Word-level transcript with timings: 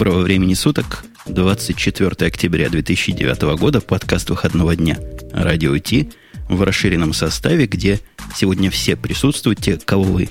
Доброго 0.00 0.22
времени 0.22 0.54
суток. 0.54 1.04
24 1.26 2.26
октября 2.26 2.70
2009 2.70 3.42
года. 3.58 3.82
Подкаст 3.82 4.30
выходного 4.30 4.74
дня. 4.74 4.98
Радио 5.30 5.76
Ти 5.76 6.08
в 6.48 6.62
расширенном 6.62 7.12
составе, 7.12 7.66
где 7.66 8.00
сегодня 8.34 8.70
все 8.70 8.96
присутствуют, 8.96 9.60
те, 9.60 9.76
кого 9.76 10.04
вы 10.04 10.30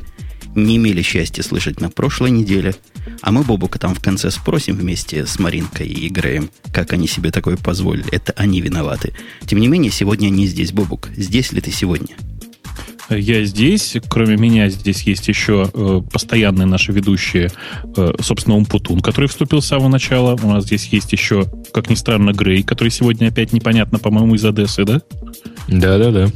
не 0.56 0.78
имели 0.78 1.04
счастья 1.04 1.44
слышать 1.44 1.82
на 1.82 1.92
прошлой 1.92 2.32
неделе. 2.32 2.74
А 3.22 3.32
мы 3.32 3.44
Бобука 3.44 3.78
там 3.78 3.94
в 3.94 4.02
конце 4.02 4.32
спросим 4.32 4.76
вместе 4.76 5.28
с 5.28 5.38
Маринкой 5.38 5.88
и 5.88 6.10
Греем, 6.10 6.50
как 6.74 6.92
они 6.94 7.08
себе 7.08 7.30
такое 7.30 7.56
позволили. 7.56 8.10
Это 8.12 8.34
они 8.36 8.62
виноваты. 8.62 9.14
Тем 9.46 9.60
не 9.60 9.68
менее, 9.68 9.92
сегодня 9.92 10.30
они 10.30 10.48
здесь, 10.48 10.72
Бобук. 10.72 11.10
Здесь 11.16 11.52
ли 11.52 11.62
ты 11.62 11.70
сегодня? 11.70 12.16
Я 13.10 13.44
здесь. 13.44 13.98
Кроме 14.08 14.38
меня 14.38 14.70
здесь 14.70 15.04
есть 15.04 15.28
еще 15.28 15.70
э, 15.74 16.02
постоянные 16.12 16.66
наши 16.66 16.92
ведущие, 16.92 17.52
э, 17.96 18.14
собственно, 18.22 18.56
Умпутун, 18.56 19.02
который 19.02 19.28
вступил 19.28 19.62
с 19.62 19.68
самого 19.68 19.90
начала. 19.90 20.38
У 20.42 20.48
нас 20.48 20.66
здесь 20.66 20.88
есть 20.88 21.12
еще, 21.12 21.46
как 21.74 21.90
ни 21.90 21.96
странно, 21.96 22.32
Грей, 22.34 22.64
который 22.64 22.90
сегодня 22.90 23.28
опять 23.28 23.54
непонятно, 23.54 24.00
по-моему, 24.00 24.36
из 24.36 24.46
Одессы, 24.46 24.84
да? 24.86 25.02
Да-да-да. 25.68 26.30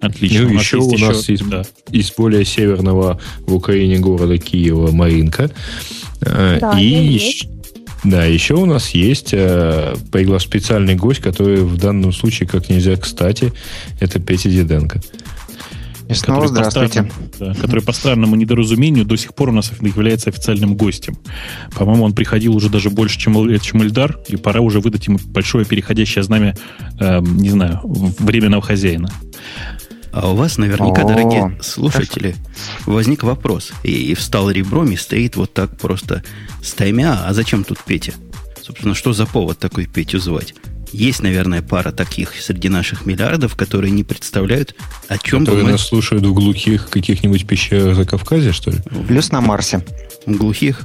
Отлично. 0.00 0.42
Ну, 0.42 0.50
у 0.50 0.58
еще 0.58 0.76
у 0.78 0.98
нас 0.98 1.22
еще... 1.22 1.34
из, 1.34 1.40
да. 1.40 1.62
из 1.90 2.12
более 2.12 2.44
северного 2.44 3.20
в 3.40 3.54
Украине 3.54 3.98
города 3.98 4.38
Киева 4.38 4.90
Маринка. 4.92 5.50
Э, 6.20 6.58
да, 6.60 6.78
и 6.78 6.84
еще, 6.84 7.48
да, 8.04 8.24
еще 8.24 8.54
у 8.54 8.66
нас 8.66 8.90
есть 8.90 9.30
э, 9.32 9.94
специальный 10.38 10.94
гость, 10.94 11.20
который 11.20 11.56
в 11.56 11.76
данном 11.76 12.12
случае 12.12 12.48
как 12.48 12.68
нельзя 12.68 12.96
кстати, 12.96 13.52
это 14.00 14.20
Петя 14.20 14.48
Диденко. 14.48 15.00
И 16.08 16.14
снова 16.14 16.46
здравствуйте. 16.46 17.02
По 17.38 17.46
да, 17.46 17.54
который 17.54 17.82
по 17.82 17.92
странному 17.92 18.36
недоразумению 18.36 19.04
до 19.04 19.16
сих 19.16 19.34
пор 19.34 19.48
у 19.48 19.52
нас 19.52 19.72
является 19.80 20.30
официальным 20.30 20.76
гостем. 20.76 21.16
По-моему, 21.74 22.04
он 22.04 22.12
приходил 22.12 22.54
уже 22.54 22.68
даже 22.68 22.90
больше, 22.90 23.18
чем, 23.18 23.58
чем 23.60 23.82
Эльдар, 23.82 24.18
и 24.28 24.36
пора 24.36 24.60
уже 24.60 24.80
выдать 24.80 25.06
ему 25.08 25.18
большое 25.26 25.64
переходящее 25.64 26.22
знамя, 26.22 26.54
э, 27.00 27.20
не 27.20 27.50
знаю, 27.50 27.80
временного 27.82 28.62
хозяина. 28.62 29.10
А 30.12 30.30
у 30.30 30.36
вас 30.36 30.56
наверняка, 30.56 31.02
О, 31.02 31.08
дорогие 31.08 31.58
слушатели, 31.60 32.36
возник 32.86 33.22
вопрос. 33.22 33.72
И, 33.82 33.90
и 33.90 34.14
встал 34.14 34.50
ребром 34.50 34.90
и 34.90 34.96
стоит 34.96 35.36
вот 35.36 35.52
так 35.52 35.76
просто 35.76 36.22
стаймя. 36.62 37.24
А 37.26 37.34
зачем 37.34 37.64
тут 37.64 37.78
Петя? 37.84 38.14
Собственно, 38.62 38.94
что 38.94 39.12
за 39.12 39.26
повод 39.26 39.58
такой 39.58 39.86
Петю 39.86 40.18
звать? 40.18 40.54
Есть, 40.96 41.22
наверное, 41.22 41.60
пара 41.60 41.92
таких 41.92 42.32
среди 42.40 42.70
наших 42.70 43.04
миллиардов, 43.04 43.54
которые 43.54 43.90
не 43.90 44.02
представляют, 44.02 44.74
о 45.08 45.18
чем 45.18 45.40
которые 45.40 45.60
бы 45.60 45.66
мы... 45.66 45.72
нас 45.72 45.86
слушают 45.86 46.24
в 46.24 46.32
глухих 46.32 46.88
каких-нибудь 46.88 47.46
пещерах 47.46 47.94
за 47.96 48.06
Кавказе, 48.06 48.52
что 48.52 48.70
ли? 48.70 48.78
Плюс 49.06 49.30
на 49.30 49.42
Марсе. 49.42 49.84
В 50.24 50.34
глухих 50.34 50.84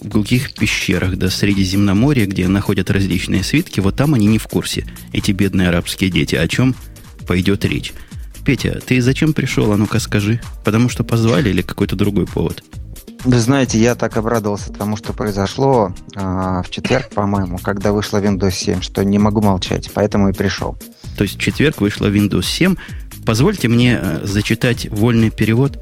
в 0.00 0.08
глухих 0.08 0.54
пещерах 0.54 1.16
до 1.16 1.28
Средиземноморья, 1.28 2.24
где 2.24 2.48
находят 2.48 2.90
различные 2.90 3.44
свитки, 3.44 3.80
вот 3.80 3.94
там 3.96 4.14
они 4.14 4.26
не 4.26 4.38
в 4.38 4.46
курсе, 4.46 4.86
эти 5.12 5.32
бедные 5.32 5.68
арабские 5.68 6.08
дети, 6.10 6.34
о 6.34 6.48
чем 6.48 6.74
пойдет 7.26 7.66
речь. 7.66 7.92
Петя, 8.46 8.80
ты 8.86 9.02
зачем 9.02 9.34
пришел, 9.34 9.70
а 9.70 9.76
ну-ка 9.76 9.98
скажи? 9.98 10.40
Потому 10.64 10.88
что 10.88 11.04
позвали 11.04 11.50
или 11.50 11.60
какой-то 11.60 11.94
другой 11.94 12.26
повод? 12.26 12.64
Вы 13.26 13.40
знаете, 13.40 13.76
я 13.80 13.96
так 13.96 14.16
обрадовался 14.16 14.72
тому, 14.72 14.96
что 14.96 15.12
произошло 15.12 15.92
э, 16.14 16.20
в 16.20 16.66
четверг, 16.70 17.10
по-моему, 17.10 17.58
когда 17.58 17.90
вышла 17.90 18.22
Windows 18.22 18.52
7, 18.52 18.82
что 18.82 19.04
не 19.04 19.18
могу 19.18 19.42
молчать, 19.42 19.90
поэтому 19.92 20.28
и 20.28 20.32
пришел. 20.32 20.78
То 21.18 21.24
есть 21.24 21.34
в 21.34 21.40
четверг 21.40 21.80
вышла 21.80 22.06
Windows 22.06 22.44
7. 22.44 22.76
Позвольте 23.24 23.66
мне 23.66 23.98
э, 24.00 24.20
зачитать 24.22 24.88
вольный 24.90 25.30
перевод 25.30 25.76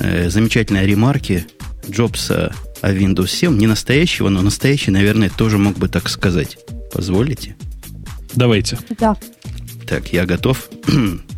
э, 0.00 0.28
замечательной 0.30 0.84
ремарки 0.84 1.46
Джобса 1.88 2.52
о 2.82 2.90
Windows 2.90 3.28
7. 3.28 3.56
Не 3.56 3.68
настоящего, 3.68 4.28
но 4.28 4.42
настоящий, 4.42 4.90
наверное, 4.90 5.30
тоже 5.30 5.58
мог 5.58 5.78
бы 5.78 5.88
так 5.88 6.08
сказать. 6.08 6.58
Позволите? 6.92 7.54
Давайте. 8.34 8.78
Да. 8.98 9.16
Так, 9.86 10.12
я 10.12 10.26
готов. 10.26 10.68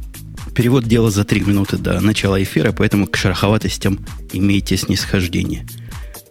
Перевод 0.55 0.85
дела 0.85 1.11
за 1.11 1.25
три 1.25 1.41
минуты 1.41 1.79
до 1.79 1.99
начала 2.01 2.43
эфира, 2.43 2.73
поэтому 2.73 3.07
к 3.07 3.17
шероховатостям 3.17 4.05
имейте 4.33 4.77
снисхождение. 4.77 5.67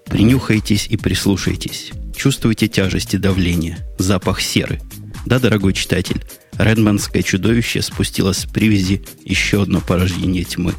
Принюхайтесь 0.06 0.86
и 0.88 0.96
прислушайтесь. 0.96 1.92
Чувствуйте 2.16 2.68
тяжесть 2.68 3.16
и 3.16 3.18
давление, 3.18 3.80
запах 3.98 4.42
серы. 4.42 4.80
Да, 5.26 5.40
дорогой 5.40 5.74
читатель, 5.74 6.24
редманское 6.60 7.24
чудовище 7.24 7.82
спустило 7.82 8.34
с 8.34 8.46
привязи 8.46 9.04
еще 9.26 9.64
одно 9.64 9.82
порождение 9.82 10.44
тьмы. 10.44 10.74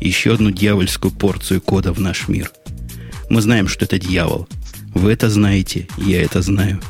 Еще 0.00 0.32
одну 0.32 0.50
дьявольскую 0.50 1.12
порцию 1.12 1.60
кода 1.60 1.92
в 1.92 2.00
наш 2.00 2.28
мир. 2.28 2.50
Мы 3.28 3.42
знаем, 3.42 3.68
что 3.68 3.84
это 3.84 3.98
дьявол. 3.98 4.48
Вы 4.94 5.12
это 5.12 5.28
знаете, 5.28 5.86
я 5.98 6.22
это 6.22 6.40
знаю. 6.40 6.80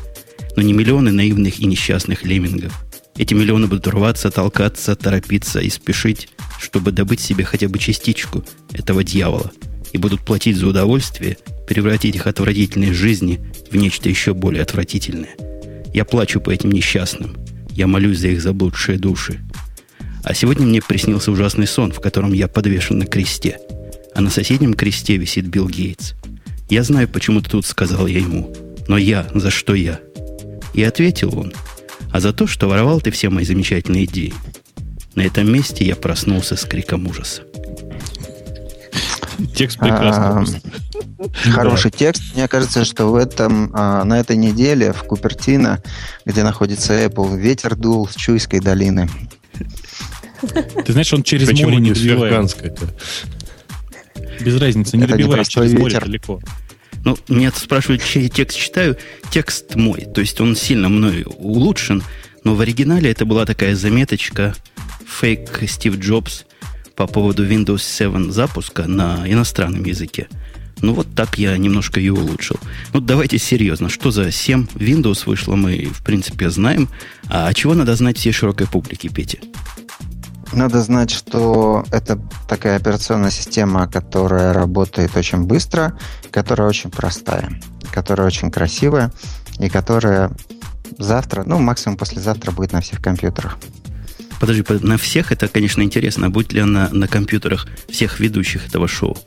Но 0.55 0.61
не 0.61 0.71
миллионы 0.71 1.11
наивных 1.11 1.59
и 1.59 1.65
несчастных 1.65 2.23
леммингов– 2.23 2.73
эти 3.17 3.33
миллионы 3.33 3.67
будут 3.67 3.87
рваться, 3.87 4.29
толкаться, 4.29 4.95
торопиться 4.95 5.59
и 5.59 5.69
спешить, 5.69 6.29
чтобы 6.59 6.91
добыть 6.91 7.19
себе 7.19 7.43
хотя 7.43 7.67
бы 7.67 7.79
частичку 7.79 8.45
этого 8.71 9.03
дьявола. 9.03 9.51
И 9.91 9.97
будут 9.97 10.21
платить 10.21 10.57
за 10.57 10.67
удовольствие, 10.67 11.37
превратить 11.67 12.15
их 12.15 12.27
отвратительные 12.27 12.93
жизни 12.93 13.39
в 13.71 13.75
нечто 13.75 14.07
еще 14.09 14.33
более 14.33 14.61
отвратительное. 14.61 15.35
Я 15.93 16.05
плачу 16.05 16.39
по 16.39 16.51
этим 16.51 16.71
несчастным. 16.71 17.35
Я 17.71 17.87
молюсь 17.87 18.19
за 18.19 18.27
их 18.27 18.41
заблудшие 18.41 18.99
души. 18.99 19.39
А 20.23 20.33
сегодня 20.33 20.67
мне 20.67 20.81
приснился 20.81 21.31
ужасный 21.31 21.67
сон, 21.67 21.91
в 21.91 21.99
котором 21.99 22.33
я 22.33 22.47
подвешен 22.47 22.99
на 22.99 23.05
кресте. 23.05 23.59
А 24.13 24.21
на 24.21 24.29
соседнем 24.29 24.73
кресте 24.73 25.17
висит 25.17 25.45
Билл 25.45 25.67
Гейтс. 25.67 26.13
Я 26.69 26.83
знаю, 26.83 27.07
почему 27.07 27.41
ты 27.41 27.49
тут, 27.49 27.65
сказал 27.65 28.05
я 28.07 28.19
ему. 28.19 28.53
Но 28.87 28.97
я, 28.97 29.27
за 29.33 29.49
что 29.49 29.73
я? 29.73 30.01
И 30.73 30.83
ответил 30.83 31.37
он– 31.39 31.53
а 32.11 32.19
за 32.19 32.33
то, 32.33 32.47
что 32.47 32.67
воровал 32.67 33.01
ты 33.01 33.11
все 33.11 33.29
мои 33.29 33.45
замечательные 33.45 34.05
идеи. 34.05 34.33
На 35.15 35.21
этом 35.21 35.51
месте 35.51 35.85
я 35.85 35.95
проснулся 35.95 36.55
с 36.55 36.63
криком 36.63 37.07
ужаса. 37.07 37.43
Текст 39.55 39.79
прекрасный. 39.79 40.61
Хороший 41.51 41.91
текст. 41.91 42.35
Мне 42.35 42.47
кажется, 42.47 42.85
что 42.85 43.07
в 43.07 43.15
этом, 43.15 43.71
а, 43.73 44.03
на 44.03 44.19
этой 44.19 44.35
неделе 44.35 44.93
в 44.93 45.03
Купертино, 45.03 45.81
где 46.25 46.43
находится 46.43 46.93
Apple, 46.93 47.37
ветер 47.37 47.75
дул 47.75 48.07
с 48.07 48.15
Чуйской 48.15 48.59
долины. 48.59 49.09
Ты 50.85 50.91
знаешь, 50.91 51.11
он 51.13 51.23
через 51.23 51.47
море 51.59 51.77
не 51.77 51.91
добивает. 51.93 52.55
Без 54.41 54.59
разницы, 54.59 54.97
не 54.97 55.07
добивает 55.07 55.47
через 55.47 55.73
море 55.73 55.99
далеко. 55.99 56.39
Ну, 57.07 57.17
меня 57.29 57.53
спрашивают, 57.53 58.03
чей 58.03 58.27
текст 58.27 58.57
читаю. 58.57 58.97
Текст 59.29 59.75
мой. 59.75 60.01
То 60.13 60.19
есть 60.19 60.41
он 60.41 60.57
сильно 60.57 60.89
мной 60.89 61.23
улучшен. 61.25 62.03
Но 62.43 62.53
в 62.53 62.59
оригинале 62.59 63.09
это 63.09 63.23
была 63.23 63.45
такая 63.45 63.77
заметочка 63.77 64.53
фейк 65.07 65.63
Стив 65.69 65.97
Джобс 65.99 66.43
по 66.97 67.07
поводу 67.07 67.47
Windows 67.47 67.81
7 67.81 68.29
запуска 68.29 68.87
на 68.89 69.23
иностранном 69.25 69.85
языке. 69.85 70.27
Ну 70.81 70.93
вот 70.93 71.07
так 71.15 71.37
я 71.37 71.55
немножко 71.55 72.01
ее 72.01 72.11
улучшил. 72.11 72.57
Ну 72.91 72.99
давайте 72.99 73.37
серьезно, 73.37 73.87
что 73.87 74.11
за 74.11 74.29
7 74.29 74.67
Windows 74.75 75.23
вышло, 75.27 75.55
мы 75.55 75.85
в 75.85 76.03
принципе 76.03 76.49
знаем. 76.49 76.89
А 77.29 77.53
чего 77.53 77.73
надо 77.73 77.95
знать 77.95 78.17
всей 78.17 78.33
широкой 78.33 78.67
публике, 78.67 79.07
Петя? 79.07 79.37
Надо 80.53 80.81
знать, 80.81 81.11
что 81.11 81.85
это 81.91 82.19
такая 82.47 82.77
операционная 82.77 83.31
система, 83.31 83.87
которая 83.87 84.53
работает 84.53 85.15
очень 85.15 85.43
быстро, 85.43 85.97
которая 86.31 86.67
очень 86.67 86.89
простая, 86.89 87.59
которая 87.91 88.27
очень 88.27 88.49
красивая 88.49 89.11
и 89.59 89.69
которая 89.69 90.31
завтра, 90.97 91.43
ну, 91.45 91.59
максимум 91.59 91.97
послезавтра 91.97 92.51
будет 92.51 92.71
на 92.71 92.81
всех 92.81 93.01
компьютерах. 93.01 93.57
Подожди, 94.39 94.63
на 94.81 94.97
всех 94.97 95.31
это, 95.31 95.47
конечно, 95.47 95.81
интересно. 95.81 96.27
А 96.27 96.29
будет 96.29 96.53
ли 96.53 96.59
она 96.59 96.89
на 96.91 97.07
компьютерах 97.07 97.67
всех 97.89 98.19
ведущих 98.19 98.67
этого 98.67 98.87
шоу? 98.87 99.17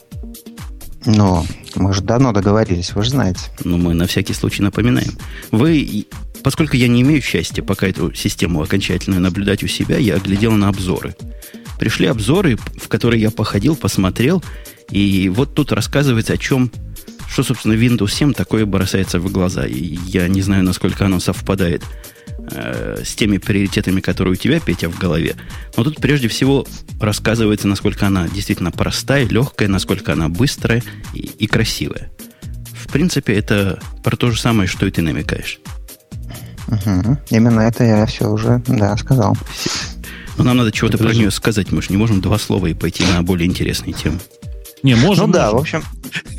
Ну, 1.05 1.44
мы 1.75 1.93
же 1.93 2.02
давно 2.02 2.32
договорились, 2.32 2.93
вы 2.93 3.02
же 3.02 3.11
знаете. 3.11 3.40
Ну, 3.64 3.78
мы 3.78 3.94
на 3.94 4.06
всякий 4.06 4.34
случай 4.34 4.62
напоминаем. 4.62 5.16
Вы 5.50 6.06
Поскольку 6.42 6.76
я 6.76 6.88
не 6.88 7.02
имею 7.02 7.22
счастья 7.22 7.62
пока 7.62 7.87
эту 7.87 8.14
систему 8.14 8.62
окончательно 8.62 9.20
наблюдать 9.20 9.62
у 9.62 9.66
себя, 9.66 9.98
я 9.98 10.19
глядел 10.19 10.52
на 10.52 10.69
обзоры. 10.69 11.14
Пришли 11.78 12.06
обзоры, 12.06 12.56
в 12.56 12.88
которые 12.88 13.20
я 13.20 13.31
походил, 13.31 13.76
посмотрел, 13.76 14.42
и 14.90 15.28
вот 15.28 15.54
тут 15.54 15.72
рассказывается 15.72 16.34
о 16.34 16.37
чем, 16.37 16.70
что, 17.31 17.42
собственно, 17.42 17.75
Windows 17.75 18.10
7 18.10 18.32
такое 18.32 18.66
бросается 18.66 19.20
в 19.20 19.31
глаза. 19.31 19.66
И 19.66 19.98
я 20.06 20.26
не 20.28 20.42
знаю, 20.42 20.64
насколько 20.64 21.06
оно 21.06 21.20
совпадает 21.20 21.82
э, 22.50 23.02
с 23.04 23.14
теми 23.14 23.38
приоритетами, 23.38 24.00
которые 24.00 24.32
у 24.32 24.37
тебя, 24.37 24.58
Петя, 24.60 24.88
в 24.88 24.98
голове. 24.98 25.37
Но 25.76 25.84
тут 25.84 25.98
прежде 25.98 26.28
всего 26.28 26.66
рассказывается, 27.00 27.69
насколько 27.69 28.06
она 28.06 28.28
действительно 28.28 28.72
простая, 28.72 29.26
легкая, 29.26 29.69
насколько 29.69 30.12
она 30.12 30.28
быстрая 30.28 30.82
и, 31.14 31.20
и 31.20 31.46
красивая. 31.46 32.10
В 32.72 32.92
принципе, 32.92 33.34
это 33.34 33.81
про 34.02 34.16
то 34.16 34.32
же 34.32 34.40
самое, 34.40 34.69
что 34.69 34.87
и 34.87 34.90
ты 34.90 35.00
намекаешь. 35.00 35.60
Угу. 36.70 37.19
Именно 37.31 37.61
это 37.61 37.84
я 37.84 38.06
все 38.06 38.28
уже, 38.28 38.62
да, 38.67 38.96
сказал. 38.96 39.37
Но 40.37 40.44
нам 40.44 40.56
надо 40.56 40.72
чего-то 40.72 40.96
про 40.96 41.12
нее 41.12 41.31
сказать. 41.31 41.72
Мы 41.72 41.82
же 41.82 41.88
не 41.90 41.96
можем 41.96 42.20
два 42.20 42.38
слова 42.38 42.67
и 42.67 42.75
пойти 42.75 43.05
на 43.05 43.22
более 43.22 43.46
интересные 43.49 43.93
темы. 43.93 44.19
Не, 44.82 44.94
можем. 44.94 45.26
Ну 45.26 45.32
да, 45.32 45.52
можем. 45.52 45.58
в 45.58 45.61
общем, 45.61 45.84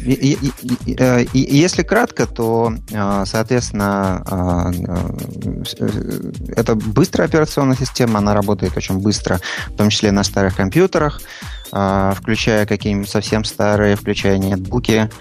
и, 0.04 0.14
и, 0.14 0.52
и, 0.86 1.28
и, 1.34 1.58
если 1.58 1.84
кратко, 1.84 2.26
то, 2.26 2.74
соответственно, 3.26 4.74
это 6.56 6.74
быстрая 6.74 7.28
операционная 7.28 7.78
система, 7.78 8.18
она 8.18 8.34
работает 8.34 8.76
очень 8.76 8.98
быстро, 8.98 9.40
в 9.68 9.76
том 9.76 9.90
числе 9.90 10.12
на 10.12 10.24
старых 10.24 10.56
компьютерах, 10.56 11.22
включая 11.68 12.66
какие-нибудь 12.66 13.10
совсем 13.10 13.44
старые, 13.44 13.96
включая 13.96 14.40
нетбуки, 14.40 15.12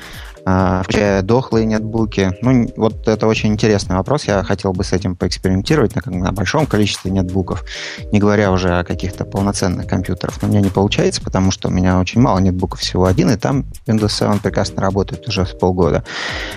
включая 0.85 1.23
дохлые 1.23 1.67
нетбуки. 1.67 2.33
Ну, 2.43 2.71
вот 2.77 3.09
это 3.09 3.27
очень 3.27 3.53
интересный 3.53 3.97
вопрос. 3.97 4.25
Я 4.25 4.43
хотел 4.43 4.73
бы 4.73 4.85
с 4.85 4.93
этим 4.93 5.17
поэкспериментировать 5.17 5.95
на, 5.95 6.13
на 6.13 6.33
большом 6.33 6.67
количестве 6.67 7.11
нетбуков, 7.11 7.65
не 8.13 8.19
говоря 8.19 8.53
уже 8.53 8.79
о 8.79 8.85
каких-то 8.85 9.25
полноценных 9.25 9.87
компьютерах. 9.87 10.41
Но 10.43 10.49
у 10.49 10.51
меня 10.51 10.61
не 10.61 10.71
получается, 10.71 11.23
потому 11.23 11.51
что 11.51 11.69
у 11.69 11.71
меня 11.71 11.99
очень 11.99 12.21
мало 12.21 12.39
нетбуков, 12.39 12.81
всего 12.81 13.07
один, 13.07 13.31
и 13.31 13.37
там 13.37 13.65
Windows 13.87 14.13
7 14.13 14.41
прекрасно 14.41 14.83
работает 14.83 15.29
уже 15.29 15.47
с 15.47 15.51
полгода. 15.51 16.05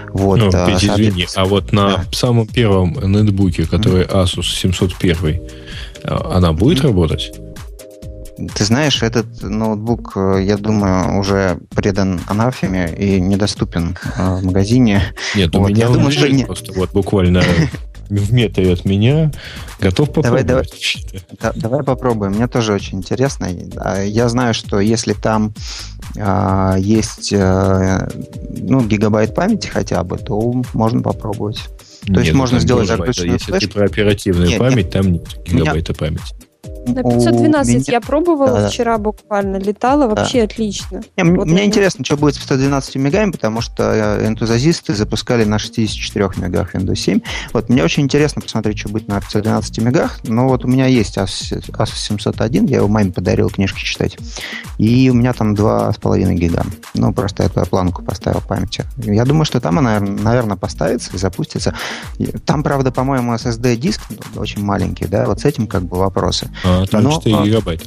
Вот, 0.10 0.40
ну, 0.40 0.50
а, 0.54 0.68
Петь, 0.68 0.84
извини, 0.84 1.28
а 1.36 1.46
вот 1.46 1.72
на 1.72 1.98
да. 1.98 2.04
самом 2.12 2.48
первом 2.48 2.94
нетбуке, 2.94 3.66
который 3.66 4.06
Asus 4.06 4.44
701, 4.44 5.42
а, 6.04 6.38
она 6.38 6.54
будет 6.54 6.82
работать? 6.82 7.34
Ты 8.56 8.66
знаешь, 8.66 9.04
этот 9.04 9.44
ноутбук, 9.44 10.14
э, 10.16 10.44
я 10.44 10.58
думаю, 10.58 11.20
уже 11.20 11.60
предан 11.76 12.20
анафеме 12.28 12.94
и 12.94 13.20
недоступен 13.20 13.96
э, 14.18 14.36
в 14.36 14.46
магазине. 14.46 15.14
Нет, 15.36 15.54
вот, 15.54 15.66
у 15.66 15.68
меня 15.70 15.88
я 15.88 15.90
думаю, 15.90 16.12
что 16.12 16.28
нет. 16.28 16.48
просто 16.48 16.74
вот 16.74 16.92
буквально 16.92 17.44
в 18.10 18.34
метре 18.34 18.74
от 18.74 18.86
меня 18.86 19.32
готов 19.80 20.10
попробовать. 20.10 20.46
Давай, 20.46 20.66
давай, 21.42 21.54
давай 21.56 21.84
попробуем. 21.84 22.34
Мне 22.34 22.48
тоже 22.48 22.74
очень 22.74 23.00
интересно. 23.00 23.48
Я 24.04 24.30
знаю, 24.30 24.54
что 24.54 24.80
если 24.80 25.14
там 25.14 25.54
а, 26.18 26.76
есть 26.78 27.34
а, 27.34 28.08
ну, 28.50 28.86
гигабайт 28.86 29.34
памяти 29.34 29.68
хотя 29.68 30.04
бы, 30.04 30.18
то 30.18 30.64
можно 30.74 31.02
попробовать. 31.02 31.60
То 32.06 32.14
нет, 32.14 32.24
есть 32.24 32.34
можно 32.34 32.60
сделать 32.60 32.88
загрузочную 32.88 33.34
Если 33.34 33.60
ты 33.60 33.68
про 33.70 33.86
оперативную 33.86 34.50
нет, 34.50 34.60
память, 34.60 34.86
нет. 34.86 34.92
там 34.92 35.12
нет 35.14 35.28
гигабайта 35.46 35.94
меня... 35.94 36.00
памяти. 36.00 36.36
На 36.86 37.04
512 37.04 37.74
меня... 37.74 37.84
я 37.88 38.02
пробовала 38.02 38.62
да, 38.62 38.70
вчера 38.70 38.98
буквально, 38.98 39.58
летала 39.58 40.08
вообще 40.08 40.40
да. 40.40 40.46
отлично. 40.46 41.02
Не, 41.18 41.24
вот 41.32 41.48
мне 41.48 41.66
интересно, 41.66 42.04
что 42.04 42.18
будет 42.18 42.36
с 42.36 42.40
112 42.40 42.96
мегами, 42.96 43.32
потому 43.32 43.62
что 43.62 43.84
э, 43.94 44.28
энтузиасты 44.28 44.94
запускали 44.94 45.44
на 45.46 45.60
64 45.60 46.30
мегах 46.38 46.76
Windows 46.76 46.96
7. 46.96 47.22
Вот 47.54 47.70
мне 47.70 47.84
очень 47.84 48.04
интересно 48.04 48.42
посмотреть, 48.42 48.80
что 48.80 48.90
будет 48.90 49.08
на 49.08 49.20
512 49.20 49.78
мегах, 49.80 50.20
но 50.24 50.48
вот 50.48 50.66
у 50.66 50.68
меня 50.68 50.88
есть 50.88 51.18
Asus, 51.18 51.72
Asus 51.72 51.96
701, 51.96 52.66
я 52.66 52.78
его 52.78 52.88
маме 52.88 53.12
подарил 53.12 53.50
книжки 53.50 53.84
читать, 53.84 54.18
и 54.78 55.10
у 55.10 55.14
меня 55.14 55.34
там 55.34 55.54
2,5 55.54 56.34
гига. 56.34 56.64
Ну, 56.96 57.14
просто 57.14 57.44
эту 57.44 57.66
планку 57.66 58.04
поставил 58.04 58.42
памяти. 58.42 58.86
Я 58.98 59.26
думаю, 59.26 59.46
что 59.46 59.60
там 59.62 59.80
она, 59.80 60.00
наверное, 60.00 60.58
поставится 60.58 61.12
и 61.14 61.18
запустится. 61.18 61.74
Там, 62.46 62.64
правда, 62.64 62.92
по-моему, 62.92 63.34
SSD-диск 63.34 64.02
очень 64.36 64.64
маленький, 64.64 65.06
да, 65.06 65.26
вот 65.26 65.42
с 65.42 65.46
этим 65.46 65.68
как 65.68 65.84
бы 65.84 65.98
вопросы. 65.98 66.50
А, 66.64 66.73
там 66.90 67.04
Но, 67.04 67.12
4 67.12 67.36
а, 67.36 67.46
гигабайта. 67.46 67.86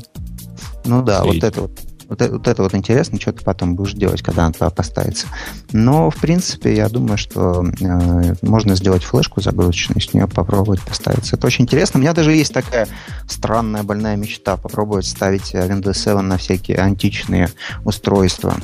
Ну 0.85 1.03
да, 1.03 1.25
вот 1.25 1.43
это 1.43 1.62
вот. 1.62 1.73
Вот, 2.09 2.21
вот 2.21 2.47
это 2.47 2.62
вот 2.62 2.75
интересно, 2.75 3.21
что 3.21 3.33
ты 3.33 3.43
потом 3.43 3.75
будешь 3.75 3.94
делать, 3.94 4.23
когда 4.23 4.44
она 4.44 4.53
туда 4.53 4.71
поставится. 4.71 5.27
Но, 5.73 6.11
в 6.11 6.17
принципе, 6.17 6.75
я 6.77 6.88
думаю, 6.88 7.19
что 7.19 7.65
э, 7.65 8.35
можно 8.43 8.77
сделать 8.77 9.03
флешку 9.03 9.41
загрузочную, 9.41 10.00
с 10.00 10.15
нее 10.15 10.29
попробовать 10.29 10.81
поставиться. 10.83 11.35
Это 11.35 11.47
очень 11.49 11.65
интересно. 11.65 11.99
У 11.99 12.03
меня 12.03 12.12
даже 12.12 12.33
есть 12.33 12.55
такая 12.55 12.87
странная 13.29 13.83
больная 13.83 14.17
мечта 14.17 14.56
попробовать 14.56 15.06
ставить 15.06 15.53
Windows 15.55 15.94
7 15.94 16.21
на 16.21 16.37
всякие 16.37 16.79
античные 16.79 17.50
устройства, 17.85 18.55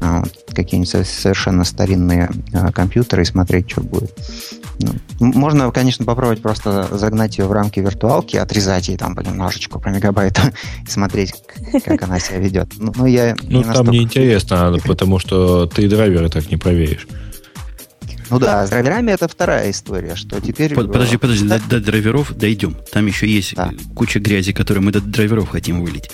э, 0.00 0.22
какие-нибудь 0.52 1.06
совершенно 1.06 1.64
старинные 1.64 2.30
э, 2.52 2.70
компьютеры 2.72 3.22
и 3.22 3.24
смотреть, 3.24 3.70
что 3.70 3.80
будет. 3.80 4.14
Ну, 4.80 4.94
можно, 5.20 5.70
конечно, 5.70 6.04
попробовать 6.04 6.42
просто 6.42 6.88
загнать 6.90 7.38
ее 7.38 7.46
в 7.46 7.52
рамки 7.52 7.80
виртуалки, 7.80 8.36
отрезать 8.36 8.88
ей 8.88 8.96
там 8.96 9.14
понемножечку 9.14 9.78
по 9.80 9.88
мегабайту 9.88 10.40
и 10.86 10.90
смотреть, 10.90 11.34
как 11.84 12.02
она 12.02 12.18
себя 12.18 12.38
ведет. 12.38 12.72
Ну, 12.78 12.92
ну 12.96 13.06
я 13.06 13.36
ну 13.42 13.62
там 13.62 13.88
не 13.90 14.02
интересно, 14.02 14.76
потому 14.84 15.18
что 15.18 15.66
ты 15.66 15.88
драйверы 15.88 16.28
так 16.28 16.50
не 16.50 16.56
проверишь. 16.56 17.06
Ну 18.30 18.38
да, 18.38 18.64
с 18.64 18.70
драйверами 18.70 19.10
это 19.10 19.26
вторая 19.26 19.70
история, 19.72 20.14
что 20.14 20.40
теперь... 20.40 20.74
Подожди, 20.74 21.16
подожди, 21.16 21.48
до, 21.48 21.58
до 21.58 21.80
драйверов 21.80 22.32
дойдем. 22.36 22.76
Там 22.92 23.06
еще 23.06 23.26
есть 23.26 23.56
да. 23.56 23.72
куча 23.96 24.20
грязи, 24.20 24.52
которую 24.52 24.84
мы 24.84 24.92
до 24.92 25.00
драйверов 25.00 25.48
хотим 25.48 25.82
вылить. 25.82 26.08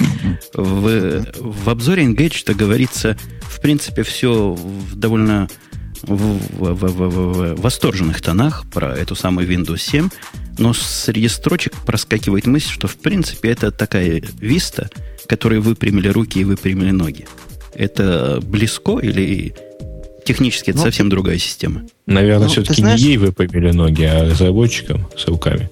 В, 0.55 1.27
в 1.39 1.69
обзоре 1.69 2.07
Engage 2.07 2.55
говорится, 2.55 3.19
в 3.43 3.61
принципе, 3.61 4.03
все 4.03 4.55
в 4.55 4.97
довольно 4.97 5.49
в, 6.07 6.15
в, 6.17 6.75
в, 6.75 6.87
в, 6.87 7.09
в 7.09 7.61
восторженных 7.61 8.21
тонах 8.21 8.65
про 8.73 8.97
эту 8.97 9.15
самую 9.15 9.49
Windows 9.49 9.79
7, 9.79 10.09
но 10.59 10.73
среди 10.73 11.29
строчек 11.29 11.75
проскакивает 11.85 12.47
мысль, 12.47 12.71
что 12.71 12.89
в 12.89 12.97
принципе 12.97 13.51
это 13.51 13.71
такая 13.71 14.23
виста, 14.41 14.91
которые 15.27 15.61
выпрямили 15.61 16.09
руки 16.09 16.41
и 16.41 16.45
выпрямили 16.45 16.91
ноги. 16.91 17.27
Это 17.75 18.41
близко 18.43 18.99
или 18.99 19.55
технически 20.25 20.71
это 20.71 20.79
ну, 20.79 20.85
совсем 20.85 21.09
другая 21.09 21.39
система? 21.39 21.85
Наверное, 22.07 22.47
ну, 22.47 22.53
все-таки 22.53 22.81
знаешь... 22.81 23.01
не 23.01 23.09
ей 23.09 23.17
выпрямили 23.17 23.71
ноги, 23.71 24.03
а 24.03 24.25
разработчикам 24.25 25.09
с 25.17 25.27
руками 25.27 25.71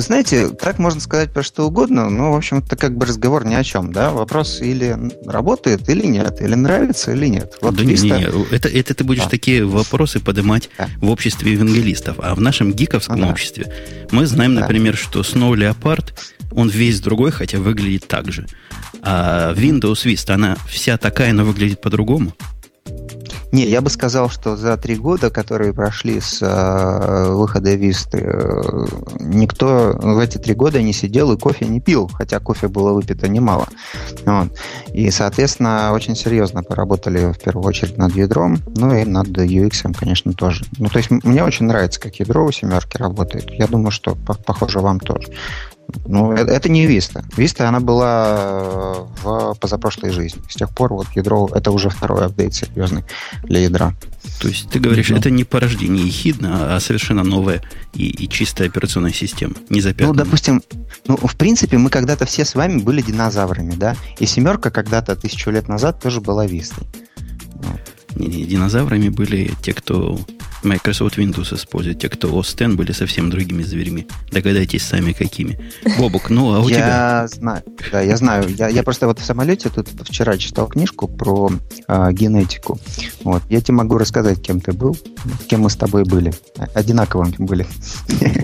знаете, 0.00 0.48
так 0.48 0.78
можно 0.78 1.00
сказать 1.00 1.32
про 1.32 1.42
что 1.42 1.66
угодно, 1.66 2.10
но, 2.10 2.32
в 2.32 2.36
общем, 2.36 2.58
это 2.58 2.76
как 2.76 2.96
бы 2.96 3.06
разговор 3.06 3.44
ни 3.44 3.54
о 3.54 3.64
чем, 3.64 3.92
да? 3.92 4.10
Вопрос 4.10 4.60
или 4.60 4.96
работает, 5.26 5.88
или 5.88 6.06
нет, 6.06 6.40
или 6.40 6.54
нравится, 6.54 7.12
или 7.12 7.26
нет. 7.26 7.56
Вот 7.62 7.76
да 7.76 7.82
Vista... 7.82 8.02
не, 8.02 8.10
не, 8.10 8.54
это, 8.54 8.68
это 8.68 8.94
ты 8.94 9.04
будешь 9.04 9.24
а. 9.26 9.28
такие 9.28 9.64
вопросы 9.64 10.20
поднимать 10.20 10.70
да. 10.78 10.88
в 10.98 11.10
обществе 11.10 11.52
евангелистов. 11.52 12.16
А 12.20 12.34
в 12.34 12.40
нашем 12.40 12.72
гиковском 12.72 13.16
ну, 13.18 13.26
да. 13.26 13.32
обществе 13.32 13.72
мы 14.10 14.26
знаем, 14.26 14.54
да. 14.54 14.62
например, 14.62 14.96
что 14.96 15.20
Snow 15.20 15.54
Leopard, 15.54 16.12
он 16.52 16.68
весь 16.68 17.00
другой, 17.00 17.30
хотя 17.30 17.58
выглядит 17.58 18.06
так 18.06 18.30
же. 18.30 18.46
А 19.02 19.54
Windows 19.54 20.04
Vista, 20.04 20.34
она 20.34 20.56
вся 20.68 20.96
такая, 20.98 21.32
но 21.32 21.44
выглядит 21.44 21.80
по-другому. 21.80 22.32
Не, 23.52 23.64
я 23.64 23.80
бы 23.80 23.90
сказал, 23.90 24.28
что 24.28 24.56
за 24.56 24.76
три 24.76 24.96
года, 24.96 25.30
которые 25.30 25.72
прошли 25.72 26.20
с 26.20 26.42
э, 26.42 27.32
выхода 27.32 27.74
Висты, 27.74 28.18
э, 28.18 28.86
никто 29.20 29.96
в 30.00 30.18
эти 30.18 30.38
три 30.38 30.54
года 30.54 30.82
не 30.82 30.92
сидел 30.92 31.32
и 31.32 31.38
кофе 31.38 31.66
не 31.66 31.80
пил, 31.80 32.08
хотя 32.12 32.40
кофе 32.40 32.68
было 32.68 32.92
выпито 32.92 33.28
немало. 33.28 33.68
Вот. 34.24 34.48
И, 34.92 35.10
соответственно, 35.10 35.92
очень 35.92 36.16
серьезно 36.16 36.62
поработали 36.62 37.32
в 37.32 37.38
первую 37.38 37.66
очередь 37.66 37.96
над 37.96 38.14
ядром, 38.14 38.58
ну 38.76 38.94
и 38.94 39.04
над 39.04 39.28
UX, 39.28 39.94
конечно, 39.98 40.32
тоже. 40.32 40.64
Ну, 40.78 40.88
то 40.88 40.98
есть 40.98 41.10
мне 41.10 41.44
очень 41.44 41.66
нравится, 41.66 42.00
как 42.00 42.16
ядро 42.16 42.44
у 42.44 42.52
семерки 42.52 42.96
работает. 42.96 43.50
Я 43.50 43.66
думаю, 43.66 43.90
что 43.90 44.16
похоже 44.46 44.80
вам 44.80 45.00
тоже. 45.00 45.28
Ну, 46.06 46.32
это, 46.32 46.50
это 46.50 46.68
не 46.68 46.86
Vista. 46.86 47.24
Vista, 47.36 47.64
она 47.64 47.80
была 47.80 48.36
э, 48.38 49.22
в 49.22 49.54
позапрошлой 49.60 50.10
жизни. 50.10 50.42
С 50.48 50.56
тех 50.56 50.70
пор 50.70 50.92
вот 50.92 51.06
ядро, 51.14 51.48
это 51.54 51.70
уже 51.70 51.90
второй 51.90 52.26
апдейт 52.26 52.54
серьезный 52.54 53.04
для 53.44 53.60
ядра. 53.60 53.94
То 54.40 54.48
есть 54.48 54.68
ты 54.68 54.78
говоришь, 54.80 55.10
ну, 55.10 55.16
это 55.16 55.30
не 55.30 55.44
порождение 55.44 56.04
ехидна, 56.04 56.76
а 56.76 56.80
совершенно 56.80 57.22
новая 57.22 57.62
и, 57.94 58.08
и 58.08 58.28
чистая 58.28 58.68
операционная 58.68 59.12
система, 59.12 59.54
не 59.68 59.80
запятнанная. 59.80 60.12
Ну, 60.12 60.24
допустим, 60.24 60.62
ну, 61.06 61.16
в 61.16 61.36
принципе, 61.36 61.78
мы 61.78 61.90
когда-то 61.90 62.26
все 62.26 62.44
с 62.44 62.54
вами 62.54 62.80
были 62.80 63.00
динозаврами, 63.02 63.74
да? 63.74 63.96
И 64.18 64.26
семерка 64.26 64.70
когда-то 64.70 65.14
тысячу 65.16 65.50
лет 65.50 65.68
назад 65.68 66.00
тоже 66.00 66.20
была 66.20 66.46
Вистой. 66.46 66.86
Не, 68.16 68.26
не, 68.26 68.44
динозаврами 68.44 69.10
были 69.10 69.52
те, 69.62 69.72
кто 69.72 70.18
Microsoft 70.66 71.18
Windows 71.18 71.54
использует. 71.54 72.00
Те, 72.00 72.08
кто 72.08 72.28
OS 72.28 72.54
X, 72.62 72.74
были 72.74 72.92
совсем 72.92 73.30
другими 73.30 73.62
зверями. 73.62 74.06
Догадайтесь 74.30 74.82
сами, 74.82 75.12
какими. 75.12 75.58
Бобук, 75.98 76.30
ну 76.30 76.54
а 76.54 76.60
у 76.60 76.68
я 76.68 76.76
тебя? 76.76 76.86
Я 76.86 77.28
знаю, 77.28 77.62
да, 77.92 78.00
я 78.00 78.16
знаю. 78.16 78.48
Я, 78.56 78.68
я 78.68 78.82
просто 78.82 79.06
вот 79.06 79.18
в 79.18 79.24
самолете 79.24 79.68
тут 79.68 79.88
вчера 80.02 80.36
читал 80.36 80.66
книжку 80.66 81.08
про 81.08 81.50
э, 81.88 82.12
генетику. 82.12 82.78
Вот. 83.22 83.42
Я 83.48 83.60
тебе 83.60 83.74
могу 83.74 83.98
рассказать, 83.98 84.42
кем 84.42 84.60
ты 84.60 84.72
был, 84.72 84.96
кем 85.48 85.62
мы 85.62 85.70
с 85.70 85.76
тобой 85.76 86.04
были. 86.04 86.32
Одинаковыми 86.74 87.34
были. 87.38 87.66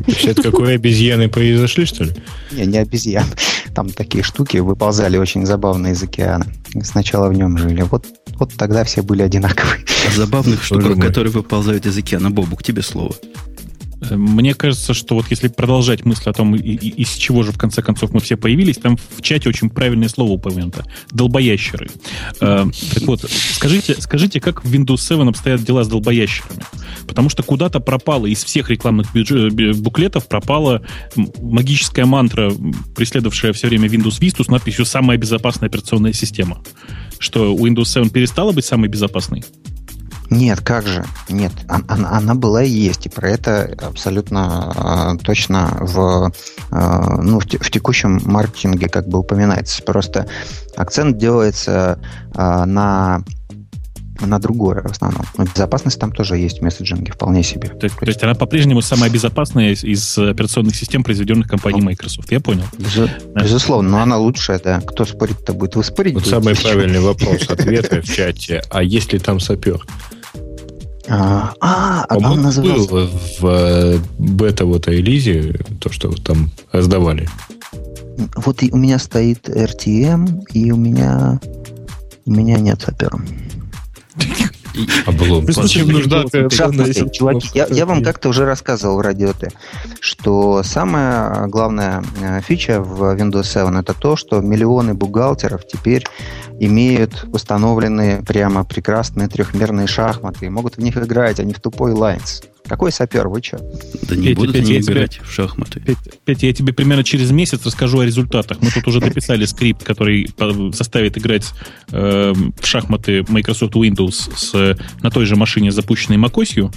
Все 0.08 0.30
это 0.30 0.42
какой 0.42 0.74
обезьяны 0.74 1.28
произошли, 1.28 1.84
что 1.86 2.04
ли? 2.04 2.12
Не, 2.52 2.66
не 2.66 2.78
обезьян. 2.78 3.26
Там 3.74 3.88
такие 3.88 4.22
штуки 4.22 4.58
выползали 4.58 5.16
очень 5.16 5.46
забавные 5.46 5.94
из 5.94 6.02
океана. 6.02 6.46
Сначала 6.82 7.28
в 7.28 7.32
нем 7.32 7.56
жили. 7.58 7.82
Вот, 7.82 8.06
вот 8.38 8.52
тогда 8.54 8.84
все 8.84 9.02
были 9.02 9.22
одинаковые. 9.22 9.84
О 10.08 10.10
забавных 10.10 10.62
штуках, 10.62 10.98
которые 10.98 11.32
выползают 11.32 11.86
из 11.86 11.96
океана. 11.96 12.11
Бобук, 12.20 12.62
тебе 12.62 12.82
слово. 12.82 13.14
Мне 14.10 14.54
кажется, 14.54 14.94
что 14.94 15.14
вот 15.14 15.26
если 15.30 15.48
продолжать 15.48 16.04
мысль 16.04 16.28
о 16.28 16.32
том, 16.32 16.54
из 16.54 17.10
чего 17.10 17.42
же 17.42 17.52
в 17.52 17.58
конце 17.58 17.82
концов 17.82 18.12
мы 18.12 18.20
все 18.20 18.36
появились, 18.36 18.76
там 18.78 18.96
в 18.96 19.22
чате 19.22 19.48
очень 19.48 19.70
правильное 19.70 20.08
слово 20.08 20.32
упомянуто. 20.32 20.84
Долбоящеры. 21.12 21.88
Э, 22.40 22.66
так 22.94 23.02
вот, 23.04 23.24
скажите, 23.54 23.94
скажите, 24.00 24.40
как 24.40 24.64
в 24.64 24.72
Windows 24.72 24.98
7 24.98 25.28
обстоят 25.28 25.62
дела 25.62 25.84
с 25.84 25.88
долбоящерами? 25.88 26.64
Потому 27.06 27.28
что 27.28 27.42
куда-то 27.42 27.80
пропала 27.80 28.26
из 28.26 28.42
всех 28.42 28.70
рекламных 28.70 29.12
бюджет, 29.12 29.52
буклетов 29.76 30.26
пропала 30.26 30.82
магическая 31.40 32.06
мантра, 32.06 32.52
преследовавшая 32.96 33.52
все 33.52 33.68
время 33.68 33.88
Windows 33.88 34.20
Vista 34.20 34.44
с 34.44 34.48
надписью 34.48 34.84
«Самая 34.84 35.16
безопасная 35.16 35.68
операционная 35.68 36.12
система». 36.12 36.62
что 37.18 37.54
Windows 37.54 37.84
7 37.84 38.10
перестала 38.10 38.50
быть 38.50 38.64
самой 38.64 38.88
безопасной? 38.88 39.44
Нет, 40.32 40.60
как 40.62 40.86
же? 40.86 41.04
Нет, 41.28 41.52
она, 41.68 42.10
она 42.10 42.34
была 42.34 42.62
и 42.62 42.70
есть, 42.70 43.06
и 43.06 43.10
про 43.10 43.28
это 43.28 43.70
абсолютно 43.82 45.16
э, 45.20 45.22
точно 45.22 45.76
в, 45.80 46.32
э, 46.70 47.20
ну, 47.22 47.38
в, 47.38 47.44
в 47.44 47.70
текущем 47.70 48.20
маркетинге 48.24 48.88
как 48.88 49.08
бы 49.08 49.18
упоминается. 49.18 49.82
Просто 49.82 50.26
акцент 50.74 51.18
делается 51.18 51.98
э, 52.34 52.64
на 52.64 53.22
на 54.20 54.38
другое 54.38 54.82
в 54.82 54.90
основном. 54.90 55.24
Но 55.36 55.44
безопасность 55.44 55.98
там 55.98 56.12
тоже 56.12 56.36
есть 56.36 56.60
в 56.60 56.62
месседжинге, 56.62 57.12
вполне 57.12 57.42
себе. 57.42 57.68
То, 57.68 57.88
то 57.88 58.06
есть 58.06 58.22
она 58.22 58.34
по-прежнему 58.34 58.80
самая 58.80 59.10
безопасная 59.10 59.70
из, 59.70 59.82
из 59.84 60.16
операционных 60.16 60.76
систем, 60.76 61.02
произведенных 61.02 61.48
компанией 61.48 61.82
Microsoft. 61.82 62.30
Я 62.30 62.40
понял. 62.40 62.64
Безу, 62.78 63.08
да. 63.34 63.42
Безусловно, 63.42 63.90
но 63.90 64.02
она 64.02 64.18
лучшая, 64.18 64.60
да. 64.62 64.80
Кто 64.80 65.04
спорить-то 65.04 65.54
будет? 65.54 65.76
Вы 65.76 65.84
спорить 65.84 66.14
Вот 66.14 66.26
самый 66.26 66.54
правильный 66.62 67.00
вопрос, 67.00 67.48
ответы 67.48 68.00
в 68.00 68.04
чате. 68.04 68.62
А 68.70 68.82
есть 68.82 69.12
ли 69.12 69.18
там 69.18 69.40
сапер? 69.40 69.84
А, 71.14 71.52
а, 71.60 72.06
а 72.08 72.16
он 72.16 72.40
назывался... 72.40 72.90
был 72.90 73.06
в 73.38 73.44
э, 73.44 73.98
бета 74.18 74.64
вот 74.64 74.88
Элизе, 74.88 75.60
то, 75.78 75.92
что 75.92 76.10
там 76.12 76.50
раздавали. 76.72 77.28
Вот 78.36 78.62
и 78.62 78.70
у 78.72 78.78
меня 78.78 78.98
стоит 78.98 79.46
RTM, 79.46 80.44
и 80.54 80.72
у 80.72 80.76
меня 80.76 81.38
у 82.24 82.30
меня 82.30 82.58
нет 82.58 82.80
сапера. 82.80 83.20
Облом. 85.06 85.44
Зачем 85.52 85.88
нужна 85.88 86.24
чуваки? 87.10 87.48
Я, 87.54 87.66
я 87.68 87.86
вам 87.86 88.02
как-то 88.02 88.28
уже 88.28 88.44
рассказывал 88.44 88.98
в 88.98 89.00
радио 89.00 89.32
Т, 89.32 89.50
что 90.00 90.62
самая 90.62 91.46
главная 91.46 92.02
э, 92.20 92.40
фича 92.42 92.80
в 92.80 93.14
Windows 93.16 93.44
7 93.44 93.78
это 93.78 93.94
то, 93.94 94.16
что 94.16 94.40
миллионы 94.40 94.94
бухгалтеров 94.94 95.66
теперь 95.66 96.04
имеют 96.58 97.26
установленные 97.32 98.22
прямо 98.22 98.64
прекрасные 98.64 99.28
трехмерные 99.28 99.86
шахматы 99.86 100.46
и 100.46 100.48
могут 100.48 100.76
в 100.76 100.78
них 100.78 100.96
играть, 100.96 101.40
а 101.40 101.44
не 101.44 101.54
в 101.54 101.60
тупой 101.60 101.92
Lines. 101.92 102.44
Какой 102.66 102.92
сапер, 102.92 103.28
вы 103.28 103.42
что? 103.42 103.58
Да 104.02 104.16
не 104.16 104.28
Петя, 104.28 104.36
будут 104.36 104.54
Петя, 104.54 104.66
они 104.66 104.78
играть 104.78 105.14
тебе, 105.14 105.24
в 105.24 105.32
шахматы. 105.32 105.80
Петя, 105.80 106.10
Петя, 106.24 106.46
я 106.46 106.52
тебе 106.52 106.72
примерно 106.72 107.04
через 107.04 107.30
месяц 107.30 107.64
расскажу 107.66 108.00
о 108.00 108.04
результатах. 108.04 108.58
Мы 108.60 108.70
тут 108.70 108.86
уже 108.86 109.00
дописали 109.00 109.44
скрипт, 109.44 109.82
который 109.82 110.32
заставит 110.72 111.18
играть 111.18 111.52
э, 111.90 112.32
в 112.32 112.66
шахматы 112.66 113.24
Microsoft 113.28 113.74
Windows 113.74 114.30
с, 114.36 114.78
на 115.02 115.10
той 115.10 115.26
же 115.26 115.36
машине, 115.36 115.72
запущенной 115.72 116.18
macOS. 116.18 116.72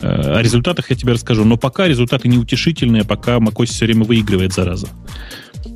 Э, 0.00 0.38
о 0.38 0.42
результатах 0.42 0.90
я 0.90 0.96
тебе 0.96 1.12
расскажу. 1.12 1.44
Но 1.44 1.56
пока 1.56 1.86
результаты 1.86 2.28
неутешительные, 2.28 3.04
пока 3.04 3.36
macOS 3.36 3.66
все 3.66 3.84
время 3.84 4.04
выигрывает, 4.04 4.52
зараза. 4.52 4.88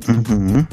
Угу. 0.07 0.67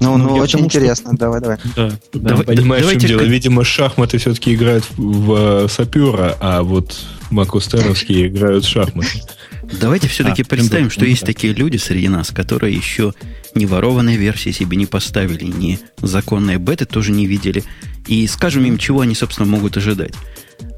Ну, 0.00 0.16
ну, 0.16 0.18
ну 0.18 0.34
очень 0.34 0.52
тому, 0.52 0.64
интересно. 0.64 1.10
Что... 1.10 1.18
Давай, 1.18 1.40
давай. 1.40 1.58
Да, 1.76 1.90
да. 2.12 2.30
Давай, 2.30 2.44
Понимаешь, 2.44 2.82
давайте... 2.82 3.08
чем 3.08 3.18
дело? 3.18 3.28
Видимо, 3.28 3.64
шахматы 3.64 4.18
все-таки 4.18 4.54
играют 4.54 4.84
в, 4.96 5.66
в 5.66 5.68
сапера, 5.68 6.36
а 6.40 6.62
вот 6.62 6.98
макустеновские 7.30 8.28
играют 8.28 8.64
в 8.64 8.68
шахматы. 8.68 9.22
Давайте 9.80 10.08
все-таки 10.08 10.42
а, 10.42 10.44
представим, 10.44 10.90
что 10.90 11.04
есть 11.04 11.24
такие 11.24 11.52
люди 11.52 11.76
среди 11.76 12.08
нас, 12.08 12.30
которые 12.30 12.74
еще 12.74 13.14
ни 13.54 13.66
ворованные 13.66 14.16
версии 14.16 14.50
себе 14.50 14.76
не 14.76 14.86
поставили, 14.86 15.44
ни 15.44 15.78
законные 15.98 16.58
беты 16.58 16.86
тоже 16.86 17.12
не 17.12 17.26
видели. 17.26 17.62
И 18.06 18.26
скажем 18.26 18.64
им, 18.64 18.78
чего 18.78 19.00
они, 19.00 19.14
собственно, 19.14 19.48
могут 19.48 19.76
ожидать. 19.76 20.14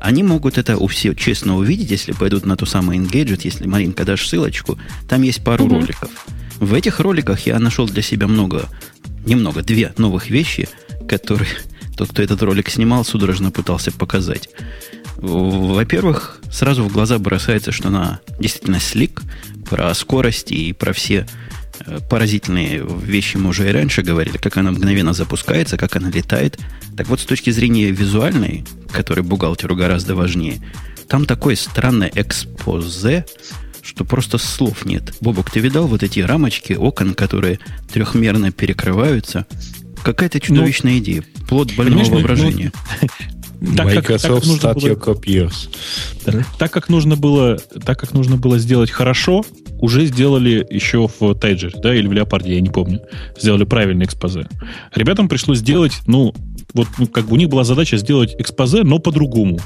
Они 0.00 0.22
могут 0.22 0.58
это 0.58 0.76
у 0.76 0.86
всех 0.86 1.16
честно 1.16 1.56
увидеть, 1.56 1.90
если 1.90 2.12
пойдут 2.12 2.44
на 2.44 2.56
ту 2.56 2.66
самую 2.66 2.98
Engagement, 2.98 3.40
если, 3.44 3.66
Маринка, 3.66 4.04
дашь 4.04 4.28
ссылочку, 4.28 4.78
там 5.08 5.22
есть 5.22 5.42
пару 5.42 5.64
угу. 5.64 5.76
роликов. 5.76 6.10
В 6.58 6.74
этих 6.74 7.00
роликах 7.00 7.46
я 7.46 7.58
нашел 7.58 7.86
для 7.86 8.02
себя 8.02 8.26
много, 8.26 8.68
немного, 9.24 9.62
две 9.62 9.92
новых 9.96 10.30
вещи, 10.30 10.68
которые 11.08 11.48
тот, 11.96 12.10
кто 12.10 12.22
этот 12.22 12.42
ролик 12.42 12.68
снимал, 12.68 13.04
судорожно 13.04 13.50
пытался 13.50 13.90
показать. 13.90 14.48
Во-первых, 15.16 16.38
сразу 16.50 16.84
в 16.84 16.92
глаза 16.92 17.18
бросается, 17.18 17.72
что 17.72 17.88
она 17.88 18.20
действительно 18.38 18.80
слик, 18.80 19.22
про 19.68 19.94
скорость 19.94 20.52
и 20.52 20.72
про 20.72 20.92
все 20.92 21.26
э, 21.80 21.98
поразительные 22.10 22.84
вещи 22.84 23.36
мы 23.36 23.50
уже 23.50 23.68
и 23.68 23.72
раньше 23.72 24.02
говорили, 24.02 24.36
как 24.36 24.56
она 24.56 24.72
мгновенно 24.72 25.12
запускается, 25.12 25.78
как 25.78 25.96
она 25.96 26.10
летает. 26.10 26.58
Так 26.96 27.08
вот, 27.08 27.20
с 27.20 27.24
точки 27.24 27.50
зрения 27.50 27.90
визуальной, 27.90 28.64
которая 28.92 29.24
бухгалтеру 29.24 29.74
гораздо 29.74 30.14
важнее, 30.14 30.60
там 31.08 31.24
такое 31.24 31.56
странное 31.56 32.10
экспозе, 32.14 33.24
что 33.82 34.04
просто 34.04 34.38
слов 34.38 34.84
нет. 34.84 35.14
Бобок, 35.20 35.50
ты 35.50 35.60
видал 35.60 35.86
вот 35.86 36.02
эти 36.02 36.20
рамочки 36.20 36.74
окон, 36.74 37.14
которые 37.14 37.58
трехмерно 37.92 38.52
перекрываются? 38.52 39.46
Какая-то 40.02 40.38
ну, 40.38 40.44
чудовищная 40.44 40.92
ну, 40.92 40.98
идея. 40.98 41.24
Плод 41.48 41.74
больного 41.74 42.04
ну, 42.04 42.10
воображения. 42.10 42.72
Ну, 43.00 43.08
так, 43.76 43.86
Microsoft 43.86 44.60
как, 44.60 44.80
так, 44.80 44.98
как 44.98 45.08
Copiers. 45.08 45.68
Да. 46.26 46.44
Так, 46.58 46.72
как 46.72 46.88
нужно 46.88 47.16
было, 47.16 47.58
так 47.84 47.98
как 47.98 48.12
нужно 48.12 48.36
было 48.36 48.58
сделать 48.58 48.90
хорошо, 48.90 49.44
уже 49.80 50.06
сделали 50.06 50.66
еще 50.70 51.08
в 51.08 51.34
Тайджере, 51.34 51.74
да, 51.80 51.94
или 51.94 52.06
в 52.06 52.12
Леопарде, 52.12 52.54
я 52.54 52.60
не 52.60 52.70
помню. 52.70 53.00
Сделали 53.38 53.64
правильный 53.64 54.06
экспозе. 54.06 54.48
Ребятам 54.94 55.28
пришлось 55.28 55.58
сделать, 55.58 56.00
ну, 56.06 56.34
вот 56.74 56.88
ну, 56.98 57.06
как 57.06 57.26
бы 57.26 57.34
у 57.34 57.36
них 57.36 57.48
была 57.48 57.64
задача 57.64 57.96
сделать 57.96 58.34
экспозе, 58.38 58.82
но 58.82 58.98
по-другому. 58.98 59.58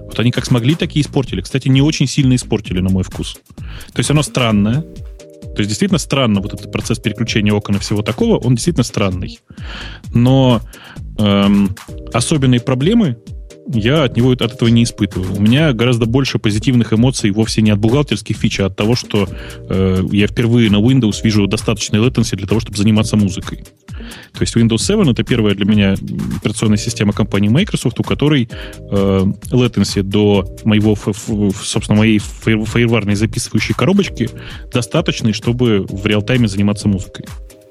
Вот 0.00 0.18
они 0.18 0.30
как 0.30 0.46
смогли, 0.46 0.74
так 0.74 0.96
и 0.96 1.00
испортили. 1.00 1.40
Кстати, 1.40 1.68
не 1.68 1.82
очень 1.82 2.06
сильно 2.06 2.34
испортили, 2.34 2.80
на 2.80 2.90
мой 2.90 3.04
вкус. 3.04 3.38
То 3.56 3.98
есть 3.98 4.10
оно 4.10 4.22
странное. 4.22 4.84
То 5.54 5.60
есть 5.60 5.68
действительно 5.68 5.98
странно 5.98 6.40
вот 6.40 6.52
этот 6.52 6.70
процесс 6.70 6.98
переключения 6.98 7.52
окон 7.52 7.76
и 7.76 7.78
всего 7.78 8.02
такого, 8.02 8.36
он 8.36 8.56
действительно 8.56 8.84
странный. 8.84 9.40
Но 10.12 10.60
эм, 11.18 11.74
особенные 12.12 12.60
проблемы 12.60 13.16
я 13.72 14.04
от 14.04 14.16
него 14.16 14.32
от 14.32 14.40
этого 14.42 14.68
не 14.68 14.84
испытываю. 14.84 15.34
У 15.34 15.40
меня 15.40 15.72
гораздо 15.72 16.06
больше 16.06 16.38
позитивных 16.38 16.92
эмоций 16.92 17.30
вовсе 17.30 17.62
не 17.62 17.70
от 17.70 17.78
бухгалтерских 17.78 18.36
фич, 18.36 18.60
а 18.60 18.66
от 18.66 18.76
того, 18.76 18.94
что 18.94 19.28
э, 19.68 20.02
я 20.12 20.26
впервые 20.26 20.70
на 20.70 20.76
Windows 20.76 21.22
вижу 21.22 21.46
достаточный 21.46 22.00
latency 22.00 22.36
для 22.36 22.46
того, 22.46 22.60
чтобы 22.60 22.76
заниматься 22.76 23.16
музыкой. 23.16 23.64
То 24.32 24.42
есть 24.42 24.54
Windows 24.56 24.78
7 24.78 25.10
это 25.10 25.24
первая 25.24 25.54
для 25.54 25.64
меня 25.64 25.94
операционная 26.36 26.76
система 26.76 27.12
компании 27.12 27.48
Microsoft, 27.48 27.98
у 28.00 28.02
которой 28.02 28.48
э, 28.78 29.24
latency 29.50 30.02
до 30.02 30.46
моего, 30.64 30.96
собственно, 30.96 31.98
моей 31.98 32.18
фаерварной 32.18 33.14
записывающей 33.14 33.74
коробочки 33.74 34.28
достаточный, 34.72 35.32
чтобы 35.32 35.86
в 35.88 36.06
реал-тайме 36.06 36.48
заниматься 36.48 36.88
музыкой. 36.88 37.26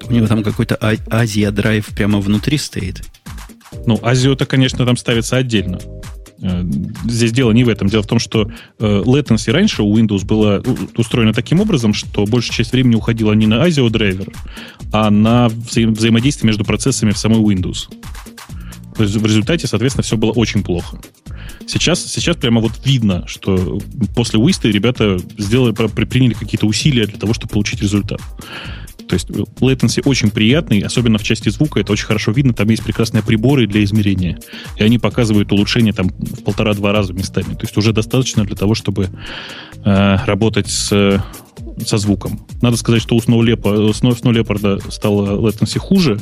У 0.08 0.12
него 0.12 0.26
там 0.26 0.42
какой-то 0.42 0.78
Азия 1.10 1.50
драйв 1.50 1.86
прямо 1.86 2.20
внутри 2.20 2.58
стоит. 2.58 3.02
Ну, 3.86 3.98
Азио-то, 4.02 4.46
конечно, 4.46 4.84
там 4.84 4.96
ставится 4.96 5.36
отдельно. 5.36 5.78
Э, 6.42 6.62
здесь 7.04 7.32
дело 7.32 7.52
не 7.52 7.64
в 7.64 7.68
этом. 7.68 7.88
Дело 7.88 8.02
в 8.02 8.06
том, 8.06 8.18
что 8.18 8.50
э, 8.78 9.02
latency 9.04 9.50
раньше 9.52 9.82
у 9.82 9.96
Windows 9.96 10.24
было 10.24 10.62
устроено 10.96 11.32
таким 11.32 11.60
образом, 11.60 11.94
что 11.94 12.26
большая 12.26 12.56
часть 12.56 12.72
времени 12.72 12.94
уходила 12.94 13.32
не 13.32 13.46
на 13.46 13.66
ASIO 13.66 13.88
драйвер, 13.90 14.32
а 14.92 15.10
на 15.10 15.46
вза- 15.46 15.90
взаимодействие 15.90 16.48
между 16.48 16.64
процессами 16.64 17.12
в 17.12 17.18
самой 17.18 17.40
Windows. 17.40 17.88
То 18.96 19.02
есть 19.02 19.14
в 19.14 19.26
результате, 19.26 19.66
соответственно, 19.66 20.02
все 20.02 20.16
было 20.16 20.32
очень 20.32 20.62
плохо. 20.62 20.98
Сейчас, 21.66 22.04
сейчас 22.04 22.36
прямо 22.36 22.60
вот 22.60 22.72
видно, 22.84 23.24
что 23.26 23.78
после 24.14 24.38
Уиста 24.38 24.68
ребята 24.68 25.18
сделали, 25.36 25.72
приняли 26.06 26.34
какие-то 26.34 26.66
усилия 26.66 27.06
для 27.06 27.18
того, 27.18 27.34
чтобы 27.34 27.52
получить 27.52 27.82
результат. 27.82 28.20
То 29.08 29.14
есть 29.14 29.30
latency 29.30 30.02
очень 30.04 30.30
приятный, 30.30 30.80
особенно 30.80 31.18
в 31.18 31.22
части 31.22 31.48
звука, 31.48 31.80
это 31.80 31.92
очень 31.92 32.06
хорошо 32.06 32.32
видно, 32.32 32.52
там 32.52 32.68
есть 32.68 32.84
прекрасные 32.84 33.22
приборы 33.22 33.66
для 33.66 33.84
измерения, 33.84 34.38
и 34.76 34.82
они 34.82 34.98
показывают 34.98 35.52
улучшение 35.52 35.92
там 35.92 36.08
в 36.08 36.42
полтора-два 36.42 36.92
раза 36.92 37.12
местами. 37.12 37.54
То 37.54 37.62
есть 37.62 37.76
уже 37.76 37.92
достаточно 37.92 38.44
для 38.44 38.56
того, 38.56 38.74
чтобы 38.74 39.10
э, 39.84 40.16
работать 40.26 40.68
с 40.68 41.22
со 41.84 41.98
звуком. 41.98 42.46
Надо 42.62 42.76
сказать, 42.76 43.02
что 43.02 43.16
у 43.16 43.18
Snow 43.18 43.40
Leopard, 43.40 43.90
Snow, 43.90 44.18
Snow 44.18 44.32
Leopard 44.32 44.90
стало 44.90 45.38
latency 45.38 45.78
хуже. 45.78 46.18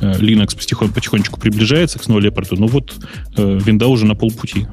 Э, 0.00 0.12
Linux 0.12 0.56
потихонечку 0.56 1.40
приближается 1.40 1.98
к 1.98 2.02
Snow 2.02 2.20
Leopard, 2.20 2.48
но 2.52 2.66
вот 2.66 2.94
э, 3.36 3.58
винда 3.64 3.88
уже 3.88 4.06
на 4.06 4.14
полпути. 4.14 4.66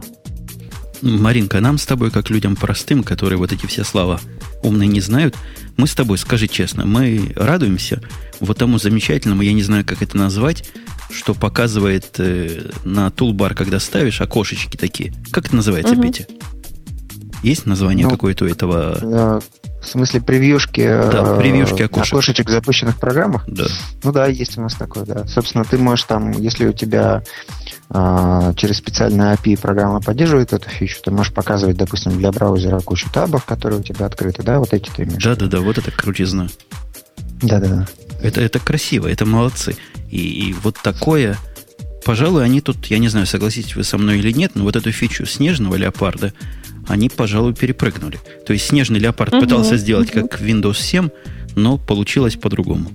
Маринка, 1.02 1.60
нам 1.62 1.78
с 1.78 1.86
тобой, 1.86 2.12
как 2.12 2.30
людям 2.30 2.56
простым, 2.56 3.04
которые 3.04 3.38
вот 3.38 3.52
эти 3.52 3.66
все 3.66 3.84
слова 3.84 4.20
умные 4.64 4.88
не 4.88 5.02
знают, 5.02 5.36
мы 5.78 5.88
с 5.88 5.96
тобой, 5.96 6.18
скажи 6.18 6.48
честно, 6.48 6.86
мы 6.86 7.32
радуемся 7.36 8.02
вот 8.40 8.58
тому 8.58 8.80
замечательному, 8.80 9.42
я 9.42 9.54
не 9.54 9.64
знаю, 9.64 9.86
как 9.86 10.02
это 10.02 10.18
назвать, 10.18 10.70
что 11.12 11.34
показывает 11.34 12.16
э, 12.20 12.70
на 12.84 13.10
тулбар, 13.12 13.56
когда 13.56 13.80
ставишь 13.80 14.22
окошечки 14.22 14.78
такие. 14.78 15.14
Как 15.32 15.48
это 15.48 15.56
называется, 15.56 15.94
угу. 15.94 16.04
Петя? 16.04 16.28
Есть 17.44 17.66
название 17.66 18.06
ну, 18.06 18.12
какое-то 18.12 18.46
у 18.46 18.48
этого? 18.48 19.42
В 19.82 19.88
смысле 19.88 20.20
превьюшки, 20.20 20.82
да, 20.82 21.38
э, 21.38 21.40
превьюшки 21.40 21.84
окошек. 21.84 22.14
окошечек 22.14 22.48
в 22.48 22.52
запущенных 22.52 22.98
программах? 22.98 23.46
Да. 23.48 23.68
Ну 24.04 24.12
да, 24.12 24.28
есть 24.28 24.58
у 24.58 24.62
нас 24.62 24.76
такое, 24.76 25.06
да. 25.06 25.26
Собственно, 25.26 25.64
ты 25.64 25.78
можешь 25.78 26.04
там, 26.04 26.32
если 26.32 26.68
у 26.68 26.74
тебя 26.74 27.24
э, 27.66 27.69
через 27.92 28.78
специальный 28.78 29.34
API 29.34 29.60
программа 29.60 30.00
поддерживает 30.02 30.54
эту 30.54 30.70
фичу, 30.70 31.00
ты 31.04 31.12
можешь 31.12 31.34
показывать, 31.34 31.78
допустим, 31.78 32.18
для 32.18 32.32
браузера 32.32 32.80
кучу 32.80 33.10
табов, 33.12 33.46
которые 33.46 33.80
у 33.80 33.84
тебя 33.84 34.06
открыты, 34.06 34.44
да, 34.44 34.60
вот 34.60 34.74
эти 34.74 34.90
ты 34.90 35.04
имеешь. 35.04 35.24
Да-да-да, 35.24 35.60
вот 35.60 35.78
это 35.78 35.90
крутизна. 35.92 36.50
Да-да-да. 37.42 37.88
Это, 38.22 38.42
это 38.42 38.60
красиво, 38.60 39.08
это 39.08 39.26
молодцы. 39.26 39.76
И, 40.10 40.50
и 40.50 40.54
вот 40.54 40.78
такое 40.84 41.38
пожалуй, 42.04 42.44
они 42.44 42.62
тут, 42.62 42.88
я 42.88 42.98
не 42.98 43.08
знаю, 43.08 43.28
согласитесь 43.28 43.76
вы 43.76 43.84
со 43.84 43.98
мной 43.98 44.18
или 44.20 44.32
нет, 44.32 44.54
но 44.56 44.64
вот 44.64 44.76
эту 44.76 44.92
фичу 44.92 45.26
снежного 45.26 45.76
леопарда 45.76 46.34
они, 46.88 47.08
пожалуй, 47.08 47.54
перепрыгнули. 47.54 48.20
То 48.48 48.54
есть 48.54 48.66
снежный 48.66 49.00
леопард 49.00 49.34
угу, 49.34 49.42
пытался 49.42 49.78
сделать 49.78 50.10
угу. 50.16 50.28
как 50.28 50.42
Windows 50.42 50.82
7, 50.82 51.10
но 51.56 51.78
получилось 51.78 52.36
по-другому. 52.36 52.90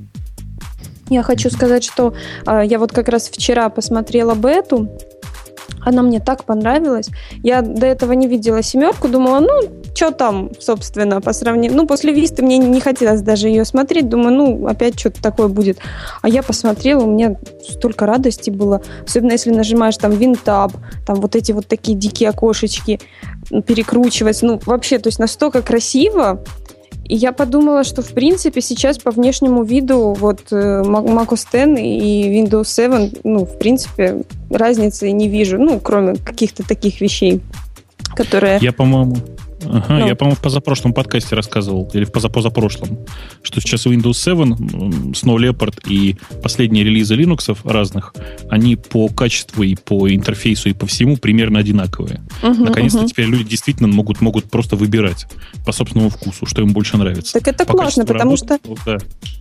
Я 1.11 1.23
хочу 1.23 1.51
сказать, 1.51 1.85
что 1.85 2.15
э, 2.47 2.63
я 2.65 2.79
вот 2.79 2.93
как 2.93 3.09
раз 3.09 3.29
вчера 3.29 3.69
посмотрела 3.69 4.35
бету, 4.35 4.89
она 5.85 6.03
мне 6.03 6.21
так 6.21 6.45
понравилась. 6.45 7.09
Я 7.43 7.63
до 7.63 7.87
этого 7.87 8.13
не 8.13 8.27
видела 8.27 8.63
семерку, 8.63 9.09
думала, 9.09 9.41
ну, 9.41 9.71
что 9.95 10.11
там, 10.11 10.51
собственно, 10.59 11.21
по 11.21 11.33
сравнению... 11.33 11.77
Ну, 11.77 11.87
после 11.87 12.13
Висты 12.13 12.43
мне 12.43 12.59
не 12.59 12.81
хотелось 12.81 13.21
даже 13.21 13.49
ее 13.49 13.65
смотреть. 13.65 14.09
Думаю, 14.09 14.35
ну, 14.35 14.67
опять 14.67 14.99
что-то 14.99 15.23
такое 15.23 15.49
будет. 15.49 15.79
А 16.23 16.29
я 16.29 16.43
посмотрела, 16.43 17.05
у 17.05 17.11
меня 17.11 17.37
столько 17.69 18.07
радости 18.07 18.51
было. 18.51 18.83
Особенно, 19.07 19.33
если 19.33 19.51
нажимаешь 19.51 19.97
там 19.97 20.13
винтаб, 20.13 20.73
там 21.07 21.17
вот 21.17 21.37
эти 21.37 21.53
вот 21.53 21.67
такие 21.69 21.97
дикие 21.97 22.31
окошечки 22.31 23.01
перекручивать. 23.67 24.43
Ну, 24.43 24.61
вообще, 24.65 24.99
то 24.99 25.09
есть 25.09 25.19
настолько 25.19 25.63
красиво. 25.63 26.43
И 27.05 27.15
я 27.17 27.33
подумала, 27.33 27.85
что, 27.85 28.03
в 28.03 28.13
принципе, 28.13 28.61
сейчас 28.61 28.99
по 28.99 29.11
внешнему 29.11 29.63
виду 29.63 30.15
вот 30.19 30.41
э, 30.51 30.83
Mac 30.85 31.29
OS 31.29 31.47
X 31.53 31.81
и 31.81 32.41
Windows 32.41 32.65
7, 32.65 33.11
ну, 33.25 33.45
в 33.45 33.59
принципе, 33.59 34.23
разницы 34.51 35.11
не 35.11 35.29
вижу, 35.29 35.59
ну, 35.59 35.81
кроме 35.81 36.17
каких-то 36.17 36.67
таких 36.67 37.01
вещей, 37.01 37.41
которые... 38.17 38.59
Я, 38.61 38.73
по-моему, 38.73 39.17
Ага, 39.65 39.99
ну. 39.99 40.07
Я, 40.07 40.15
по-моему, 40.15 40.37
в 40.37 40.41
позапрошлом 40.41 40.93
подкасте 40.93 41.35
рассказывал, 41.35 41.91
или 41.93 42.05
в 42.05 42.13
позапозапрошлом, 42.13 42.99
что 43.43 43.61
сейчас 43.61 43.87
Windows 43.87 44.15
7, 44.15 45.13
Snow 45.13 45.37
Leopard 45.37 45.89
и 45.89 46.17
последние 46.43 46.85
релизы 46.85 47.15
Linux 47.15 47.57
разных, 47.65 48.15
они 48.49 48.77
по 48.77 49.09
качеству 49.09 49.63
и 49.63 49.75
по 49.75 50.13
интерфейсу 50.13 50.69
и 50.69 50.73
по 50.73 50.87
всему 50.87 51.17
примерно 51.17 51.59
одинаковые. 51.59 52.21
Угу, 52.43 52.65
Наконец-то 52.65 53.01
угу. 53.01 53.09
теперь 53.09 53.27
люди 53.27 53.45
действительно 53.45 53.89
могут, 53.89 54.21
могут 54.21 54.51
просто 54.51 54.77
выбирать 54.77 55.27
по 55.65 55.73
собственному 55.73 56.11
вкусу, 56.11 56.47
что 56.47 56.63
им 56.63 56.73
больше 56.73 56.97
нравится. 56.97 57.33
Так 57.33 57.49
это 57.49 57.65
по 57.65 57.73
классно, 57.73 58.05
потому 58.05 58.37
работы, 58.37 58.59
что... 58.63 58.77
Да. 58.87 58.99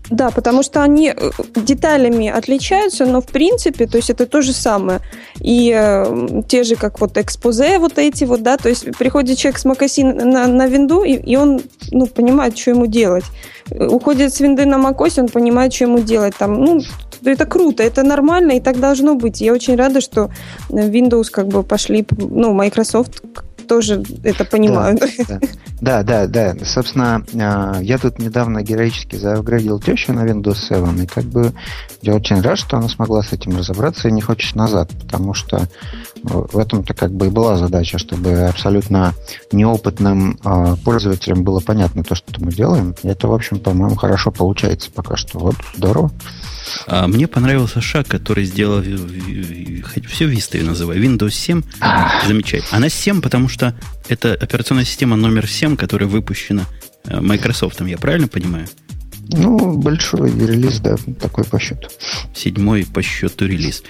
да, 0.10 0.32
потому 0.32 0.64
что 0.64 0.84
они 0.84 1.14
э, 1.16 1.32
деталями 1.56 2.28
отличаются, 2.28 3.06
но 3.06 3.22
в 3.22 3.28
принципе, 3.28 3.88
то 3.88 3.98
есть 3.98 4.10
это 4.10 4.26
то 4.26 4.42
же 4.42 4.54
самое. 4.54 5.00
И 5.40 5.74
э, 5.76 6.42
те 6.48 6.64
же, 6.64 6.76
как 6.76 7.00
вот 7.02 7.18
экспозе 7.18 7.80
вот 7.80 7.98
эти 7.98 8.24
вот, 8.24 8.44
да, 8.44 8.58
то 8.58 8.70
есть 8.70 8.98
приходит 8.98 9.38
человек 9.38 9.60
с 9.60 9.66
Макасин 9.66 10.13
на, 10.14 10.48
на 10.48 10.68
винду, 10.68 11.04
и, 11.04 11.14
и 11.14 11.36
он 11.36 11.62
ну, 11.92 12.08
понимает, 12.08 12.58
что 12.58 12.72
ему 12.72 12.88
делать. 12.88 13.26
Уходит 13.72 14.34
с 14.34 14.40
винды 14.40 14.66
на 14.66 14.76
macOS, 14.76 15.20
он 15.20 15.30
понимает, 15.30 15.74
что 15.74 15.86
ему 15.86 16.00
делать. 16.00 16.36
Там, 16.38 16.62
ну, 16.62 16.82
это 17.24 17.46
круто, 17.46 17.84
это 17.84 18.04
нормально, 18.04 18.54
и 18.54 18.60
так 18.60 18.80
должно 18.80 19.16
быть. 19.16 19.42
Я 19.42 19.54
очень 19.54 19.76
рада, 19.76 20.02
что 20.02 20.30
Windows 20.70 21.30
как 21.32 21.48
бы 21.48 21.64
пошли, 21.64 22.06
ну, 22.18 22.54
Microsoft 22.54 23.22
тоже 23.64 24.04
это 24.24 24.46
понимают. 24.46 25.02
Да, 25.82 26.04
да, 26.04 26.28
да. 26.28 26.54
да. 26.54 26.66
Собственно, 26.66 27.26
а, 27.36 27.80
я 27.82 27.98
тут 27.98 28.20
недавно 28.20 28.62
героически 28.62 29.18
заапгрейдил 29.18 29.82
тещу 29.82 30.14
на 30.14 30.26
Windows 30.26 30.56
7, 30.56 31.04
и 31.04 31.08
как 31.08 31.26
бы 31.26 31.52
я 32.02 32.16
очень 32.16 32.42
рад, 32.42 32.58
что 32.58 32.78
она 32.78 32.88
смогла 32.88 33.22
с 33.22 33.34
этим 33.34 33.58
разобраться 33.58 34.08
и 34.08 34.12
не 34.12 34.22
хочет 34.22 34.56
назад, 34.56 34.92
потому 35.02 35.34
что 35.34 35.68
в 36.24 36.58
этом-то 36.58 36.94
как 36.94 37.14
бы 37.14 37.28
и 37.28 37.30
была 37.30 37.58
задача, 37.58 37.98
чтобы 37.98 38.32
абсолютно 38.44 39.14
неопытным 39.52 40.40
а, 40.44 40.76
пользователям 40.78 41.44
было 41.44 41.60
понятно 41.60 42.04
то, 42.04 42.16
что 42.16 42.26
мы 42.40 42.52
делаем. 42.52 42.96
И 43.04 43.08
это, 43.08 43.28
в 43.28 43.34
общем, 43.34 43.60
по-моему, 43.60 43.96
хорошо 43.96 44.32
получается 44.32 44.90
пока 44.92 45.18
что. 45.18 45.40
Вот, 45.40 45.56
здорово. 45.76 46.12
А 46.88 47.08
мне 47.08 47.28
понравился 47.28 47.82
шаг, 47.82 48.08
который 48.08 48.46
сделал, 48.46 48.82
хоть 48.82 50.06
все 50.06 50.32
Vista 50.32 50.58
ее 50.58 50.64
называю, 50.64 51.04
Windows 51.04 51.32
7. 51.32 51.62
Замечательно. 52.26 52.78
Она 52.78 52.90
7, 52.90 53.22
потому 53.22 53.50
что 53.50 53.76
это 54.08 54.34
операционная 54.34 54.86
система 54.86 55.18
номер 55.18 55.48
7, 55.48 55.76
которая 55.76 56.08
выпущена 56.08 56.64
э, 57.06 57.20
Microsoft, 57.20 57.82
я 57.82 57.98
правильно 57.98 58.30
понимаю? 58.30 58.68
Ну, 59.30 59.78
большой 59.78 60.32
релиз, 60.32 60.80
да, 60.80 60.96
такой 61.20 61.46
по 61.46 61.60
счету. 61.60 61.88
Седьмой 62.36 62.86
по 62.86 63.02
счету 63.02 63.46
релиз. 63.46 63.84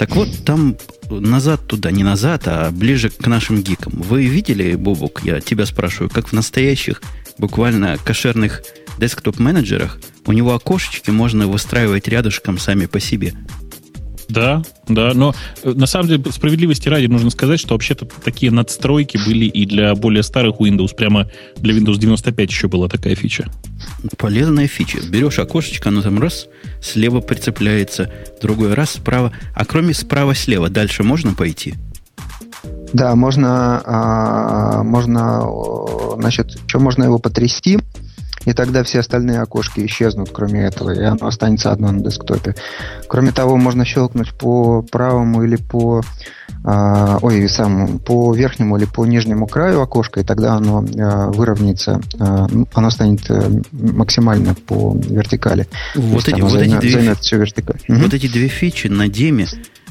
Так 0.00 0.16
вот, 0.16 0.30
там 0.46 0.78
назад 1.10 1.66
туда, 1.66 1.90
не 1.90 2.02
назад, 2.02 2.44
а 2.46 2.70
ближе 2.70 3.10
к 3.10 3.26
нашим 3.26 3.62
гикам. 3.62 3.92
Вы 3.94 4.24
видели, 4.24 4.74
Бобук, 4.74 5.20
я 5.24 5.42
тебя 5.42 5.66
спрашиваю, 5.66 6.08
как 6.08 6.28
в 6.28 6.32
настоящих, 6.32 7.02
буквально 7.36 7.98
кошерных 7.98 8.62
десктоп-менеджерах 8.96 10.00
у 10.24 10.32
него 10.32 10.54
окошечки 10.54 11.10
можно 11.10 11.48
выстраивать 11.48 12.08
рядышком 12.08 12.56
сами 12.56 12.86
по 12.86 12.98
себе. 12.98 13.34
Да, 14.30 14.62
да, 14.88 15.12
но 15.14 15.34
э, 15.62 15.72
на 15.72 15.86
самом 15.86 16.08
деле 16.08 16.22
справедливости 16.30 16.88
ради 16.88 17.06
нужно 17.06 17.30
сказать, 17.30 17.58
что 17.58 17.74
вообще-то 17.74 18.06
такие 18.24 18.52
надстройки 18.52 19.18
были 19.26 19.44
и 19.46 19.66
для 19.66 19.94
более 19.94 20.22
старых 20.22 20.60
Windows, 20.60 20.94
прямо 20.94 21.28
для 21.56 21.74
Windows 21.74 21.98
95 21.98 22.50
еще 22.50 22.68
была 22.68 22.88
такая 22.88 23.14
фича. 23.16 23.50
Полезная 24.16 24.68
фича. 24.68 24.98
Берешь 25.08 25.38
окошечко, 25.38 25.88
оно 25.88 26.02
там 26.02 26.20
раз, 26.20 26.46
слева 26.80 27.20
прицепляется, 27.20 28.10
другой 28.40 28.74
раз 28.74 28.92
справа. 28.92 29.32
А 29.54 29.64
кроме 29.64 29.94
справа-слева, 29.94 30.68
дальше 30.68 31.02
можно 31.02 31.34
пойти? 31.34 31.74
Да, 32.92 33.14
можно, 33.14 33.82
а, 33.84 34.82
можно, 34.82 35.44
значит, 36.18 36.58
что 36.66 36.80
можно 36.80 37.04
его 37.04 37.18
потрясти, 37.18 37.78
и 38.46 38.52
тогда 38.52 38.82
все 38.84 39.00
остальные 39.00 39.40
окошки 39.40 39.84
исчезнут, 39.84 40.30
кроме 40.32 40.64
этого, 40.64 40.90
и 40.90 41.02
оно 41.02 41.26
останется 41.26 41.72
одно 41.72 41.92
на 41.92 42.00
десктопе. 42.00 42.54
Кроме 43.06 43.32
того, 43.32 43.56
можно 43.56 43.84
щелкнуть 43.84 44.32
по 44.32 44.82
правому 44.82 45.44
или 45.44 45.56
по 45.56 46.02
э, 46.64 47.18
ой, 47.20 47.48
сам, 47.48 47.98
по 47.98 48.34
верхнему 48.34 48.78
или 48.78 48.86
по 48.86 49.04
нижнему 49.04 49.46
краю 49.46 49.82
окошка, 49.82 50.20
и 50.20 50.24
тогда 50.24 50.54
оно 50.54 50.82
э, 50.82 51.30
выровняется, 51.32 52.00
э, 52.18 52.46
оно 52.72 52.90
станет 52.90 53.30
э, 53.30 53.60
максимально 53.72 54.54
по 54.54 54.96
вертикали. 54.96 55.66
Вот, 55.94 56.26
эти, 56.28 56.40
вот, 56.40 56.52
займет, 56.52 56.82
эти 56.82 56.96
две, 56.96 57.14
всю 57.16 57.36
вертикаль. 57.36 57.80
вот 57.88 58.14
эти 58.14 58.26
две 58.26 58.48
фичи 58.48 58.86
на 58.86 59.08
деме 59.08 59.48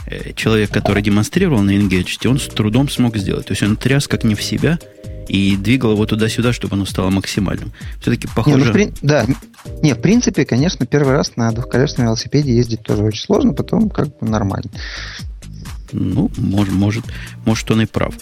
э, 0.08 0.34
человек, 0.34 0.72
который 0.72 1.04
демонстрировал 1.04 1.62
на 1.62 1.72
Engage, 1.72 2.28
он 2.28 2.40
с 2.40 2.48
трудом 2.48 2.90
смог 2.90 3.16
сделать. 3.18 3.46
То 3.46 3.52
есть 3.52 3.62
он 3.62 3.76
тряс 3.76 4.08
как 4.08 4.24
не 4.24 4.34
в 4.34 4.42
себя, 4.42 4.80
и 5.30 5.56
двигал 5.56 5.94
его 5.94 6.06
туда-сюда, 6.06 6.52
чтобы 6.52 6.76
оно 6.76 6.86
стало 6.86 7.12
максимальным. 7.12 7.72
Все-таки 8.02 8.28
похоже... 8.36 8.58
Не, 8.58 8.65
ну, 8.65 8.74
при... 8.74 8.94
Да, 9.02 9.26
не, 9.82 9.94
в 9.94 10.02
принципе, 10.02 10.44
конечно, 10.44 10.86
первый 10.86 11.13
раз 11.13 11.36
на 11.36 11.52
двухколесном 11.52 12.08
велосипеде 12.08 12.54
ездить 12.54 12.82
тоже 12.82 13.04
очень 13.04 13.22
сложно, 13.22 13.54
потом 13.54 13.89
как 13.89 14.08
бы 14.18 14.28
нормально. 14.28 14.72
Ну, 15.92 16.32
может, 16.38 16.74
может, 16.74 17.06
может 17.46 17.70
он 17.72 17.82
и 17.82 17.86
прав. 17.86 18.15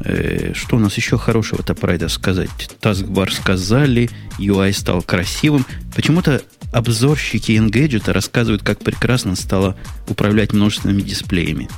Э, 0.00 0.52
что 0.54 0.76
у 0.76 0.78
нас 0.78 0.96
еще 0.96 1.18
хорошего-то 1.18 1.74
про 1.74 1.94
это 1.94 2.08
сказать? 2.08 2.50
Taskbar 2.80 3.30
сказали, 3.30 4.10
UI 4.38 4.72
стал 4.72 5.02
красивым. 5.02 5.66
Почему-то 5.94 6.42
обзорщики 6.72 7.52
Engadget 7.52 8.10
рассказывают, 8.10 8.62
как 8.62 8.78
прекрасно 8.80 9.36
стало 9.36 9.76
управлять 10.08 10.52
множественными 10.52 11.02
дисплеями. 11.02 11.68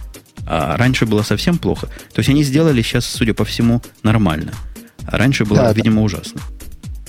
А 0.47 0.77
раньше 0.77 1.05
было 1.05 1.23
совсем 1.23 1.59
плохо. 1.59 1.89
То 2.15 2.21
есть 2.21 2.31
они 2.31 2.43
сделали 2.43 2.81
сейчас, 2.81 3.05
судя 3.05 3.35
по 3.35 3.45
всему, 3.45 3.83
нормально. 4.03 4.53
А 5.11 5.17
раньше 5.17 5.45
было, 5.45 5.61
да, 5.61 5.73
видимо, 5.73 5.97
да. 5.97 6.03
ужасно. 6.03 6.41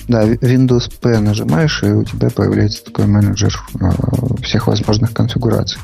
Да, 0.08 0.24
Windows 0.26 0.90
P 1.00 1.20
нажимаешь, 1.20 1.82
и 1.82 1.86
у 1.86 2.02
тебя 2.02 2.30
появляется 2.30 2.84
такой 2.84 3.06
менеджер 3.06 3.54
э, 3.80 4.42
всех 4.42 4.66
возможных 4.66 5.12
конфигураций. 5.12 5.78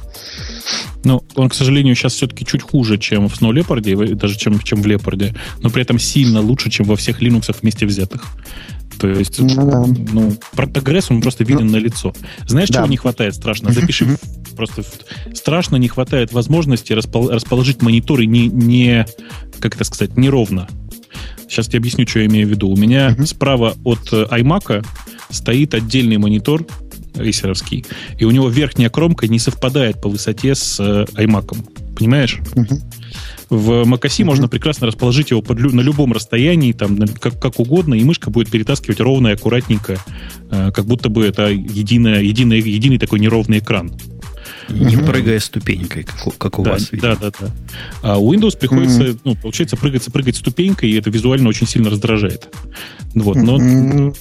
Ну, 1.04 1.22
он, 1.36 1.48
к 1.48 1.54
сожалению, 1.54 1.94
сейчас 1.94 2.14
все-таки 2.14 2.44
чуть 2.44 2.62
хуже, 2.62 2.98
чем 2.98 3.28
в 3.28 3.40
Snow 3.40 3.52
Leopard, 3.52 4.14
даже 4.14 4.36
чем, 4.36 4.58
чем 4.58 4.82
в 4.82 4.86
Leopard, 4.86 5.36
но 5.60 5.70
при 5.70 5.82
этом 5.82 5.98
сильно 5.98 6.40
лучше, 6.40 6.70
чем 6.70 6.86
во 6.86 6.96
всех 6.96 7.22
Linux 7.22 7.54
вместе 7.60 7.86
взятых. 7.86 8.24
То 8.98 9.08
есть, 9.08 9.38
ну, 9.38 9.70
да. 9.70 9.84
ну 10.12 10.34
прогресс, 10.54 11.10
он 11.10 11.20
просто 11.20 11.44
виден 11.44 11.66
ну, 11.66 11.72
на 11.72 11.76
лицо. 11.76 12.14
Знаешь, 12.46 12.70
да. 12.70 12.78
чего 12.78 12.86
не 12.86 12.96
хватает 12.96 13.34
страшно? 13.34 13.70
Запиши 13.72 14.16
просто 14.56 14.82
страшно 15.34 15.76
не 15.76 15.88
хватает 15.88 16.32
возможности 16.32 16.94
расположить 16.94 17.82
мониторы 17.82 18.26
не, 18.26 18.48
не 18.48 19.06
как 19.60 19.74
это 19.74 19.84
сказать, 19.84 20.16
неровно. 20.16 20.66
Сейчас 21.48 21.72
я 21.72 21.78
объясню, 21.78 22.06
что 22.06 22.20
я 22.20 22.26
имею 22.26 22.46
в 22.46 22.50
виду. 22.50 22.68
У 22.68 22.76
меня 22.76 23.10
uh-huh. 23.10 23.26
справа 23.26 23.76
от 23.84 24.12
э, 24.12 24.26
iMac 24.30 24.84
стоит 25.30 25.74
отдельный 25.74 26.18
монитор 26.18 26.66
рейсеровский, 27.14 27.86
и 28.18 28.24
у 28.24 28.30
него 28.30 28.48
верхняя 28.48 28.90
кромка 28.90 29.26
не 29.26 29.38
совпадает 29.38 30.00
по 30.00 30.08
высоте 30.08 30.54
с 30.54 30.78
э, 30.80 31.04
iMac. 31.14 31.56
Понимаешь? 31.96 32.38
Uh-huh. 32.54 32.80
В 33.48 33.70
macOS 33.84 34.20
uh-huh. 34.20 34.24
можно 34.24 34.48
прекрасно 34.48 34.88
расположить 34.88 35.30
его 35.30 35.40
под, 35.40 35.60
на 35.60 35.80
любом 35.80 36.12
расстоянии, 36.12 36.72
там, 36.72 36.98
как, 37.20 37.40
как 37.40 37.60
угодно, 37.60 37.94
и 37.94 38.04
мышка 38.04 38.30
будет 38.30 38.50
перетаскивать 38.50 39.00
ровно 39.00 39.28
и 39.28 39.32
аккуратненько, 39.32 39.98
э, 40.50 40.72
как 40.72 40.84
будто 40.84 41.08
бы 41.08 41.24
это 41.24 41.48
единое, 41.48 42.22
единое, 42.22 42.58
единый 42.58 42.98
такой 42.98 43.20
неровный 43.20 43.58
экран. 43.58 43.92
Не 44.68 44.96
угу. 44.96 45.06
прыгая 45.06 45.38
ступенькой, 45.38 46.04
как, 46.04 46.36
как 46.38 46.58
у 46.58 46.64
да, 46.64 46.72
вас. 46.72 46.90
Видимо. 46.90 47.16
Да, 47.16 47.30
да, 47.30 47.32
да. 47.40 47.52
А 48.02 48.18
у 48.18 48.32
Windows 48.32 48.58
приходится, 48.58 49.02
mm 49.02 49.20
ну, 49.24 49.34
получается, 49.34 49.76
прыгать, 49.76 50.04
прыгать 50.12 50.36
ступенькой, 50.36 50.90
и 50.90 50.98
это 50.98 51.10
визуально 51.10 51.48
очень 51.48 51.66
сильно 51.66 51.90
раздражает. 51.90 52.48
Вот, 53.14 53.36
но... 53.36 54.12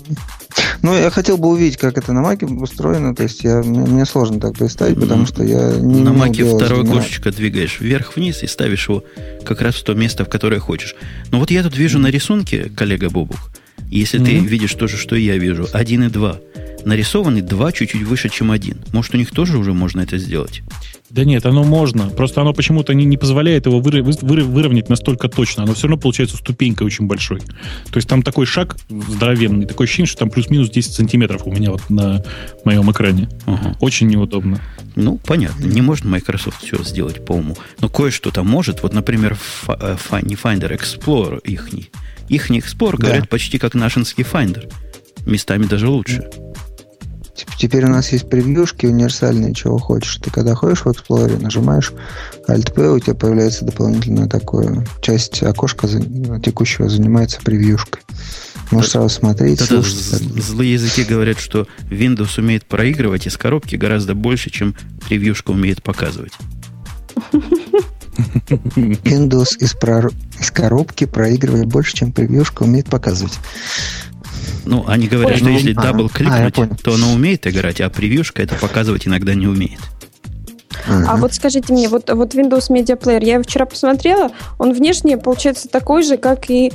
Ну, 0.82 0.96
я 0.96 1.10
хотел 1.10 1.38
бы 1.38 1.50
увидеть, 1.50 1.78
как 1.78 1.98
это 1.98 2.14
на 2.14 2.22
Маке 2.22 2.46
устроено. 2.46 3.16
То 3.16 3.24
есть 3.24 3.44
я, 3.44 3.62
мне, 3.62 3.80
мне 3.80 4.06
сложно 4.06 4.40
так 4.40 4.58
представить, 4.58 5.00
потому 5.00 5.26
что 5.26 5.44
я 5.44 5.74
не 5.74 6.02
На 6.02 6.14
Маке 6.14 6.46
второе 6.46 6.84
окошечко 6.84 7.32
двигаешь 7.32 7.80
вверх-вниз 7.80 8.44
и 8.44 8.48
ставишь 8.48 8.88
его 8.88 9.04
как 9.44 9.62
раз 9.62 9.76
в 9.76 9.84
то 9.84 9.94
место, 9.94 10.26
в 10.26 10.30
которое 10.30 10.60
хочешь. 10.60 10.96
Но 11.32 11.40
вот 11.40 11.52
я 11.52 11.64
тут 11.64 11.76
вижу 11.76 12.00
на 12.00 12.08
рисунке, 12.08 12.70
коллега 12.70 13.10
Бобук, 13.10 13.52
если 13.90 14.20
mm-hmm. 14.20 14.26
ты 14.26 14.38
видишь 14.40 14.74
то 14.74 14.88
же, 14.88 14.98
что 14.98 15.16
и 15.16 15.24
я 15.24 15.38
вижу, 15.38 15.68
1 15.72 16.04
и 16.04 16.10
2, 16.10 16.40
нарисованы 16.86 17.42
2 17.42 17.72
чуть-чуть 17.72 18.04
выше, 18.04 18.30
чем 18.30 18.52
1. 18.52 18.86
Может, 18.94 19.14
у 19.14 19.18
них 19.18 19.32
тоже 19.32 19.58
уже 19.58 19.74
можно 19.74 20.02
это 20.02 20.18
сделать? 20.18 20.62
Да 21.10 21.24
нет, 21.24 21.46
оно 21.46 21.64
можно. 21.64 22.10
Просто 22.10 22.42
оно 22.42 22.54
почему-то 22.54 22.94
не, 22.94 23.06
не 23.06 23.18
позволяет 23.18 23.66
его 23.66 23.80
выры, 23.80 24.04
выры, 24.04 24.44
выровнять 24.44 24.90
настолько 24.90 25.30
точно. 25.30 25.64
Оно 25.64 25.74
все 25.74 25.88
равно 25.88 25.98
получается 26.02 26.38
ступенькой 26.38 26.88
очень 26.88 27.06
большой. 27.06 27.40
То 27.40 27.96
есть 27.96 28.08
там 28.08 28.22
такой 28.22 28.46
шаг 28.46 28.78
здоровенный. 28.90 29.66
Такое 29.66 29.86
ощущение, 29.86 30.08
что 30.08 30.20
там 30.20 30.30
плюс-минус 30.30 30.70
10 30.70 30.94
сантиметров 30.94 31.44
у 31.46 31.52
меня 31.52 31.72
вот 31.72 31.90
на 31.90 32.24
моем 32.64 32.92
экране. 32.92 33.30
Ага. 33.46 33.78
Очень 33.82 34.08
неудобно. 34.08 34.62
Ну, 34.96 35.18
понятно. 35.18 35.66
Не 35.66 35.82
может 35.82 36.06
Microsoft 36.06 36.64
все 36.64 36.84
сделать 36.84 37.24
по 37.26 37.34
уму. 37.34 37.56
Но 37.80 37.90
кое-что 37.90 38.32
там 38.32 38.48
может. 38.48 38.84
Вот, 38.84 38.94
например, 38.94 39.38
э, 39.68 39.98
не 40.22 40.36
Finder, 40.36 40.78
Explorer 40.78 41.40
ихний. 41.44 41.92
Ихний 42.30 42.60
Explorer, 42.60 42.98
да. 42.98 43.08
говорят, 43.08 43.30
почти 43.30 43.58
как 43.58 43.74
нашинский 43.74 44.24
Finder. 44.24 44.72
Местами 45.26 45.66
даже 45.66 45.88
лучше. 45.88 46.30
Теперь 47.58 47.86
у 47.86 47.90
нас 47.90 48.12
есть 48.12 48.30
превьюшки 48.30 48.86
универсальные, 48.86 49.54
чего 49.54 49.78
хочешь. 49.78 50.18
Ты 50.18 50.30
когда 50.32 50.56
ходишь 50.56 50.82
в 50.82 50.88
Explorer, 50.88 51.42
нажимаешь 51.42 51.94
Alt-P, 52.48 52.90
у 52.90 53.00
тебя 53.00 53.16
появляется 53.16 53.66
дополнительная 53.66 54.28
такое 54.28 54.86
часть 55.02 55.44
окошка 55.44 55.88
текущего 55.88 56.90
занимается 56.90 57.42
превьюшкой. 57.42 58.02
Можешь 58.72 58.92
сразу 58.92 59.10
смотреть. 59.10 59.62
Это 59.62 59.82
злые 59.82 60.74
языки 60.74 61.04
говорят, 61.04 61.40
что 61.40 61.68
Windows 61.90 62.40
умеет 62.40 62.66
проигрывать 62.66 63.28
из 63.28 63.38
коробки 63.38 63.76
гораздо 63.76 64.16
больше, 64.16 64.50
чем 64.50 64.76
превьюшка 65.08 65.52
умеет 65.52 65.84
показывать. 65.84 66.34
Windows 68.48 69.58
из, 69.60 69.74
прор... 69.74 70.12
из 70.40 70.52
коробки 70.52 71.06
проигрывает 71.06 71.68
больше, 71.68 71.96
чем 71.96 72.12
превьюшка 72.12 72.64
умеет 72.64 72.88
показывать. 72.90 73.34
Ну, 74.66 74.84
они 74.88 75.08
говорят, 75.08 75.34
Ой, 75.34 75.38
что 75.38 75.46
ну, 75.46 75.52
если 75.52 75.74
а, 75.74 75.82
double 75.82 76.10
кликнуть, 76.10 76.58
а, 76.58 76.68
то 76.84 76.96
она 76.96 77.12
умеет 77.12 77.46
играть, 77.48 77.82
а 77.82 77.90
превьюшка 77.90 78.42
это 78.42 78.56
показывать 78.56 79.08
иногда 79.08 79.34
не 79.34 79.48
умеет. 79.48 79.80
Uh-huh. 80.88 81.06
А 81.08 81.18
вот 81.18 81.34
скажите 81.34 81.72
мне, 81.72 81.88
вот, 81.88 82.10
вот 82.10 82.36
Windows 82.36 82.70
Media 82.70 83.00
Player, 83.00 83.24
я 83.24 83.34
его 83.36 83.44
вчера 83.44 83.66
посмотрела, 83.66 84.32
он 84.60 84.74
внешне 84.74 85.18
получается 85.18 85.68
такой 85.68 86.04
же, 86.04 86.18
как 86.18 86.50
и 86.50 86.72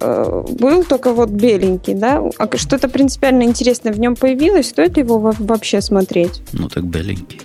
э, 0.00 0.44
был, 0.48 0.84
только 0.84 1.12
вот 1.12 1.30
беленький, 1.30 1.94
да? 1.94 2.22
А 2.38 2.56
что-то 2.56 2.88
принципиально 2.88 3.42
интересное 3.42 3.92
в 3.92 4.00
нем 4.00 4.16
появилось, 4.16 4.68
стоит 4.68 4.96
ли 4.96 5.02
его 5.02 5.34
вообще 5.38 5.80
смотреть? 5.80 6.42
Ну, 6.52 6.68
так 6.68 6.84
беленький. 6.84 7.42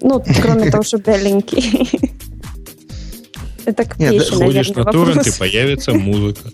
Ну, 0.00 0.22
кроме 0.42 0.70
того, 0.70 0.82
что 0.82 0.98
беленький. 0.98 1.90
Это 3.64 3.84
к 3.84 3.98
Нет, 3.98 4.28
ходишь 4.28 4.70
на 4.70 4.84
торрент, 4.84 5.26
и 5.26 5.38
появится 5.38 5.94
музыка. 5.94 6.50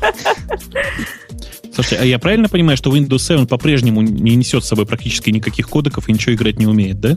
Слушайте, 1.72 2.02
а 2.02 2.04
я 2.04 2.18
правильно 2.18 2.48
понимаю, 2.48 2.76
что 2.76 2.94
Windows 2.94 3.18
7 3.18 3.46
по-прежнему 3.46 4.02
не 4.02 4.36
несет 4.36 4.64
с 4.64 4.68
собой 4.68 4.86
практически 4.86 5.30
никаких 5.30 5.68
кодеков 5.68 6.08
и 6.08 6.12
ничего 6.12 6.34
играть 6.34 6.58
не 6.58 6.66
умеет, 6.66 7.00
да? 7.00 7.16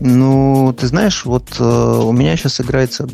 Ну, 0.00 0.74
ты 0.78 0.86
знаешь, 0.86 1.24
вот 1.24 1.56
э, 1.58 1.64
у 1.64 2.12
меня 2.12 2.36
сейчас 2.36 2.60
играется 2.60 3.08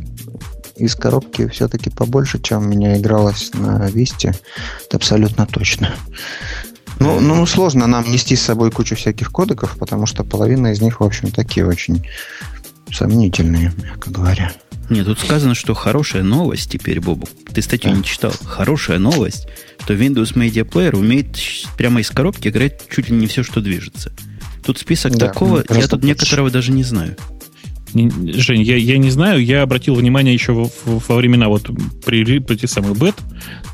из 0.77 0.95
коробки 0.95 1.47
все-таки 1.49 1.91
побольше, 1.91 2.41
чем 2.41 2.65
у 2.65 2.69
меня 2.69 2.99
игралось 2.99 3.51
на 3.55 3.89
Висте. 3.91 4.35
Это 4.87 4.97
абсолютно 4.97 5.47
точно. 5.47 5.95
Ну, 6.99 7.19
ну, 7.21 7.47
сложно 7.47 7.87
нам 7.87 8.11
нести 8.11 8.37
с 8.37 8.43
собой 8.43 8.71
кучу 8.71 8.95
всяких 8.95 9.31
кодеков, 9.31 9.77
потому 9.79 10.07
что 10.07 10.23
половина 10.23 10.69
из 10.69 10.83
них, 10.83 11.01
в 11.01 11.05
общем, 11.05 11.31
такие 11.31 11.67
очень 11.67 12.07
сомнительные, 12.93 13.73
мягко 13.83 14.11
говоря. 14.11 14.53
Нет, 14.91 15.07
тут 15.07 15.21
сказано, 15.21 15.55
что 15.55 15.73
хорошая 15.75 16.25
новость 16.25 16.71
теперь, 16.73 17.01
Бобу. 17.01 17.29
Ты 17.53 17.63
статью 17.63 17.93
а. 17.93 17.95
не 17.95 18.03
читал. 18.03 18.33
Хорошая 18.45 18.99
новость, 18.99 19.47
что 19.85 19.95
Windows 19.95 20.35
Media 20.35 20.69
Player 20.69 20.97
умеет 20.97 21.39
прямо 21.77 22.01
из 22.01 22.11
коробки 22.11 22.49
играть 22.49 22.83
чуть 22.91 23.09
ли 23.09 23.17
не 23.17 23.29
все, 23.29 23.45
что 23.45 23.61
движется. 23.61 24.13
Тут 24.65 24.79
список 24.79 25.17
да, 25.17 25.29
такого, 25.29 25.65
я 25.71 25.87
тут 25.87 26.03
некоторого 26.03 26.51
даже 26.51 26.73
не 26.73 26.83
знаю. 26.83 27.17
Жень, 27.93 28.63
я, 28.63 28.77
я 28.77 28.99
не 28.99 29.11
знаю, 29.11 29.45
я 29.45 29.63
обратил 29.63 29.95
внимание 29.95 30.33
еще 30.33 30.53
во, 30.53 30.71
во 30.85 31.17
времена 31.17 31.49
вот 31.49 31.69
при, 32.05 32.39
при 32.39 32.57
тех 32.57 32.71
самых 32.71 32.97
бет, 32.97 33.17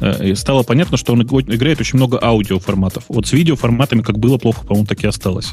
э, 0.00 0.34
стало 0.34 0.62
понятно, 0.62 0.96
что 0.96 1.12
он 1.12 1.22
играет 1.22 1.80
очень 1.80 1.98
много 1.98 2.18
аудиоформатов. 2.22 3.04
Вот 3.08 3.26
с 3.26 3.32
видеоформатами 3.32 4.02
как 4.02 4.18
было 4.18 4.38
плохо, 4.38 4.64
по-моему, 4.64 4.86
так 4.86 5.02
и 5.04 5.06
осталось. 5.06 5.52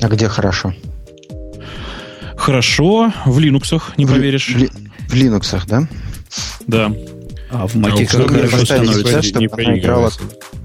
А 0.00 0.08
где 0.08 0.28
хорошо? 0.28 0.74
Хорошо, 2.48 3.12
в 3.26 3.38
Linux, 3.38 3.78
не 3.98 4.06
в, 4.06 4.08
поверишь. 4.08 4.48
В, 4.48 5.10
в 5.10 5.14
Linux, 5.14 5.66
да? 5.66 5.86
Да. 6.66 6.90
А 7.50 7.66
в 7.66 7.74
Маке, 7.74 8.08
а 8.10 8.22
когда 8.22 8.46
хорошо 8.46 8.64
становится, 8.64 9.38
не 9.38 9.46
играла... 9.78 10.10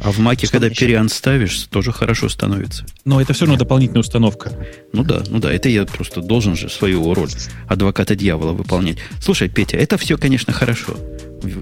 А 0.01 0.11
в 0.13 0.17
Маке, 0.19 0.47
когда 0.47 0.69
периан 0.69 1.09
ставишь, 1.09 1.67
тоже 1.69 1.91
хорошо 1.91 2.29
становится. 2.29 2.85
Но 3.03 3.19
это 3.19 3.33
все 3.33 3.43
равно 3.43 3.59
дополнительная 3.59 3.99
установка. 3.99 4.53
Ну 4.93 5.03
да, 5.03 5.23
ну 5.27 5.39
да, 5.39 5.51
это 5.51 5.67
я 5.67 5.83
просто 5.83 6.21
должен 6.21 6.55
же 6.55 6.69
свою 6.69 7.13
роль 7.13 7.31
адвоката 7.67 8.15
дьявола 8.15 8.53
выполнять. 8.53 8.99
Слушай, 9.19 9.49
Петя, 9.49 9.75
это 9.75 9.97
все, 9.97 10.17
конечно, 10.17 10.53
хорошо. 10.53 10.95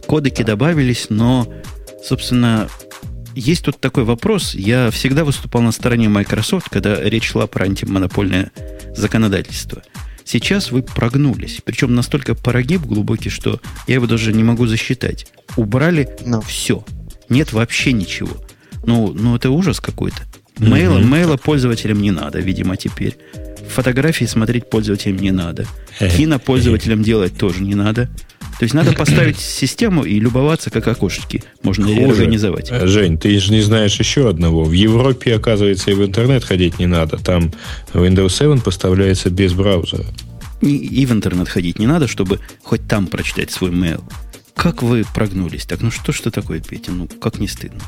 Кодеки 0.06 0.44
добавились, 0.44 1.08
но, 1.10 1.52
собственно, 2.06 2.70
есть 3.34 3.66
тут 3.66 3.80
такой 3.80 4.04
вопрос. 4.04 4.54
Я 4.54 4.92
всегда 4.92 5.24
выступал 5.26 5.64
на 5.64 5.72
стороне 5.72 6.10
Microsoft, 6.10 6.70
когда 6.70 7.02
речь 7.02 7.32
шла 7.32 7.48
про 7.48 7.66
антимонопольное 7.66 8.52
законодательство. 8.96 9.82
Сейчас 10.24 10.72
вы 10.72 10.84
прогнулись. 10.84 11.62
Причем 11.64 11.96
настолько 11.96 12.36
прогиб 12.36 12.82
глубокий, 12.82 13.30
что 13.30 13.60
я 13.88 13.96
его 13.96 14.08
даже 14.08 14.34
не 14.34 14.44
могу 14.44 14.68
засчитать. 14.68 15.28
Убрали 15.56 16.10
no. 16.26 16.44
Все. 16.46 16.86
Нет 17.30 17.54
вообще 17.54 17.94
ничего. 17.94 18.38
Ну, 18.86 19.14
ну 19.14 19.36
это 19.36 19.50
ужас 19.50 19.80
какой-то. 19.80 20.22
Мейла, 20.58 21.00
mm-hmm. 21.00 21.06
мейла 21.06 21.38
пользователям 21.38 22.02
не 22.02 22.12
надо, 22.12 22.40
видимо, 22.40 22.78
теперь. 22.78 23.18
Фотографии 23.70 24.26
смотреть 24.26 24.70
пользователям 24.70 25.18
не 25.18 25.32
надо. 25.32 25.66
Кино 26.00 26.40
пользователям 26.40 27.04
делать 27.04 27.38
тоже 27.38 27.64
не 27.64 27.76
надо. 27.76 28.10
То 28.62 28.66
есть 28.66 28.76
надо 28.76 28.92
поставить 28.96 29.40
систему 29.40 30.04
и 30.04 30.20
любоваться, 30.20 30.70
как 30.70 30.88
окошечки 30.88 31.44
можно 31.64 31.88
Хуже. 31.88 32.12
организовать. 32.12 32.70
Э, 32.70 32.86
Жень, 32.86 33.18
ты 33.18 33.40
же 33.40 33.54
не 33.54 33.62
знаешь 33.62 33.96
еще 33.96 34.30
одного. 34.30 34.66
В 34.66 34.72
Европе, 34.72 35.34
оказывается, 35.34 35.90
и 35.90 35.96
в 35.96 36.06
интернет 36.06 36.44
ходить 36.44 36.78
не 36.78 36.86
надо. 36.86 37.18
Там 37.18 37.52
Windows 37.92 38.30
7 38.30 38.62
поставляется 38.62 39.32
без 39.32 39.54
браузера. 39.54 40.06
И, 40.62 40.76
и 40.76 41.08
в 41.08 41.12
интернет 41.12 41.50
ходить 41.50 41.80
не 41.80 41.88
надо, 41.88 42.08
чтобы 42.08 42.40
хоть 42.62 42.88
там 42.88 43.08
прочитать 43.08 43.50
свой 43.50 43.72
mail. 43.72 44.04
Как 44.56 44.84
вы 44.84 45.06
прогнулись? 45.12 45.66
Так, 45.66 45.82
ну 45.82 45.90
что 45.90 46.12
ж 46.12 46.20
такое, 46.32 46.60
Петя? 46.60 46.92
Ну, 46.92 47.08
как 47.08 47.40
не 47.40 47.48
стыдно? 47.48 47.82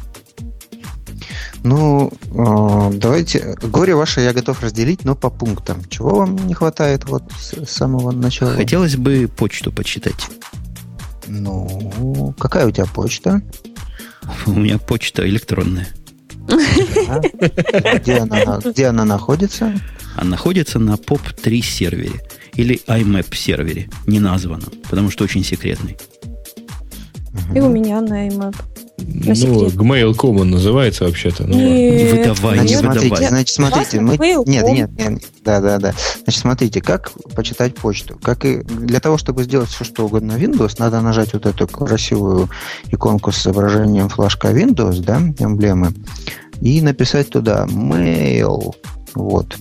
Ну, 1.64 2.12
э, 2.26 2.98
давайте, 2.98 3.56
горе 3.62 3.94
ваше 3.94 4.22
я 4.22 4.34
готов 4.34 4.64
разделить, 4.64 5.06
но 5.06 5.14
по 5.14 5.30
пунктам. 5.30 5.84
Чего 5.88 6.16
вам 6.16 6.36
не 6.48 6.56
хватает 6.56 7.06
вот 7.06 7.24
с 7.40 7.70
самого 7.70 8.12
начала? 8.12 8.54
Хотелось 8.54 8.96
бы 8.96 9.30
почту 9.34 9.72
почитать. 9.72 10.30
Ну, 11.28 12.34
какая 12.38 12.68
у 12.68 12.72
тебя 12.72 12.86
почта? 12.86 13.42
У 14.46 14.52
меня 14.52 14.78
почта 14.78 15.28
электронная. 15.28 15.88
Где 17.96 18.18
она, 18.18 18.60
где 18.60 18.88
она 18.88 19.06
находится? 19.06 19.80
Она 20.16 20.32
находится 20.32 20.80
на 20.80 20.96
POP3 20.96 21.62
сервере 21.62 22.22
или 22.54 22.82
IMAP 22.88 23.36
сервере, 23.36 23.90
не 24.06 24.20
названном, 24.20 24.72
потому 24.90 25.10
что 25.10 25.24
очень 25.24 25.44
секретный. 25.44 25.98
И 27.56 27.60
у 27.60 27.70
меня 27.70 28.02
на 28.02 28.28
IMAP. 28.28 28.56
На 29.04 29.34
ну, 29.36 29.68
Gmail 29.68 30.16
Common 30.16 30.46
называется 30.46 31.06
вообще-то. 31.06 31.46
Ну, 31.46 31.56
не 31.58 32.06
выдавай, 32.06 32.58
значит, 32.58 32.70
не 32.70 32.76
смотрите, 32.78 33.10
выдавай. 33.10 33.28
Значит, 33.30 33.56
смотрите, 33.56 34.00
мы... 34.02 34.18
Нет, 34.46 34.66
нет, 34.68 34.90
нет, 34.98 35.24
да, 35.44 35.60
да, 35.60 35.80
да. 35.80 35.94
Значит, 36.24 36.42
смотрите, 36.42 36.82
как 36.82 37.12
почитать 37.36 37.76
почту. 37.76 38.18
Как 38.22 38.46
и 38.46 38.62
для 38.64 39.00
того, 39.00 39.18
чтобы 39.18 39.44
сделать 39.44 39.70
все, 39.70 39.84
что 39.84 40.06
угодно 40.06 40.34
Windows, 40.34 40.76
надо 40.80 41.02
нажать 41.02 41.34
вот 41.34 41.46
эту 41.46 41.68
красивую 41.68 42.50
иконку 42.92 43.32
с 43.32 43.42
изображением 43.42 44.10
флажка 44.10 44.52
Windows, 44.52 45.02
да, 45.02 45.18
эмблемы, 45.40 45.94
и 46.62 46.82
написать 46.82 47.30
туда 47.30 47.66
mail 47.66 48.74
Вот. 49.16 49.56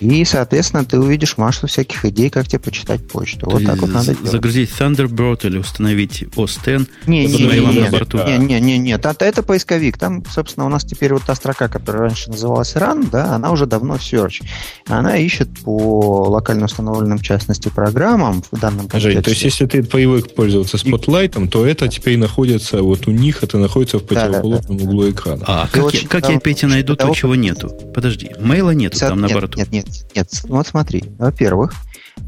И, 0.00 0.24
соответственно, 0.24 0.84
ты 0.84 0.98
увидишь 0.98 1.36
массу 1.38 1.66
всяких 1.66 2.04
идей, 2.04 2.30
как 2.30 2.46
тебе 2.46 2.58
почитать 2.58 3.06
почту. 3.08 3.50
Вот 3.50 3.64
так 3.64 3.78
вот 3.78 3.92
надо 3.92 4.14
делать. 4.14 4.30
Загрузить 4.30 4.70
Thunderbird 4.70 5.46
или 5.46 5.58
установить 5.58 6.22
OS 6.36 6.58
X 6.58 6.88
не, 7.06 7.26
не, 7.26 7.32
не, 7.32 7.44
не. 7.44 8.38
Не, 8.38 8.38
не, 8.38 8.60
не, 8.60 8.78
не, 8.78 8.92
это, 8.92 9.14
это 9.24 9.42
поисковик. 9.42 9.98
Там, 9.98 10.24
собственно, 10.26 10.66
у 10.66 10.68
нас 10.68 10.84
теперь 10.84 11.12
вот 11.12 11.22
та 11.22 11.34
строка, 11.34 11.68
которая 11.68 12.04
раньше 12.04 12.30
называлась 12.30 12.74
Run, 12.74 13.08
да, 13.10 13.34
она 13.34 13.50
уже 13.50 13.66
давно 13.66 13.96
Search. 13.96 14.42
Она 14.86 15.16
ищет 15.16 15.48
по 15.64 16.28
локально 16.28 16.66
установленным, 16.66 17.18
в 17.18 17.22
частности, 17.22 17.68
программам 17.68 18.42
в 18.50 18.58
данном 18.58 18.88
контексте. 18.88 19.10
Жень, 19.12 19.22
то 19.22 19.30
есть, 19.30 19.42
если 19.42 19.66
ты 19.66 19.82
привык 19.82 20.34
пользоваться 20.34 20.76
Spotlight, 20.76 21.48
то 21.48 21.66
это 21.66 21.88
теперь 21.88 22.18
находится, 22.18 22.82
вот 22.82 23.06
у 23.06 23.10
них 23.10 23.42
это 23.42 23.58
находится 23.58 23.98
в 23.98 24.04
противоположном 24.04 24.76
да, 24.76 24.84
да, 24.84 24.84
да. 24.84 24.90
углу 24.90 25.10
экрана. 25.10 25.44
А 25.46 25.68
как, 25.70 25.94
я, 25.94 26.08
как 26.08 26.28
я, 26.28 26.38
Петя, 26.38 26.66
найду 26.66 26.96
то, 26.96 27.12
чего 27.14 27.34
нету? 27.34 27.70
Подожди, 27.94 28.30
мейла 28.44 28.70
нету 28.70 28.98
там 28.98 29.20
нет, 29.20 29.30
на 29.30 29.34
борту? 29.34 29.58
Нет, 29.58 29.70
нет, 29.70 29.86
нет. 30.14 30.28
Вот 30.44 30.66
смотри. 30.66 31.04
Во-первых, 31.18 31.74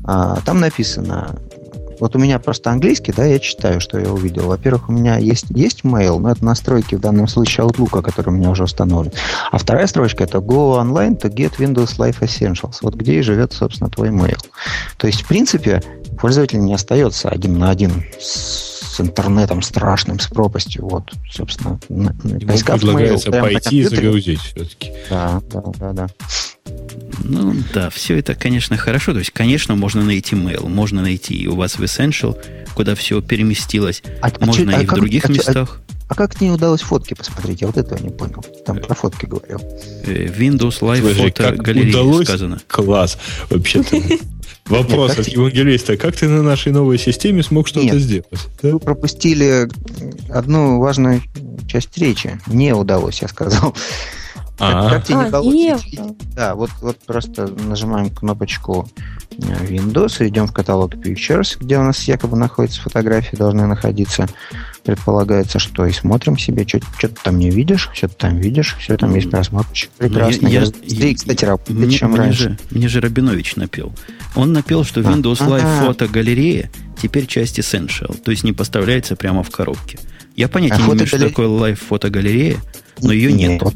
а, 0.04 0.40
там 0.44 0.60
написано 0.60 1.38
вот 1.98 2.14
у 2.14 2.18
меня 2.18 2.38
просто 2.38 2.70
английский, 2.70 3.12
да, 3.12 3.24
я 3.24 3.38
читаю, 3.38 3.80
что 3.80 3.98
я 3.98 4.12
увидел. 4.12 4.48
Во-первых, 4.48 4.88
у 4.88 4.92
меня 4.92 5.16
есть, 5.16 5.46
есть 5.50 5.82
mail, 5.82 6.18
но 6.18 6.30
это 6.30 6.44
настройки 6.44 6.94
в 6.94 7.00
данном 7.00 7.26
случае 7.26 7.66
Outlook, 7.66 8.02
который 8.02 8.28
у 8.28 8.32
меня 8.32 8.50
уже 8.50 8.64
установлен. 8.64 9.12
А 9.50 9.58
вторая 9.58 9.86
строчка 9.86 10.24
это 10.24 10.38
Go 10.38 10.80
online 10.80 11.18
to 11.20 11.32
get 11.32 11.56
Windows 11.58 11.96
Live 11.98 12.20
Essentials. 12.20 12.78
Вот 12.82 12.94
где 12.94 13.18
и 13.18 13.22
живет, 13.22 13.52
собственно, 13.52 13.90
твой 13.90 14.10
mail. 14.10 14.38
То 14.98 15.06
есть, 15.06 15.22
в 15.22 15.28
принципе, 15.28 15.82
пользователь 16.20 16.60
не 16.60 16.74
остается 16.74 17.28
один 17.28 17.58
на 17.58 17.70
один 17.70 18.04
с 18.20 18.75
интернетом 19.00 19.62
страшным, 19.62 20.18
с 20.18 20.26
пропастью. 20.26 20.86
Вот, 20.86 21.12
собственно, 21.30 21.78
Ему 21.88 22.58
предлагается 22.58 23.30
mail, 23.30 23.40
пойти 23.40 23.78
и 23.80 23.84
загрузить 23.84 24.40
все-таки. 24.40 24.92
Да, 25.10 25.40
да, 25.50 25.62
да, 25.78 25.92
да. 25.92 26.08
Ну 27.22 27.54
да, 27.74 27.90
все 27.90 28.18
это, 28.18 28.34
конечно, 28.34 28.76
хорошо. 28.76 29.12
То 29.12 29.18
есть, 29.18 29.30
конечно, 29.30 29.74
можно 29.74 30.04
найти 30.04 30.34
mail, 30.34 30.68
можно 30.68 31.02
найти 31.02 31.34
и 31.34 31.46
у 31.46 31.56
вас 31.56 31.78
в 31.78 31.82
Essential, 31.82 32.36
куда 32.74 32.94
все 32.94 33.20
переместилось, 33.20 34.02
а, 34.20 34.28
а 34.28 34.44
можно 34.44 34.76
а, 34.76 34.80
и 34.80 34.84
а 34.84 34.84
в 34.84 34.86
как, 34.86 34.98
других 34.98 35.24
а, 35.26 35.32
местах. 35.32 35.80
А, 35.88 35.92
а 36.08 36.14
как 36.14 36.40
не 36.40 36.50
удалось 36.50 36.82
фотки 36.82 37.14
посмотреть? 37.14 37.60
Я 37.62 37.66
вот 37.66 37.76
этого 37.76 37.98
не 37.98 38.10
понял. 38.10 38.44
Там 38.64 38.78
про 38.78 38.94
фотки 38.94 39.26
говорил. 39.26 39.60
Э, 40.04 40.26
Windows 40.26 40.80
Live 40.80 41.00
Слушай, 41.00 41.30
фото 41.30 41.56
галерея 41.56 41.90
удалось? 41.90 42.26
сказано. 42.26 42.60
Класс, 42.68 43.18
вообще-то. 43.50 43.96
Вопрос 44.68 45.18
от 45.18 45.28
евангелиста. 45.28 45.96
Как 45.96 46.16
ты 46.16 46.28
на 46.28 46.42
нашей 46.42 46.72
новой 46.72 46.98
системе 46.98 47.42
смог 47.42 47.68
что-то 47.68 47.98
сделать? 47.98 48.26
Вы 48.62 48.78
пропустили 48.78 49.68
одну 50.30 50.80
важную 50.80 51.22
часть 51.68 51.96
речи. 51.98 52.38
Не 52.46 52.74
удалось, 52.74 53.22
я 53.22 53.28
сказал. 53.28 53.74
А, 54.58 54.88
как 54.88 55.04
тебе 55.04 55.16
не 55.16 55.72
а, 55.72 56.14
Да, 56.34 56.54
вот, 56.54 56.70
вот 56.80 56.98
просто 57.04 57.48
нажимаем 57.48 58.08
кнопочку 58.08 58.88
э, 59.30 59.42
Windows, 59.66 60.26
идем 60.26 60.46
в 60.46 60.52
каталог 60.52 60.94
Pictures, 60.94 61.58
где 61.60 61.78
у 61.78 61.82
нас 61.82 62.04
якобы 62.04 62.38
находятся 62.38 62.80
фотографии, 62.80 63.36
должны 63.36 63.66
находиться. 63.66 64.26
Предполагается, 64.82 65.58
что 65.58 65.84
и 65.84 65.92
смотрим 65.92 66.38
себе, 66.38 66.66
что 66.66 66.80
ты 66.80 67.08
там 67.08 67.38
не 67.38 67.50
видишь, 67.50 67.90
что 67.92 68.08
ты 68.08 68.14
там 68.14 68.36
видишь, 68.36 68.76
все 68.78 68.96
там 68.96 69.14
есть 69.14 69.30
просмотрщик. 69.30 69.90
Ну, 69.98 70.08
Прекрасно. 70.08 70.46
Я, 70.46 70.64
я, 70.84 71.14
кстати, 71.14 71.44
работает, 71.44 71.78
мне, 71.78 71.90
чем 71.90 72.10
мне 72.12 72.18
раньше. 72.20 72.42
Же, 72.42 72.58
мне 72.70 72.88
же 72.88 73.00
Рабинович 73.00 73.56
напел. 73.56 73.92
Он 74.34 74.52
напел, 74.52 74.84
что 74.84 75.00
Windows 75.00 75.38
а, 75.40 75.48
Live 75.48 75.82
а, 75.82 75.86
фотогалерея 75.86 76.70
теперь 77.02 77.26
часть 77.26 77.58
Essential, 77.58 78.16
то 78.16 78.30
есть 78.30 78.44
не 78.44 78.52
поставляется 78.52 79.16
прямо 79.16 79.42
в 79.42 79.50
коробке. 79.50 79.98
Я 80.34 80.48
понятия 80.48 80.76
а 80.76 80.86
не 80.86 80.92
имею, 80.94 81.06
что 81.06 81.18
такое 81.18 81.48
Live 81.48 81.80
фотогалерея, 81.88 82.56
но 83.02 83.12
ее 83.12 83.32
нет. 83.32 83.60
нет. 83.62 83.74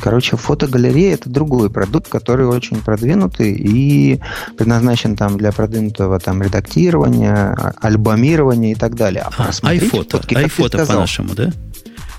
Короче, 0.00 0.36
фотогалерея 0.36 1.14
это 1.14 1.28
другой 1.28 1.70
продукт, 1.70 2.08
который 2.08 2.46
очень 2.46 2.78
продвинутый 2.78 3.52
и 3.52 4.20
предназначен 4.56 5.16
там 5.16 5.36
для 5.36 5.52
продвинутого 5.52 6.20
там 6.20 6.42
редактирования, 6.42 7.34
а, 7.34 7.74
альбомирования 7.80 8.72
и 8.72 8.74
так 8.74 8.94
далее. 8.94 9.26
А, 9.36 9.50
а 9.62 9.68
айфото, 9.68 10.18
фотки, 10.18 10.34
айфото 10.34 10.86
по-нашему, 10.86 11.34
да? 11.34 11.50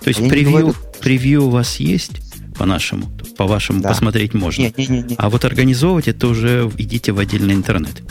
То 0.03 0.07
есть 0.07 0.19
а 0.19 0.29
превью, 0.29 0.51
говорю... 0.51 0.75
превью 1.01 1.45
у 1.45 1.49
вас 1.49 1.77
есть 1.77 2.21
по-нашему, 2.57 3.07
по-вашему 3.37 3.81
да. 3.81 3.89
посмотреть 3.89 4.33
можно. 4.33 4.63
Нет, 4.63 4.77
нет, 4.77 4.89
нет, 4.89 5.09
нет. 5.11 5.19
А 5.21 5.29
вот 5.29 5.45
организовывать 5.45 6.07
это 6.07 6.27
уже 6.27 6.69
идите 6.77 7.11
в 7.11 7.19
отдельный 7.19 7.53
интернет. 7.53 8.03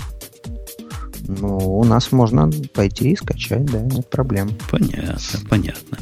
Ну, 1.29 1.79
у 1.79 1.85
нас 1.85 2.11
можно 2.11 2.51
пойти 2.73 3.11
и 3.11 3.17
скачать, 3.17 3.67
да, 3.67 3.81
нет 3.81 4.09
проблем. 4.09 4.51
Понятно, 4.71 5.41
понятно. 5.49 5.99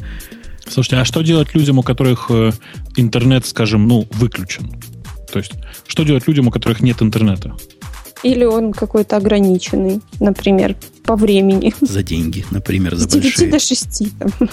Слушайте, 0.69 0.97
а 0.97 1.05
что 1.05 1.21
делать 1.21 1.53
людям, 1.55 1.79
у 1.79 1.83
которых 1.83 2.27
э, 2.29 2.51
интернет, 2.95 3.45
скажем, 3.45 3.87
ну, 3.87 4.07
выключен? 4.11 4.71
То 5.31 5.39
есть, 5.39 5.53
что 5.87 6.03
делать 6.03 6.27
людям, 6.27 6.47
у 6.47 6.51
которых 6.51 6.81
нет 6.81 7.01
интернета? 7.01 7.55
Или 8.23 8.45
он 8.45 8.73
какой-то 8.73 9.17
ограниченный, 9.17 10.01
например, 10.19 10.75
по 11.03 11.15
времени. 11.15 11.73
За 11.81 12.03
деньги, 12.03 12.45
например, 12.51 12.95
за 12.95 13.07
С 13.07 13.13
9 13.13 13.23
большие. 13.23 13.51
до 13.51 13.59
6. 13.59 14.19
Там. 14.19 14.49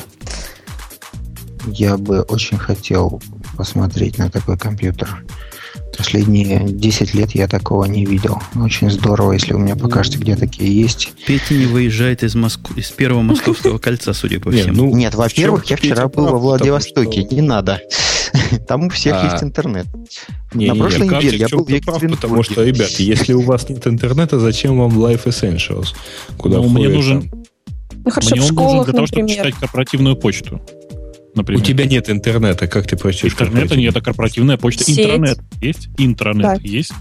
Я 1.67 1.97
бы 1.97 2.21
очень 2.23 2.59
хотел 2.59 3.23
посмотреть 3.57 4.19
на 4.19 4.31
такой 4.31 4.59
компьютер. 4.59 5.25
Последние 5.97 6.61
10 6.69 7.15
лет 7.15 7.31
я 7.35 7.49
такого 7.49 7.85
не 7.85 8.05
видел. 8.05 8.41
Очень 8.57 8.91
здорово, 8.91 9.33
если 9.33 9.53
вы 9.53 9.61
мне 9.61 9.77
покажете, 9.77 10.19
где 10.19 10.37
такие 10.37 10.75
есть. 10.81 11.13
Петя 11.27 11.55
не 11.55 11.67
выезжает 11.67 12.23
из, 12.23 12.35
Москвы, 12.35 12.81
из 12.81 12.91
первого 12.91 13.23
московского 13.23 13.79
кольца, 13.79 14.13
судя 14.13 14.41
по 14.41 14.51
всему. 14.51 14.91
Ну, 14.91 14.97
Нет, 14.97 15.15
во-первых, 15.15 15.67
я 15.67 15.77
вчера 15.77 16.09
был 16.09 16.27
во 16.27 16.39
Владивостоке. 16.39 17.25
Не 17.25 17.43
надо. 17.43 17.81
Там 18.69 18.85
у 18.85 18.89
всех 18.91 19.17
а. 19.17 19.31
есть 19.31 19.43
интернет. 19.43 19.87
Не, 20.53 20.69
На 20.69 20.75
прошлой 20.75 21.09
неделе 21.09 21.39
я 21.39 21.49
был 21.49 21.65
в 21.65 21.69
Екатеринбурге. 21.69 22.17
Потому 22.17 22.43
что, 22.43 22.65
ребят, 22.65 22.91
если 22.91 23.33
у 23.33 23.43
вас 23.43 23.69
нет 23.69 23.87
интернета, 23.87 24.39
зачем 24.39 24.79
вам 24.79 24.99
Life 24.99 25.25
Essentials? 25.25 25.89
Куда 26.37 26.59
ну, 26.59 26.69
мне 26.69 26.89
нужен... 26.89 27.31
Ну, 28.05 28.11
хорошо, 28.11 28.37
мне 28.37 28.45
он 28.45 28.55
нужен 28.55 28.85
для 28.85 28.93
того, 28.93 29.07
чтобы 29.07 29.29
читать 29.29 29.55
корпоративную 29.55 30.17
почту 30.17 30.61
например. 31.35 31.63
У 31.63 31.65
тебя 31.65 31.87
нет 31.87 32.11
интернета, 32.11 32.67
как 32.67 32.87
ты 32.87 32.97
прочтешь? 32.97 33.33
Интернета 33.33 33.77
нет, 33.77 33.97
а 33.97 34.01
корпоративная 34.01 34.57
почта. 34.57 34.85
Сеть. 34.85 34.99
Интернет 34.99 35.39
есть? 35.61 35.89
Интернет 35.99 36.43
да. 36.43 36.59
есть? 36.63 36.93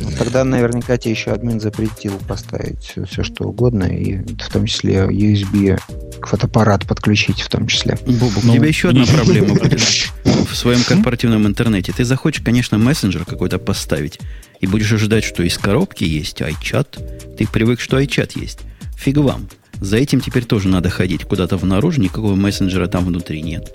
Ну, 0.00 0.10
тогда 0.16 0.44
наверняка 0.44 0.96
тебе 0.96 1.12
еще 1.12 1.32
админ 1.32 1.60
запретил 1.60 2.18
поставить 2.28 2.80
все, 2.80 3.04
все 3.04 3.22
что 3.24 3.44
угодно, 3.44 3.84
и 3.84 4.18
в 4.18 4.52
том 4.52 4.66
числе 4.66 5.06
USB 5.10 5.78
фотоаппарат 6.22 6.86
подключить 6.86 7.40
в 7.40 7.48
том 7.48 7.66
числе. 7.66 7.98
Бобук, 8.06 8.44
ну, 8.44 8.52
у 8.52 8.56
тебя 8.56 8.68
еще 8.68 8.90
одна 8.90 9.04
проблема 9.12 9.54
будет 9.54 9.80
в 9.80 10.54
своем 10.54 10.82
корпоративном 10.82 11.46
интернете. 11.46 11.92
Ты 11.96 12.04
захочешь, 12.04 12.42
конечно, 12.44 12.78
мессенджер 12.78 13.24
какой-то 13.24 13.58
поставить, 13.58 14.20
и 14.60 14.66
будешь 14.66 14.92
ожидать, 14.92 15.24
что 15.24 15.42
из 15.42 15.58
коробки 15.58 16.04
есть 16.04 16.40
iChat. 16.40 17.36
Ты 17.36 17.46
привык, 17.46 17.80
что 17.80 18.00
iChat 18.00 18.40
есть. 18.40 18.60
Фиг 18.96 19.16
вам. 19.18 19.48
За 19.80 19.96
этим 19.96 20.20
теперь 20.20 20.44
тоже 20.44 20.68
надо 20.68 20.90
ходить 20.90 21.24
куда-то 21.24 21.56
в 21.56 21.64
наружу, 21.64 22.00
никакого 22.00 22.34
мессенджера 22.34 22.86
там 22.88 23.04
внутри 23.04 23.42
нет. 23.42 23.72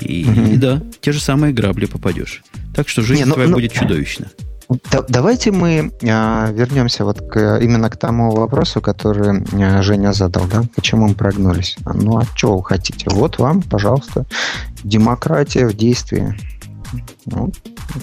И, 0.00 0.24
угу. 0.24 0.52
и 0.52 0.56
да, 0.56 0.82
те 1.00 1.12
же 1.12 1.20
самые 1.20 1.52
грабли 1.52 1.86
попадешь. 1.86 2.42
Так 2.74 2.88
что 2.88 3.02
жизнь 3.02 3.20
Не, 3.20 3.26
ну, 3.26 3.34
твоя 3.34 3.48
ну, 3.48 3.56
будет 3.56 3.72
чудовищна. 3.72 4.30
Да, 4.92 5.04
давайте 5.08 5.50
мы 5.50 5.92
а, 6.08 6.50
вернемся 6.52 7.04
вот 7.04 7.20
к, 7.20 7.58
именно 7.58 7.90
к 7.90 7.96
тому 7.96 8.30
вопросу, 8.30 8.80
который 8.80 9.42
а, 9.52 9.82
Женя 9.82 10.12
задал, 10.12 10.46
да? 10.46 10.62
Почему 10.76 11.08
мы 11.08 11.14
прогнулись? 11.14 11.76
Ну, 11.84 12.18
а 12.18 12.24
что 12.36 12.56
вы 12.56 12.64
хотите? 12.64 13.06
Вот 13.10 13.38
вам, 13.38 13.62
пожалуйста, 13.62 14.26
демократия 14.84 15.66
в 15.66 15.74
действии. 15.74 16.36
Ну, 17.26 17.52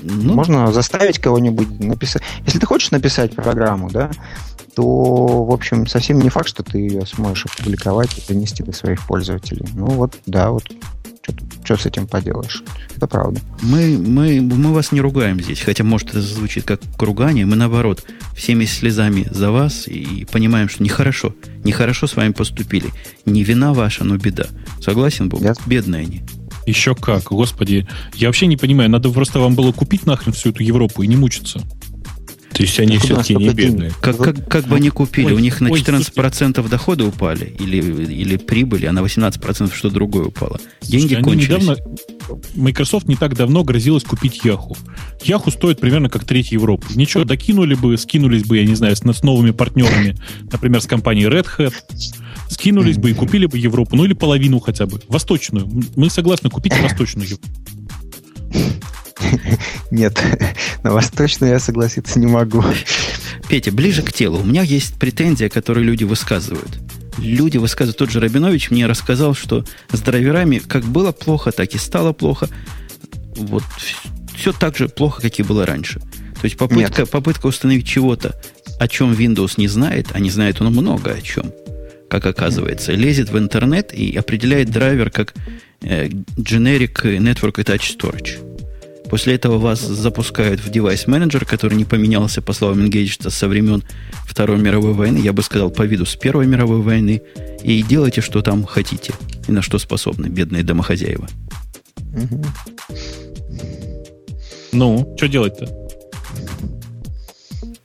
ну, 0.04 0.34
можно 0.34 0.71
заставить 0.71 1.19
кого-нибудь 1.19 1.80
написать. 1.80 2.21
Если 2.45 2.60
ты 2.60 2.65
хочешь 2.65 2.91
написать 2.91 3.36
программу, 3.36 3.89
да, 3.89 4.12
то, 4.76 5.43
в 5.43 5.52
общем, 5.52 5.88
совсем 5.88 6.19
не 6.19 6.30
факт, 6.30 6.47
что 6.47 6.63
ты 6.63 6.78
ее 6.78 7.06
сможешь 7.06 7.45
опубликовать 7.45 8.17
и 8.17 8.21
донести 8.28 8.63
до 8.63 8.73
своих 8.73 9.02
пользователей. 9.08 9.67
Ну 9.73 9.88
вот, 9.88 10.17
да, 10.26 10.52
вот 10.52 10.71
что 11.63 11.76
с 11.76 11.86
этим 11.86 12.08
поделаешь? 12.08 12.63
Это 12.95 13.08
правда. 13.08 13.41
Мы, 13.62 13.97
мы, 13.97 14.39
мы 14.39 14.73
вас 14.73 14.91
не 14.91 15.02
ругаем 15.02 15.41
здесь, 15.41 15.62
хотя, 15.62 15.84
может, 15.84 16.10
это 16.10 16.21
звучит 16.21 16.63
как 16.63 16.80
ругание. 17.00 17.45
Мы, 17.45 17.56
наоборот, 17.56 18.06
всеми 18.36 18.65
слезами 18.65 19.28
за 19.30 19.52
вас 19.52 19.88
и 19.88 20.26
понимаем, 20.32 20.69
что 20.69 20.84
нехорошо. 20.84 21.36
Нехорошо 21.63 22.08
с 22.08 22.15
вами 22.15 22.32
поступили. 22.32 22.89
Не 23.26 23.43
вина 23.43 23.73
ваша, 23.73 24.06
но 24.06 24.15
беда. 24.17 24.47
Согласен, 24.80 25.28
Бог? 25.28 25.41
Я... 25.41 25.56
Бедные 25.65 26.04
они. 26.04 26.23
Еще 26.67 26.95
как, 26.95 27.23
господи. 27.23 27.88
Я 28.13 28.27
вообще 28.27 28.45
не 28.45 28.58
понимаю, 28.58 28.89
надо 28.89 29.10
просто 29.10 29.39
вам 29.39 29.56
было 29.56 29.71
купить 29.71 30.06
нахрен 30.06 30.34
всю 30.34 30.49
эту 30.49 30.63
Европу 30.63 31.01
и 31.01 31.08
не 31.08 31.15
мучиться. 31.15 31.62
То 32.58 32.63
есть 32.63 32.80
они 32.80 32.97
все-таки 32.97 33.36
не 33.36 33.49
бедные. 33.49 33.91
Как, 34.01 34.17
как, 34.17 34.49
как 34.49 34.65
бы 34.65 34.77
они 34.77 34.89
купили, 34.89 35.27
ой, 35.27 35.34
у 35.34 35.39
них 35.39 35.62
на 35.62 35.67
14% 35.67 36.60
ой, 36.60 36.69
дохода 36.69 37.06
упали, 37.06 37.56
или, 37.60 37.77
или 37.77 38.36
прибыли, 38.38 38.88
а 38.88 38.91
на 38.91 38.99
18% 38.99 39.73
что 39.73 39.89
другое 39.91 40.25
упало. 40.25 40.60
Деньги 40.82 41.13
Слушайте, 41.13 41.23
кончились. 41.23 41.62
Недавно, 41.62 41.77
Microsoft 42.56 43.08
не 43.08 43.15
так 43.15 43.36
давно 43.36 43.63
грозилась 43.63 44.03
купить 44.03 44.41
Yahoo. 44.43 44.75
Yahoo 45.23 45.51
стоит 45.51 45.80
примерно 45.80 46.10
как 46.10 46.25
треть 46.25 46.51
Европы. 46.51 46.88
Ничего, 46.95 47.25
докинули 47.25 47.75
бы, 47.75 47.95
скинулись 47.95 48.43
бы, 48.43 48.58
я 48.58 48.65
не 48.65 48.75
знаю, 48.75 48.95
с, 48.95 49.01
с 49.01 49.23
новыми 49.23 49.51
партнерами, 49.51 50.17
например, 50.51 50.82
с 50.82 50.88
компанией 50.88 51.27
Red 51.27 51.45
Hat, 51.60 51.73
скинулись 52.49 52.97
бы 52.97 53.12
и 53.12 53.13
купили 53.13 53.45
бы 53.45 53.57
Европу, 53.57 53.95
ну 53.95 54.05
или 54.05 54.13
половину 54.13 54.60
хотя 54.60 54.86
бы, 54.86 55.01
восточную. 55.07 55.69
Мы 55.95 56.10
согласны 56.10 56.49
купить 56.49 56.77
восточную 56.81 57.27
Европу. 57.27 57.47
Нет, 59.91 60.21
на 60.83 60.91
восточную 60.91 61.53
я 61.53 61.60
согласиться 61.60 62.19
не 62.19 62.27
могу. 62.27 62.63
Петя, 63.47 63.71
ближе 63.71 64.03
к 64.03 64.12
телу. 64.12 64.39
У 64.39 64.43
меня 64.43 64.62
есть 64.62 64.95
претензия, 64.95 65.49
которую 65.49 65.86
люди 65.86 66.03
высказывают. 66.03 66.79
Люди 67.17 67.57
высказывают. 67.57 67.97
Тот 67.97 68.12
же 68.12 68.19
Рабинович 68.19 68.69
мне 68.69 68.86
рассказал, 68.86 69.33
что 69.33 69.65
с 69.91 69.99
драйверами 70.01 70.60
как 70.60 70.83
было 70.83 71.12
плохо, 71.12 71.51
так 71.51 71.73
и 71.73 71.77
стало 71.77 72.13
плохо. 72.13 72.49
Вот 73.36 73.63
все 74.36 74.51
так 74.51 74.77
же 74.77 74.88
плохо, 74.88 75.21
как 75.21 75.39
и 75.39 75.43
было 75.43 75.65
раньше. 75.65 75.99
То 75.99 76.45
есть 76.45 76.57
попытка, 76.57 77.05
попытка 77.05 77.47
установить 77.47 77.88
чего-то, 77.88 78.39
о 78.79 78.88
чем 78.88 79.13
Windows 79.13 79.53
не 79.57 79.67
знает, 79.67 80.10
а 80.13 80.19
не 80.19 80.29
знает 80.29 80.62
он 80.62 80.71
много 80.71 81.12
о 81.12 81.21
чем, 81.21 81.51
как 82.10 82.26
оказывается, 82.26 82.93
лезет 82.93 83.30
в 83.30 83.38
интернет 83.38 83.93
и 83.93 84.15
определяет 84.15 84.70
драйвер 84.70 85.12
как 85.12 85.34
э, 85.82 86.08
generic 86.08 87.04
network 87.04 87.56
attached 87.56 87.98
storage. 87.98 88.39
После 89.10 89.36
этого 89.36 89.58
вас 89.58 89.80
запускают 89.80 90.60
в 90.60 90.70
девайс 90.70 91.08
менеджер, 91.08 91.46
который 91.46 91.76
не 91.76 91.86
поменялся, 91.86 92.41
по 92.41 92.52
словам 92.54 92.86
Engaged, 92.86 93.30
со 93.30 93.48
времен 93.48 93.84
Второй 94.26 94.60
мировой 94.60 94.93
войны, 94.93 95.20
я 95.20 95.32
бы 95.32 95.43
сказал, 95.43 95.70
по 95.70 95.84
виду 95.84 96.06
с 96.06 96.15
Первой 96.15 96.46
мировой 96.46 96.82
войны, 96.82 97.22
и 97.63 97.82
делайте, 97.84 98.22
что 98.22 98.41
там 98.41 98.65
хотите, 98.65 99.13
и 99.48 99.52
на 99.52 99.62
что 99.62 99.80
способны 99.80 100.28
бедные 100.28 100.63
домохозяева. 100.63 101.28
Ну, 104.74 105.13
что 105.17 105.28
делать-то? 105.28 105.88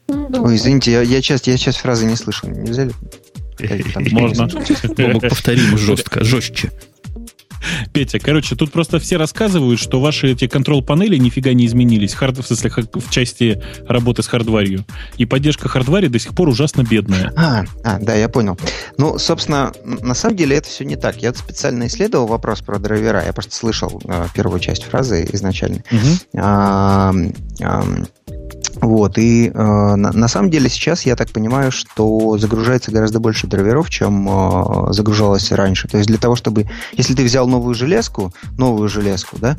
Ой, 0.08 0.56
извините, 0.56 0.92
я, 0.92 1.02
я, 1.02 1.22
сейчас, 1.22 1.46
я 1.46 1.56
сейчас 1.56 1.76
фразы 1.76 2.04
не 2.06 2.16
слышал. 2.16 2.48
Нельзя 2.48 2.84
ли? 2.84 2.92
Можно. 4.10 4.48
Повторим 5.20 5.78
жестко, 5.78 6.24
жестче. 6.24 6.70
Петя, 7.92 8.18
короче, 8.18 8.56
тут 8.56 8.72
просто 8.72 8.98
все 8.98 9.16
рассказывают, 9.16 9.80
что 9.80 10.00
ваши 10.00 10.32
эти 10.32 10.46
контрол-панели 10.46 11.16
нифига 11.16 11.52
не 11.52 11.66
изменились 11.66 12.14
хард, 12.14 12.38
в, 12.38 12.46
смысле, 12.46 12.70
в 12.92 13.10
части 13.10 13.62
работы 13.86 14.22
с 14.22 14.26
хардварью. 14.26 14.84
И 15.16 15.26
поддержка 15.26 15.68
хардвари 15.68 16.08
до 16.08 16.18
сих 16.18 16.34
пор 16.34 16.48
ужасно 16.48 16.82
бедная. 16.82 17.32
А, 17.36 17.64
а, 17.84 17.98
да, 18.00 18.14
я 18.14 18.28
понял. 18.28 18.58
Ну, 18.98 19.18
собственно, 19.18 19.72
на 19.84 20.14
самом 20.14 20.36
деле 20.36 20.56
это 20.56 20.68
все 20.68 20.84
не 20.84 20.96
так. 20.96 21.22
Я 21.22 21.32
специально 21.34 21.86
исследовал 21.86 22.26
вопрос 22.26 22.60
про 22.62 22.78
драйвера. 22.78 23.24
Я 23.24 23.32
просто 23.32 23.54
слышал 23.54 24.00
э, 24.04 24.26
первую 24.34 24.60
часть 24.60 24.84
фразы 24.84 25.28
изначально. 25.32 25.82
Угу. 25.90 26.38
А, 26.38 27.14
а, 27.62 27.84
вот, 28.82 29.16
и 29.16 29.48
э, 29.48 29.52
на, 29.54 30.12
на 30.12 30.26
самом 30.26 30.50
деле 30.50 30.68
сейчас 30.68 31.06
я 31.06 31.14
так 31.14 31.30
понимаю, 31.30 31.70
что 31.70 32.36
загружается 32.36 32.90
гораздо 32.90 33.20
больше 33.20 33.46
драйверов, 33.46 33.88
чем 33.88 34.28
э, 34.28 34.92
загружалось 34.92 35.52
раньше. 35.52 35.86
То 35.86 35.98
есть 35.98 36.08
для 36.08 36.18
того, 36.18 36.34
чтобы... 36.34 36.68
Если 36.94 37.14
ты 37.14 37.22
взял 37.22 37.46
новую 37.46 37.76
железку, 37.76 38.34
новую 38.58 38.88
железку, 38.88 39.36
да, 39.38 39.56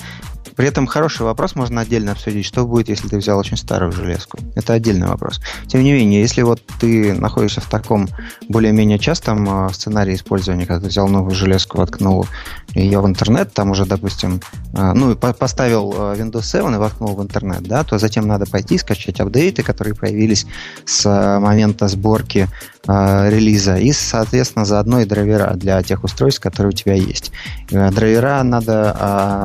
при 0.56 0.68
этом 0.68 0.88
хороший 0.88 1.24
вопрос 1.24 1.56
можно 1.56 1.82
отдельно 1.82 2.12
обсудить, 2.12 2.46
что 2.46 2.66
будет, 2.66 2.90
если 2.90 3.08
ты 3.08 3.18
взял 3.18 3.38
очень 3.38 3.58
старую 3.58 3.92
железку. 3.92 4.40
Это 4.56 4.74
отдельный 4.74 5.08
вопрос. 5.08 5.42
Тем 5.68 5.84
не 5.84 5.94
менее, 5.94 6.22
если 6.22 6.42
вот 6.42 6.62
ты 6.80 7.14
находишься 7.14 7.62
в 7.62 7.70
таком 7.70 8.08
более-менее 8.50 9.00
частом 9.00 9.68
э, 9.68 9.74
сценарии 9.74 10.16
использования, 10.16 10.66
когда 10.66 10.82
ты 10.82 10.88
взял 10.90 11.08
новую 11.08 11.36
железку, 11.36 11.78
воткнул 11.78 12.28
ее 12.74 13.00
в 13.00 13.08
интернет, 13.08 13.54
там 13.54 13.72
уже, 13.72 13.86
допустим, 13.86 14.42
э, 14.74 14.94
ну, 14.94 15.16
поставил 15.16 15.94
э, 15.94 16.16
Windows 16.20 16.44
7 16.44 16.74
и 16.74 16.78
воткнул 16.78 17.16
в 17.16 17.24
интернет, 17.24 17.64
да, 17.64 17.84
то 17.84 17.98
затем 17.98 18.28
надо 18.28 18.46
пойти 18.46 18.78
скачать 18.78 19.20
апдейты, 19.20 19.64
которые 19.64 19.96
появились 19.96 20.46
с 20.86 21.40
момента 21.40 21.88
сборки 21.88 22.48
релиза, 22.86 23.78
и, 23.78 23.94
соответственно, 23.94 24.66
заодно 24.66 25.00
и 25.00 25.06
драйвера 25.06 25.54
для 25.54 25.82
тех 25.84 26.04
устройств, 26.04 26.42
которые 26.42 26.72
у 26.72 26.76
тебя 26.76 26.96
есть. 26.96 27.32
Э, 27.72 27.92
драйвера 27.92 28.44
надо 28.44 28.92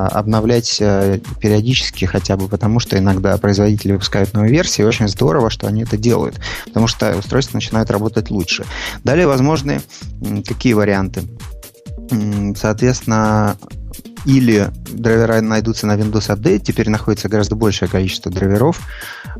обновлять 0.07 0.77
э, 0.81 0.98
периодически 1.39 2.05
хотя 2.05 2.37
бы, 2.37 2.47
потому 2.47 2.79
что 2.79 2.97
иногда 2.97 3.37
производители 3.37 3.93
выпускают 3.93 4.33
новые 4.33 4.51
версии, 4.51 4.81
и 4.81 4.85
очень 4.85 5.07
здорово, 5.07 5.49
что 5.49 5.67
они 5.67 5.83
это 5.83 5.97
делают, 5.97 6.39
потому 6.65 6.87
что 6.87 7.15
устройства 7.17 7.57
начинают 7.57 7.91
работать 7.91 8.29
лучше. 8.29 8.65
Далее 9.03 9.27
возможны 9.27 9.81
какие 10.47 10.73
варианты? 10.73 11.23
Соответственно, 12.55 13.57
или 14.25 14.69
драйвера 14.91 15.41
найдутся 15.41 15.87
на 15.87 15.95
Windows 15.95 16.29
Update, 16.35 16.59
теперь 16.59 16.89
находится 16.89 17.29
гораздо 17.29 17.55
большее 17.55 17.89
количество 17.89 18.31
драйверов, 18.31 18.81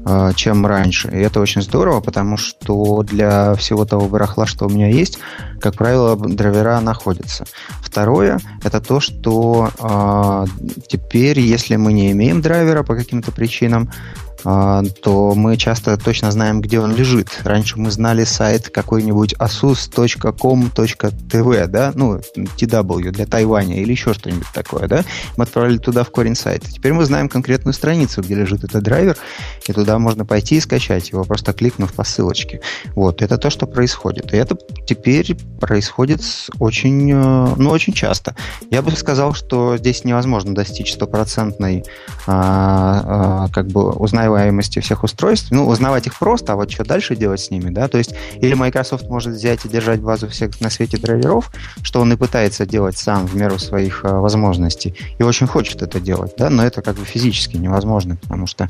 э, 0.05 0.31
чем 0.35 0.65
раньше. 0.65 1.09
И 1.09 1.17
это 1.17 1.39
очень 1.39 1.61
здорово, 1.61 2.01
потому 2.01 2.37
что 2.37 3.03
для 3.03 3.55
всего 3.55 3.85
того 3.85 4.07
барахла, 4.07 4.45
что 4.45 4.65
у 4.65 4.69
меня 4.69 4.89
есть, 4.89 5.19
как 5.59 5.75
правило, 5.75 6.15
драйвера 6.15 6.79
находятся. 6.79 7.45
Второе, 7.81 8.39
это 8.63 8.81
то, 8.81 8.99
что 8.99 9.69
э, 9.79 10.45
теперь, 10.87 11.39
если 11.39 11.75
мы 11.75 11.93
не 11.93 12.11
имеем 12.11 12.41
драйвера 12.41 12.83
по 12.83 12.95
каким-то 12.95 13.31
причинам, 13.31 13.89
а, 13.89 14.28
то 14.43 15.33
мы 15.35 15.57
часто 15.57 15.97
точно 15.97 16.31
знаем, 16.31 16.61
где 16.61 16.79
он 16.79 16.95
лежит. 16.95 17.41
Раньше 17.43 17.77
мы 17.79 17.91
знали 17.91 18.23
сайт 18.23 18.69
какой-нибудь 18.69 19.33
asus.com.tv, 19.33 20.37
да, 21.67 21.91
ну, 21.95 22.21
TW 22.35 23.11
для 23.11 23.25
Тайваня 23.25 23.81
или 23.81 23.91
еще 23.91 24.13
что-нибудь 24.13 24.47
такое, 24.53 24.87
да. 24.87 25.03
Мы 25.37 25.43
отправляли 25.43 25.77
туда 25.77 26.03
в 26.03 26.11
корень 26.11 26.35
сайта. 26.35 26.71
Теперь 26.71 26.93
мы 26.93 27.05
знаем 27.05 27.27
конкретную 27.29 27.73
страницу, 27.73 28.21
где 28.21 28.35
лежит 28.35 28.63
этот 28.63 28.83
драйвер, 28.83 29.17
и 29.67 29.73
туда 29.73 29.99
можно 29.99 30.25
пойти 30.25 30.55
и 30.55 30.59
скачать 30.61 31.09
его, 31.11 31.23
просто 31.23 31.53
кликнув 31.53 31.93
по 31.93 32.03
ссылочке. 32.03 32.61
Вот, 32.95 33.21
это 33.21 33.37
то, 33.37 33.49
что 33.49 33.67
происходит. 33.67 34.33
И 34.33 34.37
это 34.37 34.57
теперь 34.87 35.37
происходит 35.59 36.21
очень, 36.59 37.11
э, 37.11 37.55
ну, 37.57 37.69
очень 37.69 37.93
часто. 37.93 38.35
Я 38.71 38.81
бы 38.81 38.91
сказал, 38.91 39.33
что 39.33 39.77
здесь 39.77 40.05
невозможно 40.05 40.55
достичь 40.55 40.93
стопроцентной, 40.93 41.83
а, 42.27 43.45
а, 43.45 43.47
как 43.49 43.67
бы, 43.67 43.91
узнаваемости 43.91 44.28
узнаваемости 44.29 44.79
всех 44.79 45.03
устройств. 45.03 45.51
Ну, 45.51 45.67
узнавать 45.67 46.07
их 46.07 46.17
просто, 46.17 46.53
а 46.53 46.55
вот 46.55 46.71
что 46.71 46.83
дальше 46.83 47.15
делать 47.15 47.39
с 47.39 47.51
ними, 47.51 47.69
да, 47.69 47.87
то 47.87 47.97
есть 47.97 48.13
или 48.41 48.53
Microsoft 48.53 49.09
может 49.09 49.33
взять 49.33 49.65
и 49.65 49.69
держать 49.69 49.99
базу 49.99 50.27
всех 50.27 50.59
на 50.61 50.69
свете 50.69 50.97
драйверов, 50.97 51.51
что 51.81 52.01
он 52.01 52.13
и 52.13 52.15
пытается 52.15 52.65
делать 52.65 52.97
сам 52.97 53.25
в 53.25 53.35
меру 53.35 53.59
своих 53.59 54.05
э, 54.05 54.09
возможностей, 54.09 54.95
и 55.19 55.23
очень 55.23 55.47
хочет 55.47 55.81
это 55.81 55.99
делать, 55.99 56.33
да, 56.37 56.49
но 56.49 56.63
это 56.63 56.81
как 56.81 56.95
бы 56.95 57.05
физически 57.05 57.57
невозможно, 57.57 58.15
потому 58.15 58.47
что, 58.47 58.67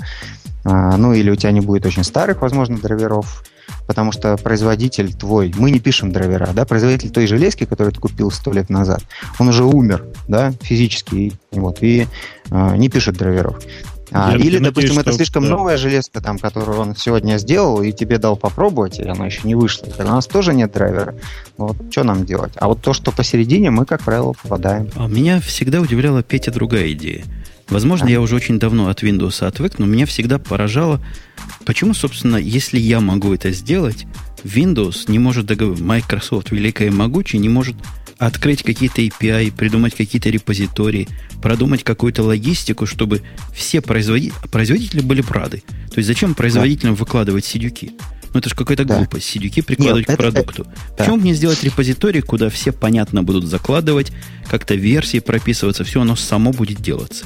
э, 0.65 0.95
ну, 0.97 1.13
или 1.13 1.29
у 1.29 1.35
тебя 1.35 1.51
не 1.51 1.61
будет 1.61 1.85
очень 1.85 2.03
старых, 2.03 2.41
возможно, 2.41 2.77
драйверов, 2.77 3.43
потому 3.87 4.11
что 4.11 4.37
производитель 4.37 5.13
твой, 5.13 5.53
мы 5.57 5.71
не 5.71 5.79
пишем 5.79 6.11
драйвера, 6.11 6.49
да, 6.53 6.65
производитель 6.65 7.11
той 7.11 7.27
железки, 7.27 7.65
которую 7.65 7.93
ты 7.93 7.99
купил 7.99 8.31
сто 8.31 8.51
лет 8.51 8.69
назад, 8.69 9.01
он 9.39 9.47
уже 9.49 9.63
умер, 9.63 10.05
да, 10.27 10.51
физически, 10.61 11.33
вот, 11.51 11.83
и 11.83 12.07
э, 12.49 12.75
не 12.77 12.89
пишет 12.89 13.17
драйверов. 13.17 13.61
А, 14.11 14.33
или, 14.33 14.57
надеюсь, 14.57 14.61
допустим, 14.61 14.91
что... 14.93 15.01
это 15.01 15.11
слишком 15.13 15.43
да. 15.43 15.49
новая 15.49 15.77
железка, 15.77 16.21
там, 16.21 16.39
которую 16.39 16.79
он 16.79 16.95
сегодня 16.95 17.37
сделал, 17.37 17.81
и 17.81 17.91
тебе 17.91 18.17
дал 18.17 18.35
попробовать, 18.35 18.99
и 18.99 19.03
она 19.03 19.25
еще 19.25 19.41
не 19.43 19.55
вышла. 19.55 19.87
И 19.87 20.01
у 20.01 20.05
нас 20.05 20.25
тоже 20.25 20.53
нет 20.53 20.71
драйвера. 20.71 21.15
Вот 21.57 21.77
что 21.91 22.03
нам 22.03 22.25
делать? 22.25 22.53
А 22.57 22.67
вот 22.67 22.81
то, 22.81 22.93
что 22.93 23.11
посередине, 23.11 23.69
мы, 23.69 23.85
как 23.85 24.03
правило, 24.03 24.33
попадаем. 24.33 24.89
А 24.95 25.07
меня 25.07 25.39
всегда 25.39 25.81
удивляла 25.81 26.23
Петя 26.23 26.51
другая 26.51 26.91
идея. 26.93 27.23
Возможно, 27.69 28.07
а? 28.07 28.09
я 28.09 28.19
уже 28.21 28.35
очень 28.35 28.57
давно 28.57 28.89
от 28.89 29.03
Windows 29.03 29.45
отвык, 29.45 29.77
но 29.77 29.85
меня 29.85 30.05
всегда 30.05 30.39
поражало, 30.39 30.99
почему, 31.65 31.93
собственно, 31.93 32.37
если 32.37 32.79
я 32.79 32.99
могу 32.99 33.33
это 33.33 33.51
сделать, 33.51 34.07
Windows 34.43 35.05
не 35.07 35.19
может 35.19 35.45
договориться, 35.45 35.83
Microsoft, 35.83 36.51
великая 36.51 36.87
и 36.87 36.91
могучая, 36.91 37.41
не 37.41 37.49
может 37.49 37.75
открыть 38.19 38.63
какие-то 38.63 39.01
API, 39.01 39.51
придумать 39.51 39.95
какие-то 39.95 40.29
репозитории, 40.29 41.07
продумать 41.41 41.83
какую-то 41.83 42.21
логистику, 42.21 42.85
чтобы 42.85 43.21
все 43.53 43.81
производители, 43.81 44.33
производители 44.51 45.01
были 45.01 45.23
рады. 45.27 45.63
То 45.89 45.97
есть 45.97 46.07
зачем 46.07 46.35
производителям 46.35 46.95
да. 46.95 46.99
выкладывать 46.99 47.45
сидюки? 47.45 47.93
Ну, 48.33 48.39
это 48.39 48.49
же 48.49 48.55
какая-то 48.55 48.85
да. 48.85 48.97
глупость. 48.97 49.25
Сидюки 49.25 49.61
прикладывать 49.61 50.07
Нет, 50.07 50.17
к 50.17 50.19
это, 50.19 50.31
продукту. 50.31 50.63
Это, 50.63 50.97
Почему 50.97 51.15
да. 51.15 51.21
мне 51.21 51.33
сделать 51.33 51.63
репозиторий, 51.63 52.21
куда 52.21 52.49
все 52.49 52.71
понятно 52.71 53.23
будут 53.23 53.45
закладывать, 53.45 54.11
как-то 54.47 54.75
версии 54.75 55.19
прописываться, 55.19 55.83
все 55.83 56.01
оно 56.01 56.15
само 56.15 56.51
будет 56.51 56.81
делаться? 56.81 57.25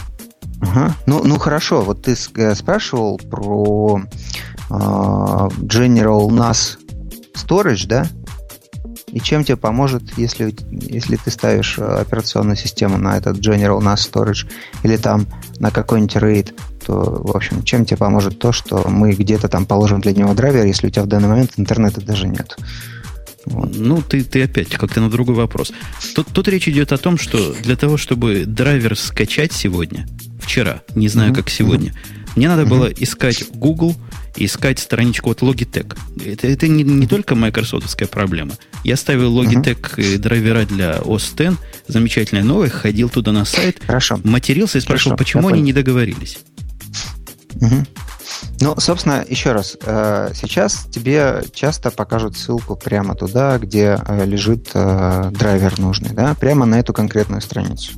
Ага. 0.62 0.96
Ну, 1.08 1.24
ну 1.26 1.40
хорошо, 1.40 1.82
вот 1.82 2.04
ты 2.04 2.16
э, 2.36 2.56
спрашивал 2.56 3.18
про 3.18 4.02
э, 4.70 4.74
General 4.74 6.30
NAS 6.30 6.78
Storage, 7.36 7.88
да? 7.88 8.08
И 9.14 9.20
чем 9.20 9.44
тебе 9.44 9.58
поможет, 9.58 10.18
если, 10.18 10.56
если 10.72 11.18
ты 11.18 11.30
ставишь 11.30 11.78
э, 11.78 11.84
операционную 11.84 12.58
систему 12.58 12.98
на 12.98 13.16
этот 13.16 13.38
General 13.38 13.80
NAS 13.80 14.12
Storage 14.12 14.50
или 14.82 14.98
там 14.98 15.28
на 15.60 15.70
какой-нибудь 15.70 16.16
RAID, 16.16 16.54
то, 16.84 17.22
в 17.24 17.36
общем, 17.36 17.62
чем 17.62 17.86
тебе 17.86 17.98
поможет 17.98 18.40
то, 18.40 18.52
что 18.52 18.90
мы 18.90 19.12
где-то 19.12 19.48
там 19.50 19.68
положим 19.68 20.02
для 20.02 20.14
него 20.14 20.34
драйвер, 20.34 20.66
если 20.66 20.88
у 20.88 20.90
тебя 20.90 21.04
в 21.04 21.08
данный 21.08 21.30
момент 21.30 21.52
интернета 21.58 22.02
даже 22.02 22.28
нет. 22.28 22.58
Вот. 23.46 23.76
Ну, 23.76 24.02
ты, 24.02 24.24
ты 24.24 24.44
опять 24.44 24.70
как-то 24.70 25.00
на 25.00 25.12
другой 25.12 25.36
вопрос. 25.36 25.72
Тут, 26.16 26.30
тут 26.34 26.48
речь 26.48 26.68
идет 26.68 26.92
о 26.92 26.98
том, 26.98 27.20
что 27.20 27.54
для 27.62 27.76
того, 27.76 27.98
чтобы 27.98 28.46
драйвер 28.48 28.98
скачать 28.98 29.54
сегодня, 29.54 30.08
вчера, 30.40 30.82
не 30.96 31.08
знаю, 31.08 31.32
mm-hmm. 31.32 31.36
как 31.36 31.50
сегодня, 31.52 31.92
mm-hmm. 31.92 32.30
мне 32.36 32.48
надо 32.48 32.64
mm-hmm. 32.64 32.70
было 32.70 32.88
искать 32.88 33.46
Google 33.54 33.96
искать 34.36 34.80
страничку 34.80 35.32
от 35.32 35.42
Logitech. 35.42 35.98
Это, 36.26 36.48
это 36.48 36.68
не, 36.68 36.84
не 36.84 37.08
только 37.08 37.36
майкрософтовская 37.36 38.08
проблема. 38.08 38.56
Я 38.84 38.96
ставил 38.96 39.38
Logitech 39.38 39.96
uh-huh. 39.96 40.18
драйвера 40.18 40.66
для 40.66 40.98
OS 40.98 41.52
X, 41.52 41.58
замечательная 41.88 42.44
новая, 42.44 42.70
ходил 42.70 43.10
туда 43.10 43.32
на 43.32 43.46
сайт, 43.46 43.82
Хорошо. 43.86 44.20
матерился 44.24 44.78
и 44.78 44.82
спрашивал, 44.82 45.18
Хорошо, 45.18 45.24
почему 45.24 45.48
они 45.50 45.62
не 45.62 45.74
договорились. 45.74 46.40
Угу. 47.56 47.86
Ну, 48.62 48.76
собственно, 48.80 49.24
еще 49.28 49.52
раз, 49.52 49.78
э, 49.82 50.32
сейчас 50.34 50.86
тебе 50.92 51.44
часто 51.54 51.92
покажут 51.92 52.38
ссылку 52.38 52.76
прямо 52.76 53.16
туда, 53.16 53.58
где 53.60 54.00
э, 54.06 54.26
лежит 54.26 54.70
драйвер 54.74 55.80
нужный, 55.80 56.14
да, 56.14 56.34
прямо 56.36 56.66
на 56.66 56.80
эту 56.80 56.94
конкретную 56.94 57.42
страницу. 57.42 57.94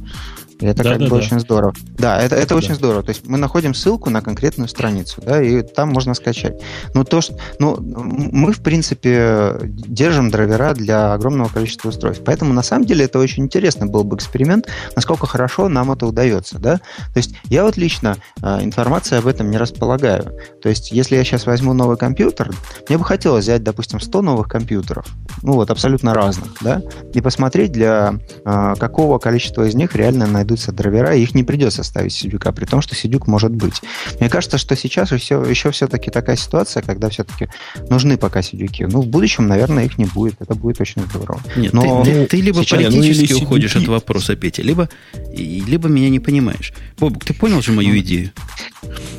И 0.59 0.65
это 0.65 0.83
да, 0.83 0.91
как 0.91 0.99
да, 0.99 1.05
бы 1.05 1.09
да. 1.11 1.15
очень 1.17 1.39
здорово. 1.39 1.73
Да, 1.97 2.21
это, 2.21 2.35
это 2.35 2.49
да. 2.49 2.55
очень 2.55 2.75
здорово. 2.75 3.03
То 3.03 3.09
есть 3.09 3.27
мы 3.27 3.37
находим 3.37 3.73
ссылку 3.73 4.09
на 4.09 4.21
конкретную 4.21 4.67
страницу, 4.69 5.21
да, 5.25 5.41
и 5.41 5.61
там 5.61 5.89
можно 5.89 6.13
скачать. 6.13 6.61
Но 6.93 7.03
то, 7.03 7.21
что, 7.21 7.37
ну, 7.59 7.77
мы, 7.79 8.53
в 8.53 8.61
принципе, 8.61 9.59
держим 9.63 10.31
драйвера 10.31 10.73
для 10.73 11.13
огромного 11.13 11.49
количества 11.49 11.89
устройств. 11.89 12.23
Поэтому, 12.25 12.53
на 12.53 12.63
самом 12.63 12.85
деле, 12.85 13.05
это 13.05 13.19
очень 13.19 13.43
интересный 13.43 13.87
был 13.87 14.03
бы 14.03 14.15
эксперимент, 14.15 14.67
насколько 14.95 15.27
хорошо 15.27 15.67
нам 15.67 15.91
это 15.91 16.05
удается, 16.05 16.57
да. 16.59 16.77
То 16.77 17.17
есть 17.17 17.35
я 17.45 17.63
вот 17.63 17.75
лично 17.77 18.17
э, 18.41 18.63
информации 18.63 19.17
об 19.17 19.27
этом 19.27 19.51
не 19.51 19.57
располагаю. 19.57 20.31
То 20.61 20.69
есть 20.69 20.91
если 20.91 21.15
я 21.15 21.23
сейчас 21.23 21.45
возьму 21.45 21.73
новый 21.73 21.97
компьютер, 21.97 22.51
мне 22.87 22.97
бы 22.97 23.03
хотелось 23.03 23.43
взять, 23.43 23.63
допустим, 23.63 23.99
100 23.99 24.21
новых 24.21 24.47
компьютеров, 24.47 25.05
ну 25.41 25.53
вот, 25.53 25.69
абсолютно 25.69 26.13
разных, 26.13 26.53
да, 26.61 26.81
и 27.13 27.21
посмотреть, 27.21 27.71
для 27.71 28.19
э, 28.45 28.75
какого 28.79 29.19
количества 29.19 29.67
из 29.67 29.75
них 29.75 29.95
реально 29.95 30.27
на 30.27 30.44
найдутся 30.45 30.71
драйвера, 30.71 31.15
и 31.15 31.23
их 31.23 31.33
не 31.33 31.43
придется 31.43 31.83
ставить 31.83 32.13
сидюка, 32.13 32.51
при 32.51 32.65
том, 32.65 32.81
что 32.81 32.95
сидюк 32.95 33.27
может 33.27 33.51
быть. 33.51 33.81
Мне 34.19 34.29
кажется, 34.29 34.57
что 34.57 34.75
сейчас 34.75 35.11
еще, 35.11 35.43
еще 35.49 35.71
все-таки 35.71 36.11
такая 36.11 36.35
ситуация, 36.35 36.83
когда 36.83 37.09
все-таки 37.09 37.47
нужны 37.89 38.17
пока 38.17 38.41
сидюки. 38.41 38.83
Ну, 38.83 39.01
в 39.01 39.07
будущем, 39.07 39.47
наверное, 39.47 39.85
их 39.85 39.97
не 39.97 40.05
будет. 40.05 40.35
Это 40.39 40.53
будет 40.55 40.79
очень 40.81 41.01
здорово. 41.09 41.41
Нет, 41.55 41.73
Но 41.73 42.03
ты, 42.03 42.11
ты, 42.11 42.25
ты 42.27 42.41
либо 42.41 42.63
сейчас, 42.63 42.83
политически 42.83 43.33
ну, 43.33 43.39
уходишь 43.39 43.71
сидюки... 43.71 43.85
от 43.85 43.91
вопроса, 43.91 44.35
Петя, 44.35 44.61
либо, 44.61 44.89
либо 45.35 45.89
меня 45.89 46.09
не 46.09 46.19
понимаешь. 46.19 46.73
Бобук, 46.99 47.25
ты 47.25 47.33
понял 47.33 47.61
же 47.61 47.71
мою 47.71 47.97
идею? 47.99 48.31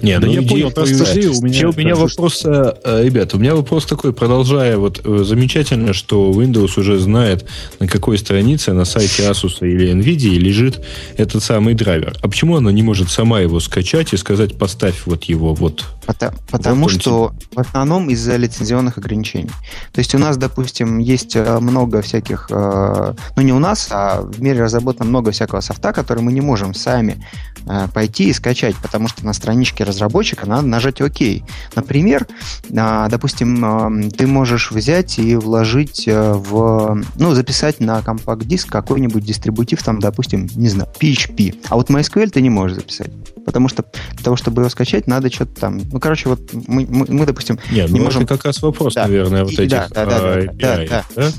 Не, 0.02 0.18
ну, 0.18 0.30
я 0.30 0.42
понял, 0.42 0.70
просто 0.70 1.04
идею, 1.12 1.36
у 1.36 1.42
меня, 1.42 1.68
у 1.68 1.72
меня 1.72 1.96
вопрос, 1.96 2.42
э, 2.44 2.74
э, 2.84 3.04
ребят, 3.04 3.34
у 3.34 3.38
меня 3.38 3.54
вопрос 3.54 3.86
такой, 3.86 4.12
продолжая, 4.12 4.76
вот 4.76 5.00
э, 5.04 5.24
замечательно, 5.24 5.92
что 5.92 6.30
Windows 6.30 6.78
уже 6.78 6.98
знает, 6.98 7.46
на 7.80 7.88
какой 7.88 8.18
странице 8.18 8.72
на 8.72 8.84
сайте 8.84 9.22
Asus 9.24 9.58
или 9.60 9.92
NVIDIA 9.92 10.38
лежит 10.38 10.84
этот 11.16 11.42
самый 11.42 11.74
драйвер. 11.74 12.16
А 12.22 12.28
почему 12.28 12.56
она 12.56 12.70
не 12.72 12.82
может 12.82 13.10
сама 13.10 13.40
его 13.40 13.60
скачать 13.60 14.12
и 14.12 14.16
сказать, 14.16 14.58
поставь 14.58 15.06
вот 15.06 15.24
его 15.24 15.54
вот? 15.54 15.84
Потому, 16.06 16.36
потому 16.50 16.82
вот 16.82 16.92
что 16.92 17.32
в 17.54 17.58
основном 17.58 18.10
из-за 18.10 18.36
лицензионных 18.36 18.98
ограничений. 18.98 19.50
То 19.92 19.98
есть 19.98 20.14
у 20.14 20.18
нас, 20.18 20.36
допустим, 20.36 20.98
есть 20.98 21.34
э, 21.34 21.58
много 21.58 22.02
всяких, 22.02 22.46
э, 22.50 23.14
ну 23.34 23.42
не 23.42 23.52
у 23.52 23.58
нас, 23.58 23.88
а 23.90 24.20
в 24.20 24.40
мире 24.40 24.62
разработано 24.62 25.08
много 25.08 25.32
всякого 25.32 25.60
софта, 25.60 25.92
который 25.92 26.22
мы 26.22 26.32
не 26.32 26.40
можем 26.40 26.74
сами 26.74 27.24
э, 27.66 27.88
пойти 27.92 28.28
и 28.28 28.32
скачать, 28.32 28.76
потому 28.76 29.08
что 29.08 29.24
на 29.26 29.32
страничке 29.32 29.84
разработчика 29.84 30.46
надо 30.46 30.66
нажать 30.66 31.00
ОК. 31.00 31.42
Например, 31.74 32.26
допустим, 32.68 34.10
ты 34.10 34.26
можешь 34.26 34.70
взять 34.70 35.18
и 35.18 35.34
вложить 35.34 36.04
в, 36.06 37.02
ну, 37.16 37.34
записать 37.34 37.80
на 37.80 38.02
компакт-диск 38.02 38.70
какой-нибудь 38.70 39.24
дистрибутив, 39.24 39.82
там, 39.82 39.98
допустим, 39.98 40.48
не 40.54 40.68
знаю, 40.68 40.88
PHP. 41.06 41.54
А 41.68 41.76
вот 41.76 41.90
MySQL 41.90 42.30
ты 42.30 42.40
не 42.40 42.50
можешь 42.50 42.76
записать. 42.78 43.10
Потому 43.44 43.68
что 43.68 43.84
для 44.14 44.24
того, 44.24 44.36
чтобы 44.36 44.62
его 44.62 44.68
скачать, 44.68 45.06
надо 45.06 45.32
что-то 45.32 45.60
там... 45.60 45.80
Ну, 45.92 46.00
короче, 46.00 46.28
вот 46.28 46.40
мы, 46.52 46.86
мы, 46.88 47.06
мы 47.08 47.26
допустим, 47.26 47.60
Нет, 47.70 47.90
не 47.90 47.98
ну 47.98 48.06
можем... 48.06 48.24
это 48.24 48.34
как 48.36 48.46
раз 48.46 48.60
вопрос, 48.62 48.94
да. 48.94 49.06
наверное, 49.06 49.44
вот 49.44 49.52
и, 49.52 49.62
этих 49.62 49.70
да, 49.70 49.88
да, 49.90 50.06
да, 50.06 50.40
API, 50.40 50.56
да, 50.58 50.86
да, 50.88 51.04
да. 51.14 51.32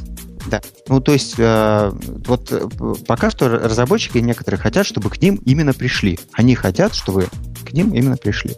Да. 0.50 0.62
Ну, 0.88 1.02
то 1.02 1.12
есть, 1.12 1.36
э, 1.38 1.92
вот 2.26 2.52
э, 2.52 2.68
пока 3.06 3.30
что 3.30 3.50
разработчики 3.50 4.18
некоторые 4.20 4.60
хотят, 4.60 4.86
чтобы 4.86 5.10
к 5.10 5.22
ним 5.22 5.42
именно 5.44 5.74
пришли. 5.74 6.18
Они 6.32 6.56
хотят, 6.56 6.96
чтобы 6.96 7.28
к 7.68 7.74
ним 7.74 7.94
именно 7.94 8.18
пришли. 8.18 8.56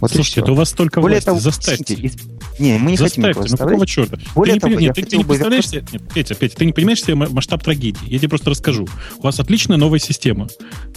Вот 0.00 0.12
Слушайте, 0.12 0.40
это 0.40 0.52
у 0.52 0.54
вас 0.54 0.72
только 0.72 1.00
Более 1.00 1.16
власть. 1.16 1.26
Того, 1.26 1.40
заставьте. 1.40 2.10
Не, 2.58 2.78
мы 2.78 2.92
не 2.92 2.96
заставьте, 2.96 3.40
хотим 3.40 3.56
ну 3.58 3.66
какого 3.66 3.86
черта? 3.86 4.18
Более 4.34 4.54
ты 4.54 4.60
того, 4.60 4.74
не, 4.74 4.86
нет, 4.86 4.94
ты, 4.94 5.02
ты 5.02 5.16
не 5.16 5.24
представляешь 5.24 5.68
себе, 5.68 5.84
нет, 5.92 6.02
Петя, 6.12 6.34
Петя, 6.34 6.56
ты 6.56 6.66
не 6.66 6.72
понимаешь 6.72 7.02
себе 7.02 7.14
масштаб 7.14 7.64
трагедии. 7.64 8.06
Я 8.06 8.18
тебе 8.18 8.28
просто 8.28 8.50
расскажу. 8.50 8.86
У 9.18 9.22
вас 9.22 9.40
отличная 9.40 9.78
новая 9.78 9.98
система. 9.98 10.48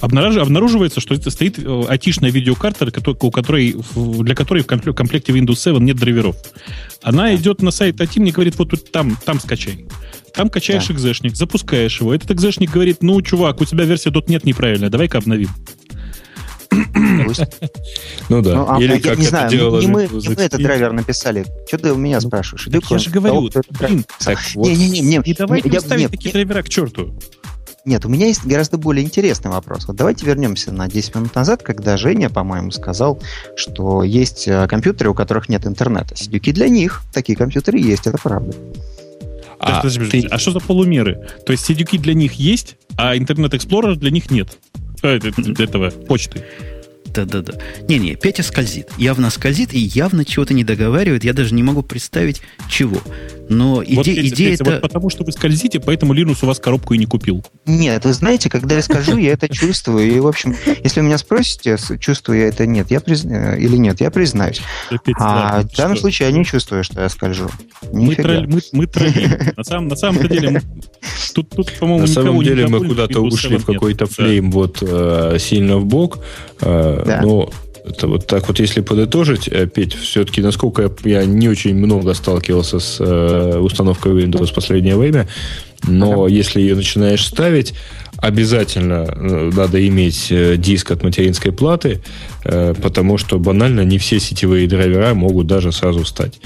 Обнаруживается, 0.02 0.42
обнаруживается 0.46 1.00
что 1.00 1.16
это 1.16 1.30
стоит 1.30 1.58
э, 1.58 1.84
айтишная 1.88 2.32
видеокарта, 2.32 2.92
у 3.22 3.32
которой, 3.32 3.76
для 3.96 4.36
которой 4.36 4.64
в 4.64 4.66
комплекте 4.66 5.32
Windows 5.32 5.56
7 5.56 5.78
нет 5.80 5.96
драйверов. 5.96 6.36
Она 7.02 7.34
идет 7.36 7.62
на 7.62 7.72
сайт 7.72 8.00
ATIM 8.00 8.28
и 8.28 8.32
говорит, 8.32 8.58
вот 8.58 8.70
тут 8.72 8.92
там, 8.92 9.18
там 9.24 9.40
скачай. 9.40 9.86
Там 10.34 10.50
качаешь 10.50 10.88
да. 10.88 10.94
экзешник, 10.96 11.36
запускаешь 11.36 12.02
его. 12.02 12.14
Этот 12.14 12.32
экзешник 12.32 12.72
говорит, 12.72 13.04
ну, 13.04 13.22
чувак, 13.22 13.62
у 13.62 13.66
тебя 13.66 13.86
версия 13.86 14.10
.NET 14.10 14.42
неправильная, 14.44 14.90
давай-ка 14.90 15.20
обновим. 15.20 15.50
Ну 18.30 18.42
да. 18.42 18.56
Ну, 18.56 18.66
а, 18.70 18.82
Или 18.82 19.00
как 19.00 19.18
не 19.18 19.26
знаю, 19.26 19.52
не 19.52 19.88
мы, 19.88 20.08
не 20.08 20.30
мы 20.30 20.44
этот 20.44 20.62
драйвер 20.62 20.94
написали. 20.94 21.46
Что 21.68 21.78
ты 21.78 21.94
у 21.94 21.98
меня 21.98 22.20
ну, 22.22 22.28
спрашиваешь? 22.28 22.68
я 22.68 22.98
же 22.98 23.10
говорю, 23.10 23.50
блин, 23.80 24.06
не, 24.56 24.76
не, 24.76 25.02
не, 25.02 25.22
не 25.26 25.34
давайте 25.34 25.80
ставить 25.80 26.12
такие 26.12 26.32
драйвера 26.32 26.62
к 26.62 26.70
черту. 26.70 27.14
Нет, 27.86 28.06
у 28.06 28.10
меня 28.10 28.28
есть 28.28 28.46
гораздо 28.46 28.78
более 28.78 29.04
интересный 29.04 29.52
вопрос. 29.52 29.88
Вот 29.88 29.98
давайте 29.98 30.26
вернемся 30.26 30.72
на 30.72 30.88
10 30.88 31.16
минут 31.16 31.36
назад, 31.36 31.64
когда 31.64 31.98
Женя, 31.98 32.30
по-моему, 32.30 32.72
сказал, 32.72 33.22
что 33.58 34.04
есть 34.04 34.48
э, 34.48 34.68
компьютеры, 34.68 35.10
у 35.10 35.14
которых 35.14 35.50
нет 35.50 35.68
интернета. 35.68 36.16
Сидюки 36.16 36.54
для 36.54 36.70
них. 36.70 37.02
Такие 37.14 37.38
компьютеры 37.38 37.80
есть, 37.80 38.08
это 38.08 38.18
правда. 38.18 38.56
А, 39.60 39.82
есть, 39.84 40.12
ты... 40.12 40.28
а 40.28 40.38
что 40.38 40.52
за 40.52 40.62
полумеры? 40.62 41.28
То 41.46 41.52
есть 41.52 41.66
сидюки 41.66 41.98
для 41.98 42.14
них 42.14 42.34
есть, 42.34 42.78
а 42.96 43.18
интернет 43.18 43.54
Explorer 43.54 43.96
для 43.96 44.12
них 44.12 44.32
нет. 44.32 44.58
Э, 45.02 45.20
для 45.20 45.66
этого 45.66 45.90
почты. 45.90 46.46
Да-да-да. 47.14 47.54
Не-не, 47.88 48.16
Петя 48.16 48.42
скользит. 48.42 48.90
Явно 48.98 49.30
скользит 49.30 49.74
и 49.74 49.80
явно 49.80 50.26
чего-то 50.26 50.54
не 50.54 50.64
договаривает. 50.64 51.24
Я 51.24 51.34
даже 51.34 51.54
не 51.54 51.62
могу 51.62 51.84
представить, 51.84 52.42
чего. 52.70 53.02
Но 53.50 53.84
иде, 53.84 53.96
вот, 53.96 54.06
Петя, 54.06 54.28
идея 54.28 54.52
Петя, 54.52 54.64
это... 54.64 54.72
Вот 54.72 54.82
потому 54.82 55.10
что 55.10 55.24
вы 55.24 55.32
скользите, 55.32 55.80
поэтому 55.80 56.14
Linux 56.14 56.40
у 56.42 56.48
вас 56.48 56.60
коробку 56.60 56.94
и 56.94 56.98
не 56.98 57.06
купил. 57.06 57.46
Нет, 57.66 58.06
вы 58.06 58.14
знаете, 58.14 58.50
когда 58.50 58.76
я 58.76 58.82
скажу, 58.82 59.18
я 59.18 59.34
это 59.34 59.48
чувствую. 59.48 60.12
И, 60.12 60.20
в 60.20 60.28
общем, 60.28 60.56
если 60.84 61.02
вы 61.02 61.08
меня 61.08 61.18
спросите, 61.18 61.78
чувствую 62.00 62.40
я 62.40 62.48
это 62.48 62.66
нет, 62.66 62.90
я 62.90 63.00
приз... 63.00 63.26
Э, 63.26 63.60
или 63.60 63.78
нет, 63.78 64.02
я 64.02 64.10
признаюсь. 64.12 64.62
А 65.20 65.62
в 65.62 65.76
данном 65.76 65.98
случае 65.98 66.30
я 66.30 66.36
не 66.38 66.46
чувствую, 66.46 66.84
что 66.84 67.02
я 67.02 67.10
скольжу. 67.10 67.50
Мы, 67.92 68.16
троллим. 68.16 68.62
На 69.58 69.64
самом, 69.64 69.88
на 69.90 69.96
самом 69.96 70.28
деле, 70.28 70.62
тут, 71.34 71.50
тут 71.50 71.72
по-моему, 71.74 72.02
На 72.02 72.08
самом 72.08 72.44
деле 72.44 72.68
мы 72.68 72.86
куда-то 72.86 73.20
ушли 73.20 73.58
в 73.58 73.66
какой-то 73.66 74.06
флейм 74.06 74.52
вот 74.52 74.80
э, 74.82 75.38
сильно 75.40 75.78
в 75.78 75.86
бок. 75.86 76.20
Э, 76.64 77.04
да. 77.06 77.22
Но 77.22 77.50
это 77.86 78.08
вот 78.08 78.28
так 78.28 78.48
вот, 78.48 78.60
если 78.60 78.82
подытожить, 78.82 79.48
э, 79.48 79.68
Петь, 79.68 79.94
все-таки, 79.94 80.42
насколько 80.42 80.92
я, 81.04 81.26
не 81.26 81.50
очень 81.50 81.76
много 81.76 82.14
сталкивался 82.14 82.80
с 82.80 82.98
э, 83.00 83.58
установкой 83.60 84.14
Windows 84.14 84.52
в 84.52 84.54
последнее 84.56 84.96
время, 84.96 85.28
но 85.84 86.24
ага. 86.24 86.34
если 86.34 86.62
ее 86.62 86.76
начинаешь 86.76 87.26
ставить, 87.26 87.74
обязательно 88.18 89.06
э, 89.10 89.52
надо 89.54 89.86
иметь 89.86 90.28
э, 90.32 90.56
диск 90.58 90.92
от 90.92 91.04
материнской 91.04 91.52
платы, 91.52 92.02
э, 92.46 92.74
потому 92.82 93.18
что 93.18 93.38
банально 93.38 93.82
не 93.82 93.98
все 93.98 94.20
сетевые 94.20 94.68
драйвера 94.68 95.14
могут 95.14 95.48
даже 95.48 95.72
сразу 95.72 96.06
стать. 96.06 96.40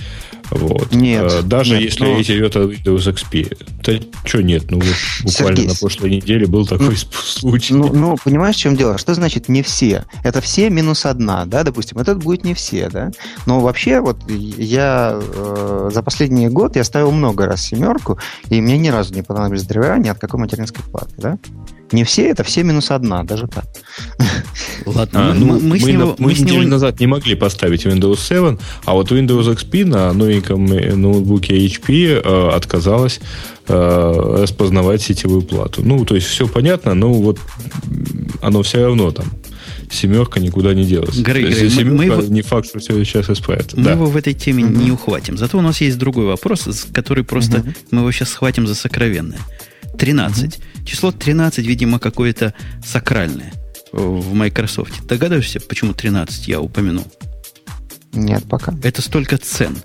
Вот. 0.52 0.91
Нет. 0.93 1.32
А, 1.32 1.41
даже 1.41 1.74
нет, 1.74 1.84
если 1.84 2.04
но... 2.06 2.18
речь 2.18 2.30
идет 2.30 2.56
о 2.56 2.60
Windows 2.60 3.14
XP. 3.14 3.58
Да 3.84 4.06
что 4.24 4.41
нет? 4.41 4.70
Ну, 4.70 4.78
вот 4.78 4.86
буквально 5.24 5.58
Сергей, 5.58 5.68
на 5.68 5.76
прошлой 5.76 6.10
неделе 6.10 6.45
был 6.48 6.66
такой 6.66 6.89
ну, 6.89 6.95
случай. 6.95 7.74
Ну, 7.74 7.93
ну, 7.93 8.16
понимаешь, 8.24 8.56
в 8.56 8.60
чем 8.60 8.76
дело? 8.76 8.98
Что 8.98 9.14
значит 9.14 9.50
не 9.50 9.62
все? 9.62 10.06
Это 10.24 10.41
все 10.41 10.70
минус 10.70 11.06
одна, 11.06 11.45
да, 11.45 11.64
допустим. 11.64 11.98
Этот 11.98 12.24
будет 12.24 12.43
не 12.43 12.54
все, 12.54 12.89
да. 12.89 13.12
Но 13.45 13.60
вообще, 13.60 14.00
вот 14.00 14.18
я 14.30 15.20
э, 15.22 15.89
за 15.93 16.04
последний 16.04 16.48
год 16.48 16.76
я 16.76 16.84
ставил 16.84 17.12
много 17.12 17.45
раз 17.45 17.62
семерку, 17.62 18.18
и 18.50 18.62
мне 18.62 18.78
ни 18.78 18.89
разу 18.89 19.14
не 19.14 19.22
понадобились 19.22 19.64
драйвера 19.64 19.98
ни 19.98 20.10
от 20.10 20.20
какой 20.20 20.39
материнской 20.39 20.84
платы, 20.84 21.14
да. 21.18 21.38
Не 21.92 22.04
все, 22.04 22.30
это 22.30 22.44
все 22.44 22.64
минус 22.64 22.92
одна, 22.92 23.24
даже 23.24 23.48
так. 23.48 23.66
Ладно, 24.86 25.32
а, 25.32 25.34
ну, 25.34 25.46
мы, 25.46 25.60
мы, 25.60 25.80
с 25.80 25.86
него, 25.86 26.16
мы, 26.18 26.28
мы 26.28 26.34
неделю 26.34 26.62
него... 26.62 26.72
назад 26.72 27.00
не 27.00 27.08
могли 27.08 27.36
поставить 27.36 27.86
Windows 27.86 28.20
7, 28.20 28.58
а 28.86 28.94
вот 28.94 29.12
Windows 29.12 29.56
XP 29.56 29.86
на 29.86 30.12
новеньком 30.14 30.66
ноутбуке 30.66 31.58
HP 31.66 32.22
э, 32.24 32.50
отказалась 32.56 33.20
э, 33.68 34.38
распознавать 34.42 35.02
сетевую 35.02 35.44
плату. 35.44 35.82
Ну, 35.84 36.04
то 36.06 36.16
есть 36.16 36.28
все 36.28 36.48
понятно, 36.48 36.94
но 36.94 37.14
вот 37.14 37.40
оно 38.42 38.64
все 38.64 38.84
равно 38.84 39.12
там 39.12 39.28
семерка 39.90 40.40
никуда 40.40 40.74
не 40.74 40.84
делась. 40.84 41.18
Грей, 41.18 41.46
Грей, 41.46 41.70
семерка, 41.70 41.98
мы 41.98 42.06
его, 42.06 42.22
не 42.22 42.42
факт, 42.42 42.68
что 42.68 42.80
все 42.80 43.04
сейчас 43.04 43.30
исправится. 43.30 43.78
Мы 43.78 43.84
да. 43.84 43.92
его 43.94 44.06
в 44.06 44.18
этой 44.18 44.34
теме 44.34 44.66
угу. 44.66 44.74
не 44.74 44.92
ухватим. 44.92 45.38
Зато 45.38 45.58
у 45.58 45.62
нас 45.62 45.82
есть 45.82 45.98
другой 45.98 46.26
вопрос, 46.26 46.88
который 46.94 47.24
просто 47.24 47.60
угу. 47.60 47.70
мы 47.92 48.00
его 48.00 48.12
сейчас 48.12 48.30
схватим 48.30 48.68
за 48.68 48.76
сокровенное. 48.76 49.40
13. 49.98 50.45
Угу. 50.45 50.86
Число 50.86 51.12
13, 51.12 51.66
видимо, 51.66 52.00
какое-то 52.00 52.54
сакральное 52.86 53.54
в 53.91 54.34
Microsoft. 54.34 55.06
Догадываешься, 55.06 55.60
почему 55.60 55.93
13 55.93 56.48
я 56.48 56.62
упомянул? 56.62 57.06
Нет, 58.14 58.43
пока. 58.50 58.74
Это 58.84 59.02
столько 59.02 59.38
цен 59.38 59.78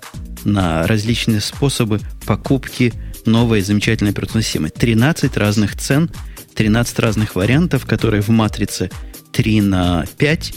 на 0.43 0.87
различные 0.87 1.41
способы 1.41 1.99
покупки 2.25 2.93
новой 3.25 3.61
замечательной 3.61 4.11
операционной 4.11 4.43
системы. 4.43 4.69
13 4.69 5.37
разных 5.37 5.77
цен, 5.77 6.09
13 6.55 6.99
разных 6.99 7.35
вариантов, 7.35 7.85
которые 7.85 8.21
в 8.21 8.29
матрице 8.29 8.89
3 9.31 9.61
на 9.61 10.05
5 10.17 10.53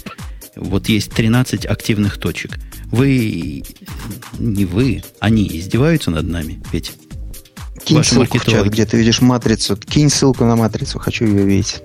Вот 0.57 0.89
есть 0.89 1.13
13 1.13 1.67
активных 1.67 2.19
точек. 2.19 2.59
Вы, 2.87 3.65
не 4.39 4.65
вы, 4.65 5.03
они 5.21 5.47
издеваются 5.47 6.11
над 6.11 6.27
нами, 6.27 6.63
Петь? 6.71 6.93
Кинь 7.85 7.99
Ваши 7.99 8.11
ссылку 8.11 8.39
в 8.39 8.45
чат, 8.45 8.66
где 8.66 8.85
ты 8.85 8.97
видишь 8.97 9.20
матрицу. 9.20 9.77
Кинь 9.77 10.11
ссылку 10.11 10.45
на 10.45 10.57
матрицу, 10.57 10.99
хочу 10.99 11.24
ее 11.27 11.45
видеть. 11.45 11.83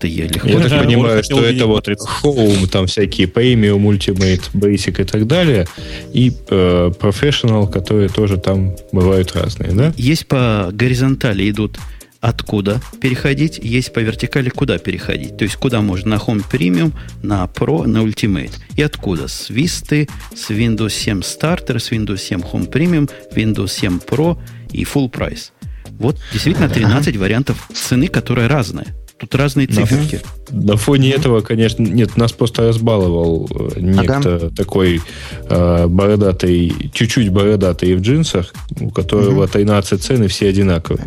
Да 0.00 0.08
я 0.08 0.26
легко. 0.26 0.48
Я 0.48 0.68
так 0.68 0.84
понимаю, 0.84 1.22
что 1.22 1.44
это 1.44 1.66
вот 1.66 1.88
Home, 1.88 2.66
там 2.66 2.86
всякие 2.86 3.28
Premium, 3.28 3.82
Ultimate, 3.84 4.42
Basic 4.52 5.00
и 5.00 5.04
так 5.04 5.26
далее, 5.26 5.66
и 6.12 6.32
э, 6.48 6.90
Professional, 7.00 7.70
которые 7.70 8.08
тоже 8.08 8.38
там 8.38 8.74
бывают 8.90 9.32
разные, 9.34 9.72
да? 9.72 9.92
Есть 9.96 10.26
по 10.26 10.70
горизонтали 10.72 11.48
идут 11.48 11.78
откуда 12.22 12.80
переходить, 13.00 13.58
есть 13.62 13.92
по 13.92 13.98
вертикали 13.98 14.48
куда 14.48 14.78
переходить. 14.78 15.36
То 15.36 15.44
есть 15.44 15.56
куда 15.56 15.80
можно 15.82 16.10
на 16.10 16.14
Home 16.14 16.44
Premium, 16.50 16.92
на 17.22 17.44
Pro, 17.52 17.84
на 17.86 17.98
Ultimate. 17.98 18.52
И 18.76 18.82
откуда? 18.82 19.26
С 19.26 19.50
Vista, 19.50 20.08
с 20.34 20.50
Windows 20.50 20.90
7 20.90 21.20
Starter, 21.20 21.78
с 21.78 21.90
Windows 21.90 22.18
7 22.18 22.40
Home 22.40 22.70
Premium, 22.70 23.10
Windows 23.34 23.68
7 23.68 24.00
Pro 24.06 24.38
и 24.72 24.84
Full 24.84 25.10
Price. 25.10 25.50
Вот 25.98 26.18
действительно 26.32 26.68
13 26.68 27.16
вариантов 27.16 27.68
цены, 27.74 28.08
которые 28.08 28.48
разные. 28.48 28.86
Тут 29.18 29.36
разные 29.36 29.68
циферки. 29.68 30.20
На, 30.50 30.72
на 30.72 30.76
фоне 30.76 31.12
этого, 31.12 31.42
конечно, 31.42 31.84
нет, 31.84 32.16
нас 32.16 32.32
просто 32.32 32.66
разбаловал 32.68 33.48
э, 33.76 33.78
некто 33.78 34.36
ага. 34.36 34.50
такой 34.50 35.00
э, 35.48 35.86
бородатый, 35.86 36.90
чуть-чуть 36.92 37.28
бородатый 37.28 37.94
в 37.94 38.00
джинсах, 38.00 38.52
у 38.80 38.90
которого 38.90 39.44
угу. 39.44 39.52
13 39.52 40.02
цены 40.02 40.26
все 40.26 40.48
одинаковые. 40.48 41.06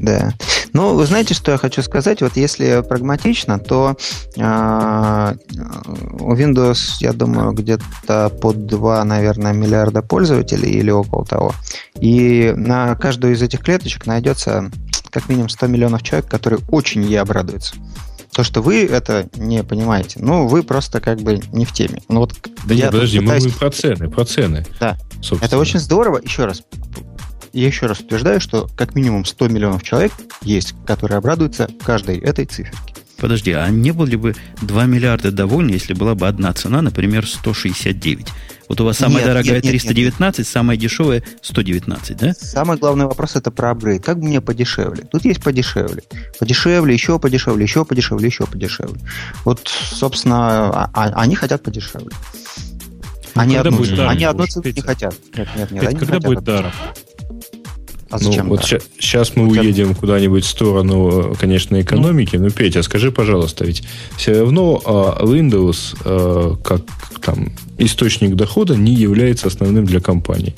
Да. 0.00 0.32
Ну, 0.72 0.94
вы 0.94 1.04
знаете, 1.04 1.34
что 1.34 1.52
я 1.52 1.58
хочу 1.58 1.82
сказать? 1.82 2.22
Вот 2.22 2.36
если 2.36 2.82
прагматично, 2.88 3.58
то 3.58 3.96
э, 4.36 5.34
у 6.20 6.34
Windows, 6.34 6.78
я 7.00 7.12
думаю, 7.12 7.52
где-то 7.52 8.30
под 8.40 8.66
2, 8.66 9.04
наверное, 9.04 9.52
миллиарда 9.52 10.00
пользователей 10.00 10.70
или 10.70 10.90
около 10.90 11.26
того. 11.26 11.52
И 12.00 12.54
на 12.56 12.94
каждую 12.94 13.34
из 13.34 13.42
этих 13.42 13.60
клеточек 13.60 14.06
найдется 14.06 14.70
как 15.10 15.28
минимум 15.28 15.50
100 15.50 15.66
миллионов 15.66 16.02
человек, 16.02 16.30
которые 16.30 16.60
очень 16.70 17.02
ей 17.02 17.20
обрадуются. 17.20 17.74
То, 18.32 18.44
что 18.44 18.62
вы 18.62 18.86
это 18.86 19.28
не 19.34 19.62
понимаете, 19.64 20.20
ну, 20.22 20.46
вы 20.46 20.62
просто 20.62 21.00
как 21.00 21.20
бы 21.20 21.40
не 21.52 21.64
в 21.64 21.72
теме. 21.72 22.00
Ну, 22.08 22.20
вот 22.20 22.34
да 22.64 22.74
нет, 22.74 22.92
подожди, 22.92 23.18
пытаюсь... 23.18 23.44
мы 23.44 23.50
про 23.50 23.70
цены, 23.70 24.08
про 24.08 24.24
цены. 24.24 24.64
Да, 24.78 24.96
собственно. 25.20 25.46
это 25.46 25.58
очень 25.58 25.80
здорово. 25.80 26.20
Еще 26.22 26.44
раз, 26.44 26.62
я 27.52 27.66
еще 27.66 27.86
раз 27.86 28.00
утверждаю, 28.00 28.40
что 28.40 28.68
как 28.76 28.94
минимум 28.94 29.24
100 29.24 29.48
миллионов 29.48 29.82
человек 29.82 30.12
есть, 30.42 30.74
которые 30.86 31.18
обрадуются 31.18 31.68
каждой 31.84 32.18
этой 32.18 32.46
циферке. 32.46 32.94
Подожди, 33.20 33.52
а 33.52 33.68
не 33.68 33.90
было 33.90 34.06
ли 34.06 34.16
бы 34.16 34.34
2 34.62 34.86
миллиарда 34.86 35.30
довольны, 35.30 35.72
если 35.72 35.92
была 35.92 36.14
бы 36.14 36.26
одна 36.26 36.52
цена, 36.54 36.80
например, 36.80 37.26
169? 37.26 38.28
Вот 38.70 38.80
у 38.80 38.84
вас 38.84 38.98
самая 38.98 39.18
нет, 39.18 39.26
дорогая 39.26 39.54
нет, 39.56 39.64
нет, 39.64 39.72
319, 39.72 40.38
нет, 40.38 40.46
самая 40.48 40.76
дешевая 40.76 41.22
119, 41.42 42.16
да? 42.16 42.32
Самый 42.32 42.78
главный 42.78 43.04
вопрос 43.04 43.36
это 43.36 43.50
про 43.50 43.72
апгрейд. 43.72 44.02
Как 44.02 44.18
бы 44.18 44.26
мне 44.26 44.40
подешевле? 44.40 45.04
Тут 45.04 45.24
есть 45.24 45.42
подешевле. 45.42 46.02
Подешевле, 46.38 46.94
еще 46.94 47.18
подешевле, 47.18 47.64
еще 47.64 47.84
подешевле, 47.84 48.26
еще 48.26 48.46
подешевле. 48.46 49.00
Вот, 49.44 49.68
собственно, 49.68 50.70
а, 50.70 50.90
а, 50.94 51.20
они 51.20 51.34
хотят 51.34 51.62
подешевле. 51.62 52.10
Ну, 53.34 53.42
они, 53.42 53.56
одну, 53.56 53.76
будет 53.76 53.98
они 53.98 54.24
одну 54.24 54.46
цену 54.46 54.64
не 54.64 54.80
хотят. 54.80 55.14
Нет, 55.36 55.48
нет, 55.56 55.70
нет. 55.70 55.88
Петь, 55.88 55.98
когда 55.98 56.20
будет 56.20 56.44
даром? 56.44 56.72
А 58.10 58.18
зачем? 58.18 58.46
Ну, 58.46 58.50
вот 58.50 58.64
сейчас 58.98 59.36
мы 59.36 59.46
уедем 59.46 59.94
куда-нибудь 59.94 60.44
в 60.44 60.48
сторону, 60.48 61.34
конечно, 61.38 61.80
экономики. 61.80 62.36
Ну, 62.36 62.50
Петя, 62.50 62.82
скажи, 62.82 63.12
пожалуйста, 63.12 63.64
ведь 63.64 63.84
все 64.16 64.40
равно 64.40 64.82
а, 64.84 65.24
Windows 65.24 65.96
а, 66.04 66.56
как 66.56 66.82
там 67.20 67.52
источник 67.78 68.34
дохода 68.34 68.76
не 68.76 68.94
является 68.94 69.46
основным 69.46 69.84
для 69.84 70.00
компании. 70.00 70.54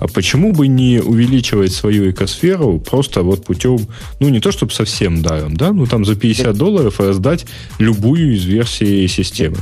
А 0.00 0.08
почему 0.08 0.52
бы 0.52 0.68
не 0.68 1.00
увеличивать 1.00 1.72
свою 1.72 2.10
экосферу 2.10 2.78
просто 2.78 3.22
вот 3.22 3.44
путем, 3.44 3.78
ну, 4.20 4.28
не 4.28 4.40
то 4.40 4.52
чтобы 4.52 4.72
совсем 4.72 5.22
даром, 5.22 5.56
да, 5.56 5.72
ну, 5.72 5.86
там 5.86 6.04
за 6.04 6.14
50 6.14 6.56
долларов 6.56 7.00
раздать 7.00 7.46
любую 7.78 8.34
из 8.34 8.44
версий 8.44 9.08
системы? 9.08 9.58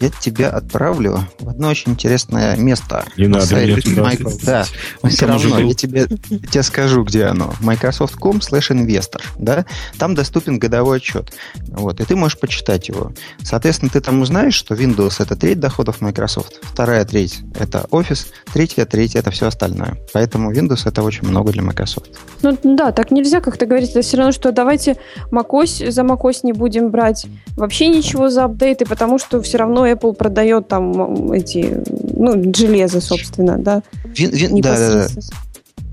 Я 0.00 0.10
тебя 0.10 0.50
отправлю 0.50 1.20
в 1.38 1.48
одно 1.48 1.68
очень 1.68 1.92
интересное 1.92 2.56
место. 2.56 3.04
Не 3.16 3.28
надо 3.28 3.46
сайт 3.46 3.86
Microsoft. 3.86 4.44
Да, 4.44 4.66
но 5.02 5.08
все 5.08 5.26
равно 5.26 5.58
я 5.58 5.74
тебе, 5.74 6.06
я 6.28 6.38
тебе 6.38 6.62
скажу, 6.62 7.02
где 7.04 7.24
оно. 7.24 7.54
Microsoft.com 7.60 8.38
slash 8.38 8.70
investor. 8.70 9.22
Да? 9.38 9.64
Там 9.98 10.14
доступен 10.14 10.58
годовой 10.58 10.98
отчет. 10.98 11.32
Вот, 11.68 12.00
и 12.00 12.04
ты 12.04 12.14
можешь 12.16 12.38
почитать 12.38 12.88
его. 12.88 13.12
Соответственно, 13.42 13.90
ты 13.90 14.00
там 14.00 14.20
узнаешь, 14.20 14.54
что 14.54 14.74
Windows 14.74 15.22
это 15.22 15.36
треть 15.36 15.60
доходов 15.60 16.00
Microsoft, 16.00 16.60
вторая 16.62 17.04
треть 17.04 17.40
это 17.58 17.86
Office, 17.90 18.26
третья 18.52 18.84
треть 18.84 19.16
это 19.16 19.30
все 19.30 19.46
остальное. 19.46 19.96
Поэтому 20.12 20.52
Windows 20.52 20.86
это 20.86 21.02
очень 21.02 21.26
много 21.26 21.52
для 21.52 21.62
Microsoft. 21.62 22.10
Ну 22.42 22.58
да, 22.62 22.92
так 22.92 23.10
нельзя 23.10 23.40
как-то 23.40 23.66
говорить. 23.66 23.90
Это 23.90 24.02
все 24.02 24.18
равно, 24.18 24.32
что 24.32 24.52
давайте 24.52 24.96
macOS 25.30 25.90
за 25.90 26.02
macOS 26.02 26.40
не 26.42 26.52
будем 26.52 26.90
брать 26.90 27.26
вообще 27.56 27.88
ничего 27.88 28.28
за 28.28 28.44
апдейты, 28.44 28.84
потому 28.84 29.18
что 29.18 29.40
все 29.40 29.58
равно 29.58 29.85
Apple 29.86 30.14
продает 30.14 30.68
там 30.68 31.32
эти, 31.32 31.82
ну, 32.16 32.52
железо, 32.54 33.00
собственно, 33.00 33.58
да. 33.58 33.82
Вин, 34.04 34.30
вин, 34.30 34.60
да, 34.60 34.76
да, 34.76 35.08
да. 35.08 35.20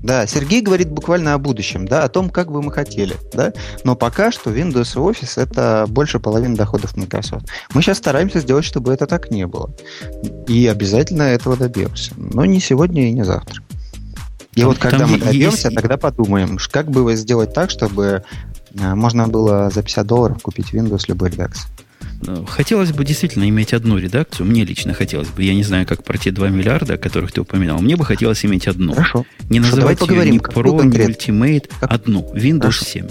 Да, 0.04 0.26
Сергей 0.26 0.60
говорит 0.60 0.90
буквально 0.90 1.32
о 1.32 1.38
будущем, 1.38 1.88
да, 1.88 2.04
о 2.04 2.10
том, 2.10 2.28
как 2.28 2.52
бы 2.52 2.60
мы 2.60 2.70
хотели, 2.70 3.16
да. 3.32 3.54
Но 3.84 3.96
пока 3.96 4.30
что 4.30 4.50
Windows 4.50 4.92
и 4.94 4.98
Office 4.98 5.40
это 5.40 5.86
больше 5.88 6.20
половины 6.20 6.56
доходов 6.56 6.94
Microsoft. 6.98 7.46
Мы 7.72 7.80
сейчас 7.80 7.98
стараемся 7.98 8.40
сделать, 8.40 8.66
чтобы 8.66 8.92
это 8.92 9.06
так 9.06 9.30
не 9.30 9.46
было. 9.46 9.74
И 10.46 10.66
обязательно 10.66 11.22
этого 11.22 11.56
добьемся. 11.56 12.12
Но 12.18 12.44
не 12.44 12.60
сегодня 12.60 13.08
и 13.08 13.12
не 13.12 13.24
завтра. 13.24 13.62
И 14.54 14.60
там, 14.60 14.68
вот 14.68 14.78
когда 14.78 15.06
мы 15.06 15.16
добьемся, 15.18 15.68
есть... 15.68 15.74
тогда 15.74 15.96
подумаем, 15.96 16.58
как 16.70 16.90
бы 16.90 17.16
сделать 17.16 17.54
так, 17.54 17.70
чтобы 17.70 18.24
э, 18.78 18.94
можно 18.94 19.26
было 19.26 19.70
за 19.70 19.82
50 19.82 20.06
долларов 20.06 20.42
купить 20.42 20.74
Windows 20.74 21.04
любой 21.08 21.30
редакции. 21.30 21.70
Хотелось 22.46 22.92
бы 22.92 23.04
действительно 23.04 23.48
иметь 23.48 23.72
одну 23.72 23.98
редакцию. 23.98 24.46
Мне 24.46 24.64
лично 24.64 24.94
хотелось 24.94 25.28
бы. 25.28 25.42
Я 25.42 25.54
не 25.54 25.62
знаю, 25.62 25.86
как 25.86 26.04
про 26.04 26.16
те 26.18 26.30
2 26.30 26.48
миллиарда, 26.48 26.94
о 26.94 26.98
которых 26.98 27.32
ты 27.32 27.40
упоминал. 27.40 27.78
Мне 27.80 27.96
бы 27.96 28.04
хотелось 28.04 28.44
иметь 28.44 28.66
одну. 28.66 28.94
Хорошо. 28.94 29.26
Не 29.50 29.60
называть 29.60 30.00
ее 30.00 30.06
поговорим, 30.06 30.34
ни 30.34 30.40
Pro, 30.40 30.84
ни 30.84 31.06
Ultimate. 31.06 31.70
Как... 31.80 31.92
Одну. 31.92 32.32
Windows 32.34 32.60
Хорошо. 32.60 32.84
7. 32.84 33.08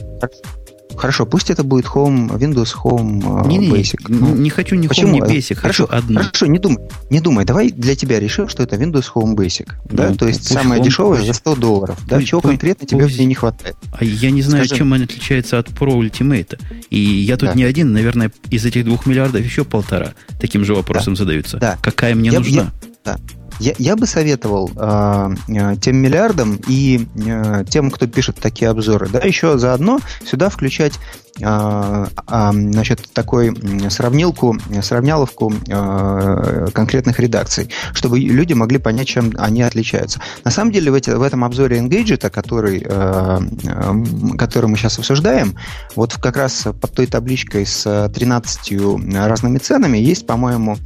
Хорошо, 0.98 1.26
пусть 1.26 1.50
это 1.50 1.64
будет 1.64 1.86
Home, 1.86 2.30
Windows 2.38 2.74
Home 2.84 3.48
не, 3.48 3.58
не, 3.58 3.70
Basic. 3.70 4.00
Не, 4.08 4.18
ну, 4.18 4.36
не 4.36 4.50
хочу 4.50 4.76
ни 4.76 4.88
Почему? 4.88 5.18
Home, 5.18 5.28
ни 5.28 5.38
Basic, 5.38 5.56
хорошо, 5.56 5.88
хочу 5.88 5.98
одну. 5.98 6.22
Хорошо, 6.22 6.46
не 6.46 6.60
думай, 6.60 6.80
не 7.10 7.20
думай. 7.20 7.46
Давай 7.46 7.72
для 7.72 7.96
тебя 7.96 8.20
решим, 8.20 8.48
что 8.48 8.64
это 8.64 8.76
Windows 8.76 9.06
Home 9.16 9.36
Basic. 9.36 9.68
Ну, 9.90 9.98
да? 9.98 10.14
То 10.14 10.28
есть 10.28 10.46
самое 10.46 10.82
Home 10.82 10.86
дешевое 10.86 11.22
Basic. 11.22 11.26
за 11.26 11.34
100 11.34 11.56
долларов. 11.56 11.98
Да? 12.08 12.22
Чего 12.22 12.42
пусть, 12.42 12.52
конкретно 12.54 12.88
тебе 12.88 13.06
в 13.06 13.18
ней 13.18 13.26
не 13.26 13.36
хватает? 13.36 13.76
А 13.92 14.04
я 14.04 14.32
не 14.32 14.42
знаю, 14.42 14.66
Скажи. 14.66 14.80
чем 14.80 14.94
она 14.94 15.04
отличается 15.04 15.60
от 15.60 15.70
Pro 15.70 16.00
Ultimate. 16.00 16.60
И 16.90 17.00
я 17.00 17.38
тут 17.38 17.50
да. 17.50 17.56
не 17.56 17.64
один, 17.64 17.92
наверное, 17.92 18.32
из 18.50 18.66
этих 18.66 18.86
двух 18.86 19.06
миллиардов 19.06 19.44
еще 19.44 19.64
полтора 19.64 20.14
таким 20.40 20.66
же 20.66 20.76
вопросом 20.76 21.14
да. 21.14 21.20
задаются. 21.20 21.58
Да. 21.58 21.78
Какая 21.82 22.16
мне 22.16 22.30
я, 22.30 22.40
нужна? 22.40 22.62
Я, 22.62 22.72
да. 23.06 23.18
Я, 23.60 23.74
я 23.78 23.96
бы 23.96 24.06
советовал 24.06 24.72
э, 24.76 25.36
тем 25.82 25.98
миллиардам 25.98 26.60
и 26.68 27.08
э, 27.26 27.66
тем, 27.70 27.92
кто 27.92 28.08
пишет 28.08 28.38
такие 28.40 28.70
обзоры, 28.70 29.08
да, 29.10 29.20
еще 29.20 29.58
заодно 29.58 30.00
сюда 30.26 30.50
включать 30.50 30.94
э, 31.40 32.06
э, 32.28 32.52
значит, 32.52 33.10
такой 33.14 33.56
сравнилку, 33.90 34.58
сравняловку 34.82 35.54
э, 35.68 36.68
конкретных 36.74 37.20
редакций, 37.20 37.70
чтобы 37.94 38.20
люди 38.20 38.54
могли 38.54 38.78
понять, 38.78 39.08
чем 39.08 39.34
они 39.38 39.62
отличаются. 39.62 40.22
На 40.44 40.52
самом 40.52 40.72
деле 40.72 40.92
в, 40.92 40.96
эти, 40.96 41.10
в 41.10 41.22
этом 41.22 41.44
обзоре 41.44 41.80
Engadget, 41.80 42.30
который, 42.30 42.86
э, 42.86 44.36
который 44.38 44.68
мы 44.68 44.78
сейчас 44.78 45.00
обсуждаем, 45.00 45.56
вот 45.96 46.14
как 46.16 46.38
раз 46.38 46.64
под 46.64 46.92
той 46.94 47.08
табличкой 47.08 47.66
с 47.66 48.10
13 48.14 49.16
разными 49.16 49.58
ценами 49.58 49.98
есть, 49.98 50.26
по-моему, 50.26 50.78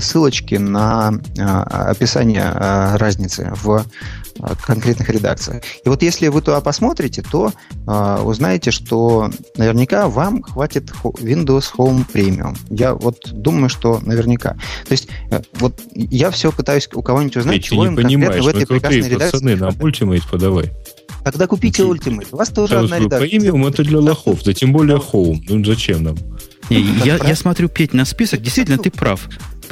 ссылочки 0.00 0.56
на 0.56 1.14
описание 1.38 2.50
разницы 2.96 3.52
в 3.62 3.84
конкретных 4.64 5.08
редакциях. 5.08 5.62
И 5.84 5.88
вот 5.88 6.02
если 6.02 6.28
вы 6.28 6.40
туда 6.42 6.60
посмотрите, 6.60 7.22
то 7.22 7.52
э, 7.86 8.22
узнаете, 8.22 8.70
что 8.70 9.30
наверняка 9.56 10.08
вам 10.08 10.42
хватит 10.42 10.90
Windows 11.02 11.66
Home 11.76 12.04
Premium. 12.12 12.56
Я 12.70 12.94
вот 12.94 13.32
думаю, 13.32 13.68
что 13.68 14.00
наверняка. 14.04 14.54
То 14.86 14.92
есть 14.92 15.08
э, 15.30 15.40
вот 15.54 15.80
я 15.94 16.30
все 16.30 16.52
пытаюсь 16.52 16.88
у 16.92 17.02
кого-нибудь 17.02 17.36
узнать, 17.36 17.56
Ведь 17.56 17.64
чего 17.64 17.86
им 17.86 17.96
конкретно 17.96 18.42
в 18.42 18.48
этой 18.48 18.66
прекрасной 18.66 19.08
редакции. 19.08 19.32
Пацаны, 19.32 19.56
нам 19.56 19.70
Ultimate 19.70 20.22
подавай. 20.30 20.72
Тогда 21.24 21.46
купите 21.46 21.82
Ultimate. 21.82 22.28
У 22.32 22.36
вас 22.36 22.48
тоже 22.48 22.74
Сейчас 22.74 22.84
одна 22.84 22.98
редакция. 22.98 23.28
Премиум 23.28 23.66
это 23.66 23.82
для 23.82 23.98
лохов, 23.98 24.42
да 24.44 24.52
тем 24.52 24.72
более 24.72 24.98
Home. 24.98 25.40
Ну 25.48 25.64
зачем 25.64 26.04
нам? 26.04 26.16
Не, 26.70 26.80
я, 27.04 27.16
я 27.16 27.34
смотрю, 27.34 27.68
Петь, 27.68 27.94
на 27.94 28.04
список, 28.04 28.42
действительно, 28.42 28.78
ты 28.78 28.90
прав. 28.90 29.28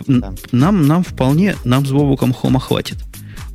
Нам, 0.07 0.87
нам 0.87 1.03
вполне, 1.05 1.57
нам 1.65 1.85
с 1.85 1.91
Бобуком 1.91 2.33
Хома 2.33 2.61
хватит. 2.61 2.99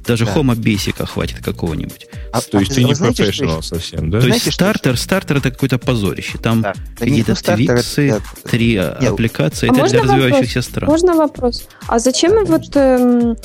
Даже 0.06 0.26
да. 0.26 0.32
Хома 0.32 0.56
Бейсика 0.56 1.06
хватит 1.06 1.44
какого-нибудь. 1.44 2.08
А, 2.32 2.42
то 2.42 2.60
есть 2.60 2.72
а 2.72 2.76
ты 2.76 2.84
не 2.84 2.96
профессионал 2.96 3.62
совсем, 3.62 4.10
да? 4.10 4.20
То 4.20 4.26
знаете, 4.26 4.46
есть 4.46 4.56
стартер, 4.56 4.96
что... 4.96 5.04
стартер 5.04 5.38
это 5.38 5.52
какое-то 5.52 5.78
позорище. 5.78 6.38
Там 6.38 6.62
да. 6.62 6.74
какие-то 6.98 7.36
твиксы, 7.36 8.10
это... 8.10 8.24
три 8.50 8.76
Нет. 8.76 9.04
аппликации. 9.04 9.70
А 9.70 9.74
это 9.74 9.90
для 9.90 10.02
развивающихся 10.02 10.60
вопрос? 10.60 10.66
стран. 10.66 10.90
Можно 10.90 11.16
вопрос? 11.16 11.68
А 11.88 12.00
зачем 12.00 12.46
вот 12.46 12.76
эм, 12.76 13.36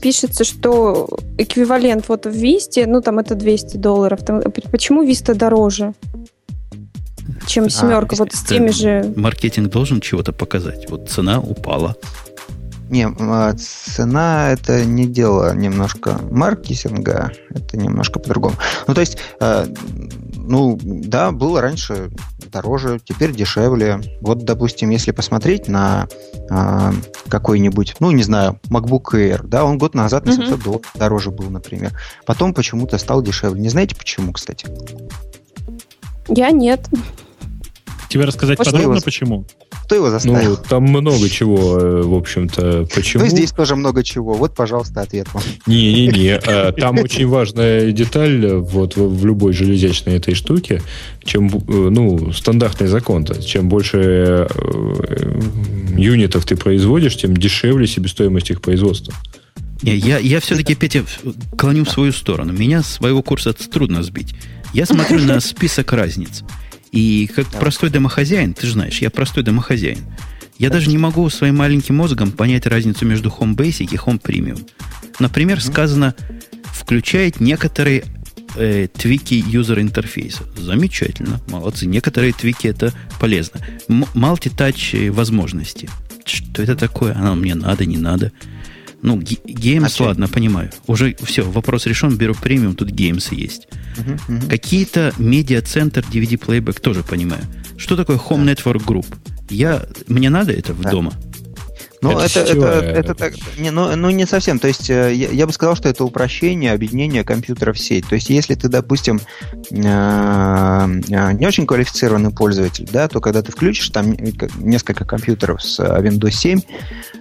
пишется, 0.00 0.44
что 0.44 1.08
эквивалент 1.38 2.08
вот 2.08 2.26
в 2.26 2.30
Висте, 2.30 2.86
ну 2.86 3.00
там 3.00 3.18
это 3.18 3.34
200 3.34 3.76
долларов, 3.76 4.24
там, 4.24 4.42
почему 4.70 5.02
Виста 5.02 5.34
дороже? 5.34 5.94
чем 7.46 7.70
семерка, 7.70 8.16
а, 8.16 8.18
вот 8.18 8.32
с 8.32 8.42
теми 8.42 8.70
же... 8.70 9.12
Маркетинг 9.16 9.70
должен 9.70 10.00
чего-то 10.00 10.32
показать. 10.32 10.90
Вот 10.90 11.08
цена 11.08 11.40
упала. 11.40 11.96
Не, 12.90 13.08
а, 13.18 13.54
цена 13.54 14.50
это 14.52 14.84
не 14.84 15.06
дело 15.06 15.54
немножко 15.54 16.18
маркетинга, 16.30 17.32
это 17.50 17.76
немножко 17.76 18.18
по-другому. 18.18 18.56
Ну, 18.86 18.94
то 18.94 19.00
есть, 19.00 19.18
а, 19.40 19.66
ну, 20.36 20.78
да, 20.82 21.32
было 21.32 21.60
раньше 21.60 22.10
дороже, 22.52 23.00
теперь 23.02 23.32
дешевле. 23.32 24.00
Вот, 24.20 24.44
допустим, 24.44 24.90
если 24.90 25.10
посмотреть 25.10 25.68
на 25.68 26.06
какой-нибудь, 27.28 27.96
ну, 28.00 28.10
не 28.10 28.22
знаю, 28.22 28.60
MacBook 28.68 29.14
Air, 29.14 29.46
да, 29.46 29.64
он 29.64 29.78
год 29.78 29.94
назад 29.94 30.26
на 30.26 30.32
700 30.32 30.62
долларов 30.62 30.92
дороже 30.94 31.30
был, 31.30 31.50
например. 31.50 31.98
Потом 32.26 32.54
почему-то 32.54 32.98
стал 32.98 33.22
дешевле. 33.22 33.60
Не 33.60 33.70
знаете 33.70 33.96
почему, 33.96 34.32
кстати? 34.32 34.66
Я 36.28 36.50
нет. 36.50 36.88
Тебе 38.08 38.24
рассказать 38.24 38.58
Может, 38.58 38.72
подробно, 38.72 38.96
его... 38.96 39.04
почему? 39.04 39.44
Кто 39.84 39.96
его 39.96 40.10
заставил? 40.10 40.50
Ну, 40.52 40.56
там 40.56 40.84
много 40.84 41.28
чего, 41.28 41.78
э, 41.78 42.02
в 42.02 42.14
общем-то. 42.14 42.86
Почему? 42.94 43.24
Ну, 43.24 43.30
здесь 43.30 43.52
тоже 43.52 43.76
много 43.76 44.02
чего. 44.02 44.32
Вот, 44.32 44.54
пожалуйста, 44.54 45.02
ответ 45.02 45.28
вам. 45.34 45.42
Не-не-не. 45.66 46.38
А, 46.38 46.72
там 46.76 46.98
очень 46.98 47.28
важная 47.28 47.92
деталь 47.92 48.46
вот 48.46 48.96
в 48.96 49.26
любой 49.26 49.52
железячной 49.52 50.16
этой 50.16 50.34
штуке. 50.34 50.80
Чем, 51.22 51.48
э, 51.48 51.60
ну, 51.68 52.32
стандартный 52.32 52.86
закон 52.86 53.24
-то. 53.24 53.44
Чем 53.44 53.68
больше 53.68 54.48
э, 54.48 55.40
юнитов 55.98 56.46
ты 56.46 56.56
производишь, 56.56 57.16
тем 57.16 57.36
дешевле 57.36 57.86
себестоимость 57.86 58.50
их 58.50 58.62
производства. 58.62 59.12
Не, 59.82 59.96
я, 59.96 60.18
я 60.18 60.40
все-таки, 60.40 60.74
Петя, 60.74 61.04
клоню 61.58 61.84
в 61.84 61.90
свою 61.90 62.12
сторону. 62.12 62.54
Меня 62.54 62.82
с 62.82 62.86
своего 62.86 63.22
курса 63.22 63.52
трудно 63.52 64.02
сбить. 64.02 64.34
Я 64.72 64.86
смотрю 64.86 65.20
на 65.20 65.40
список 65.40 65.92
разниц. 65.92 66.42
И 66.94 67.28
как 67.34 67.50
да. 67.50 67.58
простой 67.58 67.90
домохозяин, 67.90 68.54
ты 68.54 68.68
же 68.68 68.74
знаешь, 68.74 68.98
я 68.98 69.10
простой 69.10 69.42
домохозяин. 69.42 69.98
Я 70.58 70.70
даже 70.70 70.88
не 70.88 70.96
могу 70.96 71.28
своим 71.28 71.56
маленьким 71.56 71.96
мозгом 71.96 72.30
понять 72.30 72.66
разницу 72.66 73.04
между 73.04 73.30
Home 73.30 73.56
Basic 73.56 73.92
и 73.92 73.96
Home 73.96 74.22
Premium. 74.22 74.64
Например, 75.18 75.58
mm-hmm. 75.58 75.72
сказано, 75.72 76.14
включает 76.66 77.40
некоторые 77.40 78.04
э, 78.54 78.86
твики 78.96 79.34
юзер 79.34 79.80
интерфейса. 79.80 80.44
Замечательно, 80.56 81.40
молодцы. 81.48 81.86
Некоторые 81.86 82.32
твики 82.32 82.68
это 82.68 82.94
полезно. 83.18 83.60
Multi-touch 83.88 85.10
возможности. 85.10 85.90
Что 86.24 86.62
это 86.62 86.76
такое? 86.76 87.16
Оно 87.16 87.34
мне 87.34 87.56
надо, 87.56 87.86
не 87.86 87.98
надо. 87.98 88.30
Ну, 89.04 89.20
геймс, 89.20 90.00
а 90.00 90.04
ладно, 90.04 90.28
понимаю. 90.28 90.70
Уже 90.86 91.14
все, 91.24 91.42
вопрос 91.42 91.84
решен, 91.84 92.16
беру 92.16 92.34
премиум, 92.34 92.74
тут 92.74 92.88
геймсы 92.88 93.34
есть. 93.34 93.68
Uh-huh, 93.98 94.18
uh-huh. 94.28 94.48
Какие-то 94.48 95.12
медиа-центр, 95.18 96.02
DVD-плейбэк 96.10 96.80
тоже 96.80 97.02
понимаю. 97.02 97.42
Что 97.76 97.96
такое 97.96 98.16
Home 98.16 98.46
Network 98.46 98.82
Group? 98.82 99.06
Я, 99.50 99.82
мне 100.08 100.30
надо 100.30 100.52
это 100.52 100.72
в 100.72 100.80
да. 100.80 100.90
дома? 100.90 101.12
Ну, 102.04 102.18
это, 102.18 102.40
это, 102.40 102.52
это, 102.52 102.86
это 102.86 103.14
так, 103.14 103.32
не, 103.56 103.70
ну, 103.70 103.96
ну, 103.96 104.10
не 104.10 104.26
совсем. 104.26 104.58
То 104.58 104.68
есть, 104.68 104.90
э, 104.90 105.14
я, 105.14 105.30
я 105.30 105.46
бы 105.46 105.52
сказал, 105.52 105.74
что 105.74 105.88
это 105.88 106.04
упрощение, 106.04 106.72
объединение 106.72 107.24
компьютеров 107.24 107.76
в 107.76 107.80
сеть. 107.80 108.06
То 108.06 108.14
есть, 108.14 108.28
если 108.28 108.54
ты, 108.54 108.68
допустим, 108.68 109.20
э, 109.70 109.76
э, 109.76 111.32
не 111.32 111.46
очень 111.46 111.66
квалифицированный 111.66 112.30
пользователь, 112.30 112.86
да, 112.92 113.08
то 113.08 113.20
когда 113.20 113.40
ты 113.40 113.52
включишь 113.52 113.88
там 113.88 114.14
несколько 114.58 115.06
компьютеров 115.06 115.62
с 115.62 115.80
Windows 115.80 116.30
7 116.30 116.60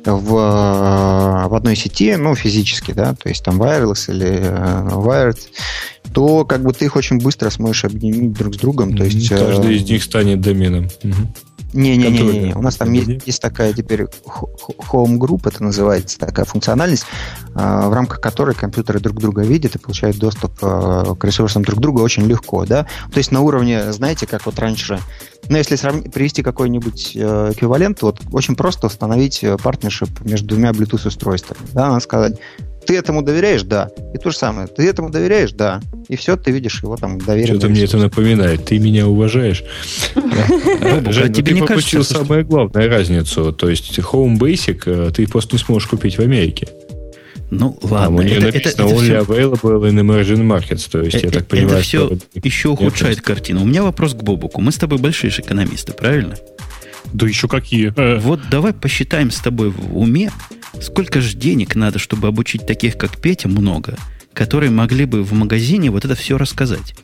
в, 0.06 0.30
в 0.30 1.56
одной 1.56 1.78
сети, 1.78 2.16
ну, 2.18 2.36
физически, 2.36 2.92
да, 2.92 3.16
то 3.16 3.30
есть 3.30 3.44
там 3.46 3.62
wireless 3.62 4.12
или 4.12 4.42
wired, 4.96 5.40
то 6.14 6.44
как 6.44 6.62
бы 6.62 6.74
ты 6.74 6.86
их 6.86 6.98
очень 6.98 7.20
быстро 7.20 7.50
сможешь 7.50 7.86
объединить 7.86 8.34
друг 8.34 8.56
с 8.56 8.58
другом. 8.58 8.98
То 8.98 9.06
есть, 9.06 9.30
Каждый 9.30 9.78
из 9.78 9.90
них 9.90 10.04
станет 10.04 10.42
доменом. 10.42 10.90
Угу. 11.04 11.14
Не-не-не, 11.74 12.54
у 12.56 12.62
нас 12.62 12.76
там 12.76 12.92
есть, 12.94 13.26
есть 13.26 13.42
такая 13.42 13.74
теперь 13.74 14.04
Home 14.04 15.18
Group, 15.18 15.48
это 15.48 15.64
называется, 15.64 16.20
такая 16.20 16.46
функциональность, 16.46 17.06
а, 17.56 17.90
в 17.90 17.94
рамках 17.94 18.22
которой 18.22 18.56
компьютеры 18.56 19.00
друг 19.00 19.20
друга 19.20 19.42
видят 19.42 19.76
и 19.76 19.80
получают 19.80 20.18
доступ 20.18 20.54
а, 20.62 21.16
к 21.16 21.24
ресурсам 21.26 21.64
друг 21.64 21.80
друга 21.80 22.02
очень 22.02 22.26
легко, 22.26 22.66
да. 22.66 22.84
То 23.12 23.18
есть 23.18 23.32
на 23.32 23.42
уровне, 23.42 23.92
знаете, 23.92 24.28
как 24.28 24.46
вот 24.46 24.60
раньше, 24.60 25.00
ну, 25.50 25.58
если 25.58 25.76
сравнить, 25.76 26.14
привести 26.14 26.44
какой-нибудь 26.44 27.14
э, 27.16 27.52
эквивалент, 27.54 28.02
вот 28.02 28.22
очень 28.32 28.56
просто 28.56 28.88
установить 28.88 29.44
партнершип 29.62 30.22
между 30.22 30.48
двумя 30.50 30.72
Bluetooth-устройствами, 30.72 31.60
да, 31.74 31.90
надо 31.90 32.00
сказать, 32.00 32.40
ты 32.86 32.98
этому 32.98 33.22
доверяешь? 33.22 33.64
Да. 33.64 33.90
И 34.14 34.18
то 34.18 34.32
же 34.32 34.38
самое. 34.38 34.68
Ты 34.68 34.88
этому 34.88 35.10
доверяешь? 35.10 35.52
Да. 35.52 35.82
И 36.10 36.16
все, 36.16 36.36
ты 36.36 36.52
видишь 36.52 36.82
его 36.84 36.96
там 36.98 37.20
доверие. 37.20 37.48
Что-то 37.56 37.70
мне 37.70 37.84
это 37.84 37.98
напоминает. 37.98 38.66
Ты 38.66 38.80
меня 38.80 39.08
уважаешь. 39.08 39.64
Жень, 40.16 41.28
ну 41.28 41.34
тебе 41.34 41.54
не 41.54 41.62
кажется, 41.66 42.04
самую 42.04 42.46
главную 42.46 42.90
разницу. 42.90 43.54
То 43.54 43.70
есть 43.70 43.98
Home 44.00 44.38
Basic 44.38 44.84
э, 44.86 45.12
ты 45.12 45.28
просто 45.28 45.56
не 45.56 45.60
сможешь 45.60 45.88
купить 45.88 46.18
в 46.18 46.22
Америке. 46.22 46.68
Ну, 47.50 47.78
ладно. 47.84 48.18
у 48.18 48.22
нее 48.24 48.38
это, 48.38 48.48
написано 48.48 48.88
это, 48.88 48.96
only 48.96 49.04
все... 49.04 49.20
available 49.20 49.90
in 49.90 50.00
emerging 50.00 50.44
markets. 50.44 50.90
То 50.92 51.02
есть, 51.02 51.22
я 51.22 51.30
так 51.30 51.48
понимаю, 51.48 51.78
это 51.78 51.84
все 51.84 52.18
еще 52.42 52.70
ухудшает 52.70 53.22
картину. 53.22 53.62
У 53.62 53.66
меня 53.66 53.84
вопрос 53.84 54.14
к 54.14 54.24
Бобуку. 54.24 54.60
Мы 54.60 54.72
с 54.72 54.78
тобой 54.78 54.98
большие 54.98 55.30
же 55.30 55.42
экономисты, 55.42 55.94
правильно? 55.94 56.36
Да 57.12 57.28
еще 57.28 57.48
какие. 57.48 57.94
Э. 57.96 58.18
Вот 58.20 58.40
давай 58.50 58.74
посчитаем 58.74 59.30
с 59.30 59.40
тобой 59.40 59.70
в 59.70 59.98
уме, 59.98 60.32
сколько 60.84 61.22
же 61.22 61.36
денег 61.36 61.76
надо, 61.76 62.00
чтобы 62.00 62.28
обучить 62.28 62.66
таких, 62.68 62.98
как 62.98 63.20
Петя, 63.20 63.48
много, 63.48 63.98
которые 64.34 64.72
могли 64.72 65.06
бы 65.06 65.24
в 65.24 65.34
магазине 65.34 65.90
вот 65.90 66.06
это 66.06 66.16
все 66.16 66.38
рассказать. 66.38 66.96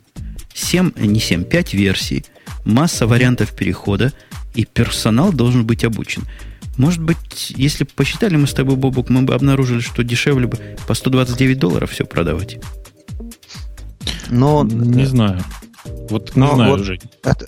7, 0.54 0.92
не 0.98 1.20
7, 1.20 1.44
5 1.44 1.74
версий, 1.74 2.26
масса 2.66 3.08
вариантов 3.08 3.56
перехода, 3.56 4.14
и 4.56 4.66
персонал 4.66 5.32
должен 5.32 5.66
быть 5.66 5.84
обучен. 5.84 6.24
Может 6.78 7.02
быть, 7.02 7.54
если 7.56 7.84
бы 7.84 7.92
посчитали 7.96 8.36
мы 8.36 8.48
с 8.48 8.54
тобой, 8.54 8.76
Бобук, 8.76 9.10
мы 9.10 9.22
бы 9.22 9.34
обнаружили, 9.34 9.80
что 9.80 10.04
дешевле 10.04 10.48
бы 10.48 10.58
по 10.88 10.94
129 10.94 11.60
долларов 11.60 11.92
все 11.92 12.06
продавать. 12.06 12.58
Но... 14.30 14.64
Не 14.64 15.06
знаю. 15.06 15.44
Вот 16.10 16.36
не 16.36 16.48
знаю, 16.48 16.72
вот 16.72 16.86
Жень. 16.86 17.02
Это, 17.24 17.48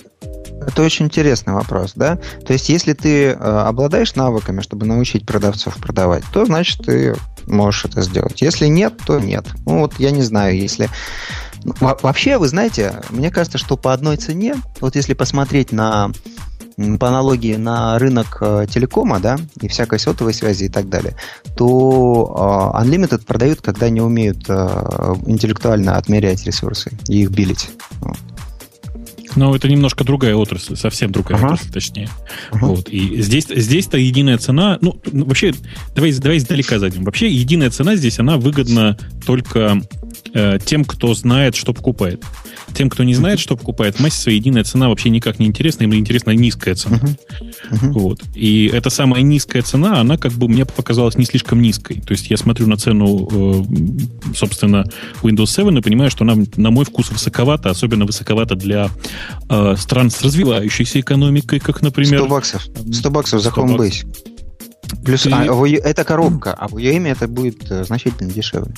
это 0.67 0.83
очень 0.83 1.05
интересный 1.05 1.53
вопрос, 1.53 1.93
да? 1.95 2.17
То 2.45 2.53
есть, 2.53 2.69
если 2.69 2.93
ты 2.93 3.27
э, 3.27 3.33
обладаешь 3.33 4.15
навыками, 4.15 4.61
чтобы 4.61 4.85
научить 4.85 5.25
продавцов 5.25 5.75
продавать, 5.77 6.23
то 6.31 6.45
значит 6.45 6.85
ты 6.85 7.15
можешь 7.47 7.85
это 7.85 8.01
сделать. 8.01 8.41
Если 8.41 8.67
нет, 8.67 8.93
то 9.05 9.19
нет. 9.19 9.45
Ну 9.65 9.79
вот 9.79 9.95
я 9.99 10.11
не 10.11 10.21
знаю, 10.21 10.57
если 10.57 10.89
ну, 11.63 11.73
Вообще, 11.79 12.37
вы 12.37 12.47
знаете, 12.47 13.01
мне 13.09 13.29
кажется, 13.29 13.57
что 13.57 13.77
по 13.77 13.93
одной 13.93 14.17
цене, 14.17 14.55
вот 14.79 14.95
если 14.95 15.13
посмотреть 15.13 15.71
на 15.71 16.11
по 16.99 17.09
аналогии 17.09 17.57
на 17.57 17.99
рынок 17.99 18.37
э, 18.41 18.65
телекома, 18.67 19.19
да, 19.19 19.37
и 19.59 19.67
всякой 19.67 19.99
сотовой 19.99 20.33
связи 20.33 20.63
и 20.63 20.69
так 20.69 20.89
далее, 20.89 21.15
то 21.55 22.73
э, 22.75 22.83
Unlimited 22.83 23.25
продают, 23.25 23.61
когда 23.61 23.89
не 23.89 24.01
умеют 24.01 24.49
интеллектуально 24.49 25.97
отмерять 25.97 26.45
ресурсы 26.45 26.91
и 27.07 27.21
их 27.21 27.29
билить. 27.29 27.69
Но 29.35 29.55
это 29.55 29.67
немножко 29.69 30.03
другая 30.03 30.35
отрасль, 30.35 30.75
совсем 30.75 31.11
другая 31.11 31.37
ага. 31.37 31.53
отрасль, 31.53 31.71
точнее. 31.71 32.09
Ага. 32.51 32.65
Вот. 32.67 32.89
И 32.89 33.21
здесь, 33.21 33.47
здесь-то 33.47 33.97
единая 33.97 34.37
цена, 34.37 34.77
ну, 34.81 34.99
ну, 35.11 35.25
вообще, 35.25 35.53
давай, 35.95 36.11
давай 36.13 36.37
издалека 36.37 36.79
зайдем. 36.79 37.03
Вообще, 37.03 37.29
единая 37.29 37.69
цена 37.69 37.95
здесь, 37.95 38.19
она 38.19 38.37
выгодна 38.37 38.97
только 39.25 39.81
э, 40.33 40.59
тем, 40.65 40.85
кто 40.85 41.13
знает, 41.13 41.55
что 41.55 41.73
покупает. 41.73 42.23
Тем, 42.73 42.89
кто 42.89 43.03
не 43.03 43.13
знает, 43.13 43.39
что 43.39 43.57
покупает, 43.57 43.99
массе 43.99 44.21
своей 44.21 44.39
единая 44.39 44.63
цена 44.63 44.89
вообще 44.89 45.09
никак 45.09 45.39
не 45.39 45.45
интересна, 45.45 45.83
им 45.83 45.93
интересна 45.93 46.31
низкая 46.31 46.75
цена. 46.75 46.97
Uh-huh. 46.97 47.17
Uh-huh. 47.71 47.91
Вот. 47.91 48.21
И 48.33 48.69
эта 48.71 48.89
самая 48.89 49.23
низкая 49.23 49.61
цена, 49.61 49.99
она 49.99 50.17
как 50.17 50.31
бы 50.33 50.47
мне 50.47 50.65
показалась 50.65 51.17
не 51.17 51.25
слишком 51.25 51.61
низкой. 51.61 52.01
То 52.01 52.11
есть 52.11 52.29
я 52.29 52.37
смотрю 52.37 52.67
на 52.67 52.77
цену, 52.77 53.27
э, 53.31 54.33
собственно, 54.35 54.85
Windows 55.21 55.47
7 55.47 55.77
и 55.77 55.81
понимаю, 55.81 56.11
что 56.11 56.23
она, 56.23 56.35
на 56.55 56.71
мой 56.71 56.85
вкус, 56.85 57.11
высоковата, 57.11 57.69
особенно 57.69 58.05
высоковата 58.05 58.55
для 58.55 58.89
э, 59.49 59.75
стран 59.77 60.09
с 60.09 60.21
развивающейся 60.21 60.99
экономикой, 60.99 61.59
как, 61.59 61.81
например... 61.81 62.19
100 62.19 62.27
баксов. 62.27 62.67
100 62.91 63.09
баксов 63.11 63.41
за 63.41 63.49
Homebase. 63.49 64.05
Плюс, 65.03 65.23
ты... 65.23 65.31
а, 65.31 65.51
в, 65.53 65.63
это 65.65 66.03
коробка, 66.03 66.53
а 66.53 66.67
в 66.67 66.75
UEM 66.75 67.07
это 67.07 67.27
будет 67.27 67.71
э, 67.71 67.83
значительно 67.83 68.29
дешевле. 68.29 68.73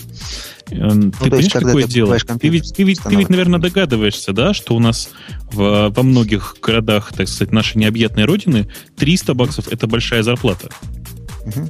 Ты 0.65 0.75
ну, 0.75 1.11
понимаешь, 1.11 1.43
есть, 1.43 1.53
какое 1.53 1.85
ты 1.85 1.91
дело? 1.91 2.17
Ты 2.17 2.47
ведь, 2.49 2.73
ты, 2.73 2.83
ведь, 2.83 3.01
ты 3.01 3.15
ведь, 3.15 3.29
наверное, 3.29 3.59
догадываешься, 3.59 4.31
да, 4.31 4.53
что 4.53 4.75
у 4.75 4.79
нас 4.79 5.09
в, 5.51 5.89
во 5.89 6.03
многих 6.03 6.57
городах, 6.61 7.11
так 7.15 7.27
сказать, 7.27 7.51
нашей 7.51 7.77
необъятной 7.77 8.25
родины 8.25 8.69
300 8.97 9.33
баксов– 9.33 9.67
это 9.71 9.87
большая 9.87 10.23
зарплата. 10.23 10.69
Угу. 11.45 11.69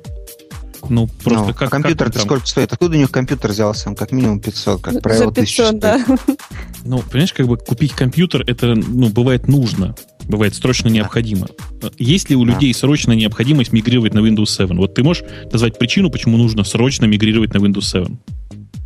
Ну, 0.90 1.08
просто 1.24 1.48
ну, 1.48 1.54
как... 1.54 1.70
А 1.70 1.72
компьютер 1.72 2.12
как, 2.12 2.22
сколько 2.22 2.46
стоит? 2.46 2.74
Откуда 2.74 2.96
у 2.96 3.00
них 3.00 3.12
компьютер 3.12 3.52
взялся? 3.52 3.90
Он 3.90 3.96
как 3.96 4.12
минимум 4.12 4.40
500, 4.40 4.82
как 4.82 5.02
правило, 5.02 5.26
За 5.26 5.32
500, 5.32 5.80
да. 5.80 6.06
Ну, 6.86 7.00
понимаешь, 7.00 7.34
как 7.34 7.48
бы 7.48 7.58
купить 7.58 7.94
компьютер, 7.94 8.44
это, 8.46 8.76
ну, 8.76 9.10
бывает 9.10 9.48
нужно. 9.48 9.96
Бывает 10.26 10.56
срочно 10.56 10.90
необходимо. 10.90 11.48
Есть 11.98 12.30
ли 12.30 12.36
у 12.36 12.46
людей 12.46 12.74
срочно 12.74 13.14
необходимость 13.14 13.72
мигрировать 13.72 14.14
на 14.14 14.20
Windows 14.20 14.48
7? 14.48 14.76
Вот 14.78 14.96
ты 14.96 15.04
можешь 15.04 15.24
назвать 15.52 15.78
причину, 15.78 16.10
почему 16.10 16.38
нужно 16.38 16.64
срочно 16.64 17.06
мигрировать 17.06 17.54
на 17.54 17.60
Windows 17.60 17.82
7? 17.82 18.18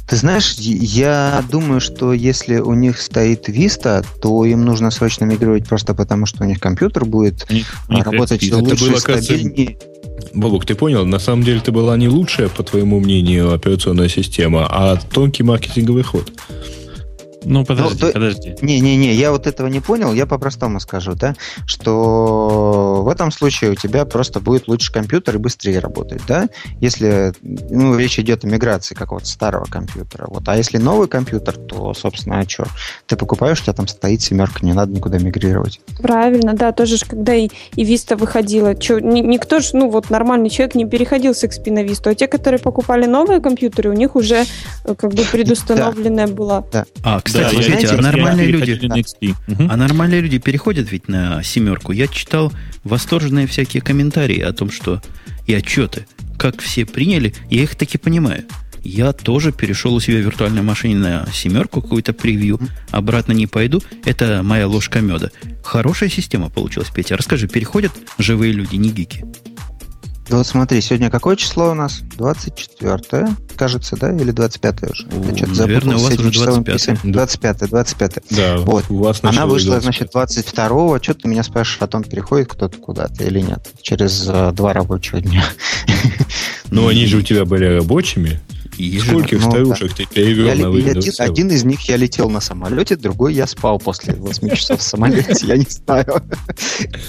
Ты 0.08 0.16
знаешь, 0.16 0.54
я 0.58 1.43
думаю, 1.52 1.82
что 1.82 2.14
если 2.14 2.60
у 2.60 2.74
них 2.74 3.02
стоит 3.02 3.50
Vista, 3.50 4.06
то 4.22 4.45
им 4.45 4.64
нужно 4.64 4.89
срочно 4.89 5.26
мигрировать 5.26 5.68
просто 5.68 5.93
потому, 5.93 6.26
что 6.26 6.45
у 6.45 6.48
них 6.48 6.62
компьютер 6.62 7.04
будет 7.04 7.45
у 7.50 7.54
них, 7.54 7.76
у 7.89 7.93
них 7.93 8.06
работать 8.06 8.41
это 8.41 8.58
лучше, 8.58 8.89
было, 8.89 9.00
стабильнее. 9.00 9.78
Бобук, 10.34 10.66
ты 10.66 10.76
понял, 10.76 11.06
на 11.06 11.20
самом 11.20 11.44
деле 11.44 11.60
это 11.60 11.72
была 11.72 11.98
не 11.98 12.08
лучшая, 12.08 12.50
по 12.50 12.64
твоему 12.64 13.00
мнению, 13.00 13.54
операционная 13.54 14.10
система, 14.10 14.68
а 14.70 14.98
тонкий 14.98 15.44
маркетинговый 15.44 16.04
ход. 16.04 16.32
Ну, 17.44 17.66
подожди, 17.66 18.06
ну, 18.06 18.12
подожди. 18.12 18.56
Не-не-не, 18.62 19.14
я 19.14 19.32
вот 19.32 19.48
этого 19.48 19.68
не 19.68 19.80
понял, 19.80 20.14
я 20.14 20.26
по-простому 20.26 20.80
скажу, 20.80 21.14
да, 21.14 21.36
что 21.66 23.04
в 23.04 23.10
этом 23.10 23.32
случае 23.32 23.72
у 23.72 23.76
тебя 23.76 24.06
просто 24.06 24.40
будет 24.40 24.68
лучше 24.68 24.92
компьютер 24.92 25.36
и 25.36 25.38
быстрее 25.38 25.80
работать, 25.80 26.22
да, 26.28 26.50
если, 26.82 27.34
ну, 27.42 27.96
речь 27.98 28.20
идет 28.20 28.44
о 28.44 28.48
миграции 28.48 28.96
какого-то 28.96 29.28
старого 29.28 29.66
компьютера, 29.66 30.26
вот, 30.28 30.48
а 30.48 30.58
если 30.58 30.78
новый 30.78 31.08
компьютер, 31.08 31.56
то, 31.56 31.94
собственно, 31.94 32.40
а 32.40 32.50
что? 32.50 32.66
Ты 33.06 33.16
покупаешь, 33.16 33.60
у 33.62 33.64
тебя 33.64 33.74
там 33.74 33.88
стоит 33.88 34.22
семерка, 34.22 34.66
не 34.66 34.74
надо 34.74 34.92
никуда 34.92 35.20
мигрировать. 35.20 35.80
Правильно, 36.00 36.54
да, 36.54 36.72
тоже 36.72 36.98
же, 36.98 37.06
когда 37.06 37.34
и, 37.36 37.50
и 37.76 37.84
Vista 37.84 38.16
выходила, 38.16 38.80
что, 38.80 39.00
ни, 39.00 39.22
никто 39.22 39.60
же, 39.60 39.70
ну, 39.74 39.90
вот, 39.90 40.10
нормальный 40.10 40.50
человек 40.50 40.76
не 40.76 40.86
переходил 40.86 41.34
с 41.34 41.44
XP 41.44 41.72
на 41.72 41.84
Vista, 41.84 42.12
а 42.12 42.16
те, 42.16 42.28
которые 42.28 42.60
покупали 42.60 43.06
новые 43.06 43.42
компьютеры, 43.42 43.90
у 43.90 43.94
них 43.94 44.16
уже 44.16 44.46
э, 44.84 44.96
как 44.96 45.14
бы 45.14 45.24
предустановленная 45.32 46.28
да. 46.28 46.34
была. 46.34 46.64
Да. 46.72 46.86
А, 47.04 47.20
кстати, 47.28 47.56
да, 47.56 47.62
смотрите, 47.62 47.88
а 47.96 48.02
нормальные 48.02 48.48
люди, 48.48 49.06
а, 49.50 49.74
а 49.74 49.78
нормальные 49.78 50.22
люди 50.22 50.40
переходят 50.40 50.92
ведь 50.92 51.08
на 51.08 51.44
семерку. 51.44 51.92
Я 51.92 52.08
читал 52.08 52.52
восторженные 52.84 53.48
всякие 53.48 53.82
комментарии 53.82 54.40
о 54.40 54.52
том, 54.54 54.72
что 54.72 55.02
и 55.46 55.54
отчеты, 55.54 56.08
как 56.38 56.62
все 56.62 56.86
приняли, 56.86 57.34
я 57.50 57.64
их 57.64 57.76
таки 57.76 57.98
понимаю. 57.98 58.44
Я 58.84 59.12
тоже 59.12 59.52
перешел 59.52 59.94
у 59.96 60.00
себя 60.00 60.20
в 60.20 60.22
виртуальной 60.22 60.62
машине 60.62 60.96
на 60.96 61.28
семерку, 61.34 61.82
какую-то 61.82 62.14
превью. 62.14 62.60
Обратно 62.92 63.34
не 63.34 63.46
пойду. 63.46 63.82
Это 64.06 64.42
моя 64.44 64.68
ложка 64.68 65.02
меда. 65.02 65.30
Хорошая 65.64 66.10
система 66.10 66.50
получилась, 66.50 66.90
Петя. 66.90 67.18
Расскажи, 67.18 67.48
переходят 67.48 67.92
живые 68.18 68.54
люди, 68.54 68.76
не 68.78 68.90
гики? 68.90 69.26
Да 70.30 70.38
вот 70.38 70.48
смотри, 70.48 70.80
сегодня 70.82 71.10
какое 71.10 71.36
число 71.36 71.72
у 71.72 71.74
нас? 71.74 72.02
24 72.18 73.28
кажется, 73.58 73.97
да? 73.97 74.16
Или 74.16 74.32
25 74.32 74.84
уже? 74.91 75.08
Я 75.36 75.47
Наверное, 75.47 75.97
у 75.97 75.99
вас 75.99 76.18
уже 76.18 76.32
25 76.32 76.99
25 77.03 77.58
25 77.70 78.20
Да, 78.30 78.58
вот. 78.58 78.86
у 78.89 78.97
вас 78.99 79.20
Она 79.24 79.45
вышла, 79.45 79.80
25. 79.80 79.84
значит, 79.84 80.12
22 80.14 80.99
Что 81.01 81.14
ты 81.14 81.28
меня 81.28 81.43
спрашиваешь, 81.43 81.82
о 81.82 81.88
том 81.88 82.03
переходит 82.03 82.47
кто-то 82.47 82.78
куда-то 82.78 83.24
или 83.24 83.41
нет? 83.41 83.68
Через 83.82 84.28
uh, 84.28 84.53
два 84.53 84.74
рабочих 84.74 85.22
дня. 85.24 85.43
Ну, 86.70 86.88
они 86.88 87.05
же 87.05 87.18
у 87.20 87.22
тебя 87.22 87.45
были 87.45 87.66
рабочими. 87.66 88.39
Скольких 88.78 89.44
ну, 89.44 89.52
старушек 89.52 89.90
да. 89.90 89.96
ты 89.96 90.06
перевел 90.06 90.48
я, 90.48 90.56
на 90.56 90.68
Windows 90.68 90.98
один, 90.98 91.14
один 91.18 91.52
из 91.52 91.64
них 91.64 91.82
я 91.90 91.98
летел 91.98 92.30
на 92.30 92.40
самолете, 92.40 92.96
другой 92.96 93.34
я 93.34 93.48
спал 93.48 93.80
после 93.80 94.14
8 94.14 94.50
часов 94.56 94.80
в 94.80 94.84
самолете, 94.84 95.46
я 95.46 95.58
не 95.58 95.66
знаю. 95.66 96.22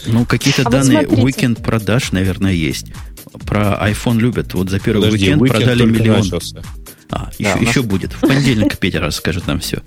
Ну, 0.07 0.25
какие-то 0.25 0.62
а 0.64 0.71
данные 0.71 1.07
уикенд 1.07 1.62
продаж, 1.62 2.12
наверное, 2.12 2.53
есть. 2.53 2.87
Про 3.47 3.79
iPhone 3.83 4.19
любят. 4.19 4.55
Вот 4.55 4.71
за 4.71 4.81
первый 4.81 5.11
уикенд 5.11 5.47
продали 5.47 5.85
миллион. 5.85 6.25
А, 7.11 7.31
еще, 7.39 7.59
еще 7.61 7.83
будет. 7.83 8.12
В 8.12 8.21
понедельник 8.21 8.79
Петя 8.79 9.01
расскажет 9.01 9.47
нам 9.47 9.61
все. 9.61 9.83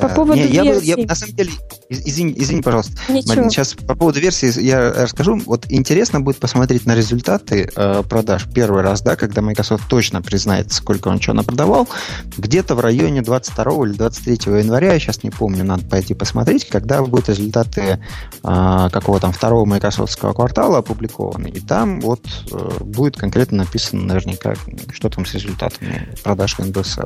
По 0.00 0.08
поводу 0.08 0.40
не, 0.40 0.46
я, 0.46 0.64
был, 0.64 0.80
я, 0.80 0.96
на 0.96 1.14
самом 1.14 1.34
деле, 1.34 1.50
извини, 1.88 2.34
извини, 2.36 2.62
пожалуйста. 2.62 2.92
Ничего. 3.08 3.48
Сейчас 3.50 3.74
по 3.74 3.94
поводу 3.94 4.20
версии 4.20 4.60
я 4.60 4.92
расскажу. 4.92 5.40
Вот 5.46 5.66
интересно 5.68 6.20
будет 6.20 6.38
посмотреть 6.38 6.86
на 6.86 6.94
результаты 6.94 7.70
э, 7.74 8.02
продаж 8.08 8.46
первый 8.54 8.82
раз, 8.82 9.02
да, 9.02 9.16
когда 9.16 9.42
Microsoft 9.42 9.88
точно 9.88 10.22
признает, 10.22 10.72
сколько 10.72 11.08
он 11.08 11.20
что 11.20 11.32
напродавал. 11.32 11.88
Где-то 12.36 12.74
в 12.74 12.80
районе 12.80 13.22
22 13.22 13.86
или 13.86 13.92
23 13.94 14.58
января, 14.58 14.92
я 14.92 14.98
сейчас 15.00 15.22
не 15.22 15.30
помню, 15.30 15.64
надо 15.64 15.84
пойти 15.84 16.14
посмотреть, 16.14 16.68
когда 16.68 17.02
будут 17.02 17.28
результаты 17.28 17.98
э, 18.42 18.88
какого 18.92 19.20
там 19.20 19.32
второго 19.32 19.64
Microsoftского 19.64 20.32
квартала 20.32 20.78
опубликованы. 20.78 21.48
И 21.48 21.60
там 21.60 22.00
вот 22.00 22.24
э, 22.52 22.84
будет 22.84 23.16
конкретно 23.16 23.58
написано 23.58 24.02
наверняка, 24.04 24.54
что 24.92 25.08
там 25.08 25.26
с 25.26 25.34
результатами 25.34 26.08
продаж 26.22 26.56
Windows 26.58 26.86
7. 26.86 27.04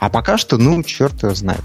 А 0.00 0.08
пока 0.10 0.38
что, 0.38 0.58
ну, 0.58 0.82
черт 0.82 1.22
его 1.22 1.34
знает. 1.34 1.62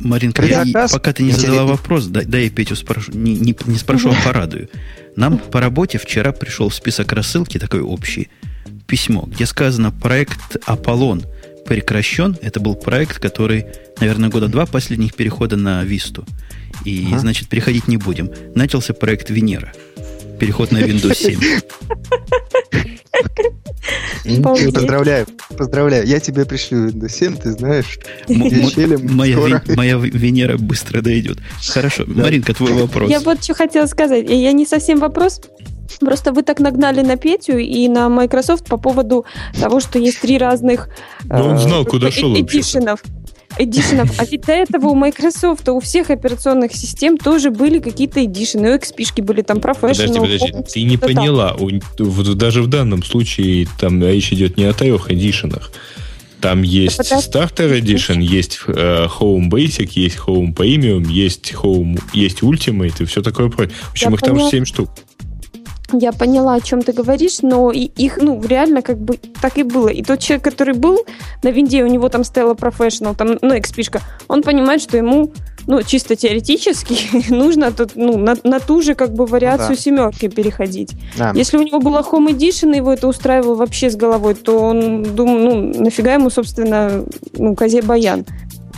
Маринка, 0.00 0.44
я, 0.44 0.64
пока 0.90 1.12
ты 1.12 1.22
не 1.22 1.32
задала 1.32 1.64
вопрос, 1.64 2.06
дай, 2.06 2.24
дай 2.24 2.44
я 2.44 2.50
Петю 2.50 2.76
спрошу, 2.76 3.12
не, 3.12 3.34
не, 3.34 3.56
не 3.66 3.78
спрошу, 3.78 4.10
а 4.10 4.24
порадую. 4.24 4.68
Нам 5.16 5.38
по 5.38 5.60
работе 5.60 5.98
вчера 5.98 6.32
пришел 6.32 6.70
список 6.70 7.12
рассылки, 7.12 7.58
такой 7.58 7.80
общий, 7.80 8.28
письмо, 8.86 9.28
где 9.30 9.46
сказано 9.46 9.90
проект 9.90 10.56
Аполлон 10.66 11.24
прекращен. 11.66 12.36
Это 12.40 12.60
был 12.60 12.74
проект, 12.74 13.18
который, 13.18 13.66
наверное, 14.00 14.30
года 14.30 14.48
два 14.48 14.66
последних 14.66 15.14
перехода 15.14 15.56
на 15.56 15.84
Висту. 15.84 16.24
И, 16.84 17.04
ага. 17.08 17.18
значит, 17.18 17.48
переходить 17.48 17.88
не 17.88 17.98
будем. 17.98 18.30
Начался 18.54 18.94
проект 18.94 19.30
Венера. 19.30 19.72
Переход 20.40 20.72
на 20.72 20.78
Windows 20.78 21.14
7. 22.72 22.97
Поздравляю, 24.24 25.26
поздравляю. 25.56 26.06
Я 26.06 26.20
тебе 26.20 26.44
пришлю 26.44 26.88
Windows 26.88 27.08
7, 27.08 27.36
ты 27.36 27.52
знаешь. 27.52 27.98
Моя 28.28 29.96
Венера 29.96 30.56
быстро 30.58 31.00
дойдет. 31.00 31.38
Хорошо, 31.68 32.04
Маринка, 32.06 32.54
твой 32.54 32.72
вопрос. 32.72 33.10
Я 33.10 33.20
вот 33.20 33.42
что 33.42 33.54
хотела 33.54 33.86
сказать. 33.86 34.28
Я 34.28 34.52
не 34.52 34.66
совсем 34.66 34.98
вопрос. 34.98 35.40
Просто 36.00 36.32
вы 36.32 36.42
так 36.42 36.60
нагнали 36.60 37.00
на 37.00 37.16
Петю 37.16 37.56
и 37.58 37.88
на 37.88 38.08
Microsoft 38.08 38.66
по 38.66 38.76
поводу 38.76 39.24
того, 39.58 39.80
что 39.80 39.98
есть 39.98 40.20
три 40.20 40.38
разных 40.38 40.90
Но 41.24 41.48
он 41.48 41.58
знал, 41.58 41.84
куда 41.84 42.10
шел 42.10 42.36
эдишенов 42.36 43.02
эдишенов. 43.56 44.18
А 44.18 44.24
ведь 44.24 44.42
до 44.42 44.52
этого 44.52 44.88
у 44.88 44.94
Microsoft, 44.94 45.68
у 45.68 45.80
всех 45.80 46.10
операционных 46.10 46.74
систем 46.74 47.16
тоже 47.16 47.50
были 47.50 47.78
какие-то 47.78 48.24
эдишены. 48.24 48.72
У 48.72 48.76
XP 48.76 49.22
были 49.22 49.42
там 49.42 49.58
Professional. 49.58 50.20
Подожди, 50.20 50.20
подожди. 50.20 50.52
Ты 50.72 50.82
не 50.82 50.96
поняла. 50.96 51.54
У, 51.58 51.70
в, 51.98 52.34
даже 52.34 52.62
в 52.62 52.66
данном 52.66 53.02
случае 53.02 53.66
там 53.80 54.02
речь 54.02 54.32
идет 54.32 54.56
не 54.56 54.64
о 54.64 54.72
трех 54.72 55.10
эдишенах. 55.10 55.72
Там 56.40 56.62
есть 56.62 56.98
да, 56.98 57.18
Starter 57.18 57.80
Edition, 57.80 58.22
есть 58.22 58.60
э, 58.68 59.06
Home 59.18 59.50
Basic, 59.50 59.90
есть 59.94 60.18
Home 60.18 60.54
Premium, 60.54 61.10
есть 61.10 61.52
Home, 61.52 62.00
есть 62.12 62.42
Ultimate 62.42 63.02
и 63.02 63.04
все 63.06 63.22
такое 63.22 63.48
прочее. 63.48 63.74
В 63.88 63.90
общем, 63.90 64.10
Я 64.10 64.14
их 64.14 64.20
поняла. 64.20 64.38
там 64.38 64.50
7 64.50 64.64
штук. 64.64 64.90
Я 65.92 66.12
поняла, 66.12 66.54
о 66.54 66.60
чем 66.60 66.82
ты 66.82 66.92
говоришь, 66.92 67.38
но 67.40 67.70
и 67.70 67.80
их, 67.80 68.18
ну, 68.20 68.42
реально 68.42 68.82
как 68.82 68.98
бы 68.98 69.18
так 69.40 69.56
и 69.56 69.62
было. 69.62 69.88
И 69.88 70.02
тот 70.02 70.20
человек, 70.20 70.44
который 70.44 70.74
был 70.74 70.98
на 71.42 71.48
винде, 71.48 71.82
у 71.82 71.86
него 71.86 72.10
там 72.10 72.24
стояла 72.24 72.52
Professional, 72.52 73.16
там, 73.16 73.38
ну, 73.40 73.54
XP, 73.56 74.00
он 74.28 74.42
понимает, 74.42 74.82
что 74.82 74.98
ему, 74.98 75.32
ну, 75.66 75.82
чисто 75.82 76.14
теоретически 76.14 77.30
нужно 77.32 77.72
тут, 77.72 77.92
ну, 77.94 78.18
на, 78.18 78.36
на 78.44 78.60
ту 78.60 78.82
же, 78.82 78.94
как 78.94 79.14
бы, 79.14 79.24
вариацию 79.24 79.70
ну, 79.70 79.76
да. 79.76 79.80
семерки 79.80 80.28
переходить. 80.28 80.92
Да. 81.16 81.32
Если 81.34 81.56
у 81.56 81.62
него 81.62 81.80
была 81.80 82.02
Home 82.02 82.28
Edition, 82.28 82.74
и 82.74 82.76
его 82.76 82.92
это 82.92 83.08
устраивало 83.08 83.54
вообще 83.54 83.90
с 83.90 83.96
головой, 83.96 84.34
то 84.34 84.58
он 84.58 85.02
думал, 85.02 85.38
ну, 85.38 85.84
нафига 85.84 86.14
ему, 86.14 86.28
собственно, 86.28 87.06
ну, 87.32 87.54
козе 87.54 87.80
баян. 87.80 88.26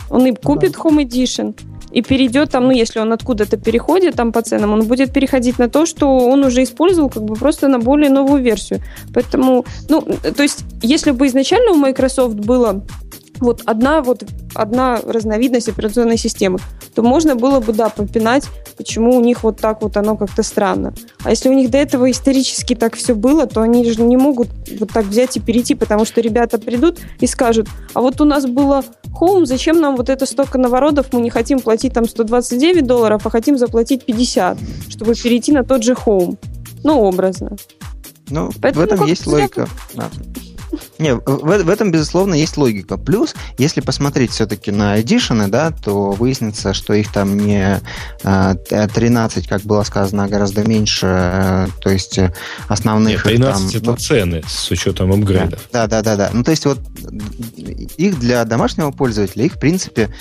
Он 0.09 0.25
и 0.27 0.33
купит 0.33 0.73
да. 0.73 0.79
Home 0.79 1.05
Edition, 1.05 1.55
и 1.91 2.01
перейдет 2.01 2.51
там, 2.51 2.65
ну, 2.65 2.71
если 2.71 2.99
он 2.99 3.11
откуда-то 3.13 3.57
переходит 3.57 4.15
там 4.15 4.31
по 4.31 4.41
ценам, 4.41 4.73
он 4.73 4.83
будет 4.83 5.13
переходить 5.13 5.59
на 5.59 5.69
то, 5.69 5.85
что 5.85 6.17
он 6.17 6.43
уже 6.43 6.63
использовал 6.63 7.09
как 7.09 7.23
бы 7.23 7.35
просто 7.35 7.67
на 7.67 7.79
более 7.79 8.09
новую 8.09 8.41
версию. 8.41 8.81
Поэтому, 9.13 9.65
ну, 9.89 10.01
то 10.01 10.43
есть, 10.43 10.63
если 10.81 11.11
бы 11.11 11.27
изначально 11.27 11.71
у 11.71 11.75
Microsoft 11.75 12.35
было 12.35 12.83
вот 13.41 13.61
одна, 13.65 14.01
вот 14.01 14.23
одна 14.53 14.99
разновидность 15.05 15.69
операционной 15.69 16.17
системы, 16.17 16.59
то 16.93 17.03
можно 17.03 17.35
было 17.35 17.59
бы, 17.59 17.73
да, 17.73 17.89
попинать, 17.89 18.45
почему 18.77 19.15
у 19.15 19.21
них 19.21 19.43
вот 19.43 19.57
так 19.57 19.81
вот 19.81 19.97
оно 19.97 20.17
как-то 20.17 20.43
странно. 20.43 20.93
А 21.23 21.29
если 21.29 21.49
у 21.49 21.53
них 21.53 21.69
до 21.69 21.77
этого 21.77 22.09
исторически 22.09 22.75
так 22.75 22.95
все 22.95 23.15
было, 23.15 23.47
то 23.47 23.61
они 23.61 23.89
же 23.89 24.01
не 24.01 24.17
могут 24.17 24.49
вот 24.79 24.91
так 24.91 25.05
взять 25.05 25.37
и 25.37 25.39
перейти, 25.39 25.75
потому 25.75 26.05
что 26.05 26.21
ребята 26.21 26.57
придут 26.57 26.99
и 27.19 27.27
скажут, 27.27 27.67
а 27.93 28.01
вот 28.01 28.21
у 28.21 28.25
нас 28.25 28.45
было 28.45 28.83
Home, 29.19 29.45
зачем 29.45 29.79
нам 29.79 29.95
вот 29.95 30.09
это 30.09 30.25
столько 30.25 30.57
наворотов, 30.57 31.13
мы 31.13 31.21
не 31.21 31.29
хотим 31.29 31.59
платить 31.59 31.93
там 31.93 32.07
129 32.07 32.85
долларов, 32.85 33.25
а 33.25 33.29
хотим 33.29 33.57
заплатить 33.57 34.05
50, 34.05 34.57
чтобы 34.89 35.15
перейти 35.15 35.51
на 35.51 35.63
тот 35.63 35.83
же 35.83 35.93
Home. 35.93 36.37
Ну, 36.83 37.01
образно. 37.01 37.55
Ну, 38.29 38.49
Поэтому 38.61 38.85
в 38.85 38.89
этом 38.89 39.05
есть 39.05 39.27
логика. 39.27 39.67
Да. 39.93 40.09
Не, 40.99 41.15
в, 41.15 41.19
в 41.19 41.69
этом, 41.69 41.91
безусловно, 41.91 42.33
есть 42.35 42.57
логика. 42.57 42.97
Плюс, 42.97 43.35
если 43.57 43.81
посмотреть 43.81 44.31
все-таки 44.31 44.71
на 44.71 44.99
Edition, 44.99 45.47
да, 45.47 45.71
то 45.71 46.11
выяснится, 46.11 46.73
что 46.73 46.93
их 46.93 47.11
там 47.11 47.37
не 47.37 47.81
э, 48.23 48.55
13, 48.93 49.47
как 49.47 49.61
было 49.61 49.83
сказано, 49.83 50.25
а 50.25 50.27
гораздо 50.27 50.63
меньше. 50.67 51.07
Э, 51.07 51.67
то 51.81 51.89
есть 51.89 52.17
э, 52.17 52.33
основных... 52.67 53.25
Нет, 53.25 53.35
13 53.35 53.71
там, 53.71 53.81
это 53.81 53.91
ну, 53.91 53.97
цены 53.97 54.43
с 54.47 54.71
учетом 54.71 55.11
апгрейдов. 55.11 55.67
Да, 55.71 55.87
да, 55.87 56.01
да, 56.01 56.15
да. 56.15 56.29
Ну, 56.33 56.43
то 56.43 56.51
есть 56.51 56.65
вот 56.65 56.79
их 57.97 58.19
для 58.19 58.45
домашнего 58.45 58.91
пользователя, 58.91 59.45
их, 59.45 59.53
в 59.53 59.59
принципе, 59.59 60.13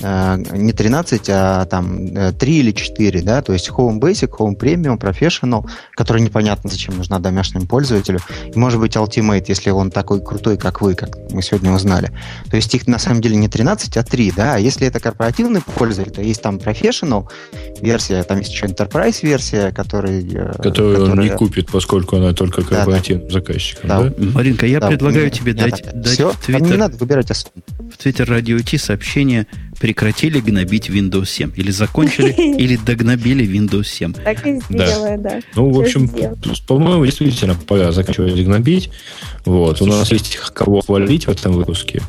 не 0.00 0.72
13, 0.72 1.22
а 1.28 1.64
там 1.66 2.08
3 2.08 2.12
э, 2.14 2.60
или 2.60 2.72
4, 2.72 3.22
да, 3.22 3.42
то 3.42 3.52
есть 3.52 3.68
Home 3.70 4.00
Basic, 4.00 4.30
Home 4.38 4.58
Premium, 4.58 4.98
Professional, 4.98 5.68
который 5.92 6.22
непонятно, 6.22 6.70
зачем 6.70 6.96
нужна 6.96 7.18
домашнему 7.18 7.66
пользователю, 7.66 8.20
и 8.52 8.58
может 8.58 8.80
быть 8.80 8.96
Ultimate, 8.96 9.44
если 9.46 9.70
он 9.70 9.90
такой 9.90 10.22
крутой, 10.22 10.56
как 10.56 10.80
вы, 10.80 10.94
как 10.94 11.16
мы 11.30 11.42
сегодня 11.42 11.72
узнали. 11.72 12.10
То 12.50 12.56
есть 12.56 12.74
их 12.74 12.86
на 12.86 12.98
самом 12.98 13.20
деле 13.20 13.36
не 13.36 13.48
13, 13.48 13.96
а 13.96 14.02
3, 14.02 14.32
да, 14.36 14.54
а 14.54 14.58
если 14.58 14.86
это 14.86 15.00
корпоративный 15.00 15.60
пользователь, 15.60 16.12
то 16.12 16.22
есть 16.22 16.42
там 16.42 16.56
Professional 16.56 17.28
версия, 17.80 18.22
там 18.24 18.38
есть 18.38 18.52
еще 18.52 18.66
Enterprise 18.66 19.18
версия, 19.22 19.70
который... 19.70 20.26
Э, 20.34 20.52
Которую 20.62 21.12
он 21.12 21.20
не 21.20 21.30
купит, 21.30 21.70
поскольку 21.70 22.16
она 22.16 22.32
только 22.32 22.62
корпоративным 22.62 23.28
да, 23.28 23.32
заказчиком, 23.32 23.88
да? 23.88 24.02
да? 24.02 24.12
Маринка, 24.18 24.66
я 24.66 24.80
да, 24.80 24.88
предлагаю 24.88 25.30
тебе 25.30 25.54
дать, 25.54 25.82
дать 25.94 26.06
Все, 26.08 26.32
в 26.32 26.48
Twitter, 26.48 26.62
не 26.62 26.76
надо 26.76 26.96
выбирать 26.96 27.30
особо. 27.30 27.54
В 27.78 28.04
Twitter 28.04 28.62
T 28.62 28.78
сообщение 28.78 29.46
прекратили 29.84 30.40
гнобить 30.40 30.88
Windows 30.88 31.26
7. 31.26 31.52
Или 31.56 31.70
закончили, 31.70 32.32
или 32.58 32.76
догнобили 32.76 33.44
Windows 33.44 33.84
7. 33.84 34.14
Так 34.14 34.46
и 34.46 34.58
сделаю, 34.70 35.18
да. 35.18 35.40
Ну, 35.54 35.70
в 35.70 35.78
общем, 35.78 36.08
по-моему, 36.66 37.04
действительно 37.04 37.54
пора 37.54 37.92
заканчивать 37.92 38.42
гнобить. 38.42 38.88
Вот. 39.44 39.82
У 39.82 39.86
нас 39.86 40.10
есть 40.10 40.36
кого 40.54 40.80
хвалить 40.80 41.26
в 41.26 41.28
этом 41.28 41.52
выпуске. 41.52 42.00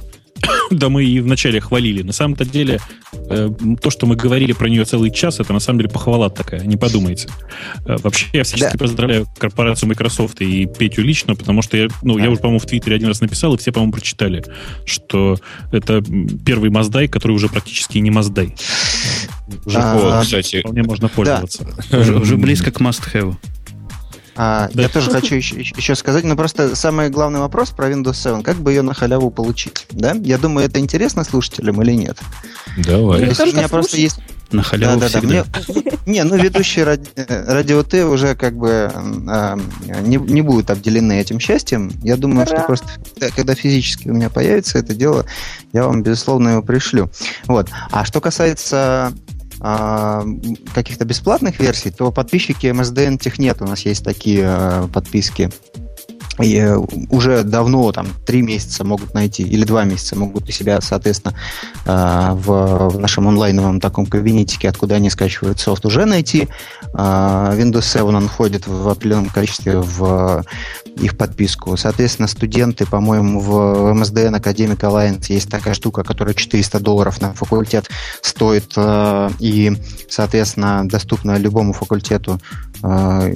да 0.72 0.90
мы 0.90 1.04
и 1.04 1.20
вначале 1.20 1.60
хвалили. 1.60 2.02
На 2.02 2.14
самом-то 2.14 2.46
деле, 2.46 2.80
э, 3.14 3.50
то, 3.82 3.90
что 3.90 4.06
мы 4.06 4.16
говорили 4.16 4.54
про 4.54 4.70
нее 4.70 4.86
целый 4.86 5.12
час, 5.12 5.40
это 5.40 5.54
на 5.54 5.60
самом 5.60 5.80
деле 5.80 5.90
похвала 5.90 6.30
такая, 6.30 6.62
не 6.62 6.78
подумайте. 6.78 7.30
Э, 7.86 7.98
вообще, 8.04 8.28
я 8.34 8.44
всячески 8.44 8.74
да. 8.74 8.78
поздравляю 8.78 9.28
корпорацию 9.38 9.90
Microsoft 9.90 10.42
и 10.42 10.66
Петю 10.66 11.02
лично, 11.02 11.36
потому 11.36 11.62
что 11.62 11.78
я, 11.78 11.88
ну, 12.02 12.18
да. 12.18 12.24
я 12.24 12.30
уже, 12.30 12.42
по-моему, 12.42 12.60
в 12.60 12.66
Твиттере 12.66 12.96
один 12.96 13.08
раз 13.08 13.22
написал, 13.22 13.56
и 13.56 13.58
все, 13.58 13.72
по-моему, 13.72 13.94
прочитали, 13.94 14.44
что 14.86 15.38
это 15.72 16.04
первый 16.46 16.70
Маздай, 16.70 17.08
который 17.08 17.34
уже 17.34 17.48
практически 17.48 17.98
не 18.00 18.12
Маздай. 18.12 18.56
Уже, 19.66 19.78
а, 19.78 20.22
кстати, 20.22 20.62
вполне 20.62 20.84
можно 20.84 21.08
пользоваться. 21.08 21.68
Да. 21.92 22.00
Уже, 22.00 22.16
уже 22.16 22.38
близко 22.38 22.72
к 22.72 22.82
must-have. 22.82 23.36
А, 24.36 24.70
да. 24.74 24.84
Я 24.84 24.90
тоже 24.90 25.12
хочу 25.12 25.36
еще, 25.36 25.56
еще 25.60 25.96
сказать, 25.96 26.24
но 26.24 26.36
просто 26.36 26.76
самый 26.76 27.10
главный 27.10 27.40
вопрос 27.40 27.70
про 27.70 27.90
Windows 27.90 28.16
7. 28.16 28.44
Как 28.44 28.58
бы 28.58 28.72
ее 28.72 28.82
на 28.82 28.94
халяву 28.94 29.32
получить? 29.32 29.88
Да? 29.92 30.14
Я 30.22 30.38
думаю, 30.38 30.66
это 30.66 30.80
интересно 30.80 31.24
слушателям 31.24 31.82
или 31.82 31.94
нет? 31.94 32.18
Давай. 32.78 33.22
Или 33.22 33.34
у 33.42 33.46
меня 33.56 33.70
просто 33.70 33.98
есть... 33.98 34.20
На 34.52 34.62
халяву 34.62 35.00
да, 35.00 35.10
да, 35.10 35.20
всегда. 35.20 35.44
Да. 35.44 35.62
Мне, 35.66 35.92
не, 36.06 36.24
ну 36.24 36.38
ведущие 36.38 36.86
ради, 36.86 37.10
радио 37.18 37.82
Т 37.82 38.06
уже 38.06 38.36
как 38.36 38.56
бы 38.56 38.92
э, 38.94 39.58
не, 40.02 40.18
не 40.18 40.42
будут 40.42 40.70
обделены 40.70 41.20
этим 41.20 41.40
счастьем. 41.40 41.92
Я 42.04 42.16
думаю, 42.16 42.46
Ура! 42.46 42.56
что 42.58 42.66
просто 42.68 42.88
когда 43.36 43.56
физически 43.56 44.08
у 44.08 44.14
меня 44.14 44.30
появится 44.30 44.78
это 44.78 44.94
дело, 44.94 45.26
я 45.74 45.88
вам, 45.88 46.04
безусловно, 46.04 46.50
его 46.50 46.62
пришлю. 46.62 47.10
Вот. 47.48 47.70
А 47.92 48.06
что 48.06 48.22
касается 48.22 49.14
а, 49.60 50.26
каких-то 50.74 51.06
бесплатных 51.06 51.60
версий, 51.60 51.92
то 51.92 52.12
подписчики 52.12 52.68
MSDN 52.68 53.18
тех 53.18 53.40
нет. 53.40 53.62
У 53.62 53.66
нас 53.66 53.82
есть 53.82 54.04
такие 54.04 54.44
а, 54.46 54.88
подписки 54.88 55.52
и 56.40 56.58
э, 56.58 56.78
уже 57.10 57.44
давно, 57.44 57.92
там, 57.92 58.08
три 58.26 58.42
месяца 58.42 58.84
могут 58.84 59.14
найти, 59.14 59.44
или 59.44 59.64
два 59.64 59.84
месяца 59.86 60.18
могут 60.18 60.50
у 60.50 60.52
себя, 60.52 60.82
соответственно, 60.82 61.36
а, 61.86 62.34
в, 62.34 62.98
нашем 63.00 63.28
онлайновом 63.28 63.80
таком 63.80 64.06
кабинетике, 64.06 64.70
откуда 64.70 64.96
они 64.96 65.10
скачивают 65.10 65.60
софт, 65.60 65.86
уже 65.86 66.06
найти. 66.06 66.48
Windows 66.94 67.84
7 67.84 68.04
он 68.04 68.28
входит 68.28 68.68
в 68.68 68.90
определенном 68.90 69.30
количестве 69.30 69.80
в 69.80 70.44
их 70.98 71.18
подписку. 71.18 71.76
Соответственно, 71.78 72.28
студенты, 72.28 72.86
по-моему, 72.86 73.40
в 73.40 73.52
MSDN 73.94 74.40
Academic 74.40 74.80
Alliance 74.80 75.26
есть 75.30 75.50
такая 75.50 75.74
штука, 75.74 76.04
которая 76.04 76.34
400 76.34 76.80
долларов 76.80 77.22
на 77.22 77.34
факультет 77.34 77.90
стоит 78.22 78.74
э, 78.76 79.30
и, 79.40 79.74
соответственно, 80.10 80.88
доступна 80.88 81.38
любому 81.38 81.74
факультету. 81.74 82.40
Э, 82.84 83.34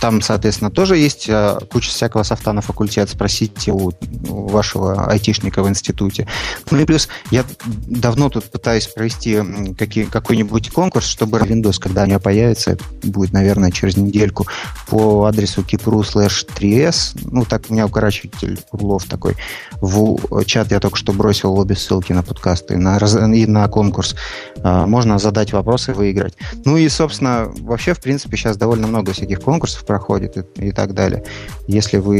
там, 0.00 0.20
соответственно, 0.20 0.70
тоже 0.70 0.96
есть 0.96 1.28
э, 1.28 1.58
куча 1.70 1.90
всякого 1.90 2.21
софта 2.24 2.52
на 2.52 2.60
факультет. 2.60 3.10
Спросите 3.10 3.72
у 3.72 3.92
вашего 4.28 5.06
айтишника 5.06 5.62
в 5.62 5.68
институте. 5.68 6.26
Ну 6.70 6.80
и 6.80 6.84
плюс 6.84 7.08
я 7.30 7.44
давно 7.86 8.28
тут 8.28 8.44
пытаюсь 8.44 8.86
провести 8.86 9.40
какие, 9.78 10.04
какой-нибудь 10.04 10.70
конкурс, 10.70 11.06
чтобы 11.06 11.38
Windows, 11.38 11.78
когда 11.80 12.02
у 12.02 12.06
меня 12.06 12.18
появится, 12.18 12.76
будет, 13.02 13.32
наверное, 13.32 13.70
через 13.70 13.96
недельку, 13.96 14.46
по 14.88 15.24
адресу 15.26 15.62
kipru 15.62 16.00
slash 16.00 16.46
3 16.54 16.70
ЕС, 16.70 17.14
ну 17.24 17.44
так 17.44 17.64
у 17.68 17.72
меня 17.72 17.86
укорачиватель 17.86 18.60
углов 18.70 19.04
такой, 19.04 19.36
в 19.80 20.44
чат 20.44 20.70
я 20.70 20.80
только 20.80 20.96
что 20.96 21.12
бросил 21.12 21.58
обе 21.58 21.76
ссылки 21.76 22.12
на 22.12 22.22
подкасты 22.22 22.74
и 22.74 22.76
на, 22.76 22.96
и 22.98 23.46
на 23.46 23.68
конкурс. 23.68 24.14
А, 24.62 24.86
можно 24.86 25.18
задать 25.18 25.52
вопросы, 25.52 25.92
выиграть. 25.92 26.34
Ну 26.64 26.76
и, 26.76 26.88
собственно, 26.88 27.50
вообще, 27.60 27.94
в 27.94 28.00
принципе, 28.00 28.36
сейчас 28.36 28.56
довольно 28.56 28.86
много 28.86 29.12
всяких 29.12 29.40
конкурсов 29.40 29.84
проходит 29.84 30.36
и, 30.36 30.68
и 30.68 30.72
так 30.72 30.94
далее. 30.94 31.24
Если 31.66 31.98
вы 31.98 32.11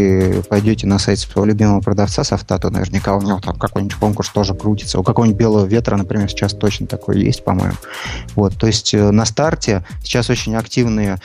пойдете 0.49 0.86
на 0.86 0.99
сайт 0.99 1.18
своего 1.18 1.45
любимого 1.45 1.80
продавца 1.80 2.24
софта, 2.24 2.59
то 2.59 2.70
наверняка 2.70 3.16
у 3.16 3.22
него 3.22 3.40
там 3.40 3.57
какой-нибудь 3.57 3.97
конкурс 3.97 4.30
тоже 4.30 4.55
крутится. 4.55 4.99
У 4.99 5.03
какого-нибудь 5.03 5.38
белого 5.38 5.66
ветра, 5.66 5.97
например, 5.97 6.28
сейчас 6.28 6.53
точно 6.53 6.86
такой 6.86 7.20
есть, 7.20 7.45
по-моему. 7.45 7.76
Вот, 8.34 8.57
то 8.57 8.66
есть 8.66 8.95
э, 8.95 9.11
на 9.11 9.24
старте 9.24 9.84
сейчас 10.03 10.30
очень 10.30 10.55
активные 10.57 11.18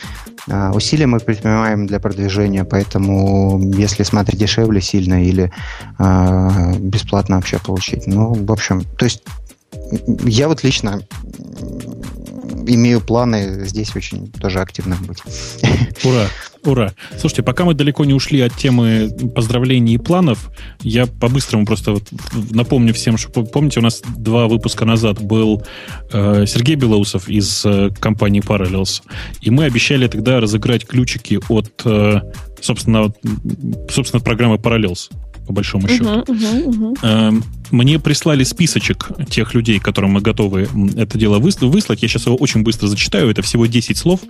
а, 0.49 0.71
усилия 0.73 1.07
мы 1.07 1.19
предпринимаем 1.19 1.87
для 1.87 1.99
продвижения, 1.99 2.63
поэтому 2.63 3.59
если 3.73 4.03
смотреть 4.03 4.39
дешевле 4.39 4.81
сильно 4.81 5.23
или 5.23 5.51
э, 5.99 6.73
бесплатно 6.79 7.35
вообще 7.35 7.59
получить. 7.59 8.07
Ну, 8.07 8.33
в 8.33 8.51
общем, 8.51 8.83
то 8.97 9.05
есть 9.05 9.23
я 10.25 10.47
вот 10.47 10.63
лично 10.63 11.01
имею 12.67 13.01
планы 13.01 13.65
здесь 13.65 13.95
очень 13.95 14.31
тоже 14.31 14.59
активно 14.59 14.97
быть. 14.97 15.19
Ура! 16.03 16.27
Ура! 16.63 16.91
Слушайте, 17.17 17.43
пока 17.43 17.63
мы 17.65 17.73
далеко 17.73 18.03
не 18.03 18.13
ушли 18.13 18.41
от 18.41 18.53
темы 18.55 19.09
поздравлений 19.33 19.95
и 19.95 19.97
планов, 19.97 20.51
я 20.81 21.05
по-быстрому 21.05 21.65
просто 21.65 21.91
вот 21.91 22.03
напомню 22.51 22.93
всем, 22.93 23.17
что 23.17 23.43
помните, 23.43 23.79
у 23.79 23.83
нас 23.83 24.01
два 24.17 24.47
выпуска 24.47 24.83
назад 24.83 25.21
был 25.21 25.63
э, 26.11 26.45
Сергей 26.45 26.75
Белоусов 26.75 27.29
из 27.29 27.65
э, 27.65 27.89
компании 27.99 28.41
Parallels, 28.41 29.01
и 29.41 29.49
мы 29.49 29.65
обещали 29.65 30.07
тогда 30.07 30.39
разыграть 30.39 30.85
ключики 30.85 31.39
от, 31.47 31.71
э, 31.85 32.21
собственно, 32.61 33.13
собственно, 33.89 34.21
программы 34.21 34.55
Parallels 34.57 35.09
по 35.47 35.53
большому 35.53 35.87
счету. 35.87 36.03
Uh-huh, 36.03 36.25
uh-huh, 36.25 37.01
uh-huh. 37.01 37.43
Мне 37.71 37.99
прислали 37.99 38.43
списочек 38.43 39.09
тех 39.29 39.53
людей, 39.53 39.79
которым 39.79 40.11
мы 40.11 40.21
готовы 40.21 40.67
это 40.95 41.17
дело 41.17 41.39
выслать. 41.39 42.01
Я 42.01 42.07
сейчас 42.07 42.25
его 42.25 42.35
очень 42.35 42.63
быстро 42.63 42.87
зачитаю. 42.87 43.29
Это 43.29 43.41
всего 43.41 43.65
10 43.65 43.97
слов. 43.97 44.21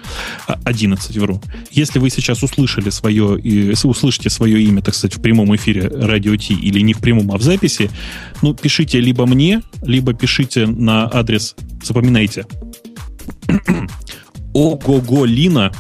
11, 0.63 1.17
а, 1.17 1.19
вру. 1.19 1.41
Если 1.71 1.99
вы 1.99 2.09
сейчас 2.09 2.43
услышали 2.43 2.89
свое, 2.89 3.39
если 3.43 3.87
услышите 3.87 4.29
свое 4.29 4.61
имя, 4.61 4.81
так 4.81 4.95
сказать, 4.95 5.17
в 5.17 5.21
прямом 5.21 5.55
эфире 5.55 5.87
радио 5.87 6.35
Ти 6.35 6.53
или 6.53 6.79
не 6.79 6.93
в 6.93 6.99
прямом, 6.99 7.31
а 7.31 7.37
в 7.37 7.41
записи, 7.41 7.89
ну, 8.41 8.53
пишите 8.53 8.99
либо 8.99 9.25
мне, 9.25 9.61
либо 9.83 10.13
пишите 10.13 10.65
на 10.65 11.05
адрес, 11.05 11.55
запоминайте, 11.83 12.45
огоголина 14.53 15.71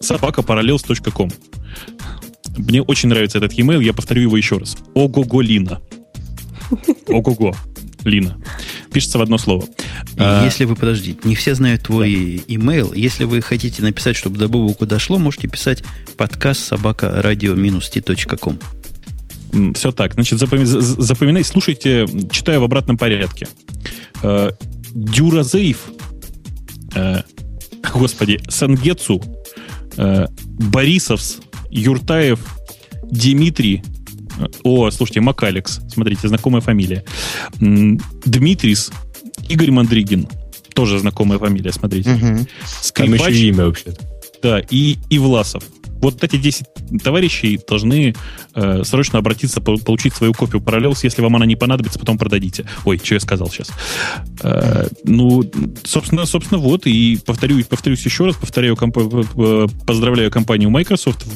собака 0.00 0.42
parallels.com. 0.42 1.30
Мне 2.56 2.82
очень 2.82 3.08
нравится 3.08 3.38
этот 3.38 3.52
e-mail, 3.54 3.82
я 3.82 3.92
повторю 3.92 4.22
его 4.22 4.36
еще 4.36 4.58
раз. 4.58 4.76
Ого-го 4.94 5.40
Лина. 5.40 5.80
Ого-го. 7.08 7.54
Лина. 8.04 8.38
Пишется 8.92 9.18
в 9.18 9.22
одно 9.22 9.36
слово. 9.36 9.64
А, 10.16 10.44
если 10.44 10.64
вы, 10.64 10.76
подождите, 10.76 11.18
не 11.24 11.34
все 11.34 11.54
знают 11.54 11.82
твой 11.82 12.36
email. 12.46 12.96
Если 12.96 13.24
вы 13.24 13.42
хотите 13.42 13.82
написать, 13.82 14.16
чтобы 14.16 14.38
до 14.38 14.48
Бобуку 14.48 14.86
дошло, 14.86 15.18
можете 15.18 15.48
писать 15.48 15.82
подкаст 16.16 16.60
собака 16.60 17.20
радио-t.ком. 17.22 18.58
Все 19.74 19.92
так. 19.92 20.14
Значит, 20.14 20.38
запоминай, 20.38 21.44
слушайте, 21.44 22.06
читаю 22.30 22.60
в 22.60 22.64
обратном 22.64 22.96
порядке. 22.96 23.48
А, 24.22 24.52
Дюразейв, 24.92 25.78
а, 26.94 27.24
господи, 27.92 28.40
Сангецу, 28.48 29.22
Борисовс, 29.96 31.40
Юртаев 31.70 32.40
Дмитрий. 33.10 33.82
О, 34.62 34.90
слушайте, 34.90 35.20
Макалекс. 35.20 35.80
Смотрите, 35.88 36.28
знакомая 36.28 36.60
фамилия. 36.60 37.04
Дмитрис 37.60 38.90
Игорь 39.48 39.70
Мандригин. 39.70 40.28
Тоже 40.74 40.98
знакомая 40.98 41.38
фамилия, 41.38 41.72
смотрите. 41.72 42.12
Угу. 42.12 42.46
Скрипач. 42.82 43.18
Там 43.20 43.30
еще 43.30 43.48
имя 43.48 43.64
вообще 43.64 43.94
Да, 44.42 44.60
и, 44.60 44.98
и 45.08 45.18
Власов. 45.18 45.62
Вот 46.00 46.22
эти 46.22 46.36
10 46.36 46.66
товарищей 47.02 47.60
должны 47.68 48.14
э, 48.54 48.84
срочно 48.84 49.18
обратиться, 49.18 49.60
получить 49.60 50.14
свою 50.14 50.32
копию 50.32 50.62
Parallels. 50.62 51.00
Если 51.02 51.22
вам 51.22 51.36
она 51.36 51.46
не 51.46 51.56
понадобится, 51.56 51.98
потом 51.98 52.18
продадите. 52.18 52.66
Ой, 52.84 53.00
что 53.02 53.14
я 53.14 53.20
сказал 53.20 53.48
сейчас. 53.48 53.70
Э, 54.42 54.86
ну, 55.04 55.42
собственно, 55.84 56.26
собственно, 56.26 56.60
вот. 56.60 56.86
И 56.86 57.18
повторюсь, 57.24 57.66
повторюсь 57.66 58.04
еще 58.04 58.26
раз, 58.26 58.36
повторяю, 58.36 58.76
комп... 58.76 58.96
поздравляю 59.86 60.30
компанию 60.30 60.70
Microsoft. 60.70 61.26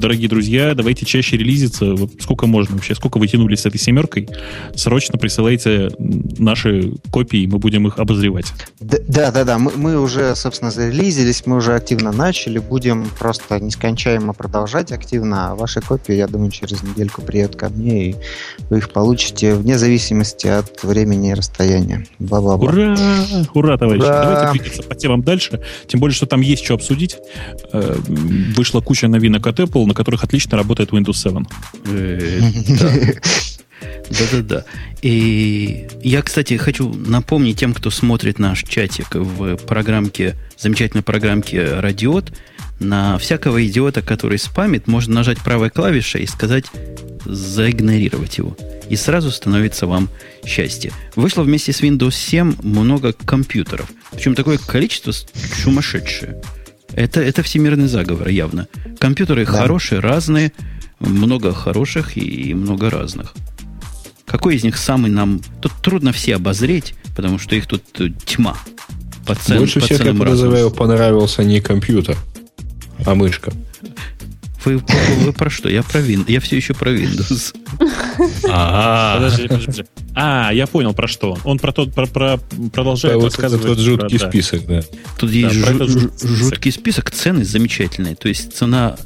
Дорогие 0.00 0.28
друзья, 0.28 0.74
давайте 0.74 1.06
чаще 1.06 1.36
релизиться. 1.36 1.94
Сколько 2.20 2.46
можно 2.46 2.76
вообще? 2.76 2.94
Сколько 2.94 3.18
вы 3.18 3.28
тянулись 3.28 3.60
с 3.60 3.66
этой 3.66 3.78
семеркой? 3.78 4.28
Срочно 4.74 5.18
присылайте 5.18 5.90
наши 5.98 6.92
копии, 7.10 7.46
мы 7.46 7.58
будем 7.58 7.86
их 7.86 7.98
обозревать. 7.98 8.52
Да, 8.80 9.30
да, 9.30 9.44
да. 9.44 9.58
Мы, 9.58 9.72
мы 9.74 10.00
уже, 10.00 10.34
собственно, 10.36 10.70
зарелизились, 10.70 11.46
мы 11.46 11.56
уже 11.56 11.74
активно 11.74 12.12
начали. 12.12 12.58
Будем 12.58 13.06
просто 13.18 13.54
нескончаемо 13.76 14.32
продолжать 14.32 14.92
активно. 14.92 15.50
А 15.50 15.54
ваши 15.54 15.80
копии, 15.80 16.14
я 16.14 16.26
думаю, 16.26 16.50
через 16.50 16.82
недельку 16.82 17.22
приедут 17.22 17.56
ко 17.56 17.68
мне, 17.68 18.10
и 18.10 18.16
вы 18.70 18.78
их 18.78 18.90
получите 18.90 19.54
вне 19.54 19.78
зависимости 19.78 20.46
от 20.46 20.82
времени 20.82 21.30
и 21.30 21.34
расстояния. 21.34 22.06
Бла-бла-бла. 22.18 22.70
Ура! 22.70 22.96
Ура, 23.54 23.78
товарищи! 23.78 24.04
Ура! 24.04 24.24
Давайте 24.24 24.58
двигаться 24.58 24.82
по 24.82 24.94
темам 24.94 25.22
дальше. 25.22 25.60
Тем 25.86 26.00
более, 26.00 26.14
что 26.14 26.26
там 26.26 26.40
есть 26.40 26.64
что 26.64 26.74
обсудить. 26.74 27.16
Э, 27.72 27.96
вышла 28.56 28.80
куча 28.80 29.08
новинок 29.08 29.46
от 29.46 29.60
Apple, 29.60 29.86
на 29.86 29.94
которых 29.94 30.24
отлично 30.24 30.56
работает 30.56 30.90
Windows 30.90 31.14
7. 31.14 31.44
Э, 31.86 33.12
Да-да-да. 34.08 34.64
И 35.02 35.86
я, 36.02 36.22
кстати, 36.22 36.56
хочу 36.56 36.92
напомнить 36.94 37.58
тем, 37.58 37.74
кто 37.74 37.90
смотрит 37.90 38.38
наш 38.38 38.62
чатик 38.62 39.14
в 39.14 39.56
программке, 39.56 40.36
замечательной 40.56 41.02
программке 41.02 41.80
Радиот, 41.80 42.32
на 42.78 43.18
всякого 43.18 43.64
идиота, 43.66 44.02
который 44.02 44.38
спамит, 44.38 44.86
можно 44.86 45.14
нажать 45.14 45.38
правой 45.38 45.70
клавишей 45.70 46.22
и 46.22 46.26
сказать 46.26 46.66
заигнорировать 47.24 48.38
его. 48.38 48.56
И 48.88 48.96
сразу 48.96 49.30
становится 49.30 49.86
вам 49.86 50.08
счастье. 50.44 50.92
Вышло 51.16 51.42
вместе 51.42 51.72
с 51.72 51.80
Windows 51.80 52.12
7 52.12 52.56
много 52.62 53.12
компьютеров. 53.12 53.90
Причем 54.12 54.34
такое 54.34 54.58
количество 54.58 55.12
сумасшедшее. 55.62 56.40
Это, 56.92 57.20
это 57.20 57.42
всемирный 57.42 57.88
заговор, 57.88 58.28
явно. 58.28 58.68
Компьютеры 58.98 59.44
да. 59.44 59.52
хорошие, 59.52 60.00
разные, 60.00 60.52
много 61.00 61.52
хороших 61.52 62.16
и 62.16 62.54
много 62.54 62.90
разных. 62.90 63.34
Какой 64.24 64.56
из 64.56 64.64
них 64.64 64.76
самый 64.76 65.10
нам... 65.10 65.40
Тут 65.60 65.72
трудно 65.82 66.12
все 66.12 66.36
обозреть, 66.36 66.94
потому 67.16 67.38
что 67.38 67.54
их 67.54 67.66
тут 67.66 67.82
э, 68.00 68.10
тьма. 68.24 68.56
По 69.26 69.34
цен, 69.34 69.58
Больше 69.58 69.80
по 69.80 69.86
всех, 69.86 70.04
я 70.04 70.14
подозреваю, 70.14 70.70
понравился 70.70 71.42
не 71.42 71.60
компьютер, 71.60 72.16
а 73.04 73.14
мышка. 73.14 73.52
Вы, 74.64 74.82
вы 75.20 75.32
про 75.32 75.48
что? 75.48 75.68
Я 75.68 75.84
про 75.84 76.00
Windows. 76.00 76.24
Я 76.26 76.40
все 76.40 76.56
еще 76.56 76.74
про 76.74 76.92
Windows. 76.92 77.54
А, 78.50 79.16
подожди, 79.16 79.48
подожди. 79.48 79.84
А, 80.14 80.50
я 80.52 80.66
понял 80.66 80.92
про 80.92 81.06
что. 81.06 81.38
Он 81.44 81.58
про 81.58 81.72
тот, 81.72 81.94
про, 81.94 82.06
про 82.06 82.38
продолжает 82.72 83.14
вот 83.16 83.26
рассказывать. 83.26 83.64
Тот 83.64 83.78
жуткий 83.78 84.18
список, 84.18 84.66
да. 84.66 84.82
Тут 85.18 85.30
есть 85.30 85.54
жуткий 85.54 86.72
список, 86.72 87.12
цены 87.12 87.44
замечательные. 87.44 88.16
То 88.16 88.28
есть 88.28 88.56
цена 88.56 88.96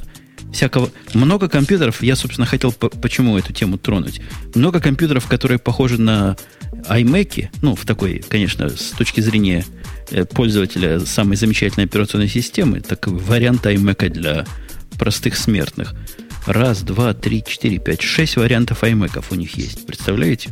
всякого... 0.51 0.89
Много 1.13 1.47
компьютеров, 1.47 2.01
я, 2.01 2.15
собственно, 2.15 2.47
хотел 2.47 2.71
почему 2.71 3.37
эту 3.37 3.53
тему 3.53 3.77
тронуть. 3.77 4.21
Много 4.55 4.79
компьютеров, 4.79 5.27
которые 5.27 5.59
похожи 5.59 6.01
на 6.01 6.37
iMac, 6.89 7.49
ну, 7.61 7.75
в 7.75 7.85
такой, 7.85 8.23
конечно, 8.27 8.69
с 8.69 8.91
точки 8.97 9.21
зрения 9.21 9.65
пользователя 10.33 10.99
самой 10.99 11.37
замечательной 11.37 11.85
операционной 11.85 12.27
системы, 12.27 12.81
такой 12.81 13.13
вариант 13.13 13.65
iMac 13.65 14.09
для 14.09 14.45
простых 14.97 15.37
смертных. 15.37 15.93
Раз, 16.45 16.81
два, 16.81 17.13
три, 17.13 17.43
четыре, 17.45 17.77
пять, 17.77 18.01
шесть 18.01 18.35
вариантов 18.35 18.83
iMac 18.83 19.23
у 19.29 19.35
них 19.35 19.55
есть. 19.55 19.85
Представляете? 19.85 20.49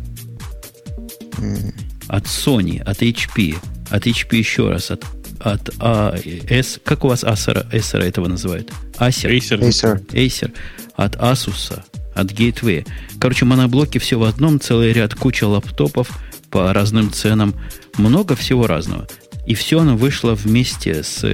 От 2.08 2.26
Sony, 2.26 2.82
от 2.82 3.02
HP, 3.02 3.56
от 3.90 4.08
HP 4.08 4.38
еще 4.38 4.70
раз, 4.70 4.92
от 4.92 5.06
от 5.40 5.70
а, 5.80 6.16
S, 6.50 6.80
как 6.84 7.06
у 7.06 7.08
вас 7.08 7.24
Acer, 7.24 7.70
Acer 7.72 8.00
этого 8.00 8.28
называют? 8.28 8.72
Acer. 8.98 9.38
Acer. 9.38 9.60
Acer. 9.60 10.06
Acer. 10.08 10.52
От 10.96 11.16
Asus, 11.16 11.82
от 12.14 12.32
Gateway. 12.32 12.86
Короче, 13.20 13.46
моноблоки 13.46 14.00
все 14.00 14.20
в 14.20 14.24
одном, 14.24 14.60
целый 14.60 14.92
ряд, 14.92 15.16
куча 15.16 15.46
лаптопов 15.46 16.10
по 16.50 16.74
разным 16.74 17.12
ценам. 17.14 17.56
Много 17.98 18.36
всего 18.36 18.68
разного. 18.68 19.08
И 19.50 19.56
все 19.56 19.80
оно 19.80 19.98
вышло 19.98 20.36
вместе 20.36 21.02
с, 21.02 21.26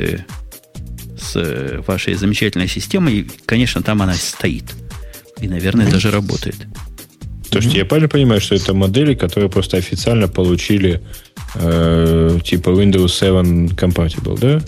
с 1.20 1.84
вашей 1.86 2.14
замечательной 2.14 2.70
системой. 2.70 3.14
И, 3.20 3.28
конечно, 3.46 3.84
там 3.84 4.02
она 4.02 4.14
стоит. 4.14 4.64
И, 5.42 5.50
наверное, 5.50 5.92
даже 5.92 6.12
работает. 6.12 6.56
То 7.52 7.58
есть 7.58 7.74
я 7.74 7.84
правильно 7.84 8.08
понимаю, 8.08 8.40
что 8.40 8.56
это 8.56 8.74
модели, 8.74 9.16
которые 9.16 9.50
просто 9.50 9.76
официально 9.76 10.30
получили 10.30 11.04
э, 11.56 12.40
типа 12.44 12.70
Windows 12.70 13.10
7 13.10 13.68
compatible, 13.68 14.40
да? 14.40 14.62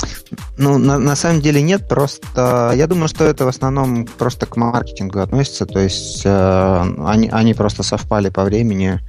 Ну, 0.57 0.77
на, 0.77 0.97
на 0.97 1.15
самом 1.15 1.41
деле 1.41 1.61
нет, 1.61 1.87
просто 1.87 2.73
я 2.75 2.87
думаю, 2.87 3.07
что 3.07 3.23
это 3.23 3.45
в 3.45 3.47
основном 3.47 4.05
просто 4.05 4.45
к 4.45 4.57
маркетингу 4.57 5.19
относится, 5.19 5.65
то 5.65 5.79
есть 5.79 6.21
э, 6.25 6.95
они, 7.05 7.29
они 7.29 7.53
просто 7.53 7.83
совпали 7.83 8.29
по 8.29 8.43
времени 8.43 8.99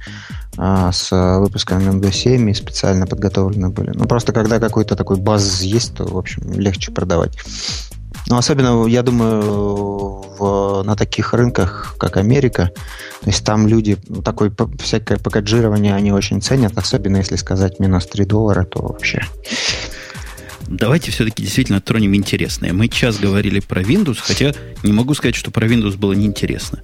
э, 0.57 0.89
с 0.93 1.11
выпуском 1.39 1.79
Windows 1.79 2.13
7 2.13 2.49
и 2.49 2.53
специально 2.53 3.07
подготовлены 3.07 3.69
были. 3.69 3.91
Ну, 3.93 4.05
просто 4.05 4.33
когда 4.33 4.59
какой-то 4.59 4.95
такой 4.95 5.17
баз 5.17 5.61
есть, 5.61 5.95
то, 5.95 6.05
в 6.05 6.17
общем, 6.17 6.51
легче 6.53 6.91
продавать. 6.91 7.37
Ну, 8.29 8.37
особенно, 8.37 8.85
я 8.85 9.01
думаю, 9.01 10.21
в, 10.37 10.83
на 10.83 10.95
таких 10.95 11.33
рынках, 11.33 11.95
как 11.97 12.17
Америка, 12.17 12.71
то 13.21 13.29
есть 13.29 13.43
там 13.43 13.67
люди, 13.67 13.97
ну, 14.07 14.21
такое 14.21 14.53
всякое 14.79 15.17
пакетжирование 15.17 15.95
они 15.95 16.11
очень 16.11 16.39
ценят, 16.41 16.77
особенно 16.77 17.17
если 17.17 17.35
сказать 17.37 17.79
минус 17.79 18.05
3 18.05 18.25
доллара, 18.25 18.65
то 18.65 18.81
вообще... 18.81 19.25
Давайте 20.67 21.09
все-таки 21.09 21.41
действительно 21.41 21.81
тронем 21.81 22.13
интересное. 22.13 22.71
Мы 22.73 22.89
час 22.89 23.17
говорили 23.17 23.59
про 23.59 23.81
Windows, 23.81 24.19
хотя 24.21 24.53
не 24.83 24.93
могу 24.93 25.15
сказать, 25.15 25.33
что 25.33 25.49
про 25.49 25.65
Windows 25.65 25.97
было 25.97 26.13
неинтересно. 26.13 26.79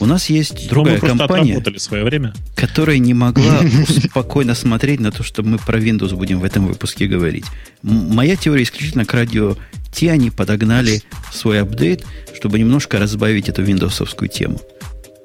У 0.00 0.06
нас 0.06 0.30
есть 0.30 0.68
другая 0.68 0.98
компания, 0.98 1.62
свое 1.76 2.04
время. 2.04 2.32
которая 2.54 2.98
не 2.98 3.12
могла 3.12 3.60
спокойно 3.88 4.54
смотреть 4.54 4.98
на 4.98 5.12
то, 5.12 5.22
что 5.22 5.42
мы 5.42 5.58
про 5.58 5.78
Windows 5.78 6.16
будем 6.16 6.40
в 6.40 6.44
этом 6.44 6.66
выпуске 6.66 7.06
говорить. 7.06 7.44
Моя 7.82 8.34
теория 8.36 8.62
исключительно 8.62 9.04
к 9.04 9.12
радио 9.12 9.56
те 9.92 10.10
они 10.10 10.30
подогнали 10.30 11.02
свой 11.32 11.60
апдейт, 11.60 12.04
чтобы 12.34 12.58
немножко 12.58 12.98
разбавить 12.98 13.48
эту 13.50 13.62
виндовсовскую 13.62 14.28
тему. 14.28 14.60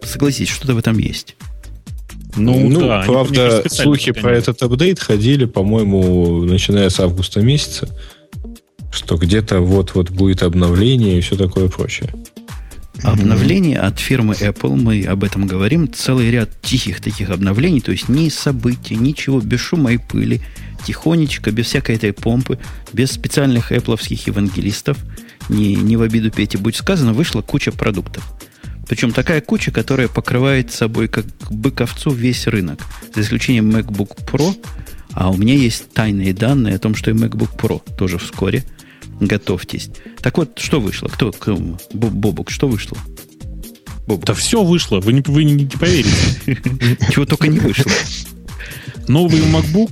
Согласитесь, 0.03 0.53
что-то 0.53 0.76
в 0.76 0.78
этом 0.78 0.97
есть. 0.97 1.36
Ну, 2.36 2.67
ну 2.69 2.82
да, 2.82 3.03
правда, 3.05 3.63
слухи 3.69 4.11
про 4.11 4.36
этот 4.36 4.61
апдейт 4.61 4.99
ходили, 4.99 5.45
по-моему, 5.45 6.43
начиная 6.43 6.89
с 6.89 6.99
августа 6.99 7.39
месяца, 7.39 7.88
что 8.91 9.15
где-то 9.15 9.61
вот-вот 9.61 10.09
будет 10.09 10.43
обновление 10.43 11.17
и 11.17 11.21
все 11.21 11.38
такое 11.38 11.69
прочее. 11.69 12.13
Обновление 13.04 13.80
от 13.80 14.00
фирмы 14.00 14.34
Apple, 14.34 14.76
мы 14.76 15.04
об 15.04 15.24
этом 15.24 15.48
говорим, 15.48 15.91
целый 15.91 16.32
ряд 16.32 16.50
тихих 16.62 17.02
таких 17.02 17.30
обновлений, 17.30 17.82
то 17.82 17.91
есть 17.91 18.10
ни 18.10 18.30
событий, 18.30 18.96
ничего, 18.96 19.39
без 19.39 19.60
шума 19.60 19.93
и 19.93 19.98
пыли, 19.98 20.41
тихонечко, 20.86 21.52
без 21.52 21.68
всякой 21.68 21.96
этой 21.96 22.14
помпы, 22.14 22.58
без 22.93 23.12
специальных 23.12 23.72
эпловских 23.72 24.28
евангелистов, 24.28 24.98
не, 25.50 25.76
не 25.76 25.98
в 25.98 26.02
обиду 26.02 26.32
Пети 26.32 26.58
будет 26.58 26.76
сказано, 26.76 27.14
вышла 27.14 27.41
куча 27.41 27.72
продуктов. 27.72 28.24
Причем 28.88 29.12
такая 29.12 29.41
куча, 29.41 29.72
которая 29.72 30.08
покрывает 30.08 30.72
собой 30.72 31.08
как 31.08 31.26
быковцу 31.50 32.12
весь 32.12 32.48
рынок, 32.48 32.80
за 33.14 33.22
исключением 33.22 33.72
MacBook 33.72 34.18
Pro, 34.26 34.56
а 35.12 35.32
у 35.32 35.38
меня 35.38 35.56
есть 35.56 35.91
тайные 35.93 36.34
данные 36.34 36.76
о 36.76 36.80
том, 36.80 36.93
что 36.93 37.10
и 37.10 37.14
MacBook 37.14 37.58
Pro 37.58 37.82
тоже 37.98 38.18
вскоре. 38.18 38.64
Готовьтесь. 39.20 39.89
Так 40.22 40.38
вот, 40.38 40.59
что 40.59 40.80
вышло? 40.80 41.07
Кто? 41.07 41.32
кто 41.32 41.57
Бобук, 41.93 42.49
что 42.49 42.68
вышло? 42.68 42.97
Бобук. 44.07 44.26
Да 44.26 44.34
все 44.34 44.63
вышло, 44.63 44.99
вы 44.99 45.13
не, 45.13 45.22
вы 45.22 45.43
не, 45.43 45.53
не 45.53 45.66
поверите. 45.66 46.16
Чего 47.11 47.26
только 47.26 47.47
не 47.47 47.59
вышло. 47.59 47.91
Новый 49.07 49.39
MacBook 49.41 49.91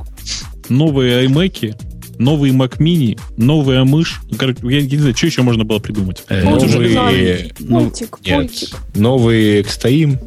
новые 0.69 1.25
iMac, 1.25 1.75
новые 2.19 2.53
Mac 2.53 2.77
Mini, 2.77 3.19
новая 3.37 3.83
мышь. 3.83 4.21
Короче, 4.37 4.59
я 4.63 4.81
не 4.81 4.97
знаю, 4.97 5.15
что 5.15 5.27
еще 5.27 5.41
можно 5.41 5.63
было 5.63 5.79
придумать. 5.79 6.23
Э, 6.29 6.43
новые... 6.43 7.53
Пультик, 7.67 8.19
Нет, 8.25 8.51
новые 8.95 9.61
Extreme, 9.61 10.19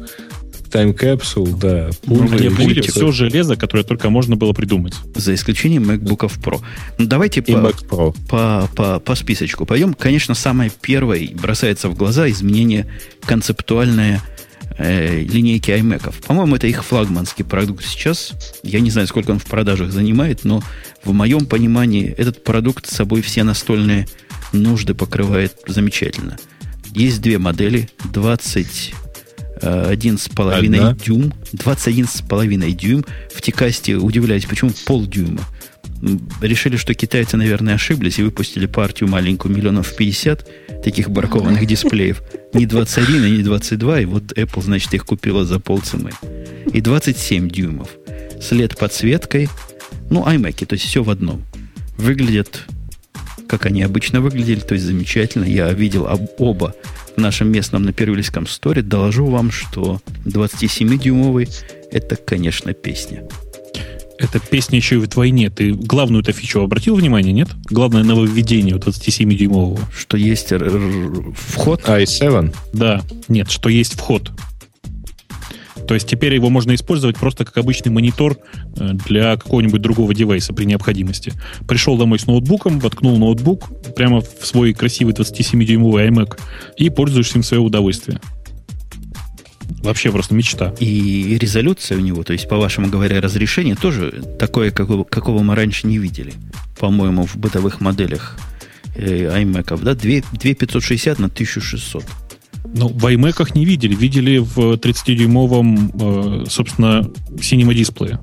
Time 0.69 0.97
Capsule, 0.97 1.57
да. 1.57 1.89
Они 2.07 2.47
обновили 2.47 2.81
все 2.81 3.11
железо, 3.11 3.55
которое 3.55 3.83
только 3.83 4.09
можно 4.09 4.35
было 4.35 4.53
придумать. 4.53 4.93
За 5.15 5.33
исключением 5.33 5.89
MacBook 5.89 6.31
Pro. 6.41 6.61
Ну, 6.97 7.05
давайте 7.07 7.41
по, 7.41 7.51
Mac 7.51 7.87
Pro. 7.87 8.15
По, 8.27 8.69
по, 8.75 8.99
по 8.99 9.15
списочку 9.15 9.65
пойдем. 9.65 9.93
Конечно, 9.93 10.35
самое 10.35 10.71
первое 10.81 11.29
бросается 11.33 11.89
в 11.89 11.95
глаза 11.95 12.29
изменение 12.29 12.87
концептуальное– 13.25 14.21
э, 14.77 15.21
линейки 15.21 15.71
iMac. 15.71 16.13
По-моему, 16.25 16.55
это 16.55 16.67
их 16.67 16.83
флагманский 16.83 17.43
продукт 17.43 17.85
сейчас. 17.85 18.33
Я 18.63 18.79
не 18.79 18.89
знаю, 18.89 19.07
сколько 19.07 19.31
он 19.31 19.39
в 19.39 19.45
продажах 19.45 19.91
занимает, 19.91 20.43
но 20.43 20.63
в 21.03 21.13
моем 21.13 21.45
понимании 21.45 22.13
этот 22.17 22.43
продукт 22.43 22.87
с 22.87 22.95
собой 22.95 23.21
все 23.21 23.43
настольные 23.43 24.07
нужды 24.53 24.93
покрывает 24.93 25.57
замечательно. 25.67 26.37
Есть 26.93 27.21
две 27.21 27.37
модели, 27.37 27.89
20 28.13 28.93
один 29.61 30.17
с 30.17 30.29
половиной 30.29 30.95
дюйм, 30.95 31.33
21 31.53 32.07
с 32.07 32.21
половиной 32.21 32.71
дюйм. 32.71 33.05
В 33.33 33.41
Тикасте 33.41 33.95
удивляюсь, 33.95 34.45
почему 34.45 34.71
полдюйма. 34.85 35.41
Решили, 36.41 36.77
что 36.77 36.93
китайцы, 36.93 37.37
наверное, 37.37 37.75
ошиблись 37.75 38.19
и 38.19 38.23
выпустили 38.23 38.67
партию 38.67 39.09
маленькую 39.09 39.55
миллионов 39.55 39.95
50 39.95 40.83
таких 40.83 41.09
баркованных 41.09 41.65
дисплеев. 41.65 42.21
Не 42.53 42.65
21 42.65 43.25
и 43.25 43.31
не 43.37 43.43
22, 43.43 44.01
и 44.01 44.05
вот 44.05 44.31
Apple, 44.33 44.61
значит, 44.61 44.93
их 44.93 45.05
купила 45.05 45.43
за 45.43 45.59
полцены. 45.59 46.11
И 46.71 46.81
27 46.81 47.49
дюймов. 47.49 47.89
След 48.41 48.77
подсветкой, 48.77 49.49
ну, 50.09 50.23
iMac, 50.23 50.65
то 50.65 50.73
есть 50.73 50.85
все 50.85 51.03
в 51.03 51.09
одном. 51.09 51.43
Выглядят, 51.97 52.65
как 53.47 53.65
они 53.65 53.81
обычно 53.83 54.21
выглядели, 54.21 54.59
то 54.59 54.73
есть 54.73 54.85
замечательно. 54.85 55.45
Я 55.45 55.71
видел 55.71 56.07
оба 56.37 56.75
в 57.15 57.19
нашем 57.19 57.51
местном 57.51 57.83
на 57.83 57.93
Первильском 57.93 58.47
сторе. 58.47 58.81
Доложу 58.81 59.25
вам, 59.25 59.51
что 59.51 60.01
27-дюймовый 60.25 61.49
это, 61.91 62.15
конечно, 62.15 62.73
песня. 62.73 63.23
Это 64.19 64.39
песня 64.39 64.77
еще 64.77 64.95
и 64.95 64.99
в 64.99 65.07
двойне. 65.07 65.49
Ты 65.49 65.73
главную-то 65.73 66.31
фичу 66.31 66.61
обратил 66.61 66.95
внимание, 66.95 67.33
нет? 67.33 67.49
Главное 67.69 68.03
нововведение 68.03 68.75
у 68.75 68.79
27-дюймового. 68.79 69.79
Что 69.95 70.17
есть 70.17 70.51
вход? 71.35 71.81
i7? 71.83 72.55
Да. 72.73 73.01
Нет, 73.27 73.51
что 73.51 73.69
есть 73.69 73.93
вход. 73.93 74.31
То 75.87 75.93
есть 75.93 76.07
теперь 76.07 76.33
его 76.33 76.49
можно 76.49 76.75
использовать 76.75 77.17
просто 77.17 77.45
как 77.45 77.57
обычный 77.57 77.91
монитор 77.91 78.37
э, 78.77 78.93
для 79.07 79.37
какого-нибудь 79.37 79.81
другого 79.81 80.13
девайса 80.13 80.53
при 80.53 80.65
необходимости. 80.65 81.33
Пришел 81.67 81.97
домой 81.97 82.19
с 82.19 82.27
ноутбуком, 82.27 82.79
воткнул 82.79 83.17
ноутбук 83.17 83.69
прямо 83.95 84.21
в 84.21 84.45
свой 84.45 84.73
красивый 84.73 85.13
27-дюймовый 85.13 86.09
iMac 86.09 86.37
и 86.75 86.89
пользуешься 86.89 87.35
им 87.35 87.43
в 87.43 87.45
свое 87.45 87.61
удовольствие. 87.63 88.19
Вообще 89.81 90.11
просто 90.11 90.33
мечта. 90.33 90.73
И 90.79 91.37
резолюция 91.39 91.97
у 91.97 92.01
него, 92.01 92.23
то 92.23 92.33
есть, 92.33 92.47
по-вашему 92.49 92.87
говоря, 92.87 93.21
разрешение 93.21 93.75
тоже 93.75 94.23
такое, 94.39 94.71
какого, 94.71 95.03
какого 95.03 95.43
мы 95.43 95.55
раньше 95.55 95.87
не 95.87 95.97
видели, 95.97 96.33
по-моему, 96.79 97.25
в 97.25 97.37
бытовых 97.37 97.79
моделях 97.79 98.37
э, 98.95 99.41
iMac, 99.41 99.81
да? 99.83 99.93
2, 99.93 100.11
2560 100.33 101.19
на 101.19 101.27
1600. 101.27 102.03
Ну, 102.75 102.89
в 102.89 103.05
iMac 103.05 103.51
не 103.55 103.65
видели. 103.65 103.95
Видели 103.95 104.37
в 104.37 104.73
30-дюймовом, 104.75 106.43
э, 106.43 106.45
собственно, 106.49 107.09
Cinema 107.37 107.73
дисплее. 107.73 108.19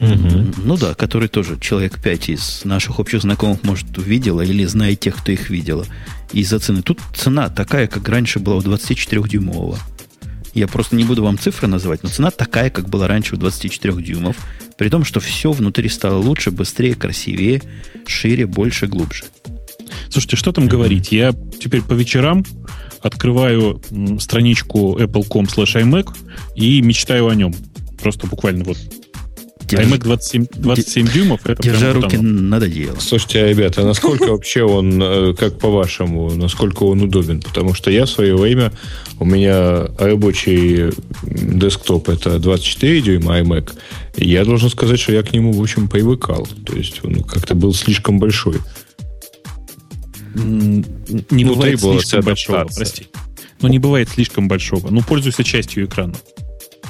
Угу. 0.00 0.64
Ну 0.64 0.76
да, 0.76 0.94
который 0.94 1.28
тоже 1.28 1.58
человек 1.60 2.00
5 2.02 2.28
из 2.30 2.64
наших 2.64 2.98
общих 2.98 3.22
знакомых, 3.22 3.62
может, 3.62 3.96
увидела 3.96 4.42
или 4.42 4.64
знает 4.64 5.00
тех, 5.00 5.16
кто 5.16 5.32
их 5.32 5.50
видела. 5.50 5.86
Из-за 6.32 6.58
цены. 6.58 6.82
Тут 6.82 7.00
цена 7.14 7.48
такая, 7.48 7.86
как 7.86 8.08
раньше 8.08 8.38
была 8.38 8.56
у 8.56 8.60
24-дюймового. 8.60 9.78
Я 10.54 10.68
просто 10.68 10.94
не 10.94 11.04
буду 11.04 11.24
вам 11.24 11.38
цифры 11.38 11.66
называть, 11.66 12.04
но 12.04 12.08
цена 12.08 12.30
такая, 12.30 12.70
как 12.70 12.88
была 12.88 13.08
раньше 13.08 13.34
у 13.34 13.38
24 13.38 14.00
дюймов. 14.02 14.36
При 14.78 14.88
том, 14.88 15.04
что 15.04 15.18
все 15.18 15.50
внутри 15.50 15.88
стало 15.88 16.18
лучше, 16.18 16.52
быстрее, 16.52 16.94
красивее, 16.94 17.60
шире, 18.06 18.46
больше, 18.46 18.86
глубже. 18.86 19.24
Слушайте, 20.14 20.36
что 20.36 20.52
там 20.52 20.68
говорить? 20.68 21.10
Я 21.10 21.32
теперь 21.32 21.82
по 21.82 21.92
вечерам 21.92 22.44
открываю 23.02 23.82
страничку 24.20 24.96
apple.com 24.96 25.46
slash 25.46 25.74
iMac 25.82 26.14
и 26.54 26.80
мечтаю 26.82 27.26
о 27.26 27.34
нем. 27.34 27.52
Просто 28.00 28.28
буквально 28.28 28.62
вот 28.62 28.76
Держ... 29.64 29.88
iMac 29.88 30.04
27, 30.04 30.46
27 30.54 31.08
дюймов, 31.08 31.44
это 31.44 31.60
Держа 31.60 31.92
руки 31.92 32.16
там... 32.16 32.48
надоело. 32.48 32.96
Слушайте, 33.00 33.42
а, 33.42 33.48
ребята, 33.48 33.82
а 33.82 33.86
насколько 33.86 34.26
вообще 34.30 34.62
он, 34.62 35.02
э, 35.02 35.34
как 35.34 35.58
по-вашему, 35.58 36.30
насколько 36.32 36.84
он 36.84 37.02
удобен? 37.02 37.42
Потому 37.42 37.74
что 37.74 37.90
я 37.90 38.06
в 38.06 38.10
свое 38.10 38.36
время, 38.36 38.70
у 39.18 39.24
меня 39.24 39.88
рабочий 39.98 40.92
десктоп 41.24 42.08
это 42.08 42.38
24 42.38 43.00
дюйма 43.00 43.40
iMac, 43.40 43.72
и 44.14 44.28
я 44.28 44.44
должен 44.44 44.70
сказать, 44.70 45.00
что 45.00 45.10
я 45.10 45.24
к 45.24 45.32
нему, 45.32 45.50
в 45.50 45.60
общем, 45.60 45.88
привыкал. 45.88 46.46
То 46.64 46.76
есть 46.76 47.00
он 47.02 47.24
как-то 47.24 47.56
был 47.56 47.74
слишком 47.74 48.20
большой. 48.20 48.60
Не 50.34 51.44
ну, 51.44 51.54
бывает 51.54 51.80
слишком 51.80 52.22
большого, 52.22 52.66
прости. 52.74 53.06
Но 53.60 53.68
не 53.68 53.78
бывает 53.78 54.08
слишком 54.08 54.48
большого. 54.48 54.90
Ну, 54.90 55.02
пользуйся 55.02 55.44
частью 55.44 55.86
экрана. 55.86 56.14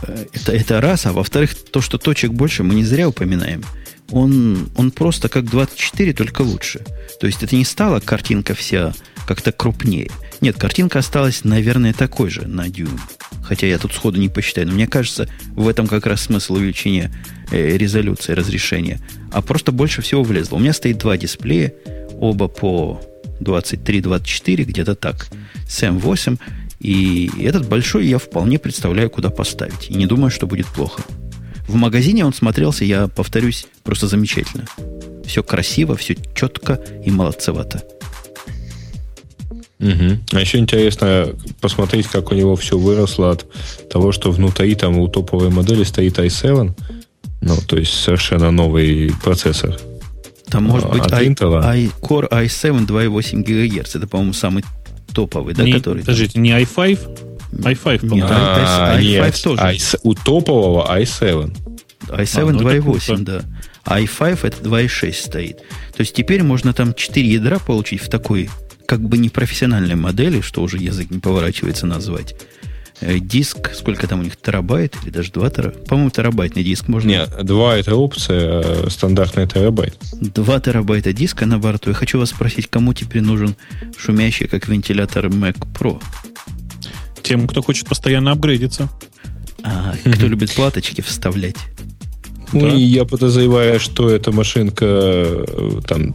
Э, 0.02 0.24
это, 0.32 0.52
это 0.52 0.80
раз, 0.80 1.06
а 1.06 1.12
во-вторых, 1.12 1.54
то, 1.54 1.80
что 1.80 1.98
точек 1.98 2.32
больше, 2.32 2.62
мы 2.62 2.74
не 2.74 2.84
зря 2.84 3.08
упоминаем. 3.08 3.62
Он, 4.10 4.68
он 4.76 4.90
просто 4.90 5.28
как 5.28 5.44
24, 5.44 6.12
только 6.12 6.42
лучше. 6.42 6.80
То 7.20 7.26
есть 7.26 7.42
это 7.42 7.56
не 7.56 7.64
стала 7.64 8.00
картинка 8.00 8.54
вся 8.54 8.92
как-то 9.26 9.52
крупнее. 9.52 10.10
Нет, 10.40 10.56
картинка 10.58 10.98
осталась, 10.98 11.44
наверное, 11.44 11.94
такой 11.94 12.28
же 12.28 12.46
на 12.46 12.68
дюйм. 12.68 13.00
Хотя 13.42 13.66
я 13.66 13.78
тут 13.78 13.92
сходу 13.92 14.18
не 14.18 14.28
посчитаю. 14.28 14.66
Но 14.66 14.74
мне 14.74 14.86
кажется, 14.86 15.28
в 15.54 15.68
этом 15.68 15.86
как 15.86 16.06
раз 16.06 16.22
смысл 16.22 16.54
увеличения 16.54 17.12
э, 17.50 17.76
резолюции, 17.76 18.32
разрешения. 18.32 19.00
А 19.32 19.42
просто 19.42 19.72
больше 19.72 20.02
всего 20.02 20.22
влезло. 20.22 20.56
У 20.56 20.60
меня 20.60 20.72
стоит 20.72 20.98
два 20.98 21.16
дисплея, 21.16 21.72
оба 22.18 22.48
по 22.48 23.00
23-24, 23.44 24.64
где-то 24.64 24.94
так. 24.94 25.28
С 25.68 25.82
M8. 25.82 26.38
И 26.80 27.30
этот 27.40 27.68
большой 27.68 28.06
я 28.06 28.18
вполне 28.18 28.58
представляю, 28.58 29.10
куда 29.10 29.30
поставить. 29.30 29.90
И 29.90 29.94
не 29.94 30.06
думаю, 30.06 30.30
что 30.30 30.46
будет 30.46 30.66
плохо. 30.66 31.02
В 31.68 31.74
магазине 31.76 32.24
он 32.24 32.34
смотрелся, 32.34 32.84
я 32.84 33.08
повторюсь, 33.08 33.66
просто 33.82 34.06
замечательно. 34.06 34.64
Все 35.24 35.42
красиво, 35.42 35.96
все 35.96 36.16
четко 36.34 36.78
и 37.04 37.10
молодцевато. 37.10 37.82
Угу. 39.80 40.18
А 40.32 40.40
еще 40.40 40.58
интересно 40.58 41.34
посмотреть, 41.60 42.06
как 42.06 42.32
у 42.32 42.34
него 42.34 42.56
все 42.56 42.78
выросло 42.78 43.32
от 43.32 43.46
того, 43.90 44.12
что 44.12 44.30
внутри 44.30 44.74
там 44.74 44.98
у 44.98 45.08
топовой 45.08 45.50
модели 45.50 45.84
стоит 45.84 46.18
i7, 46.18 46.72
ну, 47.40 47.56
то 47.66 47.76
есть 47.76 47.92
совершенно 47.92 48.50
новый 48.50 49.12
процессор. 49.22 49.78
Там 50.54 50.64
может 50.66 50.88
быть 50.88 51.02
от 51.02 51.12
I, 51.12 51.26
Intel. 51.26 51.60
I, 51.64 51.90
Core 52.00 52.28
i7 52.30 52.86
2.8 52.86 53.42
ГГц. 53.42 53.96
Это, 53.96 54.06
по-моему, 54.06 54.32
самый 54.32 54.64
топовый, 55.12 55.52
да, 55.52 55.64
не, 55.64 55.72
который... 55.72 56.00
Подождите, 56.00 56.38
не 56.38 56.50
i5? 56.50 57.50
i5, 57.54 58.08
по-моему. 58.08 58.28
А, 58.30 58.96
i5 59.00 59.42
тоже. 59.42 59.74
I, 59.74 59.80
у 60.04 60.14
топового 60.14 60.96
i7. 60.96 61.52
i7 62.06 62.40
а, 62.40 62.52
ну 62.52 62.60
2.8, 62.60 63.18
да. 63.24 63.42
i5 63.84 64.38
это 64.46 64.62
2.6 64.62 65.12
стоит. 65.12 65.56
То 65.56 66.00
есть 66.02 66.14
теперь 66.14 66.44
можно 66.44 66.72
там 66.72 66.94
4 66.94 67.28
ядра 67.28 67.58
получить 67.58 68.00
в 68.00 68.08
такой 68.08 68.48
как 68.86 69.00
бы 69.00 69.18
непрофессиональной 69.18 69.96
модели, 69.96 70.40
что 70.40 70.62
уже 70.62 70.76
язык 70.76 71.10
не 71.10 71.18
поворачивается 71.18 71.86
назвать. 71.86 72.36
Э, 73.06 73.18
диск, 73.18 73.74
сколько 73.74 74.06
там 74.06 74.20
у 74.20 74.22
них, 74.22 74.36
терабайт 74.36 74.96
или 75.02 75.10
даже 75.10 75.30
2 75.30 75.50
терабайта? 75.50 75.86
По-моему, 75.86 76.10
терабайтный 76.10 76.64
диск 76.64 76.88
можно... 76.88 77.08
Нет, 77.08 77.30
2 77.42 77.76
это 77.76 77.96
опция, 77.96 78.60
а 78.60 78.86
стандартный 78.88 79.46
терабайт. 79.46 79.98
2 80.12 80.60
терабайта 80.60 81.12
диска 81.12 81.44
на 81.44 81.58
борту. 81.58 81.90
Я 81.90 81.94
хочу 81.94 82.18
вас 82.18 82.30
спросить, 82.30 82.68
кому 82.68 82.94
теперь 82.94 83.20
нужен 83.20 83.56
шумящий, 83.98 84.46
как 84.46 84.68
вентилятор 84.68 85.26
Mac 85.26 85.58
Pro? 85.74 86.02
Тем, 87.22 87.46
кто 87.46 87.62
хочет 87.62 87.86
постоянно 87.88 88.32
апгрейдиться. 88.32 88.88
А, 89.62 89.94
кто 90.04 90.26
любит 90.26 90.54
платочки 90.54 91.02
вставлять. 91.02 91.56
Ну, 92.52 92.60
да. 92.60 92.68
и 92.72 92.80
я 92.80 93.04
подозреваю, 93.04 93.80
что 93.80 94.08
эта 94.08 94.32
машинка 94.32 94.84
э, 94.86 95.80
там 95.86 96.14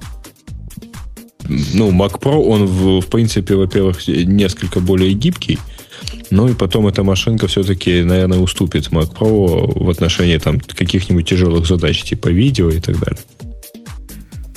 ну, 1.48 1.92
Mac 1.92 2.20
Pro, 2.20 2.44
он, 2.46 2.66
в, 2.66 3.02
в 3.02 3.08
принципе, 3.08 3.56
во-первых, 3.56 4.08
несколько 4.08 4.80
более 4.80 5.14
гибкий, 5.14 5.60
ну 6.30 6.48
и 6.48 6.54
потом 6.54 6.88
эта 6.88 7.04
машинка 7.04 7.48
все-таки, 7.48 8.04
наверное, 8.04 8.40
уступит 8.40 8.90
Mac 8.90 9.16
Pro 9.16 9.84
в 9.84 9.90
отношении 9.90 10.38
там 10.38 10.60
каких-нибудь 10.60 11.28
тяжелых 11.28 11.66
задач 11.66 12.04
типа 12.04 12.28
видео 12.28 12.70
и 12.70 12.80
так 12.80 13.00
далее. 13.00 13.20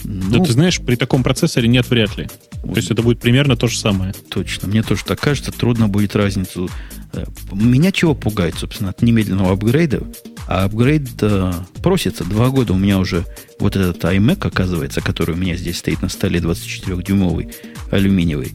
Ну, 0.04 0.38
да 0.38 0.44
ты 0.44 0.52
знаешь, 0.52 0.80
при 0.80 0.96
таком 0.96 1.22
процессоре 1.22 1.68
нет 1.68 1.88
вряд 1.88 2.16
ли. 2.16 2.28
То 2.62 2.76
есть 2.76 2.90
это 2.90 3.02
будет 3.02 3.20
примерно 3.20 3.56
то 3.56 3.68
же 3.68 3.78
самое. 3.78 4.14
Точно. 4.28 4.68
Мне 4.68 4.82
тоже 4.82 5.04
так 5.04 5.20
кажется. 5.20 5.52
Трудно 5.52 5.88
будет 5.88 6.16
разницу. 6.16 6.68
Э, 7.12 7.24
меня 7.52 7.92
чего 7.92 8.14
пугает, 8.14 8.54
собственно, 8.56 8.90
от 8.90 9.02
немедленного 9.02 9.52
апгрейда? 9.52 10.02
А 10.48 10.64
апгрейд 10.64 11.08
э, 11.22 11.52
просится. 11.82 12.24
Два 12.24 12.50
года 12.50 12.72
у 12.72 12.78
меня 12.78 12.98
уже 12.98 13.24
вот 13.58 13.76
этот 13.76 14.02
iMac, 14.04 14.46
оказывается, 14.46 15.00
который 15.00 15.34
у 15.34 15.38
меня 15.38 15.56
здесь 15.56 15.78
стоит 15.78 16.02
на 16.02 16.08
столе 16.08 16.40
24-дюймовый, 16.40 17.52
алюминиевый. 17.90 18.52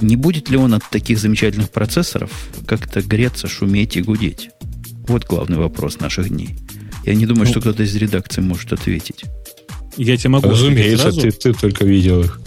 Не 0.00 0.16
будет 0.16 0.48
ли 0.48 0.56
он 0.56 0.74
от 0.74 0.88
таких 0.90 1.18
замечательных 1.18 1.70
процессоров 1.70 2.30
как-то 2.66 3.02
греться, 3.02 3.48
шуметь 3.48 3.96
и 3.96 4.02
гудеть? 4.02 4.50
Вот 5.06 5.24
главный 5.24 5.56
вопрос 5.56 6.00
наших 6.00 6.28
дней. 6.28 6.56
Я 7.04 7.14
не 7.14 7.26
думаю, 7.26 7.46
ну, 7.46 7.50
что 7.50 7.60
кто-то 7.60 7.82
из 7.82 7.94
редакции 7.96 8.40
может 8.40 8.72
ответить. 8.72 9.24
Я 9.96 10.16
тебе 10.16 10.30
могу 10.30 10.50
Разумеется, 10.50 11.10
ты, 11.12 11.30
ты 11.32 11.52
только 11.52 11.84
видел 11.84 12.20
их. 12.20 12.40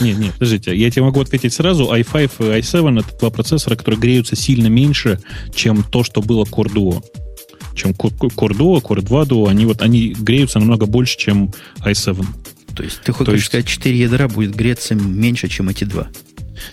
Нет, 0.00 0.18
нет, 0.18 0.32
подождите. 0.34 0.74
Я 0.76 0.90
тебе 0.90 1.02
могу 1.02 1.20
ответить 1.20 1.52
сразу. 1.52 1.84
i5 1.84 2.56
и 2.56 2.60
i7 2.60 3.00
это 3.00 3.18
два 3.18 3.30
процессора, 3.30 3.76
которые 3.76 4.00
греются 4.00 4.36
сильно 4.36 4.68
меньше, 4.68 5.20
чем 5.54 5.82
то, 5.82 6.04
что 6.04 6.22
было 6.22 6.44
Core 6.44 6.72
Duo. 6.72 7.04
Чем 7.74 7.92
Core 7.92 8.56
Duo, 8.56 8.80
Core 8.82 9.02
2 9.02 9.22
Duo, 9.24 9.48
они, 9.48 9.66
вот, 9.66 9.82
они 9.82 10.14
греются 10.18 10.58
намного 10.58 10.86
больше, 10.86 11.18
чем 11.18 11.52
i7. 11.84 12.24
То 12.74 12.82
есть 12.82 13.00
ты 13.02 13.12
хочешь 13.12 13.34
есть... 13.34 13.46
сказать, 13.46 13.66
4 13.66 13.96
ядра 13.96 14.28
будет 14.28 14.54
греться 14.54 14.94
меньше, 14.94 15.48
чем 15.48 15.68
эти 15.68 15.84
два? 15.84 16.08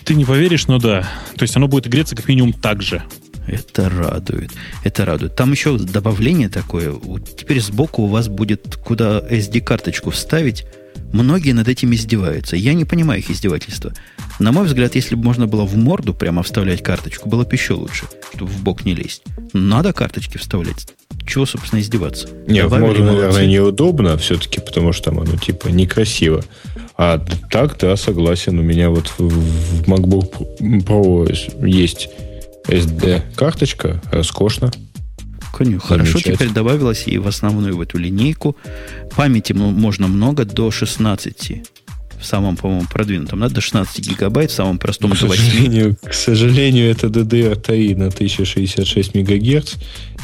Ты 0.04 0.16
не 0.16 0.26
поверишь, 0.26 0.68
но 0.68 0.80
да. 0.80 1.10
То 1.36 1.44
есть 1.44 1.56
оно 1.56 1.68
будет 1.68 1.88
греться 1.88 2.16
как 2.16 2.28
минимум 2.28 2.54
так 2.54 2.82
же. 2.82 3.04
Это 3.48 3.90
радует. 3.90 4.52
Это 4.84 5.06
радует. 5.06 5.36
Там 5.36 5.52
еще 5.52 5.78
добавление 5.78 6.50
такое. 6.50 6.94
Теперь 7.38 7.62
сбоку 7.62 8.04
у 8.04 8.08
вас 8.08 8.28
будет 8.28 8.76
куда 8.76 9.20
SD-карточку 9.20 10.12
вставить. 10.12 10.66
Многие 11.12 11.54
над 11.54 11.68
этим 11.68 11.94
издеваются. 11.94 12.56
Я 12.56 12.74
не 12.74 12.86
понимаю 12.86 13.20
их 13.20 13.30
издевательства. 13.30 13.94
На 14.40 14.52
мой 14.52 14.66
взгляд, 14.66 14.96
если 14.96 15.16
бы 15.16 15.24
можно 15.24 15.48
было 15.48 15.64
в 15.66 15.76
морду 15.76 16.14
прямо 16.14 16.44
вставлять 16.44 16.84
карточку, 16.84 17.30
было 17.30 17.44
бы 17.44 17.54
еще 17.54 17.74
лучше, 17.74 18.06
чтобы 18.34 18.52
в 18.52 18.62
бок 18.64 18.86
не 18.86 18.94
лезть. 18.94 19.24
Надо 19.54 19.92
карточки 19.92 20.38
вставлять. 20.38 20.88
Чего, 21.28 21.46
собственно, 21.46 21.80
издеваться? 21.80 22.28
Не, 22.48 22.62
Добавили 22.62 22.86
в 22.86 23.00
морду, 23.00 23.04
наверное, 23.04 23.48
неудобно 23.48 24.18
все-таки, 24.18 24.60
потому 24.60 24.94
что 24.94 25.12
там 25.12 25.20
оно 25.20 25.36
типа 25.38 25.68
некрасиво. 25.68 26.44
А 26.98 27.24
так, 27.50 27.78
да, 27.80 27.96
согласен. 27.96 28.60
У 28.60 28.64
меня 28.64 28.90
вот 28.90 29.14
в 29.18 29.90
MacBook 29.90 30.60
Pro 30.60 31.66
есть 31.68 32.10
SD-карточка, 32.68 34.02
роскошно. 34.12 34.72
Конечно, 35.54 35.88
хорошо 35.88 36.20
теперь 36.20 36.50
добавилось 36.50 37.08
и 37.08 37.18
в 37.18 37.28
основную 37.28 37.76
в 37.76 37.82
эту 37.82 37.98
линейку. 37.98 38.56
Памяти 39.16 39.54
можно 39.54 40.08
много, 40.08 40.46
до 40.46 40.72
16 40.72 41.62
в 42.20 42.26
самом, 42.26 42.58
по-моему, 42.58 42.86
продвинутом. 42.92 43.40
Надо 43.40 43.62
16 43.62 44.10
гигабайт, 44.10 44.52
в 44.52 44.54
самом 44.54 44.78
простом 44.78 45.12
к 45.12 45.18
сожалению, 45.18 45.96
К 46.04 46.14
сожалению, 46.14 46.92
это 46.92 47.08
DDR3 47.08 47.96
на 47.96 48.08
1066 48.08 49.16
мегагерц. 49.16 49.76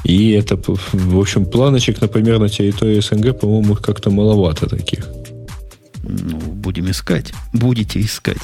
И 0.03 0.31
это, 0.31 0.59
в 0.67 1.19
общем, 1.19 1.45
планочек, 1.45 2.01
например, 2.01 2.39
на 2.39 2.49
территории 2.49 2.99
СНГ, 2.99 3.39
по-моему, 3.39 3.75
как-то 3.75 4.11
маловато 4.11 4.67
таких. 4.67 5.07
Ну, 6.03 6.37
будем 6.37 6.91
искать. 6.91 7.33
Будете 7.53 8.01
искать. 8.01 8.41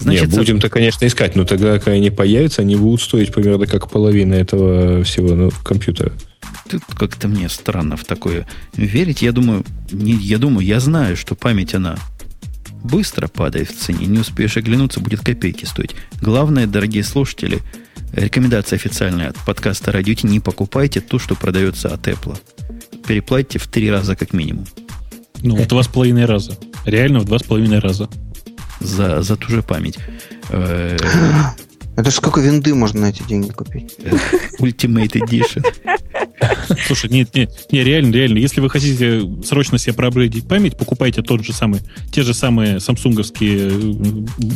Значит, 0.00 0.30
Не, 0.30 0.36
будем-то, 0.36 0.68
конечно, 0.68 1.06
искать, 1.06 1.36
но 1.36 1.44
тогда, 1.44 1.78
когда 1.78 1.92
они 1.92 2.10
появятся, 2.10 2.62
они 2.62 2.76
будут 2.76 3.02
стоить 3.02 3.32
примерно 3.32 3.66
как 3.66 3.90
половина 3.90 4.34
этого 4.34 5.02
всего 5.04 5.34
ну, 5.34 5.50
компьютера. 5.62 6.12
Тут 6.68 6.82
как-то 6.96 7.28
мне 7.28 7.48
странно 7.48 7.96
в 7.96 8.04
такое 8.04 8.46
верить. 8.74 9.22
Я 9.22 9.32
думаю, 9.32 9.64
не, 9.90 10.12
я 10.12 10.38
думаю, 10.38 10.66
я 10.66 10.80
знаю, 10.80 11.16
что 11.16 11.34
память, 11.34 11.74
она 11.74 11.96
быстро 12.82 13.28
падает 13.28 13.70
в 13.70 13.76
цене. 13.76 14.06
Не 14.06 14.18
успеешь 14.18 14.56
оглянуться, 14.56 15.00
будет 15.00 15.20
копейки 15.20 15.64
стоить. 15.64 15.94
Главное, 16.20 16.66
дорогие 16.66 17.02
слушатели, 17.02 17.60
рекомендация 18.12 18.76
официальная 18.76 19.30
от 19.30 19.36
подкаста 19.38 19.92
«Радио 19.92 20.14
не 20.22 20.40
покупайте 20.40 21.00
то, 21.00 21.18
что 21.18 21.34
продается 21.34 21.92
от 21.92 22.06
Apple. 22.06 22.38
Переплатите 23.06 23.58
в 23.58 23.66
три 23.66 23.90
раза 23.90 24.16
как 24.16 24.32
минимум. 24.32 24.66
Ну, 25.42 25.56
в 25.56 25.66
два 25.66 25.82
с 25.82 25.88
половиной 25.88 26.24
раза. 26.26 26.56
Реально 26.86 27.20
в 27.20 27.24
два 27.24 27.38
с 27.38 27.42
половиной 27.42 27.78
раза 27.78 28.08
за, 28.80 29.22
за 29.22 29.36
ту 29.36 29.48
же 29.48 29.62
память. 29.62 29.98
Это 31.96 32.10
сколько 32.10 32.40
винды 32.40 32.74
можно 32.74 33.02
на 33.02 33.06
эти 33.06 33.22
деньги 33.22 33.50
купить? 33.50 33.96
Ultimate 34.58 35.12
Edition. 35.12 35.64
Слушай, 36.86 37.10
нет, 37.10 37.34
нет, 37.34 37.50
не, 37.70 37.84
реально, 37.84 38.12
реально. 38.12 38.38
Если 38.38 38.60
вы 38.60 38.68
хотите 38.68 39.22
срочно 39.44 39.78
себе 39.78 39.94
проапгрейдить 39.94 40.46
память, 40.46 40.76
покупайте 40.76 41.22
тот 41.22 41.44
же 41.44 41.52
самый, 41.52 41.80
те 42.10 42.22
же 42.22 42.34
самые 42.34 42.80
самсунговские 42.80 43.70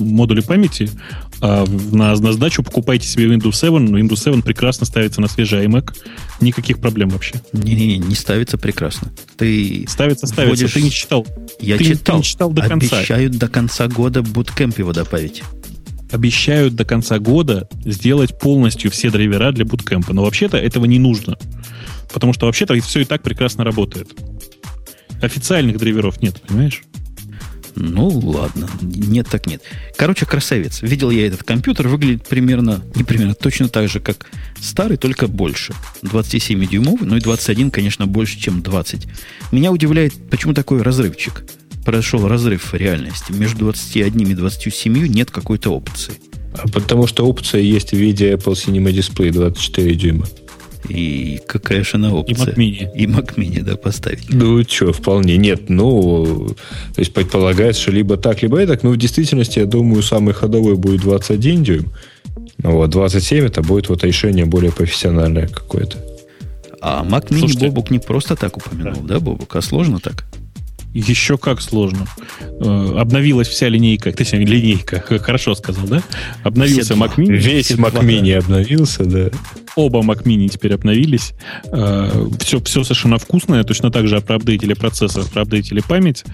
модули 0.01 0.41
памяти, 0.41 0.91
а 1.41 1.65
на, 1.93 2.15
на 2.17 2.33
сдачу 2.33 2.63
покупайте 2.63 3.07
себе 3.07 3.27
Windows 3.27 3.53
7. 3.53 3.97
Windows 3.97 4.23
7 4.23 4.43
прекрасно 4.43 4.87
ставится 4.87 5.21
на 5.21 5.29
свежий 5.29 5.65
iMac. 5.65 5.95
Никаких 6.41 6.81
проблем 6.81 7.11
вообще. 7.11 7.41
Не-не-не, 7.53 7.99
не 7.99 8.15
ставится 8.15 8.59
прекрасно. 8.59 9.13
Ты 9.37 9.85
ставится, 9.89 10.27
ставится. 10.27 10.65
Вводишь... 10.65 10.73
Ты 10.73 10.83
не 10.83 10.91
читал. 10.91 11.27
Я 11.61 11.77
ты, 11.77 11.85
читал. 11.85 12.17
Ты 12.17 12.19
не 12.19 12.25
читал 12.25 12.51
до 12.51 12.63
конца. 12.63 12.99
Обещают 12.99 13.39
до 13.39 13.49
конца 13.49 13.89
года 13.89 14.23
буткемп 14.23 14.79
его 14.79 14.93
добавить 14.93 15.43
обещают 16.11 16.75
до 16.75 16.85
конца 16.85 17.19
года 17.19 17.69
сделать 17.85 18.39
полностью 18.39 18.91
все 18.91 19.11
драйвера 19.11 19.53
для 19.53 19.65
буткемпа. 19.65 20.13
Но 20.13 20.23
вообще-то 20.23 20.57
этого 20.57 20.85
не 20.85 20.99
нужно. 20.99 21.37
Потому 22.13 22.33
что 22.33 22.47
вообще-то 22.47 22.79
все 22.81 23.01
и 23.01 23.05
так 23.05 23.23
прекрасно 23.23 23.65
работает. 23.65 24.09
Официальных 25.21 25.79
драйверов 25.79 26.23
нет, 26.23 26.41
понимаешь? 26.43 26.83
Ну, 27.75 28.09
ладно. 28.09 28.69
Нет, 28.83 29.29
так 29.29 29.47
нет. 29.47 29.63
Короче, 29.97 30.27
красавец. 30.27 30.83
Видел 30.83 31.11
я 31.11 31.27
этот 31.27 31.45
компьютер. 31.45 31.89
Выглядит 31.89 32.27
примерно, 32.27 32.83
не 32.95 33.05
примерно, 33.05 33.35
точно 33.35 33.69
так 33.69 33.89
же, 33.89 34.01
как 34.01 34.27
старый, 34.61 34.97
только 34.97 35.29
больше. 35.29 35.75
27-дюймовый, 36.03 37.07
ну 37.07 37.17
и 37.17 37.21
21, 37.21 37.71
конечно, 37.71 38.07
больше, 38.07 38.39
чем 38.39 38.63
20. 38.63 39.07
Меня 39.53 39.71
удивляет, 39.71 40.15
почему 40.29 40.55
такой 40.55 40.83
разрывчик 40.83 41.45
произошел 41.89 42.29
разрыв 42.29 42.75
реальности. 42.75 43.33
Между 43.33 43.61
21 43.61 44.29
и 44.29 44.35
27 44.35 45.07
нет 45.07 45.31
какой-то 45.31 45.71
опции. 45.71 46.13
А 46.53 46.69
потому 46.69 47.07
что 47.07 47.27
опция 47.27 47.63
есть 47.63 47.93
в 47.93 47.97
виде 47.97 48.33
Apple 48.35 48.53
Cinema 48.53 48.93
Display 48.93 49.33
24 49.33 49.95
дюйма. 49.95 50.27
И 50.91 51.41
какая 51.47 51.83
же 51.85 51.93
она 51.95 52.13
опция? 52.13 52.35
И 52.35 52.51
Mac 52.51 52.57
Mini. 52.57 52.89
И 52.95 53.07
Mac 53.07 53.35
Mini, 53.37 53.63
да, 53.63 53.77
поставить. 53.77 54.29
Ну, 54.29 54.63
что, 54.65 54.93
вполне. 54.93 55.39
Нет, 55.39 55.71
ну, 55.71 56.49
то 56.95 57.01
есть 57.01 57.15
предполагается, 57.15 57.81
что 57.81 57.93
либо 57.93 58.19
так, 58.19 58.43
либо 58.43 58.67
так. 58.67 58.83
Но 58.83 58.91
в 58.91 58.99
действительности, 58.99 59.61
я 59.61 59.65
думаю, 59.65 60.03
самый 60.03 60.35
ходовой 60.35 60.77
будет 60.77 61.01
21 61.01 61.65
дюйм. 61.65 61.93
Ну, 62.59 62.73
вот 62.73 62.91
27 62.91 63.47
это 63.47 63.63
будет 63.63 63.89
вот 63.89 64.05
решение 64.05 64.45
более 64.45 64.73
профессиональное 64.73 65.49
какое-то. 65.49 65.97
А 66.83 67.03
Mac 67.03 67.31
Mini 67.31 67.39
Слушайте, 67.39 67.69
Бобук 67.69 67.91
не 67.91 67.99
просто 67.99 68.37
так 68.37 68.59
упомянул, 68.59 69.01
да, 69.01 69.15
да 69.15 69.21
Бобук? 69.21 69.57
А 69.57 69.63
сложно 69.63 70.01
так? 70.01 70.27
Еще 70.99 71.39
как 71.39 71.61
сложно. 71.61 72.07
Э, 72.61 72.99
обновилась 72.99 73.49
вся 73.49 73.69
линейка, 73.69 74.13
точнее, 74.13 74.45
линейка, 74.45 75.01
хорошо 75.21 75.55
сказал, 75.55 75.87
да? 75.87 76.03
Обновился 76.43 76.95
Mac 76.95 77.17
Mini. 77.17 77.37
Весь 77.37 77.71
Mac 77.73 77.95
Mini 78.03 78.35
обновился, 78.35 79.05
да. 79.05 79.31
Оба 79.77 80.01
Mac 80.01 80.25
Mini 80.25 80.49
теперь 80.49 80.75
обновились. 80.75 81.35
Все, 81.63 82.59
э, 82.59 82.61
все 82.65 82.83
совершенно 82.83 83.19
вкусное. 83.19 83.63
Точно 83.63 83.91
так 83.91 84.09
же 84.09 84.21
проапдейтили 84.21 84.75
процессор, 84.75 85.25
проапдейтили 85.25 85.81
память. 85.87 86.25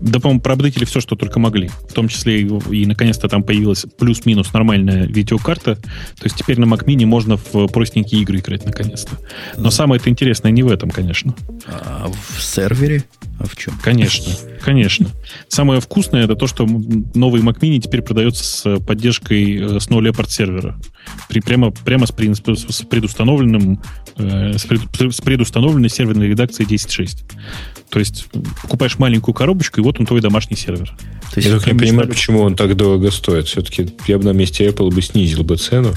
Э, 0.00 0.04
да, 0.08 0.20
по-моему, 0.20 0.40
проапдейтили 0.40 0.84
все, 0.84 1.00
что 1.00 1.16
только 1.16 1.38
могли. 1.38 1.70
В 1.88 1.92
том 1.92 2.08
числе 2.08 2.42
и, 2.42 2.48
и 2.70 2.86
наконец-то 2.86 3.28
там 3.28 3.42
появилась 3.42 3.84
плюс-минус 3.98 4.52
нормальная 4.52 5.06
видеокарта. 5.06 5.76
То 5.76 6.24
есть 6.24 6.36
теперь 6.36 6.58
на 6.58 6.64
Mac 6.64 6.84
Mini 6.84 7.06
можно 7.06 7.36
в 7.36 7.68
простенькие 7.68 8.22
игры 8.22 8.38
играть 8.38 8.64
наконец-то. 8.64 9.18
Но 9.56 9.70
самое 9.70 10.00
это 10.00 10.10
интересное 10.10 10.52
не 10.52 10.62
в 10.62 10.68
этом, 10.68 10.90
конечно. 10.90 11.34
А 11.66 12.08
в 12.08 12.42
сервере? 12.42 13.04
А 13.38 13.46
в 13.46 13.56
чем? 13.56 13.74
Конечно, 13.82 14.32
конечно. 14.62 15.08
Самое 15.48 15.80
вкусное 15.80 16.24
это 16.24 16.34
то, 16.34 16.46
что 16.46 16.66
новый 16.66 17.40
Mac 17.42 17.60
Mini 17.60 17.78
теперь 17.78 18.02
продается 18.02 18.44
с 18.44 18.80
поддержкой 18.80 19.56
э, 19.56 19.80
с 19.80 19.88
No 19.88 20.00
Leopard 20.00 20.28
сервера. 20.28 20.78
При, 21.28 21.40
прямо, 21.40 21.70
прямо 21.70 22.06
с, 22.06 22.12
с 22.12 22.82
предустановленным 22.82 23.80
э, 24.16 24.58
с, 24.58 24.64
пред, 24.64 24.80
с 25.14 25.20
предустановленной 25.20 25.88
серверной 25.88 26.28
редакцией 26.28 26.68
10.6. 26.68 27.24
То 27.90 27.98
есть 27.98 28.26
покупаешь 28.62 28.98
маленькую 28.98 29.34
коробочку, 29.34 29.80
и 29.80 29.84
вот 29.84 29.98
он 29.98 30.06
твой 30.06 30.20
домашний 30.20 30.56
сервер. 30.56 30.94
То 31.32 31.40
есть, 31.40 31.48
я 31.48 31.54
только 31.54 31.72
не 31.72 31.78
понимаю, 31.78 32.08
почему 32.08 32.40
он 32.40 32.54
так 32.54 32.76
дорого 32.76 33.10
стоит. 33.10 33.46
Все-таки 33.46 33.90
я 34.06 34.18
бы 34.18 34.24
на 34.24 34.32
месте 34.32 34.66
Apple 34.66 34.92
бы 34.92 35.00
снизил 35.00 35.42
бы 35.42 35.56
цену. 35.56 35.94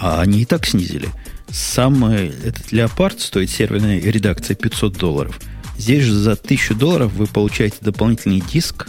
А 0.00 0.20
они 0.20 0.42
и 0.42 0.44
так 0.44 0.66
снизили. 0.66 1.08
Сам 1.48 2.04
этот 2.04 2.72
Leopard 2.72 3.20
стоит 3.20 3.50
серверной 3.50 4.00
редакции 4.00 4.54
500 4.54 4.98
долларов. 4.98 5.40
Здесь 5.78 6.04
же 6.04 6.14
за 6.14 6.32
1000 6.32 6.74
долларов 6.74 7.12
вы 7.12 7.26
получаете 7.26 7.76
дополнительный 7.80 8.40
диск 8.40 8.88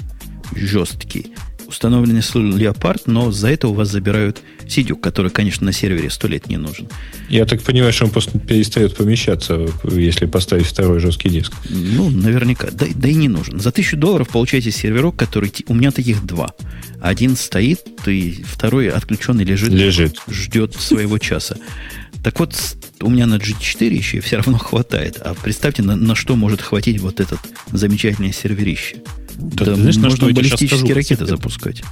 жесткий, 0.56 1.34
установленный 1.68 2.22
с 2.22 2.34
Leopard, 2.36 3.04
но 3.06 3.32
за 3.32 3.50
это 3.50 3.68
у 3.68 3.74
вас 3.74 3.90
забирают 3.90 4.42
Сидюк, 4.68 5.02
который, 5.02 5.32
конечно, 5.32 5.66
на 5.66 5.74
сервере 5.74 6.10
сто 6.10 6.28
лет 6.28 6.48
не 6.48 6.58
нужен. 6.58 6.88
Я 7.30 7.46
так 7.46 7.62
понимаю, 7.62 7.94
что 7.94 8.06
он 8.06 8.12
просто 8.12 8.40
перестает 8.40 8.96
помещаться, 8.96 9.68
если 9.84 10.26
поставить 10.26 10.66
второй 10.66 11.00
жесткий 11.00 11.30
диск. 11.30 11.54
Ну, 11.70 12.10
наверняка. 12.10 12.70
Да, 12.72 12.86
да 12.94 13.08
и 13.08 13.14
не 13.14 13.28
нужен. 13.28 13.60
За 13.60 13.72
тысячу 13.72 13.98
долларов 13.98 14.30
получаете 14.30 14.72
серверок, 14.72 15.16
который... 15.16 15.52
У 15.68 15.74
меня 15.74 15.92
таких 15.92 16.26
два. 16.26 16.54
Один 17.02 17.36
стоит, 17.36 17.82
и 18.08 18.44
второй 18.46 18.90
отключенный 18.90 19.44
лежит. 19.44 19.72
Лежит. 19.72 20.18
Ждет 20.30 20.76
своего 20.76 21.18
часа. 21.18 21.58
Так 22.24 22.40
вот, 22.40 22.56
у 23.02 23.10
меня 23.10 23.26
на 23.26 23.36
G4 23.36 23.94
еще 23.94 24.22
все 24.22 24.38
равно 24.38 24.58
хватает. 24.60 25.18
А 25.20 25.34
представьте, 25.34 25.84
на, 25.84 25.96
на 25.96 26.16
что 26.16 26.36
может 26.36 26.62
хватить 26.62 27.00
вот 27.02 27.20
этот 27.20 27.40
замечательный 27.72 28.32
серверище. 28.32 28.98
Да, 29.38 29.66
да 29.66 29.76
знаешь, 29.76 29.98
можно 29.98 30.28
на 30.28 30.34
баллистические 30.34 30.94
ракеты 30.94 31.26
запускать. 31.26 31.84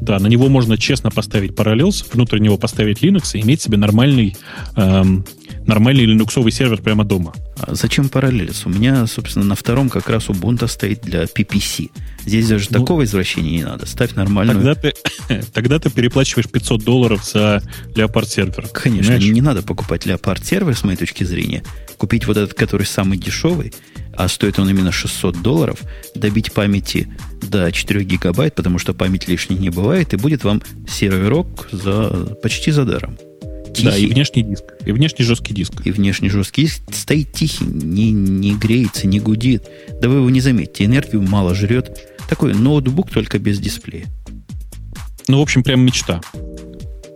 Да, 0.00 0.18
на 0.18 0.28
него 0.28 0.48
можно 0.48 0.78
честно 0.78 1.10
поставить 1.10 1.52
Parallels, 1.52 2.04
внутрь 2.12 2.38
него 2.38 2.56
поставить 2.56 3.02
Linux 3.02 3.30
и 3.34 3.40
иметь 3.40 3.60
себе 3.60 3.76
нормальный, 3.76 4.36
эм, 4.76 5.26
нормальный 5.66 6.06
линуксовый 6.06 6.52
сервер 6.52 6.80
прямо 6.80 7.04
дома. 7.04 7.34
А 7.58 7.74
зачем 7.74 8.06
Parallels? 8.06 8.62
У 8.64 8.70
меня, 8.70 9.06
собственно, 9.06 9.44
на 9.44 9.54
втором 9.54 9.90
как 9.90 10.08
раз 10.08 10.28
Ubuntu 10.28 10.68
стоит 10.68 11.02
для 11.02 11.24
PPC. 11.24 11.90
Здесь 12.24 12.48
даже 12.48 12.66
ну, 12.70 12.80
такого 12.80 13.04
извращения 13.04 13.50
не 13.50 13.64
надо. 13.64 13.86
Ставь 13.86 14.14
нормальную. 14.14 14.56
Тогда 14.56 14.74
ты, 14.74 15.42
тогда 15.52 15.78
ты 15.78 15.90
переплачиваешь 15.90 16.48
500 16.48 16.82
долларов 16.82 17.24
за 17.24 17.62
Leopard 17.94 18.26
сервер. 18.26 18.68
Конечно, 18.72 19.14
понимаешь? 19.14 19.34
не 19.34 19.42
надо 19.42 19.62
покупать 19.62 20.06
Leopard 20.06 20.42
сервер, 20.44 20.74
с 20.74 20.82
моей 20.82 20.96
точки 20.96 21.24
зрения. 21.24 21.62
Купить 21.98 22.26
вот 22.26 22.38
этот, 22.38 22.54
который 22.54 22.86
самый 22.86 23.18
дешевый, 23.18 23.74
а 24.16 24.28
стоит 24.28 24.58
он 24.58 24.68
именно 24.68 24.92
600 24.92 25.42
долларов, 25.42 25.80
добить 26.14 26.52
памяти 26.52 27.08
до 27.42 27.70
4 27.70 28.04
гигабайт, 28.04 28.54
потому 28.54 28.78
что 28.78 28.94
память 28.94 29.28
лишней 29.28 29.58
не 29.58 29.70
бывает, 29.70 30.12
и 30.12 30.16
будет 30.16 30.44
вам 30.44 30.62
серверок 30.88 31.68
за, 31.72 32.36
почти 32.42 32.70
за 32.70 32.84
даром. 32.84 33.16
Тихий. 33.72 33.84
Да, 33.84 33.96
и 33.96 34.06
внешний 34.06 34.42
диск. 34.42 34.64
И 34.84 34.92
внешний 34.92 35.24
жесткий 35.24 35.54
диск. 35.54 35.72
И 35.84 35.90
внешний 35.90 36.28
жесткий 36.28 36.62
диск 36.62 36.82
стоит 36.92 37.32
тихий, 37.32 37.64
не, 37.64 38.10
не 38.10 38.54
греется, 38.54 39.06
не 39.06 39.20
гудит. 39.20 39.64
Да 40.00 40.08
вы 40.08 40.16
его 40.16 40.30
не 40.30 40.40
заметите, 40.40 40.84
энергию 40.84 41.22
мало 41.22 41.54
жрет. 41.54 41.96
Такой 42.28 42.54
ноутбук, 42.54 43.10
только 43.10 43.38
без 43.38 43.58
дисплея. 43.58 44.06
Ну, 45.28 45.38
в 45.38 45.42
общем, 45.42 45.62
прям 45.62 45.80
мечта. 45.80 46.20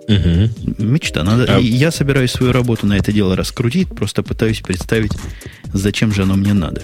Угу. 0.08 0.84
Мечта. 0.84 1.24
Надо, 1.24 1.56
а... 1.56 1.58
Я 1.58 1.90
собираюсь 1.90 2.30
свою 2.30 2.52
работу 2.52 2.86
на 2.86 2.94
это 2.94 3.12
дело 3.12 3.36
раскрутить, 3.36 3.88
просто 3.88 4.22
пытаюсь 4.22 4.60
представить, 4.60 5.12
зачем 5.74 6.12
же 6.12 6.22
оно 6.22 6.36
мне 6.36 6.54
надо. 6.54 6.82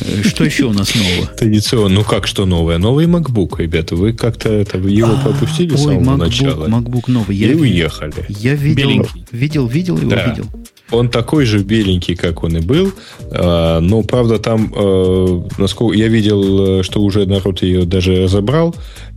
Э, 0.00 0.22
что 0.22 0.44
еще 0.44 0.64
у 0.64 0.72
нас 0.72 0.94
нового? 0.94 1.26
Традиционно. 1.38 1.94
Ну 1.96 2.04
как 2.04 2.26
что 2.26 2.46
новое? 2.46 2.78
Новый 2.78 3.06
MacBook, 3.06 3.60
ребята. 3.60 3.96
Вы 3.96 4.12
как-то 4.12 4.48
это, 4.48 4.78
его 4.78 5.12
а, 5.12 5.22
пропустили 5.22 5.76
с 5.76 5.82
самого 5.82 6.16
начала. 6.16 6.66
MacBook 6.66 7.04
новый. 7.06 7.36
И 7.36 7.54
уехали. 7.54 8.12
Я 8.28 8.54
видел, 8.54 9.06
видел, 9.30 9.66
видел 9.66 9.96
его, 9.98 10.10
видел. 10.10 10.46
Он 10.90 11.08
такой 11.08 11.44
же 11.44 11.60
беленький, 11.60 12.16
как 12.16 12.42
он 12.42 12.56
и 12.56 12.60
был. 12.60 12.92
А, 13.30 13.80
но, 13.80 14.02
правда, 14.02 14.38
там, 14.38 14.72
э, 14.74 15.42
насколько 15.56 15.96
я 15.96 16.08
видел, 16.08 16.82
что 16.82 17.00
уже 17.00 17.26
народ 17.26 17.62
ее 17.62 17.84
даже 17.84 18.24
разобрал. 18.24 18.74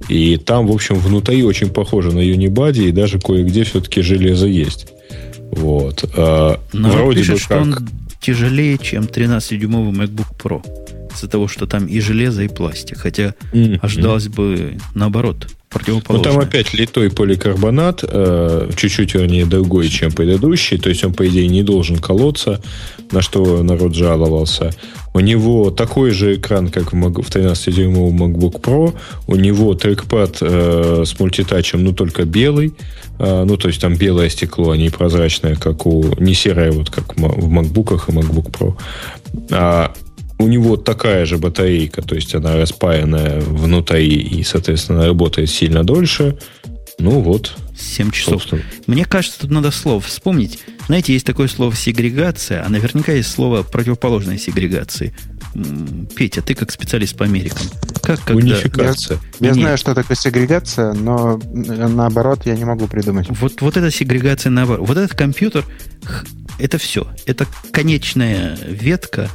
И 0.07 0.37
там, 0.37 0.67
в 0.67 0.71
общем, 0.71 0.95
внутри 0.95 1.43
очень 1.43 1.69
похоже 1.69 2.11
на 2.11 2.19
Unibody. 2.19 2.89
И 2.89 2.91
даже 2.91 3.19
кое-где 3.19 3.63
все-таки 3.63 4.01
железо 4.01 4.47
есть. 4.47 4.87
Вот. 5.51 6.05
А, 6.15 6.59
народ 6.73 6.97
Вроде 6.97 7.19
пишет, 7.21 7.33
бы 7.33 7.39
как... 7.39 7.45
что 7.45 7.57
он 7.61 7.89
тяжелее, 8.23 8.77
чем 8.77 9.03
13-дюймовый 9.03 9.93
MacBook 9.93 10.37
Pro. 10.41 10.65
Из-за 11.13 11.27
того, 11.27 11.47
что 11.47 11.67
там 11.67 11.85
и 11.85 11.99
железо, 11.99 12.41
и 12.43 12.47
пластик. 12.47 12.97
Хотя 12.97 13.35
mm-hmm. 13.51 13.79
ожидалось 13.81 14.29
бы 14.29 14.77
наоборот, 14.95 15.47
противоположное. 15.73 16.31
Ну, 16.31 16.39
там 16.39 16.47
опять 16.47 16.73
литой 16.73 17.09
поликарбонат, 17.09 18.03
э, 18.03 18.69
чуть-чуть 18.75 19.13
вернее 19.15 19.45
другой, 19.45 19.89
чем 19.89 20.11
предыдущий. 20.11 20.77
То 20.77 20.89
есть 20.89 21.03
он, 21.03 21.13
по 21.13 21.27
идее, 21.27 21.47
не 21.47 21.63
должен 21.63 21.97
колоться, 21.97 22.61
на 23.11 23.21
что 23.21 23.63
народ 23.63 23.95
жаловался. 23.95 24.71
У 25.13 25.19
него 25.19 25.69
такой 25.69 26.11
же 26.11 26.35
экран, 26.35 26.69
как 26.69 26.93
в, 26.93 26.95
в 26.95 27.29
13-дюймовом 27.29 28.17
MacBook 28.17 28.61
Pro. 28.61 28.93
У 29.27 29.35
него 29.35 29.73
трекпад 29.75 30.37
э, 30.41 31.03
с 31.05 31.19
мультитачем, 31.19 31.83
но 31.83 31.91
только 31.93 32.25
белый. 32.25 32.73
Э, 33.19 33.43
ну, 33.45 33.57
то 33.57 33.67
есть 33.67 33.81
там 33.81 33.95
белое 33.95 34.29
стекло, 34.29 34.71
а 34.71 34.77
не 34.77 34.89
прозрачное, 34.89 35.55
как 35.55 35.85
у... 35.85 36.15
Не 36.19 36.33
серое, 36.33 36.71
вот 36.71 36.89
как 36.89 37.15
в 37.15 37.19
MacBook 37.19 38.01
и 38.07 38.11
MacBook 38.11 38.51
Pro. 38.51 38.73
А 39.51 39.93
у 40.43 40.47
него 40.47 40.75
такая 40.75 41.25
же 41.25 41.37
батарейка, 41.37 42.01
то 42.01 42.15
есть 42.15 42.35
она 42.35 42.57
распаянная 42.57 43.39
внутри 43.39 44.07
и, 44.07 44.43
соответственно, 44.43 45.05
работает 45.05 45.49
сильно 45.49 45.83
дольше. 45.83 46.37
Ну 46.99 47.21
вот. 47.21 47.55
7 47.77 48.11
часов. 48.11 48.33
Собственно. 48.33 48.61
Мне 48.85 49.05
кажется, 49.05 49.39
тут 49.39 49.51
надо 49.51 49.71
слово 49.71 49.99
вспомнить. 50.01 50.59
Знаете, 50.87 51.13
есть 51.13 51.25
такое 51.25 51.47
слово 51.47 51.75
сегрегация, 51.75 52.63
а 52.63 52.69
наверняка 52.69 53.13
есть 53.13 53.31
слово 53.31 53.63
противоположной 53.63 54.37
сегрегации. 54.37 55.15
Петя, 56.15 56.41
ты 56.41 56.55
как 56.55 56.71
специалист 56.71 57.15
по 57.15 57.25
Америкам. 57.25 57.65
Как 58.01 58.19
когда... 58.21 58.33
Унификация. 58.33 59.19
Я, 59.39 59.49
я 59.49 59.53
знаю, 59.53 59.77
что 59.77 59.95
такое 59.95 60.17
сегрегация, 60.17 60.93
но 60.93 61.39
наоборот 61.53 62.45
я 62.45 62.55
не 62.55 62.65
могу 62.65 62.87
придумать. 62.87 63.27
Вот, 63.29 63.61
вот 63.61 63.77
эта 63.77 63.89
сегрегация 63.91 64.49
наоборот. 64.49 64.87
Вот 64.87 64.97
этот 64.97 65.17
компьютер, 65.17 65.63
это 66.59 66.77
все. 66.77 67.07
Это 67.25 67.47
конечная 67.71 68.57
ветка 68.67 69.29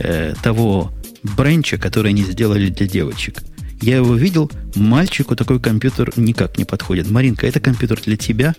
э, 0.00 0.34
того 0.42 0.92
бренча, 1.22 1.78
который 1.78 2.10
они 2.10 2.22
сделали 2.24 2.68
для 2.68 2.86
девочек. 2.86 3.42
Я 3.80 3.96
его 3.96 4.14
видел, 4.14 4.50
мальчику 4.74 5.36
такой 5.36 5.60
компьютер 5.60 6.12
никак 6.16 6.58
не 6.58 6.64
подходит. 6.64 7.10
Маринка, 7.10 7.46
это 7.46 7.60
компьютер 7.60 8.00
для 8.04 8.16
тебя, 8.16 8.54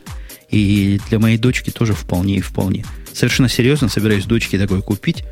и 0.49 0.99
для 1.09 1.19
моей 1.19 1.37
дочки 1.37 1.69
тоже 1.69 1.93
вполне 1.93 2.37
и 2.37 2.41
вполне. 2.41 2.85
Совершенно 3.13 3.49
серьезно 3.49 3.87
собираюсь 3.87 4.25
дочке 4.25 4.57
такой 4.57 4.81
купить, 4.81 5.23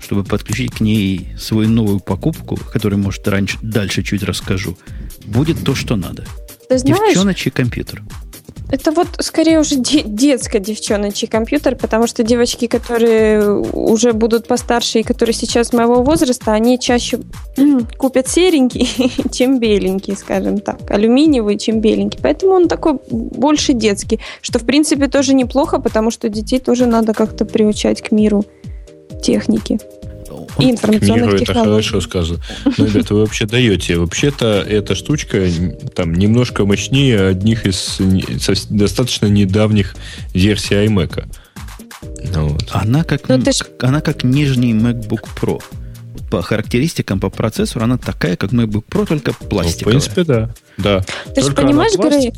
чтобы 0.00 0.24
подключить 0.24 0.72
к 0.74 0.80
ней 0.80 1.28
свою 1.38 1.68
новую 1.68 2.00
покупку, 2.00 2.56
которую, 2.56 3.00
может, 3.00 3.26
раньше, 3.28 3.58
дальше 3.62 4.02
чуть 4.02 4.22
расскажу. 4.22 4.78
Будет 5.24 5.64
то, 5.64 5.74
что 5.74 5.96
надо. 5.96 6.26
Ты 6.68 6.78
знаешь, 6.78 7.14
Девчоночий 7.14 7.50
компьютер. 7.50 8.02
Это 8.70 8.92
вот 8.92 9.08
скорее 9.18 9.58
уже 9.58 9.76
де- 9.76 10.02
детско-девчоночий 10.02 11.26
компьютер, 11.26 11.76
потому 11.76 12.06
что 12.06 12.22
девочки, 12.22 12.66
которые 12.66 13.62
уже 13.72 14.12
будут 14.12 14.46
постарше 14.46 15.00
и 15.00 15.02
которые 15.02 15.34
сейчас 15.34 15.72
моего 15.72 16.02
возраста, 16.02 16.52
они 16.52 16.78
чаще 16.78 17.18
купят 17.98 18.28
серенький, 18.28 18.88
чем 19.32 19.58
беленький, 19.58 20.16
скажем 20.16 20.60
так, 20.60 20.90
алюминиевый, 20.90 21.58
чем 21.58 21.80
беленький. 21.80 22.20
Поэтому 22.22 22.52
он 22.52 22.68
такой 22.68 23.00
больше 23.10 23.72
детский, 23.72 24.20
что 24.40 24.58
в 24.58 24.66
принципе 24.66 25.08
тоже 25.08 25.34
неплохо, 25.34 25.80
потому 25.80 26.10
что 26.10 26.28
детей 26.28 26.60
тоже 26.60 26.86
надо 26.86 27.12
как-то 27.12 27.44
приучать 27.44 28.02
к 28.02 28.12
миру 28.12 28.44
техники 29.20 29.78
и 30.58 30.70
информационных 30.70 31.26
миру 31.26 31.38
технологий. 31.38 31.42
это 31.42 31.92
хорошо 31.92 32.00
сказано. 32.00 32.40
Но, 32.64 32.72
ну, 32.78 32.86
ребята, 32.86 33.14
вы 33.14 33.20
вообще 33.20 33.46
даете. 33.46 33.96
Вообще-то 33.96 34.64
эта 34.68 34.94
штучка 34.94 35.46
там 35.94 36.14
немножко 36.14 36.64
мощнее 36.64 37.28
одних 37.28 37.66
из 37.66 37.98
достаточно 38.68 39.26
недавних 39.26 39.94
версий 40.34 40.74
iMac. 40.74 41.24
Ну, 42.32 42.48
вот. 42.48 42.68
Она, 42.72 43.04
как, 43.04 43.28
ну, 43.28 43.40
ж... 43.40 43.62
она 43.80 44.00
как 44.00 44.24
нижний 44.24 44.72
MacBook 44.72 45.28
Pro. 45.40 45.62
По 46.30 46.42
характеристикам, 46.42 47.18
по 47.20 47.28
процессору 47.28 47.84
она 47.84 47.98
такая, 47.98 48.36
как 48.36 48.52
MacBook 48.52 48.84
Pro, 48.88 49.06
только 49.06 49.32
пластиковая. 49.32 49.94
Ну, 49.94 50.00
в 50.00 50.04
принципе, 50.04 50.24
да. 50.24 50.50
да. 50.78 51.04
Ты 51.34 51.42
же 51.42 51.52
понимаешь, 51.52 51.92
Грей, 51.96 52.32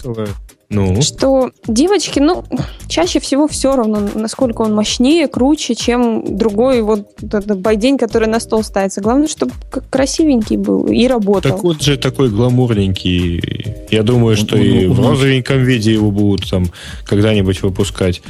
ну? 0.72 1.02
Что 1.02 1.50
девочки, 1.66 2.18
ну, 2.18 2.44
чаще 2.88 3.20
всего 3.20 3.46
все 3.46 3.76
равно, 3.76 4.00
насколько 4.14 4.62
он 4.62 4.74
мощнее, 4.74 5.28
круче, 5.28 5.74
чем 5.74 6.36
другой 6.36 6.82
вот 6.82 7.08
этот 7.22 7.60
байдень, 7.60 7.98
который 7.98 8.28
на 8.28 8.40
стол 8.40 8.62
ставится. 8.62 9.00
Главное, 9.00 9.28
чтобы 9.28 9.52
красивенький 9.90 10.56
был 10.56 10.86
и 10.86 11.06
работал. 11.06 11.52
Так 11.52 11.62
вот 11.62 11.82
же 11.82 11.96
такой 11.96 12.30
гламурненький. 12.30 13.86
Я 13.90 14.02
думаю, 14.02 14.36
что 14.36 14.56
он, 14.56 14.62
и 14.62 14.86
он, 14.86 14.94
в 14.94 15.06
розовеньком 15.06 15.62
виде 15.62 15.92
его 15.92 16.10
будут 16.10 16.48
там 16.50 16.66
когда-нибудь 17.04 17.62
выпускать. 17.62 18.22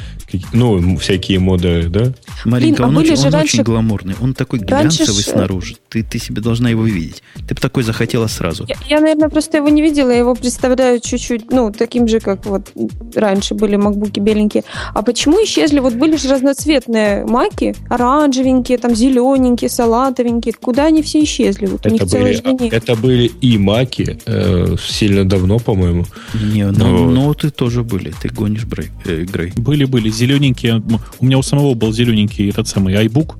Ну, 0.53 0.97
всякие 0.97 1.39
моды, 1.39 1.87
да? 1.89 2.13
Маринка, 2.45 2.83
Блин, 2.83 2.85
а 2.85 2.87
он, 2.87 2.97
очень, 2.97 3.17
он 3.17 3.33
раньше... 3.33 3.57
очень 3.57 3.63
гламурный. 3.63 4.15
Он 4.21 4.33
такой 4.33 4.59
глянцевый 4.59 5.07
раньше... 5.07 5.29
снаружи. 5.29 5.75
Ты, 5.89 6.03
ты 6.03 6.19
себе 6.19 6.41
должна 6.41 6.69
его 6.69 6.83
видеть. 6.83 7.23
Ты 7.47 7.55
бы 7.55 7.61
такой 7.61 7.83
захотела 7.83 8.27
сразу. 8.27 8.65
Я, 8.67 8.75
я, 8.87 8.99
наверное, 8.99 9.29
просто 9.29 9.57
его 9.57 9.69
не 9.69 9.81
видела. 9.81 10.09
Я 10.09 10.19
его 10.19 10.35
представляю 10.35 10.99
чуть-чуть, 10.99 11.51
ну, 11.51 11.71
таким 11.71 12.07
же, 12.07 12.19
как 12.19 12.45
вот 12.45 12.71
раньше 13.15 13.53
были 13.55 13.75
макбуки 13.75 14.19
беленькие. 14.19 14.63
А 14.93 15.01
почему 15.01 15.43
исчезли? 15.43 15.79
Вот 15.79 15.93
были 15.93 16.17
же 16.17 16.29
разноцветные 16.29 17.25
маки, 17.25 17.75
оранжевенькие, 17.89 18.77
там 18.77 18.95
зелененькие, 18.95 19.69
салатовенькие. 19.69 20.53
Куда 20.53 20.85
они 20.85 21.01
все 21.01 21.23
исчезли? 21.23 21.65
Вот 21.67 21.85
это, 21.85 21.89
у 21.89 21.91
них 21.91 22.01
были, 22.03 22.33
целый 22.35 22.69
это 22.69 22.95
были 22.95 23.31
и 23.41 23.57
маки 23.57 24.19
э, 24.25 24.75
сильно 24.79 25.25
давно, 25.25 25.59
по-моему. 25.59 26.05
Не, 26.33 26.65
но, 26.71 26.87
но, 26.87 27.09
но 27.09 27.33
ты 27.33 27.49
тоже 27.49 27.83
были. 27.83 28.13
Ты 28.21 28.29
гонишь 28.29 28.65
Брей, 28.65 28.89
э, 29.05 29.23
Грей. 29.23 29.51
Были, 29.55 29.85
были. 29.85 30.09
Зелененькие. 30.23 30.81
У 31.19 31.25
меня 31.25 31.37
у 31.37 31.41
самого 31.43 31.73
был 31.73 31.91
зелененький 31.91 32.49
этот 32.49 32.67
самый 32.67 32.95
iBook. 32.95 33.35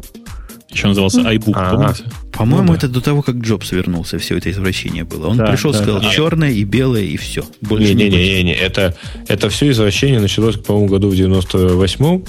Еще 0.69 0.87
назывался 0.87 1.21
iBook, 1.21 1.53
а, 1.55 1.75
помните? 1.75 2.03
По-моему, 2.33 2.67
ну, 2.67 2.73
да. 2.73 2.77
это 2.77 2.87
до 2.89 2.99
того, 2.99 3.21
как 3.21 3.35
Джобс 3.35 3.71
вернулся, 3.71 4.17
все 4.17 4.37
это 4.37 4.51
извращение 4.51 5.05
было. 5.05 5.27
Он 5.27 5.37
да, 5.37 5.45
пришел, 5.45 5.71
да, 5.71 5.81
сказал, 5.81 6.01
да. 6.01 6.09
черное 6.09 6.51
и 6.51 6.63
белое, 6.63 7.03
и 7.03 7.15
все. 7.15 7.45
Не-не-не, 7.61 8.43
не, 8.43 8.53
это, 8.53 8.95
это 9.27 9.49
все 9.49 9.69
извращение 9.69 10.19
началось, 10.19 10.57
по-моему, 10.57 10.87
году 10.89 11.09
в 11.09 11.13
98-м. 11.13 12.25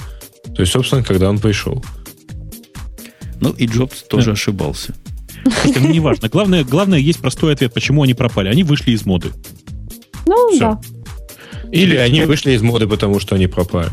То 0.55 0.61
есть, 0.61 0.71
собственно, 0.71 1.03
когда 1.03 1.29
он 1.29 1.39
пришел. 1.39 1.83
Ну, 3.41 3.49
и 3.49 3.65
Джобс 3.65 4.03
тоже 4.03 4.27
да. 4.27 4.31
ошибался. 4.33 4.95
Это 5.65 5.79
не 5.81 5.99
важно. 5.99 6.29
Главное, 6.29 6.63
главное, 6.63 6.99
есть 6.99 7.19
простой 7.19 7.53
ответ, 7.53 7.73
почему 7.73 8.03
они 8.03 8.13
пропали. 8.13 8.47
Они 8.47 8.63
вышли 8.63 8.91
из 8.91 9.05
моды. 9.05 9.31
Ну, 10.25 10.51
все. 10.51 10.59
да. 10.59 10.81
Или 11.71 11.97
они 11.97 12.21
вышли 12.21 12.51
из 12.51 12.61
моды, 12.61 12.87
потому 12.87 13.19
что 13.19 13.35
они 13.35 13.47
пропали. 13.47 13.91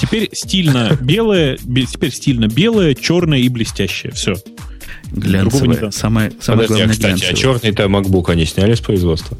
Теперь 0.00 0.30
стильно 0.32 0.96
белое, 1.00 1.56
теперь 1.56 2.12
стильно 2.12 2.46
белое, 2.46 2.94
черное 2.94 3.38
и 3.38 3.48
блестящее. 3.48 4.12
Все. 4.12 4.34
Глянцевое. 5.12 5.90
Самое, 5.90 6.32
самое 6.40 6.66
Подожди, 6.66 6.66
главное, 6.68 6.86
а, 6.86 6.88
кстати, 6.90 7.06
глянцевое. 7.06 7.32
а 7.32 7.36
черный-то 7.36 7.82
MacBook 7.84 8.30
они 8.30 8.44
сняли 8.44 8.74
с 8.74 8.80
производства? 8.80 9.38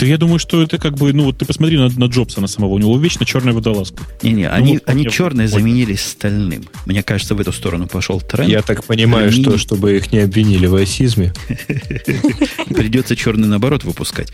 Да 0.00 0.06
я 0.06 0.16
думаю, 0.16 0.38
что 0.38 0.62
это 0.62 0.78
как 0.78 0.94
бы, 0.94 1.12
ну 1.12 1.24
вот 1.24 1.36
ты 1.36 1.44
посмотри 1.44 1.76
на, 1.76 1.90
на 1.90 2.06
Джобса 2.06 2.40
на 2.40 2.46
самого, 2.46 2.70
у 2.72 2.78
него 2.78 2.96
вечно 2.96 3.26
черная 3.26 3.52
водолазка. 3.52 4.02
Не-не, 4.22 4.48
ну, 4.48 4.54
они, 4.54 4.72
вот, 4.74 4.82
они 4.86 5.06
черные 5.06 5.46
вот. 5.46 5.58
заменились 5.58 6.00
стальным. 6.00 6.64
Мне 6.86 7.02
кажется, 7.02 7.34
в 7.34 7.40
эту 7.40 7.52
сторону 7.52 7.86
пошел 7.86 8.18
тренд. 8.18 8.48
Я 8.48 8.62
так 8.62 8.82
понимаю, 8.84 9.26
Алюминий... 9.26 9.44
что 9.44 9.58
чтобы 9.58 9.94
их 9.98 10.10
не 10.10 10.20
обвинили 10.20 10.66
в 10.66 10.74
расизме. 10.74 11.34
Придется 12.68 13.14
черный 13.14 13.46
наоборот 13.46 13.84
выпускать. 13.84 14.32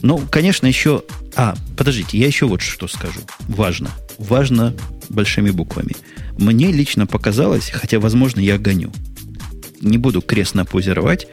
Ну, 0.00 0.18
конечно, 0.30 0.66
еще... 0.66 1.02
А, 1.36 1.56
подождите, 1.76 2.16
я 2.16 2.26
еще 2.26 2.46
вот 2.46 2.62
что 2.62 2.88
скажу. 2.88 3.20
Важно. 3.48 3.90
Важно 4.28 4.72
большими 5.08 5.50
буквами. 5.50 5.94
Мне 6.38 6.72
лично 6.72 7.06
показалось, 7.06 7.70
хотя, 7.70 7.98
возможно, 7.98 8.40
я 8.40 8.58
гоню. 8.58 8.92
Не 9.80 9.98
буду 9.98 10.22
крест 10.22 10.54
на 10.54 10.64
пузе 10.64 10.92
рвать. 10.92 11.26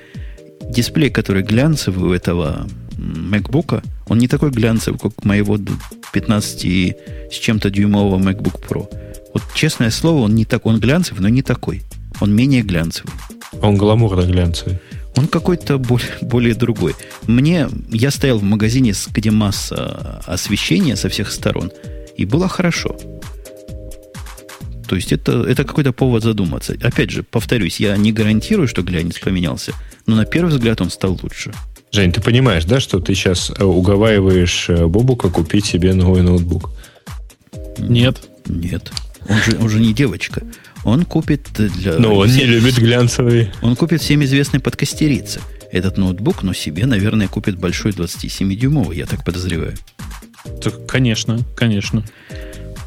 Дисплей, 0.69 1.09
который 1.09 1.43
глянцевый 1.43 2.09
у 2.09 2.13
этого 2.13 2.67
MacBook, 2.97 3.83
он 4.07 4.17
не 4.17 4.27
такой 4.27 4.49
глянцевый, 4.49 4.99
как 4.99 5.23
моего 5.23 5.57
15 6.13 6.65
с 7.31 7.35
чем-то 7.35 7.69
дюймового 7.69 8.17
MacBook 8.17 8.67
Pro. 8.67 8.87
Вот 9.33 9.43
честное 9.53 9.91
слово, 9.91 10.23
он 10.23 10.35
не 10.35 10.45
так, 10.45 10.65
он 10.65 10.79
глянцевый, 10.79 11.21
но 11.21 11.29
не 11.29 11.43
такой. 11.43 11.83
Он 12.19 12.35
менее 12.35 12.63
глянцевый. 12.63 13.13
Он 13.61 13.77
гламурно 13.77 14.21
глянцевый. 14.21 14.79
Он 15.15 15.27
какой-то 15.27 15.77
более, 15.77 16.09
более 16.21 16.55
другой. 16.55 16.95
Мне, 17.27 17.67
я 17.89 18.09
стоял 18.11 18.39
в 18.39 18.43
магазине, 18.43 18.93
где 19.11 19.31
масса 19.31 20.21
освещения 20.25 20.95
со 20.95 21.09
всех 21.09 21.31
сторон, 21.31 21.71
и 22.19 22.25
было 22.25 22.49
хорошо. 22.49 22.97
То 24.87 24.95
есть 24.95 25.13
это, 25.13 25.43
это 25.43 25.63
какой-то 25.63 25.93
повод 25.93 26.23
задуматься. 26.23 26.75
Опять 26.81 27.11
же, 27.11 27.23
повторюсь, 27.23 27.79
я 27.79 27.95
не 27.95 28.11
гарантирую, 28.11 28.67
что 28.67 28.81
глянец 28.81 29.19
поменялся, 29.19 29.73
но 30.05 30.15
на 30.15 30.25
первый 30.25 30.49
взгляд 30.49 30.81
он 30.81 30.89
стал 30.89 31.17
лучше. 31.23 31.53
Жень, 31.91 32.11
ты 32.11 32.21
понимаешь, 32.21 32.65
да, 32.65 32.79
что 32.79 32.99
ты 32.99 33.15
сейчас 33.15 33.51
э, 33.57 33.63
уговариваешь 33.63 34.69
э, 34.69 34.85
Бобука 34.85 35.29
купить 35.29 35.65
себе 35.65 35.93
новый 35.93 36.21
ноутбук? 36.21 36.71
Нет. 37.77 38.17
Нет. 38.47 38.91
Он 39.27 39.37
же, 39.37 39.57
он 39.61 39.69
же 39.69 39.79
не 39.79 39.93
девочка. 39.93 40.41
Он 40.83 41.05
купит 41.05 41.47
для... 41.53 41.93
Но 41.93 42.15
он 42.15 42.27
не 42.27 42.43
любит 42.43 42.77
глянцевые. 42.77 43.53
Он 43.61 43.75
купит 43.75 44.01
всем 44.01 44.23
известный 44.23 44.59
подкастерица. 44.59 45.39
Этот 45.71 45.97
ноутбук, 45.97 46.43
но 46.43 46.53
себе, 46.53 46.85
наверное, 46.85 47.27
купит 47.27 47.57
большой 47.57 47.91
27-дюймовый, 47.91 48.97
я 48.97 49.05
так 49.05 49.23
подозреваю. 49.23 49.75
Так, 50.61 50.85
конечно, 50.85 51.39
конечно. 51.55 52.03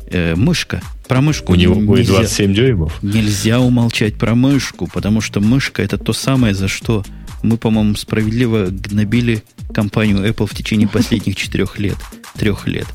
Э, 0.06 0.34
мышка. 0.34 0.82
Про 1.08 1.20
мышку 1.20 1.52
У 1.52 1.54
него 1.54 1.74
будет 1.74 2.06
27 2.06 2.54
дюймов. 2.54 3.02
Нельзя 3.02 3.60
умолчать 3.60 4.14
про 4.14 4.34
мышку, 4.34 4.88
потому 4.92 5.20
что 5.20 5.40
мышка 5.40 5.82
это 5.82 5.98
то 5.98 6.12
самое, 6.12 6.54
за 6.54 6.68
что 6.68 7.04
мы, 7.42 7.56
по-моему, 7.56 7.96
справедливо 7.96 8.66
гнобили 8.70 9.42
компанию 9.74 10.18
Apple 10.18 10.46
в 10.46 10.54
течение 10.54 10.88
последних 10.92 11.36
четырех 11.36 11.78
лет, 11.78 11.96
трех 12.36 12.66
лет. 12.66 12.86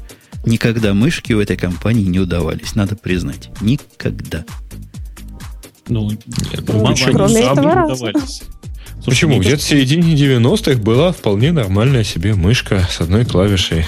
Никогда 0.45 0.93
мышки 0.93 1.33
у 1.33 1.41
этой 1.41 1.57
компании 1.57 2.05
не 2.05 2.19
удавались, 2.19 2.75
надо 2.75 2.95
признать. 2.95 3.49
Никогда. 3.61 4.45
Ну, 5.89 6.11
нет, 6.11 6.63
ну, 6.67 6.83
мало 6.83 6.95
кроме 6.95 7.41
этого 7.41 7.73
раза. 7.73 8.13
Почему? 9.05 9.39
Где-то 9.39 9.61
в 9.61 9.63
середине 9.63 10.15
90-х 10.15 10.81
была 10.81 11.11
вполне 11.11 11.51
нормальная 11.51 12.03
себе 12.03 12.35
мышка 12.35 12.87
с 12.89 12.99
одной 13.01 13.25
клавишей. 13.25 13.85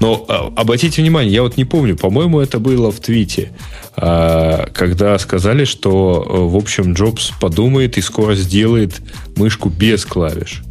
Но 0.00 0.24
а, 0.28 0.52
обратите 0.56 1.02
внимание, 1.02 1.32
я 1.32 1.42
вот 1.42 1.56
не 1.56 1.64
помню, 1.64 1.96
по-моему, 1.96 2.40
это 2.40 2.58
было 2.58 2.90
в 2.90 3.00
твите, 3.00 3.52
а, 3.96 4.66
когда 4.72 5.18
сказали, 5.18 5.64
что, 5.64 6.24
э, 6.26 6.52
в 6.52 6.56
общем, 6.56 6.94
Джобс 6.94 7.32
подумает 7.40 7.96
и 7.98 8.00
скоро 8.00 8.34
сделает 8.34 9.00
мышку 9.36 9.68
без 9.68 10.04
клавиш. 10.04 10.62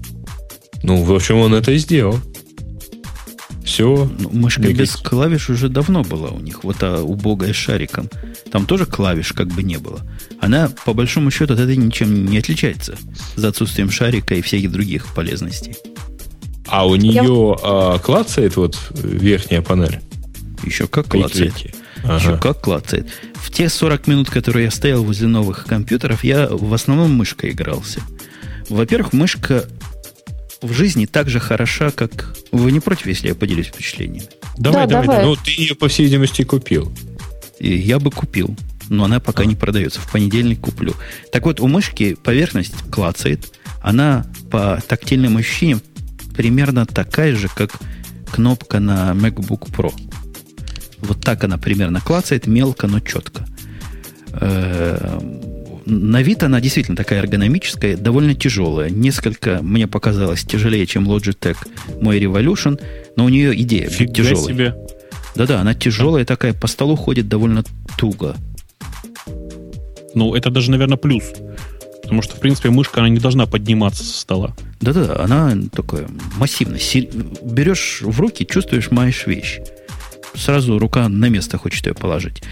Ну, 0.84 1.02
в 1.02 1.14
общем, 1.14 1.38
он 1.38 1.54
это 1.54 1.72
и 1.72 1.78
сделал. 1.78 2.20
Все. 3.64 4.10
Ну, 4.20 4.30
мышка 4.32 4.62
без 4.62 4.96
клавиш 4.98 5.50
уже 5.50 5.70
давно 5.70 6.04
была 6.04 6.30
у 6.30 6.40
них. 6.40 6.64
Вот 6.64 6.84
а 6.84 7.02
убогая 7.02 7.54
с 7.54 7.56
шариком. 7.56 8.10
Там 8.52 8.66
тоже 8.66 8.86
клавиш 8.86 9.32
как 9.32 9.48
бы 9.48 9.64
не 9.64 9.78
было. 9.78 10.02
Она, 10.42 10.70
по 10.86 10.94
большому 10.94 11.32
счету, 11.32 11.54
от 11.54 11.60
этой 11.62 11.78
ничем 11.78 12.26
не 12.26 12.38
отличается. 12.38 12.98
За 13.36 13.48
отсутствием 13.48 13.90
шарика 13.90 14.36
и 14.36 14.42
всяких 14.42 14.72
других 14.72 15.14
полезностей. 15.16 15.76
А 16.68 16.88
у 16.88 16.96
нее 16.96 17.14
Я... 17.14 17.58
а, 17.64 18.00
клацает 18.00 18.56
вот 18.56 18.78
верхняя 18.94 19.62
панель? 19.62 20.00
Еще 20.64 20.88
как 20.88 21.08
клацает. 21.08 21.54
Ага. 22.04 22.16
Еще 22.18 22.38
как 22.38 22.62
клацает. 22.62 23.08
В 23.36 23.52
те 23.52 23.70
40 23.70 24.08
минут, 24.08 24.30
которые 24.30 24.66
я 24.66 24.72
стоял 24.72 25.04
возле 25.04 25.28
новых 25.28 25.66
компьютеров, 25.66 26.24
я 26.24 26.48
в 26.50 26.74
основном 26.74 27.12
мышкой 27.12 27.52
игрался. 27.52 28.02
Во-первых, 28.70 29.14
мышка 29.14 29.66
в 30.62 30.72
жизни 30.74 31.06
так 31.06 31.30
же 31.30 31.40
хороша, 31.40 31.92
как... 31.92 32.36
Вы 32.52 32.72
не 32.72 32.80
против, 32.80 33.08
если 33.08 33.28
я 33.28 33.36
поделюсь 33.36 33.68
впечатлениями? 33.68 34.28
Давай, 34.58 34.88
да, 34.88 35.02
давай, 35.02 35.08
давай. 35.08 35.26
Ну, 35.26 35.36
ты 35.36 35.52
ее, 35.52 35.76
по 35.76 35.88
всей 35.88 36.04
видимости, 36.04 36.44
купил. 36.44 36.92
И 37.60 37.76
я 37.76 38.00
бы 38.00 38.12
купил, 38.12 38.56
но 38.90 39.06
она 39.06 39.20
пока 39.20 39.44
а. 39.44 39.46
не 39.46 39.56
продается. 39.56 40.00
В 40.00 40.12
понедельник 40.12 40.62
куплю. 40.62 40.94
Так 41.32 41.46
вот, 41.46 41.60
у 41.60 41.68
мышки 41.68 42.16
поверхность 42.16 42.76
клацает. 42.90 43.54
Она 43.82 44.26
по 44.50 44.82
тактильным 44.88 45.38
ощущениям 45.38 45.82
примерно 46.36 46.86
такая 46.86 47.36
же, 47.36 47.48
как 47.48 47.72
кнопка 48.32 48.80
на 48.80 49.12
MacBook 49.12 49.72
Pro. 49.72 49.94
Вот 51.00 51.22
так 51.22 51.44
она 51.44 51.58
примерно 51.58 52.02
клацает, 52.02 52.48
мелко, 52.48 52.88
но 52.88 53.00
четко. 53.00 53.46
Э, 54.34 55.20
на 55.86 56.22
вид 56.22 56.44
она 56.44 56.62
действительно 56.62 56.96
такая 56.96 57.20
эргономическая, 57.20 57.98
довольно 57.98 58.36
тяжелая. 58.36 58.90
Несколько, 58.90 59.60
мне 59.62 59.88
показалось, 59.88 60.44
тяжелее, 60.44 60.86
чем 60.86 61.10
Logitech 61.10 61.58
мой 62.02 62.20
Revolution, 62.20 62.82
но 63.16 63.26
у 63.26 63.30
нее 63.30 63.60
идея 63.62 63.90
Фига 63.90 64.14
тяжелая. 64.14 64.46
себе. 64.46 64.76
Да-да, 65.36 65.62
она 65.62 65.74
тяжелая 65.74 66.26
такая, 66.26 66.54
по 66.54 66.68
столу 66.68 66.96
ходит 66.96 67.28
довольно 67.28 67.64
туго. 67.98 68.36
Ну, 70.16 70.36
это 70.36 70.52
даже, 70.52 70.72
наверное, 70.72 70.98
плюс. 70.98 71.24
Потому 72.04 72.22
что, 72.22 72.36
в 72.36 72.40
принципе, 72.40 72.70
мышка, 72.70 73.00
она 73.00 73.10
не 73.10 73.20
должна 73.20 73.46
подниматься 73.46 74.04
со 74.04 74.20
стола. 74.20 74.56
Да-да, 74.82 75.16
она 75.24 75.56
такая 75.72 76.08
массивная. 76.38 76.80
Берешь 77.42 78.02
в 78.02 78.20
руки, 78.20 78.46
чувствуешь, 78.46 78.92
маешь 78.92 79.26
вещь. 79.26 79.60
Сразу 80.36 80.80
рука 80.80 81.08
на 81.10 81.30
место 81.30 81.58
хочет 81.58 81.86
ее 81.86 81.94
положить. 81.94 82.44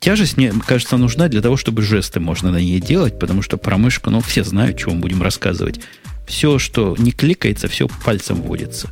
Тяжесть, 0.00 0.36
мне 0.36 0.52
кажется, 0.66 0.96
нужна 0.96 1.28
для 1.28 1.42
того, 1.42 1.56
чтобы 1.56 1.82
жесты 1.82 2.20
можно 2.20 2.50
на 2.50 2.58
ней 2.58 2.80
делать, 2.80 3.18
потому 3.18 3.42
что 3.42 3.56
про 3.56 3.76
мышку, 3.76 4.10
ну, 4.10 4.20
все 4.20 4.44
знают, 4.44 4.78
чего 4.78 4.92
мы 4.92 5.00
будем 5.00 5.22
рассказывать. 5.22 5.80
Все, 6.26 6.58
что 6.58 6.96
не 6.98 7.12
кликается, 7.12 7.68
все 7.68 7.88
пальцем 8.04 8.42
вводится. 8.42 8.88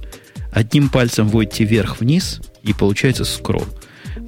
Одним 0.52 0.88
пальцем 0.88 1.28
вводите 1.28 1.64
вверх-вниз, 1.64 2.40
и 2.62 2.72
получается 2.72 3.24
скролл. 3.24 3.66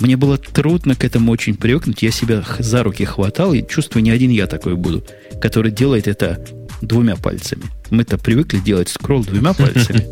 Мне 0.01 0.17
было 0.17 0.37
трудно 0.37 0.95
к 0.95 1.05
этому 1.05 1.33
очень 1.33 1.57
привыкнуть. 1.57 2.03
Я 2.03 2.11
себя 2.11 2.45
за 2.59 2.83
руки 2.83 3.05
хватал 3.05 3.55
и 3.55 3.67
чувствую, 3.67 4.03
не 4.03 4.11
один 4.11 4.31
я 4.31 4.47
такой 4.47 4.75
буду, 4.75 5.05
который 5.41 5.71
делает 5.71 6.07
это 6.07 6.45
двумя 6.83 7.17
пальцами. 7.17 7.65
Мы-то 7.91 8.19
привыкли 8.19 8.59
делать 8.59 8.89
скролл 8.89 9.25
двумя 9.25 9.55
пальцами. 9.55 10.07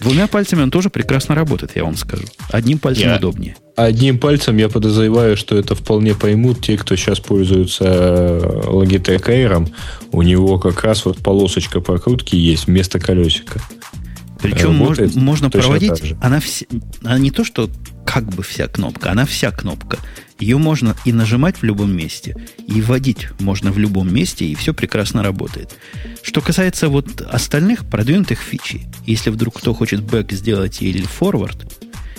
Двумя 0.00 0.26
пальцами 0.26 0.62
он 0.62 0.70
тоже 0.70 0.88
прекрасно 0.88 1.34
работает, 1.34 1.72
я 1.74 1.84
вам 1.84 1.96
скажу. 1.96 2.24
Одним 2.50 2.78
пальцем 2.78 3.08
я, 3.08 3.16
удобнее. 3.16 3.56
Одним 3.76 4.18
пальцем 4.18 4.56
я 4.56 4.68
подозреваю, 4.68 5.36
что 5.36 5.58
это 5.58 5.74
вполне 5.74 6.14
поймут 6.14 6.62
те, 6.62 6.78
кто 6.78 6.96
сейчас 6.96 7.20
пользуется 7.20 7.84
э, 7.84 8.62
Logitech 8.66 9.26
Air. 9.26 9.70
У 10.12 10.22
него 10.22 10.58
как 10.58 10.82
раз 10.82 11.04
вот 11.04 11.18
полосочка 11.18 11.80
прокрутки 11.80 12.36
есть 12.36 12.66
вместо 12.66 12.98
колесика. 12.98 13.60
Причем 14.40 14.74
можно, 14.74 15.06
можно 15.16 15.50
проводить, 15.50 16.14
она, 16.20 16.40
вся, 16.40 16.64
она 17.02 17.18
не 17.18 17.30
то, 17.30 17.44
что 17.44 17.68
как 18.12 18.24
бы 18.24 18.42
вся 18.42 18.66
кнопка, 18.66 19.12
она 19.12 19.24
вся 19.24 19.52
кнопка. 19.52 19.98
Ее 20.40 20.58
можно 20.58 20.96
и 21.04 21.12
нажимать 21.12 21.58
в 21.58 21.62
любом 21.62 21.96
месте, 21.96 22.34
и 22.66 22.80
вводить 22.80 23.28
можно 23.38 23.70
в 23.70 23.78
любом 23.78 24.12
месте, 24.12 24.46
и 24.46 24.56
все 24.56 24.74
прекрасно 24.74 25.22
работает. 25.22 25.76
Что 26.20 26.40
касается 26.40 26.88
вот 26.88 27.20
остальных 27.20 27.88
продвинутых 27.88 28.40
фичей, 28.40 28.86
если 29.06 29.30
вдруг 29.30 29.58
кто 29.58 29.74
хочет 29.74 30.02
бэк 30.02 30.32
сделать 30.32 30.82
или 30.82 31.02
форвард, 31.02 31.72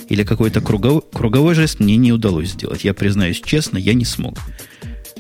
или 0.08 0.24
какой-то 0.24 0.62
круговой, 0.62 1.02
круговой 1.12 1.56
жест 1.56 1.82
мне 1.82 1.98
не 1.98 2.14
удалось 2.14 2.52
сделать. 2.52 2.86
Я 2.86 2.94
признаюсь 2.94 3.42
честно, 3.44 3.78
я 3.78 3.94
не 3.94 4.06
смог. 4.06 4.38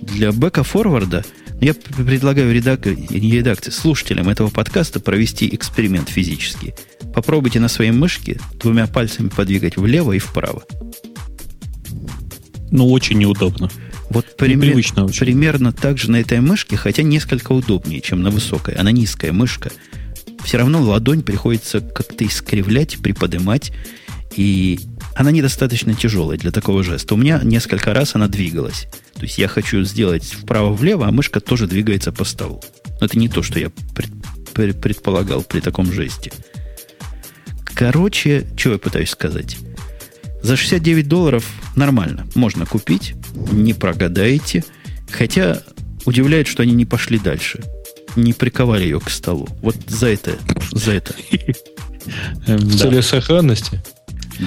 Для 0.01 0.31
бэка 0.31 0.63
форварда 0.63 1.25
я 1.59 1.73
предлагаю 1.73 2.53
редак... 2.53 2.85
редакции, 2.85 3.71
слушателям 3.71 4.29
этого 4.29 4.49
подкаста 4.49 5.01
провести 5.01 5.53
эксперимент 5.53 6.07
физический. 6.07 6.73
Попробуйте 7.13 7.59
на 7.59 7.67
своей 7.67 7.91
мышке 7.91 8.39
двумя 8.59 8.87
пальцами 8.87 9.29
подвигать 9.29 9.77
влево 9.77 10.13
и 10.13 10.19
вправо. 10.19 10.63
Ну, 12.71 12.89
очень 12.89 13.17
неудобно. 13.17 13.69
Вот 14.09 14.37
пример, 14.37 14.75
очень. 14.75 15.19
примерно 15.19 15.71
так 15.71 15.97
же 15.97 16.11
на 16.11 16.17
этой 16.17 16.41
мышке, 16.41 16.75
хотя 16.75 17.03
несколько 17.03 17.51
удобнее, 17.51 18.01
чем 18.01 18.21
на 18.21 18.29
высокой. 18.29 18.75
Она 18.75 18.91
низкая 18.91 19.31
мышка. 19.31 19.71
Все 20.43 20.57
равно 20.57 20.81
ладонь 20.81 21.21
приходится 21.21 21.81
как-то 21.81 22.25
искривлять, 22.25 22.97
приподнимать. 22.99 23.71
И 24.35 24.79
она 25.15 25.31
недостаточно 25.31 25.93
тяжелая 25.93 26.37
для 26.37 26.51
такого 26.51 26.83
жеста. 26.83 27.13
У 27.13 27.17
меня 27.17 27.41
несколько 27.43 27.93
раз 27.93 28.15
она 28.15 28.27
двигалась. 28.27 28.87
То 29.15 29.23
есть 29.23 29.37
я 29.37 29.47
хочу 29.47 29.83
сделать 29.83 30.23
вправо-влево, 30.23 31.07
а 31.07 31.11
мышка 31.11 31.39
тоже 31.39 31.67
двигается 31.67 32.11
по 32.11 32.23
столу. 32.23 32.61
Но 32.99 33.05
это 33.05 33.19
не 33.19 33.29
то, 33.29 33.43
что 33.43 33.59
я 33.59 33.71
пред, 34.53 34.81
предполагал 34.81 35.43
при 35.43 35.59
таком 35.59 35.91
жесте. 35.91 36.31
Короче, 37.81 38.45
что 38.55 38.73
я 38.73 38.77
пытаюсь 38.77 39.09
сказать? 39.09 39.57
За 40.43 40.55
69 40.55 41.07
долларов 41.07 41.43
нормально. 41.75 42.27
Можно 42.35 42.67
купить, 42.67 43.15
не 43.51 43.73
прогадаете. 43.73 44.63
Хотя 45.09 45.63
удивляет, 46.05 46.45
что 46.45 46.61
они 46.61 46.73
не 46.73 46.85
пошли 46.85 47.17
дальше. 47.17 47.59
Не 48.15 48.33
приковали 48.33 48.83
ее 48.83 48.99
к 48.99 49.09
столу. 49.09 49.47
Вот 49.63 49.75
за 49.87 50.09
это. 50.09 50.37
За 50.71 50.91
это. 50.91 51.15
В 52.45 52.77
целях 52.77 53.03
сохранности? 53.03 53.81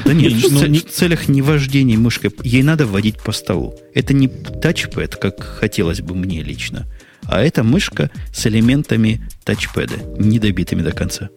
Да 0.04 0.12
нет, 0.12 0.32
в, 0.34 0.52
ну, 0.52 0.72
в 0.72 0.90
целях 0.92 1.26
не 1.26 1.42
вождения 1.42 1.98
мышкой. 1.98 2.30
Ей 2.44 2.62
надо 2.62 2.86
вводить 2.86 3.20
по 3.20 3.32
столу. 3.32 3.76
Это 3.96 4.14
не 4.14 4.28
тачпэд, 4.28 5.16
как 5.16 5.42
хотелось 5.42 6.02
бы 6.02 6.14
мне 6.14 6.40
лично. 6.44 6.86
А 7.24 7.42
это 7.42 7.64
мышка 7.64 8.12
с 8.32 8.46
элементами 8.46 9.28
тачпэда, 9.44 10.20
недобитыми 10.20 10.82
до 10.82 10.92
конца. 10.92 11.30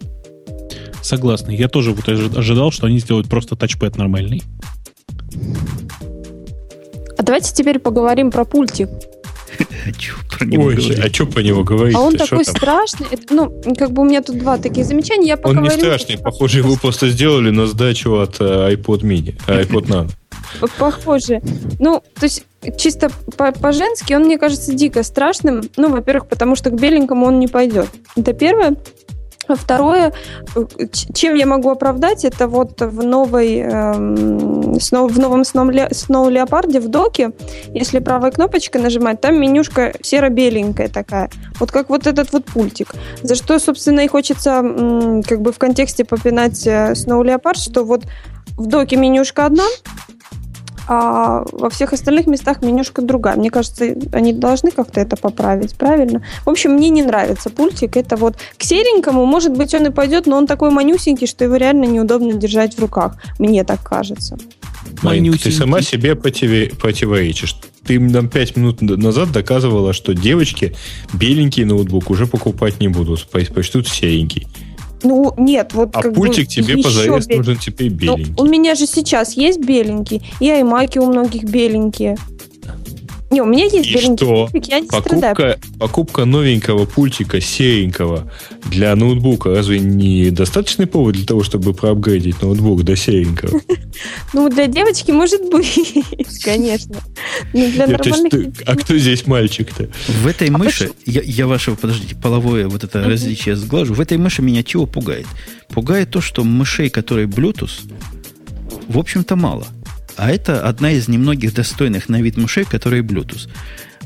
Согласна. 1.02 1.52
Я 1.52 1.68
тоже 1.68 1.91
вот 1.91 2.07
ожидал, 2.10 2.72
что 2.72 2.88
они 2.88 2.99
сделают 2.99 3.30
просто 3.30 3.56
тачпэд 3.56 3.98
нормальный. 3.98 4.44
А 7.18 7.24
давайте 7.24 7.53
теперь 7.53 7.80
поговорим 7.80 8.32
про 8.32 8.45
пультик. 8.45 8.90
А 9.88 9.94
что 9.94 10.38
про 10.38 10.45
него 10.45 10.64
Ой, 10.65 10.76
говорить? 10.76 10.99
а 10.99 11.14
что 11.14 11.26
по 11.26 11.40
него 11.40 11.64
говорить? 11.64 11.95
А 11.95 12.02
он 12.02 12.15
такой 12.15 12.44
страшный. 12.44 13.07
Это, 13.10 13.34
ну, 13.34 13.64
как 13.78 13.91
бы 13.91 14.02
у 14.02 14.06
меня 14.06 14.22
тут 14.22 14.38
два 14.38 14.57
таких 14.57 14.86
замечания. 14.86 15.30
Я 15.30 15.40
он 15.41 15.64
не 15.64 15.69
страшный. 15.69 16.18
Похоже, 16.18 16.60
его 16.60 16.76
просто 16.76 17.10
сделали 17.10 17.49
на 17.49 17.68
сдачу 17.68 18.19
от 18.19 18.40
uh, 18.40 18.72
iPod 18.76 19.02
mini, 19.02 19.36
iPod 19.48 19.88
Nano. 19.88 20.11
Похоже. 20.78 21.41
Ну, 21.80 22.03
то 22.19 22.26
есть 22.26 22.45
чисто 22.78 23.10
по-женски 23.38 24.14
он, 24.14 24.24
мне 24.24 24.38
кажется, 24.38 24.74
дико 24.74 25.03
страшным. 25.03 25.64
Ну, 25.78 25.90
во-первых, 25.90 26.28
потому 26.28 26.56
что 26.56 26.69
к 26.69 26.80
беленькому 26.80 27.26
он 27.26 27.40
не 27.40 27.48
пойдет. 27.48 27.88
Это 28.15 28.34
первое. 28.34 28.76
А 29.48 29.56
второе, 29.56 30.14
чем 31.14 31.36
я 31.36 31.45
могу 31.45 31.69
оправдать, 31.69 32.26
это 32.26 32.48
вот 32.48 32.82
в 32.82 33.03
новой, 33.03 33.57
эм, 33.60 34.74
в 34.74 35.19
новом 35.19 35.41
Snow 35.41 35.90
Leopard 36.30 36.80
в 36.80 36.88
доке, 36.88 37.32
если 37.74 37.99
правой 37.99 38.32
кнопочкой 38.32 38.82
нажимать, 38.82 39.22
там 39.22 39.40
менюшка 39.40 39.94
серо-беленькая 40.02 40.90
такая. 40.90 41.30
Вот 41.60 41.72
как 41.72 41.90
вот 41.90 42.07
этот 42.07 42.34
вот 42.34 42.45
пультик. 42.45 42.94
За 43.24 43.36
что, 43.36 43.60
собственно, 43.60 44.02
и 44.02 44.07
хочется 44.07 44.61
как 45.28 45.41
бы 45.41 45.52
в 45.52 45.57
контексте 45.57 46.06
попинать 46.06 46.65
э, 46.68 46.94
Snow 46.94 47.24
Leopard, 47.24 47.57
что 47.57 47.84
вот 47.84 48.03
в 48.57 48.68
доке 48.68 48.95
менюшка 48.95 49.45
одна, 49.45 49.65
а 50.88 51.43
во 51.51 51.69
всех 51.69 51.93
остальных 51.93 52.27
местах 52.27 52.61
менюшка 52.61 53.01
другая. 53.01 53.35
Мне 53.35 53.49
кажется, 53.49 53.95
они 54.14 54.34
должны 54.34 54.72
как-то 54.72 55.01
это 55.01 55.18
поправить, 55.18 55.76
правильно? 55.76 56.23
В 56.45 56.49
общем, 56.49 56.72
мне 56.72 56.89
не 56.89 57.03
нравится 57.03 57.49
пультик. 57.49 57.97
Это 57.97 58.15
вот 58.15 58.35
к 58.57 58.64
серенькому, 58.64 59.26
может 59.26 59.55
быть, 59.55 59.73
он 59.73 59.88
и 59.88 59.89
пойдет, 59.89 60.27
но 60.27 60.38
он 60.38 60.47
такой 60.47 60.72
манюсенький, 60.72 61.27
что 61.27 61.43
его 61.43 61.57
реально 61.57 61.85
неудобно 61.85 62.34
держать 62.34 62.76
в 62.76 62.80
руках. 62.80 63.18
Мне 63.38 63.64
так 63.64 63.84
кажется. 63.84 64.38
Манюсенький. 65.01 65.51
Ты 65.51 65.57
сама 65.57 65.81
себе 65.81 66.15
противоречишь. 66.15 67.55
Ты 67.85 67.99
нам 67.99 68.30
пять 68.30 68.55
минут 68.55 68.81
назад 68.81 69.31
доказывала, 69.31 69.93
что 69.93 70.14
девочки 70.14 70.76
беленький 71.14 71.64
ноутбук 71.64 72.09
уже 72.09 72.27
покупать 72.27 72.80
не 72.80 72.88
будут, 72.88 73.27
предпочтут 73.27 73.88
серенький. 73.88 74.47
Ну, 75.03 75.34
нет, 75.38 75.74
вот 75.74 75.90
А 75.94 76.02
как 76.02 76.14
пультик 76.14 76.48
бы 76.48 76.52
тебе 76.52 76.78
позарез 76.78 77.28
бел... 77.28 77.38
нужен 77.38 77.57
теперь 77.57 77.90
беленький. 77.90 78.34
Ну, 78.38 78.44
у 78.44 78.48
меня 78.48 78.76
же 78.76 78.86
сейчас 78.88 79.34
есть 79.34 79.60
беленький, 79.60 80.22
и 80.40 80.49
аймаки 80.49 80.99
у 80.99 81.06
многих 81.06 81.44
беленькие. 81.44 82.18
Не, 83.38 83.41
у 83.41 83.45
меня 83.45 83.65
есть 83.65 83.85
и 83.85 83.97
что? 83.99 84.49
я 84.51 84.80
не 84.80 84.88
покупка, 84.88 85.59
покупка 85.77 86.26
новенького 86.26 86.88
пультика 86.88 87.39
серенького 87.39 88.31
для 88.65 88.95
ноутбука 88.95 89.51
разве 89.51 89.80
не 89.80 90.31
достаточный 90.31 90.88
повод 90.88 91.14
для 91.14 91.26
того, 91.27 91.43
чтобы 91.43 91.76
проапгрейдить 91.76 92.41
ноутбук 92.41 92.84
до 92.84 92.95
серенького? 92.95 93.61
Ну, 94.34 94.49
для 94.49 94.68
девочки 94.68 95.11
может 95.11 95.49
быть, 95.51 96.03
конечно. 96.43 96.97
Но 97.53 97.69
для 97.69 97.88
нормальных... 97.88 98.34
А 98.65 98.76
кто 98.76 98.97
здесь 98.97 99.26
мальчик-то? 99.26 99.89
В 100.07 100.27
этой 100.27 100.49
а 100.49 100.57
мыши, 100.57 100.91
я 101.05 101.47
вашего, 101.47 101.76
подождите, 101.76 102.15
половое 102.15 102.68
вот 102.68 102.84
это 102.84 103.03
различие 103.03 103.55
сглажу, 103.55 103.93
в 103.93 104.01
этой 104.01 104.18
мыши 104.18 104.41
меня 104.41 104.64
чего 104.64 104.88
пугает? 104.88 105.27
Пугает 105.69 106.09
то, 106.09 106.22
что 106.22 106.43
мышей, 106.43 106.89
которые 106.89 107.27
Bluetooth, 107.27 107.91
в 108.88 108.97
общем-то, 108.97 109.35
мало. 109.35 109.68
А 110.18 110.31
это 110.31 110.68
одна 110.68 110.91
из 110.91 111.07
немногих 111.07 111.53
достойных 111.53 112.10
на 112.10 112.22
вид 112.22 112.38
мышей, 112.38 112.65
которые 112.65 113.03
Bluetooth. 113.03 113.49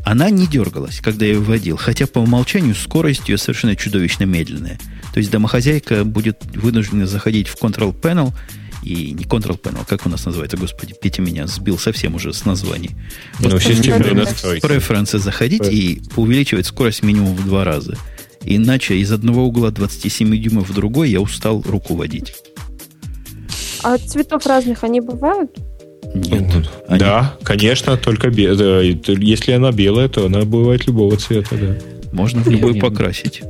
Она 0.03 0.29
не 0.29 0.45
дергалась, 0.45 0.99
когда 0.99 1.25
я 1.25 1.33
ее 1.33 1.39
вводил, 1.39 1.77
хотя 1.77 2.05
по 2.05 2.19
умолчанию 2.19 2.75
скорость 2.75 3.29
ее 3.29 3.37
совершенно 3.37 3.75
чудовищно 3.75 4.25
медленная. 4.25 4.79
То 5.13 5.19
есть 5.19 5.31
домохозяйка 5.31 6.03
будет 6.03 6.43
вынуждена 6.55 7.05
заходить 7.05 7.47
в 7.47 7.55
Control 7.55 7.97
Panel 7.97 8.33
и 8.83 9.11
не 9.11 9.25
Control 9.25 9.59
Panel, 9.61 9.85
как 9.87 10.05
у 10.05 10.09
нас 10.09 10.25
называется, 10.25 10.57
господи, 10.57 10.95
Петя 10.99 11.21
меня 11.21 11.47
сбил 11.47 11.77
совсем 11.77 12.15
уже 12.15 12.33
с 12.33 12.45
названий. 12.45 12.91
Ну, 13.39 13.49
вот 13.49 13.61
в 13.61 14.59
преференсы 14.61 15.19
заходить 15.19 15.67
и 15.67 16.01
увеличивать 16.15 16.65
скорость 16.65 17.03
минимум 17.03 17.35
в 17.35 17.45
два 17.45 17.63
раза. 17.63 17.95
Иначе 18.43 18.97
из 18.97 19.11
одного 19.11 19.45
угла 19.45 19.69
27 19.69 20.35
дюймов 20.41 20.69
в 20.69 20.73
другой 20.73 21.11
я 21.11 21.21
устал 21.21 21.61
руку 21.61 21.95
водить. 21.95 22.33
А 23.83 23.97
цветов 23.97 24.45
разных 24.45 24.83
они 24.83 24.99
бывают? 24.99 25.51
Нет. 26.13 26.69
Они... 26.87 26.99
Да, 26.99 27.35
конечно, 27.43 27.97
только 27.97 28.29
бе... 28.29 28.43
если 28.43 29.51
она 29.51 29.71
белая, 29.71 30.09
то 30.09 30.25
она 30.25 30.43
бывает 30.45 30.87
любого 30.87 31.15
цвета, 31.17 31.55
да. 31.55 31.75
Можно 32.11 32.41
в 32.41 32.49
любой 32.49 32.75
покрасить. 32.75 33.41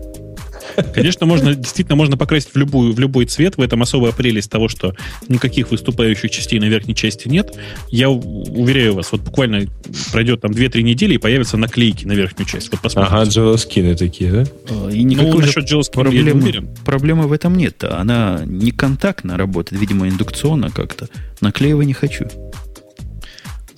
Конечно, 0.94 1.26
можно, 1.26 1.56
действительно 1.56 1.96
можно 1.96 2.18
покрасить 2.18 2.50
в, 2.54 2.58
любую, 2.58 2.94
в 2.94 3.00
любой 3.00 3.26
цвет. 3.26 3.58
В 3.58 3.62
этом 3.62 3.82
особая 3.82 4.12
прелесть 4.12 4.50
того, 4.50 4.68
что 4.68 4.96
никаких 5.28 5.72
выступающих 5.72 6.32
частей 6.32 6.60
на 6.60 6.66
верхней 6.66 6.96
части 6.96 7.28
нет. 7.28 7.54
Я 7.90 8.10
уверяю 8.10 8.96
вас, 8.96 9.12
вот 9.12 9.22
буквально 9.22 9.68
пройдет 10.12 10.42
там 10.42 10.52
2-3 10.52 10.82
недели 10.82 11.16
и 11.16 11.18
появятся 11.18 11.58
наклейки 11.58 12.06
на 12.06 12.14
верхнюю 12.14 12.48
часть. 12.48 12.72
Вот 12.72 12.82
посмотрите. 12.82 13.16
Ага, 13.16 13.30
джелоскины 13.30 13.96
такие, 13.96 14.32
да? 14.32 14.44
А, 14.70 14.90
и 14.90 15.06
ну, 15.06 15.40
насчет 15.40 15.66
джелоскина 15.66 16.04
проблемы, 16.04 16.28
я 16.28 16.34
не 16.34 16.42
уверен. 16.42 16.70
Проблемы 16.86 17.28
в 17.28 17.32
этом 17.32 17.56
нет. 17.56 17.84
Она 17.84 18.42
не 18.46 18.72
контактно 18.72 19.38
работает, 19.38 19.82
видимо, 19.82 20.08
индукционно 20.08 20.70
как-то. 20.70 21.08
Наклеивать 21.42 21.88
не 21.88 21.94
хочу. 21.94 22.28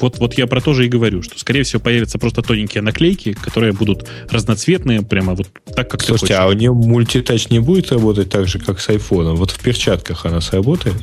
Вот, 0.04 0.20
вот 0.20 0.34
я 0.34 0.48
про 0.48 0.60
то 0.60 0.74
же 0.74 0.86
и 0.86 0.90
говорю, 0.90 1.22
что, 1.22 1.40
скорее 1.40 1.64
всего, 1.64 1.82
появятся 1.82 2.20
просто 2.20 2.42
тоненькие 2.42 2.84
наклейки, 2.84 3.32
которые 3.32 3.72
будут 3.72 4.06
разноцветные, 4.30 5.02
прямо 5.02 5.34
вот 5.34 5.48
так, 5.74 5.90
как 5.90 6.04
Слушайте, 6.04 6.34
ты 6.34 6.34
хочешь. 6.34 6.44
а 6.44 6.48
у 6.48 6.52
нее 6.52 6.74
мультитач 6.74 7.48
не 7.50 7.60
будет 7.60 7.90
работать 7.90 8.30
так 8.30 8.46
же, 8.46 8.60
как 8.60 8.82
с 8.82 8.90
айфоном? 8.90 9.38
Вот 9.38 9.52
в 9.52 9.60
перчатках 9.62 10.26
она 10.26 10.42
сработает? 10.42 10.96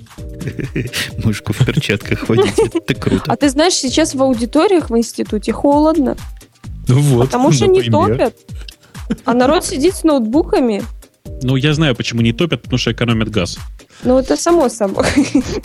Мышку 1.24 1.54
в 1.54 1.64
перчатках 1.64 2.28
водить, 2.28 2.58
это 2.58 2.94
круто. 2.94 3.24
А 3.26 3.36
ты 3.36 3.48
знаешь, 3.48 3.72
сейчас 3.72 4.14
в 4.14 4.22
аудиториях 4.22 4.90
в 4.90 4.98
институте 4.98 5.50
холодно. 5.50 6.18
Ну 6.86 7.00
вот, 7.00 7.24
Потому 7.24 7.52
что 7.52 7.68
не 7.68 7.80
топят. 7.84 8.36
А 9.24 9.32
народ 9.32 9.64
сидит 9.64 9.94
с 9.94 10.02
ноутбуками. 10.02 10.82
Ну, 11.40 11.56
я 11.56 11.72
знаю, 11.72 11.96
почему 11.96 12.20
не 12.20 12.34
топят, 12.34 12.60
потому 12.60 12.76
что 12.76 12.92
экономят 12.92 13.30
газ. 13.30 13.58
Ну, 14.02 14.18
это 14.18 14.36
само 14.36 14.68
собой. 14.68 15.06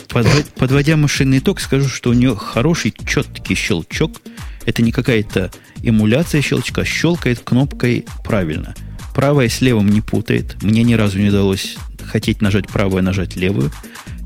Подводя 0.55 0.97
машинный 0.97 1.39
ток, 1.39 1.59
скажу, 1.59 1.87
что 1.87 2.09
у 2.09 2.13
нее 2.13 2.35
хороший 2.35 2.93
четкий 3.05 3.55
щелчок. 3.55 4.21
Это 4.65 4.81
не 4.81 4.91
какая-то 4.91 5.51
эмуляция 5.83 6.41
щелчка. 6.41 6.83
Щелкает 6.83 7.39
кнопкой 7.39 8.05
правильно. 8.23 8.75
Правая 9.13 9.47
с 9.47 9.61
левым 9.61 9.89
не 9.89 10.01
путает. 10.01 10.61
Мне 10.61 10.83
ни 10.83 10.93
разу 10.93 11.19
не 11.19 11.29
удалось 11.29 11.77
хотеть 12.05 12.41
нажать 12.41 12.67
правую, 12.67 13.03
нажать 13.03 13.35
левую. 13.35 13.71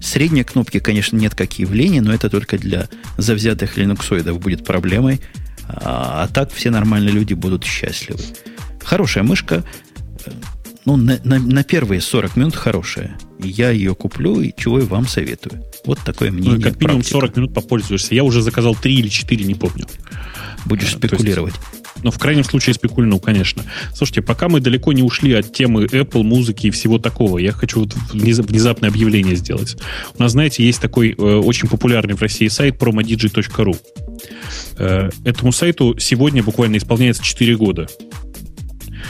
Средней 0.01 0.43
кнопки, 0.43 0.79
конечно, 0.79 1.17
нет 1.17 1.35
как 1.35 1.59
явления, 1.59 2.01
но 2.01 2.13
это 2.13 2.29
только 2.29 2.57
для 2.57 2.87
завзятых 3.17 3.77
линуксоидов 3.77 4.39
будет 4.39 4.65
проблемой. 4.65 5.21
А, 5.67 6.23
а 6.23 6.27
так 6.27 6.51
все 6.51 6.71
нормальные 6.71 7.13
люди 7.13 7.33
будут 7.33 7.63
счастливы. 7.63 8.19
Хорошая 8.83 9.23
мышка. 9.23 9.63
Ну, 10.89 10.97
на, 10.97 11.19
на, 11.23 11.37
на 11.37 11.63
первые 11.63 12.01
40 12.01 12.35
минут 12.35 12.55
хорошая 12.55 13.15
я 13.37 13.69
ее 13.69 13.93
куплю 13.93 14.41
и 14.41 14.51
чего 14.57 14.79
и 14.79 14.81
вам 14.81 15.07
советую. 15.07 15.63
Вот 15.85 15.99
такое 15.99 16.31
мнение. 16.31 16.55
Ну, 16.55 16.61
как 16.63 16.79
минимум 16.79 17.01
практика. 17.01 17.19
40 17.19 17.37
минут 17.37 17.53
попользуешься. 17.53 18.15
Я 18.15 18.23
уже 18.23 18.41
заказал 18.41 18.73
3 18.73 18.91
или 18.91 19.07
4, 19.07 19.45
не 19.45 19.53
помню. 19.53 19.85
Будешь 20.65 20.93
спекулировать. 20.93 21.53
Есть, 21.53 21.83
ну, 22.01 22.09
в 22.09 22.17
крайнем 22.17 22.43
случае 22.43 22.73
спекульну, 22.73 23.19
конечно. 23.19 23.63
Слушайте, 23.93 24.23
пока 24.23 24.49
мы 24.49 24.61
далеко 24.61 24.91
не 24.91 25.03
ушли 25.03 25.33
от 25.33 25.53
темы 25.53 25.85
Apple, 25.85 26.23
музыки 26.23 26.65
и 26.65 26.71
всего 26.71 26.97
такого, 26.97 27.37
я 27.37 27.51
хочу 27.51 27.81
вот 27.81 27.93
внезапное 28.11 28.89
объявление 28.89 29.35
сделать. 29.35 29.77
У 30.17 30.23
нас, 30.23 30.31
знаете, 30.31 30.65
есть 30.65 30.81
такой 30.81 31.11
э, 31.11 31.13
очень 31.13 31.69
популярный 31.69 32.15
в 32.15 32.21
России 32.23 32.47
сайт 32.47 32.81
promodigi.ru. 32.81 33.77
Э, 34.79 35.09
этому 35.23 35.51
сайту 35.51 35.99
сегодня 35.99 36.41
буквально 36.41 36.77
исполняется 36.77 37.23
4 37.23 37.57
года. 37.57 37.87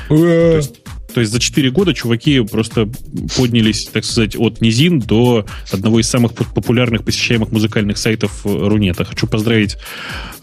То 0.10 0.56
есть 0.57 0.78
то 1.14 1.22
есть 1.22 1.31
за 1.31 1.40
4 1.40 1.72
года 1.72 1.94
чуваки 1.94 2.40
просто 2.41 2.90
поднялись, 3.38 3.86
так 3.86 4.06
сказать, 4.06 4.36
от 4.36 4.61
низин 4.61 4.99
до 4.99 5.45
одного 5.72 5.99
из 5.99 6.10
самых 6.10 6.34
популярных 6.34 7.03
посещаемых 7.03 7.52
музыкальных 7.52 7.98
сайтов 7.98 8.45
Рунета. 8.45 9.06
Хочу 9.06 9.27
поздравить 9.27 9.77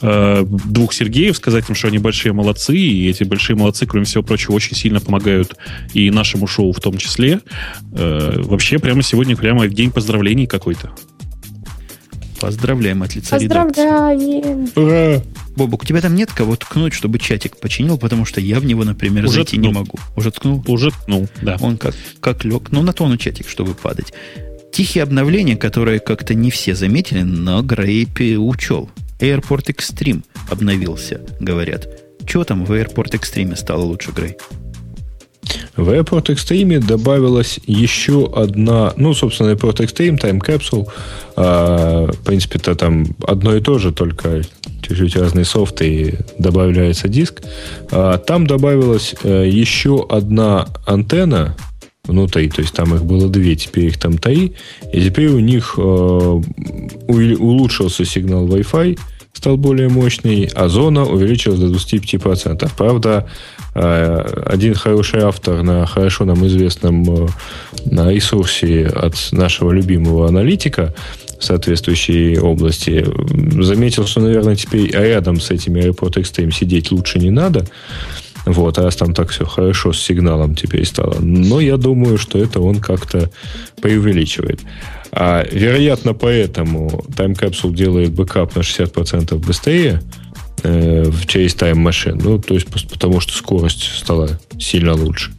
э, 0.02 0.44
двух 0.46 0.92
Сергеев, 0.92 1.36
сказать 1.36 1.68
им, 1.68 1.74
что 1.74 1.88
они 1.88 1.98
большие 1.98 2.32
молодцы, 2.32 2.76
и 2.76 3.08
эти 3.08 3.24
большие 3.24 3.56
молодцы, 3.56 3.86
кроме 3.86 4.06
всего 4.06 4.22
прочего, 4.22 4.54
очень 4.54 4.76
сильно 4.76 5.00
помогают 5.00 5.56
и 5.94 6.10
нашему 6.10 6.46
шоу 6.46 6.72
в 6.72 6.80
том 6.80 6.98
числе. 6.98 7.40
Э, 7.92 8.40
вообще, 8.42 8.78
прямо 8.78 9.02
сегодня 9.02 9.36
прямо 9.36 9.68
день 9.68 9.90
поздравлений 9.90 10.46
какой-то. 10.46 10.92
Поздравляем 12.40 13.02
от 13.02 13.14
лица 13.14 13.38
Поздравляем. 13.38 14.68
Ура! 14.74 15.22
Бобок, 15.56 15.82
у 15.82 15.86
тебя 15.86 16.00
там 16.00 16.14
нет 16.14 16.30
кого 16.32 16.54
ткнуть, 16.56 16.92
чтобы 16.92 17.18
чатик 17.18 17.56
починил, 17.56 17.98
потому 17.98 18.24
что 18.24 18.40
я 18.40 18.60
в 18.60 18.64
него, 18.64 18.84
например, 18.84 19.24
Уже 19.24 19.34
зайти 19.36 19.56
ткнул. 19.56 19.72
не 19.72 19.78
могу. 19.78 19.98
Уже 20.14 20.30
ткнул? 20.30 20.62
Уже 20.66 20.90
ткнул, 20.90 21.28
да. 21.42 21.56
Он 21.60 21.78
как, 21.78 21.94
как 22.20 22.44
лег. 22.44 22.70
Ну, 22.72 22.82
на 22.82 22.92
то 22.92 23.04
он 23.04 23.16
чатик, 23.18 23.48
чтобы 23.48 23.74
падать. 23.74 24.12
Тихие 24.72 25.02
обновления, 25.02 25.56
которые 25.56 26.00
как-то 26.00 26.34
не 26.34 26.50
все 26.50 26.74
заметили, 26.74 27.22
но 27.22 27.62
Грей 27.62 28.06
учел. 28.36 28.90
Airport 29.18 29.74
Extreme 29.74 30.22
обновился, 30.50 31.22
говорят. 31.40 31.88
Чего 32.26 32.44
там 32.44 32.64
в 32.64 32.72
Airport 32.72 33.12
Extreme 33.12 33.56
стало 33.56 33.82
лучше, 33.82 34.10
Грей? 34.10 34.36
В 35.76 35.90
Airport 35.90 36.26
Extreme 36.26 36.78
добавилась 36.80 37.60
еще 37.66 38.30
одна, 38.34 38.92
ну, 38.96 39.14
собственно, 39.14 39.50
Airport 39.50 39.76
Extreme, 39.76 40.18
Time 40.18 40.40
Capsule. 40.40 40.88
А, 41.36 42.10
в 42.10 42.18
принципе, 42.24 42.58
это 42.58 42.74
там 42.74 43.06
одно 43.26 43.54
и 43.54 43.60
то 43.60 43.78
же, 43.78 43.92
только 43.92 44.42
чуть-чуть 44.82 45.16
разные 45.16 45.44
софты 45.44 45.88
и 45.88 46.14
добавляется 46.38 47.08
диск. 47.08 47.42
А, 47.90 48.18
там 48.18 48.46
добавилась 48.46 49.14
а, 49.22 49.44
еще 49.44 50.06
одна 50.08 50.68
антенна 50.86 51.56
внутри, 52.04 52.48
то 52.48 52.62
есть 52.62 52.74
там 52.74 52.94
их 52.94 53.04
было 53.04 53.28
две, 53.28 53.56
теперь 53.56 53.86
их 53.86 53.98
там 53.98 54.18
три, 54.18 54.54
и 54.92 55.02
теперь 55.02 55.28
у 55.28 55.40
них 55.40 55.74
а, 55.76 56.40
улучшился 57.08 58.04
сигнал 58.04 58.46
Wi-Fi, 58.46 58.98
стал 59.36 59.56
более 59.58 59.88
мощный, 59.88 60.48
а 60.54 60.68
зона 60.68 61.04
увеличилась 61.04 61.58
до 61.58 61.66
25%. 61.66 62.70
Правда, 62.76 63.28
э, 63.55 63.55
один 63.76 64.74
хороший 64.74 65.20
автор 65.20 65.62
на 65.62 65.86
хорошо 65.86 66.24
нам 66.24 66.46
известном 66.46 67.26
э, 67.26 67.28
на 67.84 68.10
ресурсе 68.10 68.86
от 68.86 69.14
нашего 69.32 69.70
любимого 69.70 70.28
аналитика 70.28 70.94
соответствующей 71.38 72.38
области 72.38 73.06
заметил, 73.62 74.06
что, 74.06 74.20
наверное, 74.20 74.56
теперь 74.56 74.90
рядом 74.90 75.40
с 75.40 75.50
этими 75.50 75.82
Airport 75.82 76.14
Extreme 76.14 76.50
сидеть 76.52 76.90
лучше 76.90 77.18
не 77.18 77.30
надо. 77.30 77.66
Вот, 78.46 78.78
раз 78.78 78.96
там 78.96 79.12
так 79.12 79.30
все 79.30 79.44
хорошо 79.44 79.92
с 79.92 80.00
сигналом 80.00 80.54
теперь 80.54 80.86
стало. 80.86 81.16
Но 81.20 81.60
я 81.60 81.76
думаю, 81.76 82.16
что 82.16 82.38
это 82.38 82.60
он 82.60 82.80
как-то 82.80 83.30
преувеличивает. 83.82 84.60
А, 85.10 85.44
вероятно, 85.50 86.14
поэтому 86.14 87.04
Time 87.08 87.38
Capsule 87.38 87.74
делает 87.74 88.12
бэкап 88.12 88.54
на 88.54 88.60
60% 88.60 89.36
быстрее 89.38 90.00
э, 90.62 91.10
через 91.26 91.54
Machine. 91.54 92.20
Ну, 92.22 92.38
то 92.38 92.54
есть 92.54 92.66
потому 92.66 93.20
что 93.20 93.32
скорость 93.32 93.98
стала 93.98 94.38
сильно 94.58 94.94
лучше. 94.94 95.32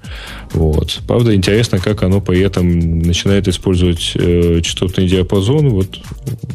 Вот. 0.53 0.99
Правда, 1.07 1.35
интересно, 1.35 1.79
как 1.79 2.03
оно 2.03 2.21
при 2.21 2.39
этом 2.41 2.99
начинает 2.99 3.47
использовать 3.47 4.13
э, 4.15 4.61
частотный 4.61 5.07
диапазон. 5.07 5.69
Вот 5.69 5.99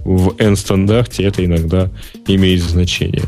в 0.05 0.34
N-стандарте 0.39 1.24
это 1.24 1.44
иногда 1.44 1.90
имеет 2.26 2.62
значение. 2.62 3.24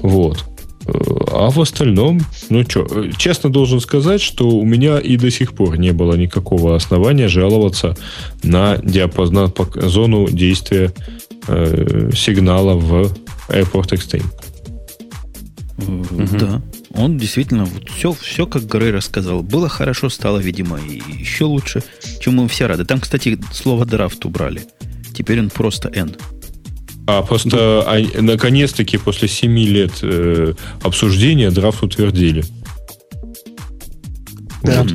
Вот. 0.00 0.44
А 0.88 1.50
в 1.50 1.60
остальном, 1.60 2.20
ну 2.48 2.62
что, 2.62 2.86
честно 3.18 3.50
должен 3.50 3.80
сказать, 3.80 4.20
что 4.20 4.48
у 4.48 4.64
меня 4.64 4.98
и 4.98 5.16
до 5.16 5.30
сих 5.30 5.52
пор 5.52 5.78
не 5.78 5.92
было 5.92 6.14
никакого 6.14 6.76
основания 6.76 7.26
жаловаться 7.26 7.96
на 8.44 8.78
диапазон, 8.78 9.52
зону 9.74 10.28
действия 10.30 10.92
э, 11.48 12.10
сигнала 12.14 12.74
в 12.74 13.12
Airport 13.48 13.90
Extreme. 13.90 14.24
Угу. 15.78 16.38
Да, 16.38 16.62
он 16.94 17.18
действительно 17.18 17.64
вот 17.66 17.90
все, 17.90 18.12
все, 18.12 18.46
как 18.46 18.64
Грей 18.64 18.92
рассказал. 18.92 19.42
Было 19.42 19.68
хорошо, 19.68 20.08
стало, 20.08 20.38
видимо, 20.38 20.78
и 20.78 21.02
еще 21.18 21.44
лучше, 21.44 21.82
чему 22.20 22.42
мы 22.42 22.48
все 22.48 22.66
рады. 22.66 22.84
Там, 22.84 23.00
кстати, 23.00 23.38
слово 23.52 23.84
драфт 23.84 24.24
убрали. 24.24 24.62
Теперь 25.14 25.40
он 25.40 25.50
просто 25.50 25.90
N. 25.94 26.16
А 27.06 27.22
просто 27.22 27.84
а, 27.86 28.20
наконец-таки 28.20 28.98
после 28.98 29.28
7 29.28 29.58
лет 29.58 29.92
э, 30.02 30.54
обсуждения 30.82 31.50
драфт 31.50 31.82
утвердили. 31.82 32.44
Да. 34.62 34.82
Вот. 34.82 34.92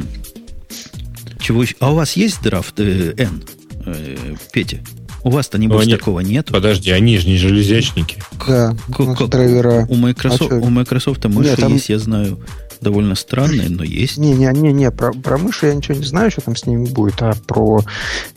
Чего 1.39 1.63
еще? 1.63 1.75
А 1.79 1.91
у 1.91 1.95
вас 1.95 2.17
есть 2.17 2.41
драфт 2.41 2.79
э, 2.79 3.13
N, 3.17 3.43
э, 3.85 4.35
Петя? 4.51 4.79
У 5.23 5.29
вас-то, 5.29 5.57
небось, 5.57 5.85
ну, 5.85 5.97
такого 5.97 6.19
нет. 6.21 6.47
Подожди, 6.51 6.91
они 6.91 7.17
же 7.17 7.27
не 7.27 7.37
железячники. 7.37 8.21
Да, 8.47 8.75
как, 8.95 9.29
драйвера. 9.29 9.85
У 9.89 9.95
Microsoft, 9.95 10.51
а 10.51 10.55
у 10.55 10.69
Microsoft 10.69 11.23
мыши 11.25 11.49
нет, 11.49 11.59
там... 11.59 11.73
есть, 11.73 11.89
я 11.89 11.99
знаю 11.99 12.39
довольно 12.81 13.15
странные, 13.15 13.69
но 13.69 13.83
есть. 13.83 14.17
Не, 14.17 14.33
не, 14.33 14.47
не, 14.47 14.73
не, 14.73 14.91
про, 14.91 15.13
про 15.13 15.37
мыши 15.37 15.67
я 15.67 15.75
ничего 15.75 15.97
не 15.97 16.03
знаю, 16.03 16.31
что 16.31 16.41
там 16.41 16.55
с 16.55 16.65
ними 16.65 16.85
будет, 16.87 17.21
а 17.21 17.33
про 17.47 17.83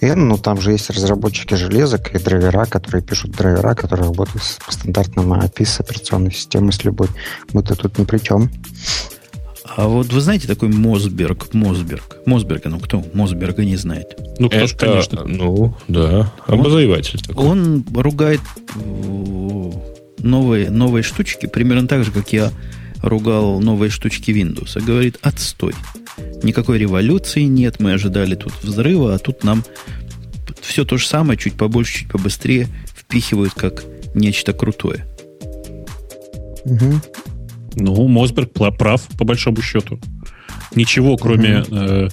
N, 0.01 0.29
ну 0.29 0.39
там 0.39 0.61
же 0.61 0.73
есть 0.73 0.91
разработчики 0.91 1.55
железок 1.55 2.15
и 2.15 2.19
драйвера, 2.19 2.67
которые 2.67 3.03
пишут 3.03 3.33
драйвера, 3.33 3.75
которые 3.75 4.07
работают 4.07 4.43
по 4.65 4.73
стандартному 4.73 5.37
API 5.37 5.65
с 5.65 5.81
операционной 5.81 6.33
системой 6.33 6.73
с 6.73 6.85
любой. 6.85 7.09
Мы-то 7.53 7.75
тут 7.75 7.99
ни 7.99 8.05
при 8.05 8.19
чем. 8.19 8.51
А 9.77 9.89
вот 9.89 10.13
вы 10.13 10.21
знаете 10.21 10.47
такой 10.47 10.69
Мосберг? 10.69 11.53
Мосберг. 11.53 12.19
Мосберга, 12.27 12.69
ну 12.69 12.79
кто 12.79 13.05
Мосберга 13.13 13.65
не 13.65 13.77
знает? 13.77 14.17
Ну, 14.39 14.49
кто 14.49 14.67
ж, 14.67 14.75
конечно. 14.77 15.25
Ну, 15.25 15.77
да, 15.89 16.33
обозреватель 16.47 17.19
он, 17.19 17.23
такой. 17.23 17.47
Он 17.47 17.87
ругает 17.95 18.41
новые, 20.19 20.71
новые 20.71 21.03
штучки, 21.03 21.47
примерно 21.47 21.89
так 21.89 22.05
же, 22.05 22.13
как 22.13 22.33
я 22.33 22.53
ругал 23.03 23.61
новые 23.61 23.91
штучки 23.91 24.31
Windows, 24.31 24.77
а 24.77 24.81
говорит, 24.81 25.19
отстой. 25.23 25.75
Никакой 26.43 26.79
революции 26.79 27.43
нет, 27.43 27.81
мы 27.81 27.93
ожидали 27.93 28.35
тут 28.35 28.53
взрыва, 28.63 29.15
а 29.15 29.19
тут 29.19 29.45
нам 29.45 29.65
все 30.61 30.85
то 30.85 30.97
же 30.97 31.07
самое, 31.07 31.39
чуть 31.39 31.55
побольше, 31.55 32.01
чуть 32.01 32.11
побыстрее 32.11 32.69
впихивают 32.97 33.55
как 33.55 33.85
нечто 34.15 34.53
крутое. 34.53 35.05
Угу. 36.65 37.01
Ну, 37.75 38.09
Мосберг 38.09 38.51
прав, 38.53 39.03
по 39.19 39.25
большому 39.25 39.63
счету. 39.63 39.99
Ничего, 40.75 41.17
кроме 41.17 41.61
угу. 41.61 41.69
э, 41.71 42.09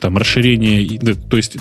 там 0.00 0.18
расширение, 0.18 0.98
то 0.98 1.36
есть 1.36 1.56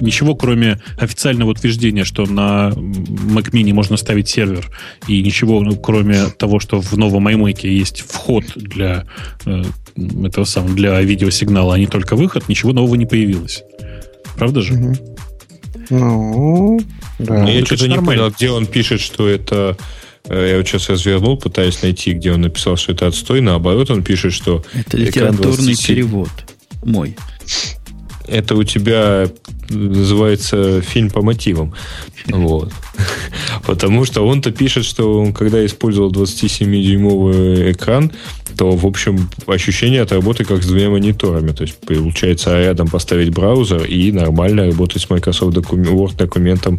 ничего, 0.00 0.34
кроме 0.34 0.80
официального 0.98 1.50
утверждения, 1.50 2.04
что 2.04 2.26
на 2.26 2.72
Mac 2.74 3.50
Mini 3.52 3.72
можно 3.72 3.96
ставить 3.96 4.28
сервер, 4.28 4.68
и 5.06 5.22
ничего, 5.22 5.60
ну, 5.60 5.76
кроме 5.76 6.26
того, 6.26 6.58
что 6.60 6.80
в 6.80 6.96
новом 6.96 7.28
iMac 7.28 7.68
есть 7.68 8.00
вход 8.00 8.44
для 8.56 9.06
э, 9.46 9.62
этого 9.96 10.44
самого, 10.44 10.74
для 10.74 11.00
видеосигнала, 11.00 11.74
а 11.74 11.78
не 11.78 11.86
только 11.86 12.16
выход, 12.16 12.48
ничего 12.48 12.72
нового 12.72 12.96
не 12.96 13.06
появилось. 13.06 13.62
Правда 14.36 14.60
же? 14.60 14.74
Ну, 15.90 16.80
да. 17.18 17.42
Ну, 17.42 17.48
я 17.48 17.64
что-то 17.64 17.88
не 17.88 17.98
понял, 17.98 18.30
где 18.30 18.50
он 18.50 18.66
пишет, 18.66 19.00
что 19.00 19.28
это 19.28 19.76
я 20.28 20.56
вот 20.56 20.66
сейчас 20.66 20.88
развернул, 20.88 21.36
пытаюсь 21.36 21.82
найти, 21.82 22.12
где 22.12 22.32
он 22.32 22.40
написал, 22.42 22.76
что 22.76 22.92
это 22.92 23.06
отстой. 23.06 23.40
Наоборот, 23.40 23.90
он 23.90 24.02
пишет, 24.02 24.32
что... 24.32 24.64
Это 24.72 24.96
литературный 24.96 25.76
перевод 25.76 26.30
мой. 26.84 27.16
Это 28.26 28.54
у 28.54 28.64
тебя 28.64 29.28
называется 29.68 30.80
фильм 30.80 31.10
по 31.10 31.22
мотивам. 31.22 31.74
Вот. 32.26 32.72
Потому 33.66 34.04
что 34.04 34.26
он-то 34.26 34.50
пишет, 34.50 34.84
что 34.84 35.20
он, 35.20 35.32
когда 35.32 35.64
использовал 35.64 36.12
27-дюймовый 36.12 37.72
экран, 37.72 38.12
то, 38.56 38.70
в 38.70 38.86
общем, 38.86 39.28
ощущение 39.46 40.02
от 40.02 40.12
работы 40.12 40.44
как 40.44 40.62
с 40.62 40.66
двумя 40.66 40.90
мониторами. 40.90 41.52
То 41.52 41.62
есть, 41.62 41.76
получается, 41.78 42.58
рядом 42.58 42.88
поставить 42.88 43.30
браузер 43.30 43.84
и 43.84 44.12
нормально 44.12 44.66
работать 44.66 45.02
с 45.02 45.10
Microsoft 45.10 45.56
Word 45.56 46.16
документом 46.16 46.78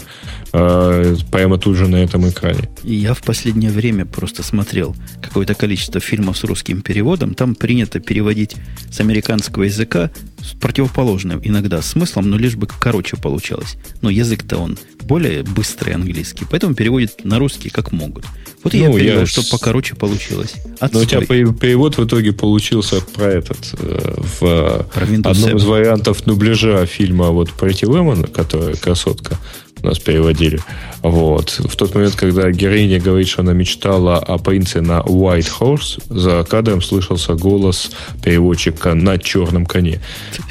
э, 0.53 1.15
прямо 1.31 1.57
тут 1.57 1.75
же 1.75 1.87
на 1.87 1.97
этом 1.97 2.27
экране. 2.29 2.69
Я 2.83 3.13
в 3.13 3.21
последнее 3.21 3.71
время 3.71 4.05
просто 4.05 4.43
смотрел 4.43 4.95
какое-то 5.21 5.53
количество 5.53 5.99
фильмов 5.99 6.37
с 6.37 6.43
русским 6.43 6.81
переводом. 6.81 7.33
Там 7.33 7.55
принято 7.55 7.99
переводить 7.99 8.55
с 8.89 8.99
американского 8.99 9.63
языка 9.63 10.11
с 10.41 10.53
противоположным 10.53 11.41
иногда 11.43 11.81
смыслом, 11.81 12.29
но 12.29 12.37
лишь 12.37 12.55
бы 12.55 12.67
короче 12.67 13.17
получалось. 13.17 13.77
Но 14.01 14.09
язык-то 14.09 14.57
он 14.57 14.77
более 15.03 15.43
быстрый 15.43 15.93
английский, 16.05 16.45
поэтому 16.49 16.75
переводит 16.75 17.25
на 17.25 17.39
русский 17.39 17.69
как 17.69 17.91
могут. 17.91 18.25
Вот 18.63 18.73
ну, 18.73 18.79
я 18.79 18.91
перевел, 18.91 19.19
я... 19.19 19.25
чтобы 19.25 19.47
покороче 19.49 19.95
получилось. 19.95 20.55
Отстой. 20.79 20.89
Но 20.91 20.99
у 21.01 21.05
тебя 21.05 21.21
перевод 21.21 21.97
в 21.97 22.05
итоге 22.05 22.31
получился 22.31 22.99
про 23.01 23.25
этот, 23.25 23.75
э, 23.77 24.15
в 24.17 24.87
про 24.91 25.03
одном 25.03 25.35
7. 25.35 25.57
из 25.57 25.63
вариантов 25.65 26.23
дубляжа 26.25 26.85
фильма 26.85 27.29
вот 27.29 27.49
Pretty 27.49 27.87
Woman, 27.87 28.31
которая 28.31 28.75
красотка, 28.75 29.37
нас 29.85 29.99
переводили. 29.99 30.59
Вот. 31.01 31.59
В 31.59 31.75
тот 31.75 31.93
момент, 31.95 32.15
когда 32.15 32.49
героиня 32.51 32.99
говорит, 32.99 33.27
что 33.27 33.41
она 33.41 33.53
мечтала 33.53 34.17
о 34.17 34.37
принце 34.37 34.81
на 34.81 34.99
White 34.99 35.51
Horse, 35.59 36.01
за 36.09 36.43
кадром 36.43 36.81
слышался 36.81 37.35
голос 37.35 37.91
переводчика 38.23 38.93
на 38.93 39.17
черном 39.17 39.65
коне. 39.65 40.01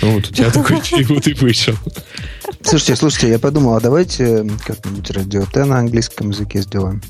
Ну, 0.01 0.15
вот 0.15 0.31
у 0.31 0.33
тебя 0.33 0.51
такой 0.51 0.81
перевод 0.91 1.27
и 1.27 1.35
вышел. 1.35 1.75
Слушайте, 2.63 2.97
слушайте, 2.97 3.29
я 3.31 3.39
подумал, 3.39 3.77
а 3.77 3.81
давайте 3.81 4.47
как-нибудь 4.65 5.11
радио 5.11 5.45
Т 5.45 5.65
на 5.65 5.79
английском 5.79 6.31
языке 6.31 6.63
сделаем. 6.63 7.03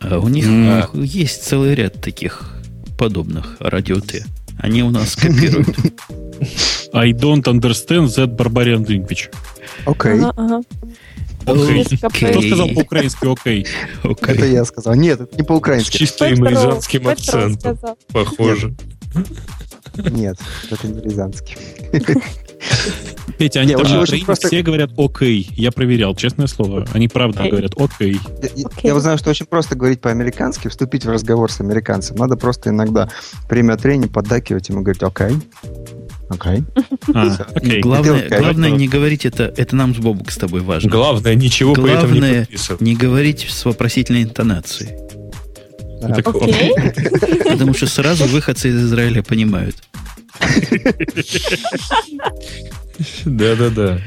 А 0.00 0.18
у 0.18 0.28
них 0.28 0.46
mm. 0.46 1.04
есть 1.04 1.44
целый 1.44 1.74
ряд 1.74 2.00
таких 2.00 2.54
подобных 2.98 3.56
радио 3.60 4.00
Т. 4.00 4.24
Они 4.58 4.82
у 4.82 4.90
нас 4.90 5.16
копируют. 5.16 5.76
I 6.92 7.12
don't 7.12 7.44
understand 7.46 8.08
that 8.16 8.36
barbarian 8.36 8.86
language. 8.86 9.30
Окей. 9.84 10.12
Okay. 10.12 10.20
Ага, 10.20 10.32
ага. 10.36 10.62
Кто 11.44 12.42
сказал 12.42 12.68
по-украински 12.68 13.26
окей? 13.26 13.66
Это 14.02 14.46
я 14.46 14.64
сказал. 14.64 14.94
Нет, 14.94 15.20
это 15.20 15.36
не 15.36 15.42
по-украински. 15.42 15.96
С 15.96 16.00
чистым 16.00 16.44
рязанским 16.44 17.08
акцентом. 17.08 17.78
Похоже. 18.12 18.74
Нет, 19.96 20.38
это 20.70 20.88
не 20.88 21.00
рязанский. 21.00 21.56
Петя, 23.38 23.60
они 23.60 23.74
там 23.74 23.82
очень, 23.82 24.24
просто... 24.24 24.46
все 24.48 24.62
говорят 24.62 24.90
«окей». 24.96 25.48
Я 25.56 25.72
проверял, 25.72 26.14
честное 26.14 26.46
слово. 26.46 26.86
Они 26.92 27.08
правда 27.08 27.42
okay. 27.42 27.50
говорят 27.50 27.72
«окей». 27.76 28.20
Я, 28.42 28.64
okay. 28.64 28.80
я 28.84 29.00
знаю, 29.00 29.18
что 29.18 29.30
очень 29.30 29.46
просто 29.46 29.74
говорить 29.76 30.00
по-американски, 30.00 30.68
вступить 30.68 31.04
в 31.04 31.10
разговор 31.10 31.50
с 31.50 31.60
американцем. 31.60 32.16
Надо 32.16 32.36
просто 32.36 32.70
иногда 32.70 33.10
время 33.48 33.74
от 33.74 33.82
времени 33.82 34.06
поддакивать 34.06 34.68
ему 34.68 34.82
говорить 34.82 35.02
«окей». 35.02 35.36
Окей. 36.34 36.64
А, 37.14 37.26
okay. 37.54 37.80
Главное, 37.80 38.28
okay. 38.28 38.38
главное 38.38 38.70
не 38.70 38.88
говорить 38.88 39.26
это, 39.26 39.52
это 39.56 39.76
нам 39.76 39.94
с 39.94 39.98
Бобук 39.98 40.30
с 40.30 40.36
тобой 40.36 40.60
важно. 40.60 40.90
Главное, 40.90 41.34
ничего 41.34 41.74
главное, 41.74 41.94
по 41.94 41.98
этому 41.98 42.14
не 42.14 42.40
подписывать. 42.40 42.80
не 42.80 42.96
говорить 42.96 43.46
с 43.48 43.64
вопросительной 43.64 44.22
интонацией. 44.22 44.92
Okay. 46.02 47.50
Потому 47.50 47.74
что 47.74 47.86
сразу 47.86 48.26
выходцы 48.26 48.68
из 48.68 48.84
Израиля 48.84 49.22
понимают. 49.22 49.76
Да-да-да. 53.24 54.00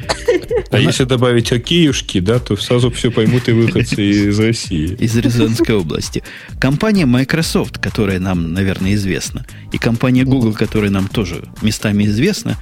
А 0.72 0.80
если 0.80 1.06
добавить 1.06 1.52
океюшки, 1.52 2.20
да, 2.20 2.40
то 2.40 2.56
сразу 2.56 2.92
все 2.92 3.12
поймут 3.12 3.48
и 3.50 3.52
выходцы 3.52 4.02
из 4.28 4.40
России. 4.40 4.96
Из 5.00 5.16
Рязанской 5.16 5.76
области. 5.76 6.24
Компания 6.60 7.06
Microsoft, 7.06 7.80
которая 7.80 8.20
нам, 8.20 8.54
наверное, 8.54 8.94
известна, 8.94 9.46
и 9.72 9.78
компания 9.78 10.24
Google, 10.24 10.54
которая 10.54 10.92
нам 10.92 11.08
тоже 11.08 11.44
местами 11.62 12.06
известна, 12.06 12.58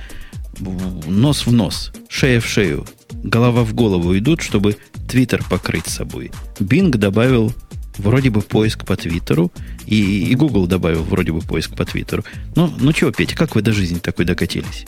нос 0.59 1.45
в 1.45 1.51
нос, 1.51 1.91
шея 2.09 2.39
в 2.39 2.47
шею, 2.47 2.85
голова 3.11 3.63
в 3.63 3.73
голову 3.73 4.17
идут, 4.17 4.41
чтобы 4.41 4.77
Твиттер 5.07 5.43
покрыть 5.49 5.87
собой. 5.87 6.31
Bing 6.59 6.91
добавил 6.91 7.53
вроде 7.97 8.29
бы 8.29 8.41
поиск 8.41 8.85
по 8.85 8.95
Твиттеру, 8.95 9.51
и, 9.85 10.29
и 10.29 10.35
Google 10.35 10.67
добавил 10.67 11.03
вроде 11.03 11.31
бы 11.31 11.41
поиск 11.41 11.75
по 11.75 11.85
Твиттеру. 11.85 12.23
Ну, 12.55 12.71
ну 12.79 12.93
чего, 12.93 13.11
Петя, 13.11 13.35
как 13.35 13.55
вы 13.55 13.61
до 13.61 13.71
жизни 13.73 13.99
такой 13.99 14.25
докатились? 14.25 14.85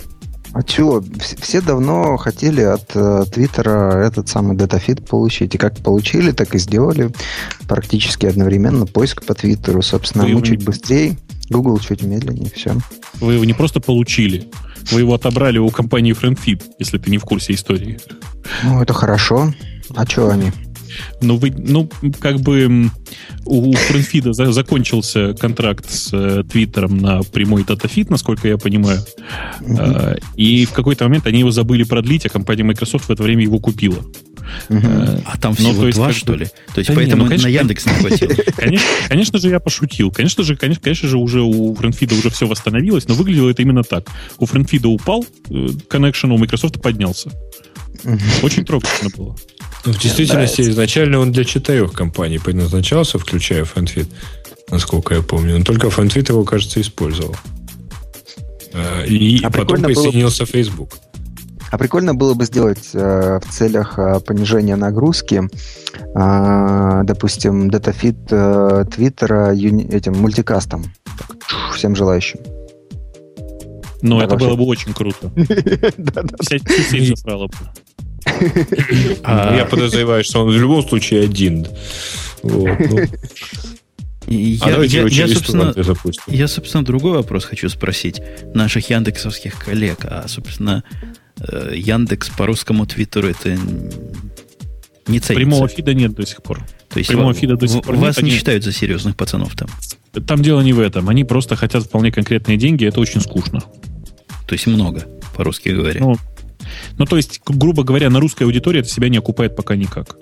А 0.54 0.64
чего? 0.64 1.04
Все 1.40 1.62
давно 1.62 2.18
хотели 2.18 2.62
от 2.62 2.92
э, 2.96 3.26
Твиттера 3.32 4.06
этот 4.06 4.28
самый 4.30 4.56
датафид 4.56 5.08
получить. 5.08 5.56
И 5.56 5.58
как 5.58 5.78
получили, 5.78 6.32
так 6.32 6.56
и 6.56 6.60
сделали. 6.60 7.12
Практически 7.68 8.26
одновременно 8.26 8.86
поиск 8.86 9.26
по 9.26 9.34
Твиттеру. 9.34 9.82
Собственно, 9.82 10.26
Вы 10.26 10.34
мы 10.34 10.42
чуть 10.42 10.64
быстрее, 10.64 11.18
Google 11.50 11.80
чуть 11.80 12.04
медленнее, 12.04 12.52
все. 12.54 12.76
Вы 13.20 13.36
его 13.36 13.46
не 13.46 13.54
просто 13.54 13.80
получили, 13.80 14.50
вы 14.92 15.02
его 15.02 15.14
отобрали 15.14 15.58
у 15.58 15.70
компании 15.70 16.16
FriendFeed, 16.16 16.64
если 16.80 16.98
ты 16.98 17.10
не 17.10 17.18
в 17.18 17.24
курсе 17.24 17.54
истории. 17.54 18.00
Ну, 18.64 18.82
это 18.82 18.94
хорошо. 18.94 19.54
А 19.96 20.06
что 20.06 20.30
они? 20.30 20.52
Ну, 21.22 21.38
вы, 21.38 21.54
ну, 21.58 21.90
как 22.20 22.40
бы 22.40 22.90
у 23.46 23.74
Френфида 23.74 24.34
за, 24.34 24.52
закончился 24.52 25.34
контракт 25.34 25.90
с 25.90 26.10
э, 26.14 26.44
Твиттером 26.44 26.98
на 26.98 27.24
прямой 27.24 27.64
датафит, 27.64 28.10
насколько 28.10 28.48
я 28.48 28.58
понимаю. 28.58 29.00
Mm-hmm. 29.60 30.24
и 30.36 30.66
в 30.66 30.72
какой-то 30.72 31.06
момент 31.06 31.28
они 31.28 31.40
его 31.40 31.52
забыли 31.52 31.84
продлить, 31.84 32.26
а 32.26 32.30
компания 32.30 32.64
Microsoft 32.64 33.06
в 33.06 33.12
это 33.12 33.24
время 33.24 33.44
его 33.44 33.60
купила. 33.60 34.04
Uh-huh. 34.70 35.22
А 35.26 35.38
там 35.38 35.56
всего 35.56 35.84
ну, 35.84 35.92
два, 35.92 36.14
что 36.14 36.34
ли? 36.36 36.46
То 36.74 36.80
есть 36.80 36.90
да 36.90 36.96
поэтому 36.96 37.24
не, 37.24 37.24
ну, 37.24 37.28
конечно, 37.28 37.50
на 37.50 37.54
Яндекс 37.54 37.86
не 37.86 37.94
хватило. 37.94 38.34
Конечно, 38.56 38.88
конечно 39.08 39.40
же, 39.40 39.50
я 39.50 39.60
пошутил. 39.60 40.12
Конечно 40.12 40.44
же, 40.44 40.56
конечно, 40.56 40.82
конечно 40.84 41.08
же, 41.08 41.18
уже 41.18 41.42
у 41.42 41.76
Френфида 41.76 42.16
уже 42.16 42.30
все 42.30 42.48
восстановилось, 42.48 43.08
но 43.08 43.14
выглядело 43.14 43.50
это 43.50 43.62
именно 43.62 43.84
так. 43.84 44.10
У 44.40 44.46
Френфида 44.46 44.88
упал 44.88 45.26
коннекшн, 45.90 46.32
у 46.32 46.38
Microsoft 46.38 46.82
поднялся. 46.82 47.32
Очень 48.42 48.66
трогательно 48.66 49.10
было. 49.16 49.36
Ну, 49.88 49.94
в 49.94 50.00
действительности, 50.00 50.62
изначально 50.64 51.20
он 51.20 51.32
для 51.32 51.46
четырех 51.46 51.94
компаний 51.94 52.40
предназначался, 52.40 53.18
включая 53.20 53.64
FriendFit, 53.64 54.08
насколько 54.70 55.16
я 55.16 55.22
помню. 55.22 55.58
Но 55.58 55.64
только 55.64 55.88
FriendFit 55.88 56.28
его, 56.28 56.44
кажется, 56.44 56.82
использовал. 56.82 57.34
Э, 58.74 59.06
и 59.08 59.42
а 59.44 59.50
потом 59.50 59.82
присоединился 59.84 60.44
было... 60.44 60.52
Facebook. 60.52 60.98
А 61.72 61.78
прикольно 61.78 62.14
было 62.14 62.34
бы 62.34 62.44
сделать 62.44 62.90
э, 62.94 63.40
в 63.40 63.50
целях 63.50 63.98
э, 63.98 64.20
понижения 64.20 64.76
нагрузки, 64.76 65.44
э, 66.16 67.02
допустим, 67.06 67.70
датафит 67.70 68.18
э, 68.30 68.84
Твиттера 68.94 69.54
этим 69.54 70.18
мультикастом. 70.18 70.84
Всем 71.74 71.96
желающим. 71.96 72.40
Ну, 74.02 74.20
это 74.20 74.36
было 74.36 74.56
бы 74.56 74.66
очень 74.66 74.94
круто. 74.94 75.32
Вся 76.42 76.58
бы. 76.58 77.50
А, 79.24 79.56
я 79.56 79.66
подозреваю, 79.66 80.24
что 80.24 80.44
он 80.44 80.50
в 80.50 80.58
любом 80.58 80.88
случае 80.88 81.24
один. 81.24 81.68
Ну. 82.44 82.68
Я, 84.28 84.76
а 84.78 84.84
я, 84.84 85.04
я, 85.08 85.28
собственно, 85.30 85.74
я, 86.28 86.48
собственно, 86.50 86.84
другой 86.84 87.14
вопрос 87.14 87.46
хочу 87.46 87.70
спросить 87.70 88.22
наших 88.54 88.90
яндексовских 88.90 89.56
коллег. 89.58 90.00
А, 90.04 90.26
собственно, 90.28 90.84
э, 91.40 91.72
Яндекс 91.76 92.30
по 92.30 92.46
русскому 92.46 92.86
твиттеру 92.86 93.30
это 93.30 93.58
не 95.08 95.20
ценится. 95.20 95.34
Прямого 95.34 95.68
фида 95.70 95.94
нет 95.94 96.14
до 96.14 96.26
сих 96.26 96.44
пор. 96.44 96.62
То 96.90 97.00
есть 97.00 97.10
Прямого 97.10 97.34
фида 97.34 97.56
до 97.56 97.68
сих 97.68 97.82
пор 97.82 97.96
вас 97.96 98.18
нет, 98.18 98.24
не 98.26 98.30
они... 98.32 98.38
считают 98.38 98.66
за 98.66 98.74
серьезных 98.74 99.16
пацанов 99.16 99.56
там? 99.56 99.70
Там 100.26 100.42
дело 100.42 100.60
не 100.60 100.74
в 100.74 100.80
этом. 100.82 101.08
Они 101.08 101.24
просто 101.24 101.56
хотят 101.56 101.84
вполне 101.84 102.12
конкретные 102.12 102.58
деньги, 102.58 102.86
это 102.86 103.00
очень 103.00 103.22
скучно. 103.22 103.62
То 104.46 104.54
есть 104.54 104.68
много, 104.68 105.06
по-русски 105.36 105.70
говоря. 105.70 106.02
Ну, 106.02 106.18
ну, 106.98 107.06
то 107.06 107.18
есть, 107.18 107.42
грубо 107.46 107.84
говоря, 107.84 108.10
на 108.10 108.20
русской 108.20 108.44
аудитории 108.44 108.80
это 108.80 108.90
себя 108.90 109.10
не 109.10 109.18
окупает 109.18 109.56
пока 109.56 109.76
никак. 109.76 110.18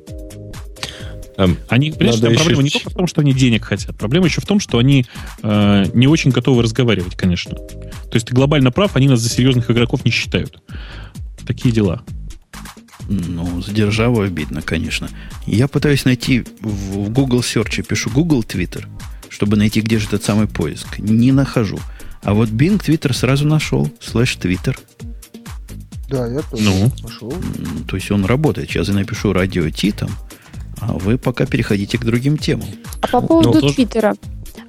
Um, 1.38 1.58
они, 1.68 1.92
понимаешь, 1.92 2.20
там 2.22 2.34
проблема 2.34 2.64
не 2.64 2.70
только 2.70 2.90
в 2.90 2.94
том, 2.94 3.08
что 3.08 3.22
они 3.22 3.34
денег 3.34 3.66
хотят. 3.66 3.98
Проблема 3.98 4.28
еще 4.28 4.40
в 4.40 4.46
том, 4.46 4.62
что 4.62 4.78
они 4.78 5.06
э, 5.44 5.86
не 5.94 6.08
очень 6.08 6.32
готовы 6.32 6.64
разговаривать, 6.64 7.16
конечно. 7.16 7.56
То 7.56 8.14
есть 8.14 8.28
ты 8.28 8.34
глобально 8.34 8.72
прав, 8.72 8.96
они 8.96 9.10
нас 9.10 9.20
за 9.20 9.30
серьезных 9.30 9.70
игроков 9.70 10.06
не 10.06 10.12
считают. 10.12 10.62
Такие 11.46 11.74
дела. 11.74 12.04
Ну, 13.10 13.62
за 13.62 13.72
державу 13.74 14.22
обидно, 14.22 14.62
конечно. 14.62 15.10
Я 15.46 15.68
пытаюсь 15.68 16.06
найти 16.06 16.46
в 16.62 17.10
Google 17.10 17.42
Search, 17.42 17.84
пишу 17.84 18.10
Google 18.10 18.42
Twitter, 18.42 18.86
чтобы 19.30 19.58
найти, 19.58 19.82
где 19.82 20.00
же 20.00 20.08
этот 20.08 20.24
самый 20.24 20.48
поиск. 20.48 21.00
Не 21.00 21.32
нахожу. 21.32 21.80
А 22.24 22.34
вот 22.34 22.50
Bing 22.50 22.82
Twitter 22.82 23.14
сразу 23.14 23.46
нашел. 23.46 23.92
Слэш 24.00 24.38
Twitter. 24.42 24.76
Да, 26.10 26.28
я 26.28 26.42
тоже 26.42 26.64
ну. 26.64 26.92
нашел. 27.04 27.34
То 27.88 27.96
есть 27.96 28.12
он 28.12 28.26
работает. 28.26 28.70
Сейчас 28.70 28.88
я 28.88 28.94
напишу 28.94 29.34
радио 29.34 29.70
Ти 29.70 29.92
там, 29.92 30.10
а 30.80 30.94
вы 30.94 31.18
пока 31.18 31.46
переходите 31.46 31.98
к 31.98 32.04
другим 32.04 32.38
темам. 32.38 32.68
А 33.02 33.08
по 33.08 33.22
поводу 33.22 33.60
ну, 33.62 33.70
Твиттера. 33.70 34.16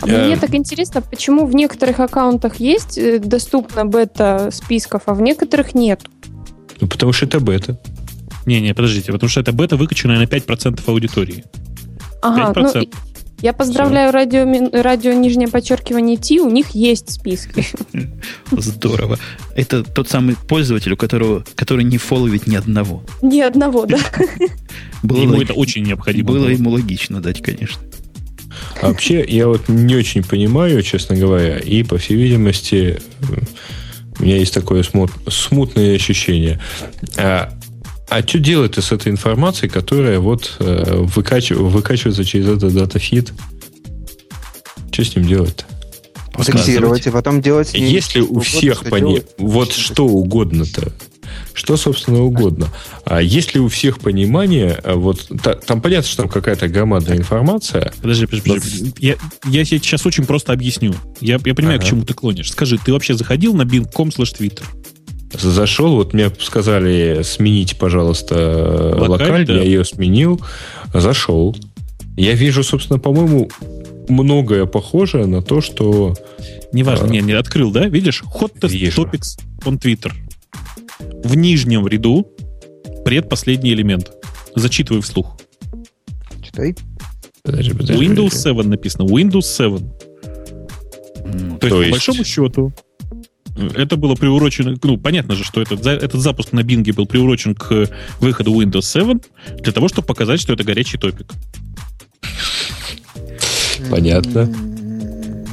А 0.01 0.09
я... 0.09 0.25
Мне 0.25 0.37
так 0.37 0.55
интересно, 0.55 1.03
почему 1.03 1.47
в 1.47 1.55
некоторых 1.55 2.01
аккаунтах 2.01 2.57
есть 2.57 2.99
э, 2.99 3.19
доступно 3.19 3.85
бета 3.85 4.51
списков, 4.53 5.03
а 5.07 5.15
в 5.15 5.21
некоторых 5.21 5.75
нет? 5.75 6.03
Ну, 6.81 6.89
потому 6.89 7.13
что 7.13 7.27
это 7.27 7.41
бета. 7.41 7.79
Не-не, 8.45 8.75
подождите, 8.75 9.13
потому 9.13 9.29
что 9.29 9.41
это 9.41 9.53
бета 9.53 9.77
выкачанная 9.77 10.19
на 10.19 10.25
5% 10.25 10.81
аудитории. 10.87 11.45
Ага, 12.23 12.53
5%. 12.53 12.73
Ну, 12.75 12.91
я 13.43 13.53
поздравляю 13.53 14.13
радио, 14.13 14.47
радио 14.73 15.13
нижнее 15.13 15.49
подчеркивание 15.49 16.17
Ти, 16.17 16.41
у 16.41 16.51
них 16.51 16.71
есть 16.71 17.11
списки. 17.13 17.67
Здорово. 18.51 19.19
Это 19.55 19.83
тот 19.83 20.09
самый 20.09 20.37
пользователь, 20.37 20.93
у 20.93 20.97
которого, 20.97 21.45
который 21.55 21.85
не 21.85 21.99
фолловит 21.99 22.47
ни 22.47 22.57
одного. 22.57 23.03
Ни 23.23 23.41
одного, 23.41 23.87
да. 23.87 23.99
Было 25.03 25.23
ему 25.23 25.43
это 25.43 25.53
очень 25.53 25.83
необходимо. 25.83 26.29
Было, 26.29 26.39
было 26.39 26.49
ему 26.49 26.71
логично 26.71 27.21
дать, 27.21 27.43
конечно. 27.43 27.81
А 28.81 28.89
вообще, 28.89 29.25
я 29.27 29.49
вот 29.49 29.69
не 29.69 29.95
очень 29.95 30.25
понимаю, 30.25 30.83
честно 30.83 31.17
говоря, 31.17 31.59
и, 31.59 31.83
по 31.83 31.99
всей 31.99 32.17
видимости, 32.17 33.01
у 34.19 34.23
меня 34.23 34.39
есть 34.39 34.55
такое 34.55 34.83
смут, 34.83 35.11
смутное 35.29 35.95
ощущение. 35.95 36.61
А 37.19 37.53
а 38.09 38.23
что 38.23 38.39
делать 38.39 38.77
с 38.77 38.93
этой 38.93 39.11
информацией, 39.11 39.69
которая 39.69 40.21
вот 40.21 40.57
э, 40.61 41.01
выкач... 41.03 41.51
выкачивается 41.51 42.25
через 42.25 42.49
этот 42.49 42.73
датафид? 42.73 43.33
Что 44.93 45.05
с 45.05 45.17
ним 45.17 45.27
делать-то? 45.27 45.65
Фиксировать 46.43 47.07
и 47.07 47.11
потом 47.11 47.41
делать... 47.41 47.75
Если 47.75 48.21
у 48.21 48.41
всех 48.41 48.85
по 48.85 48.97
ней... 48.97 49.23
Вот 49.39 49.73
что 49.73 50.07
угодно-то. 50.07 50.93
Что, 51.53 51.77
собственно, 51.77 52.23
угодно. 52.23 52.69
А 53.05 53.21
если 53.21 53.59
у 53.59 53.69
всех 53.69 53.99
понимание, 53.99 54.79
а 54.85 54.95
вот 54.95 55.29
та, 55.43 55.55
там 55.55 55.81
понятно, 55.81 56.09
что 56.09 56.23
там 56.23 56.31
какая-то 56.31 56.69
громадная 56.69 57.17
информация. 57.17 57.93
Подожди, 58.03 58.27
подожди, 58.27 58.51
подожди. 58.51 58.95
Я, 58.99 59.15
я 59.47 59.65
тебе 59.65 59.79
сейчас 59.79 60.05
очень 60.07 60.27
просто 60.27 60.53
объясню. 60.53 60.95
Я, 61.21 61.41
я 61.45 61.55
понимаю, 61.55 61.79
ага. 61.79 61.87
к 61.87 61.89
чему 61.89 62.03
ты 62.03 62.15
клонишь. 62.15 62.51
Скажи, 62.51 62.79
ты 62.79 62.93
вообще 62.93 63.15
заходил 63.15 63.55
на 63.55 63.63
bing.com 63.63 64.09
slash 64.11 64.39
twitter? 64.39 64.65
Зашел, 65.33 65.97
вот 65.97 66.15
мне 66.15 66.31
сказали 66.39 67.23
сменить, 67.23 67.79
пожалуйста, 67.79 68.95
локаль, 68.97 69.09
локаль 69.09 69.47
да. 69.47 69.55
я 69.55 69.63
ее 69.63 69.85
сменил, 69.85 70.41
зашел. 70.95 71.57
Я 72.17 72.33
вижу, 72.33 72.63
собственно, 72.63 72.99
по-моему, 72.99 73.51
многое 74.09 74.67
похожее 74.67 75.27
на 75.27 75.43
то, 75.43 75.61
что... 75.61 76.15
Неважно, 76.73 77.07
а, 77.07 77.11
не, 77.11 77.21
не 77.21 77.33
открыл, 77.33 77.71
да? 77.71 77.87
Видишь? 77.89 78.23
Hot 78.41 78.53
Test 78.59 78.73
Topics 78.95 79.39
on 79.65 79.81
Twitter. 79.81 80.13
В 81.25 81.37
нижнем 81.37 81.87
ряду 81.87 82.27
предпоследний 83.05 83.73
элемент. 83.73 84.13
Зачитывай 84.55 85.03
вслух. 85.03 85.37
Читай. 86.43 86.75
Подожди, 87.43 87.73
подожди, 87.73 88.05
Windows 88.05 88.35
7 88.35 88.63
написано. 88.63 89.05
Windows 89.05 89.43
7. 89.43 89.79
Ну, 91.27 91.59
то, 91.59 91.69
то 91.69 91.83
есть, 91.83 91.91
по 91.91 91.95
большому 91.95 92.25
счету, 92.25 92.73
Это 93.75 93.97
было 93.97 94.15
приурочено, 94.15 94.77
ну, 94.83 94.99
понятно 94.99 95.35
же, 95.35 95.45
что 95.45 95.63
этот, 95.63 95.85
этот 95.87 96.21
запуск 96.21 96.53
на 96.53 96.61
Bing 96.61 96.93
был 96.93 97.07
приурочен 97.07 97.55
к 97.55 97.89
выходу 98.21 98.53
Windows 98.53 98.83
7 98.83 99.19
для 99.61 99.73
того, 99.73 99.89
чтобы 99.89 100.07
показать, 100.07 100.41
что 100.41 100.53
это 100.53 100.65
горячий 100.65 100.99
топик. 100.99 101.27
Понятно. 103.91 104.49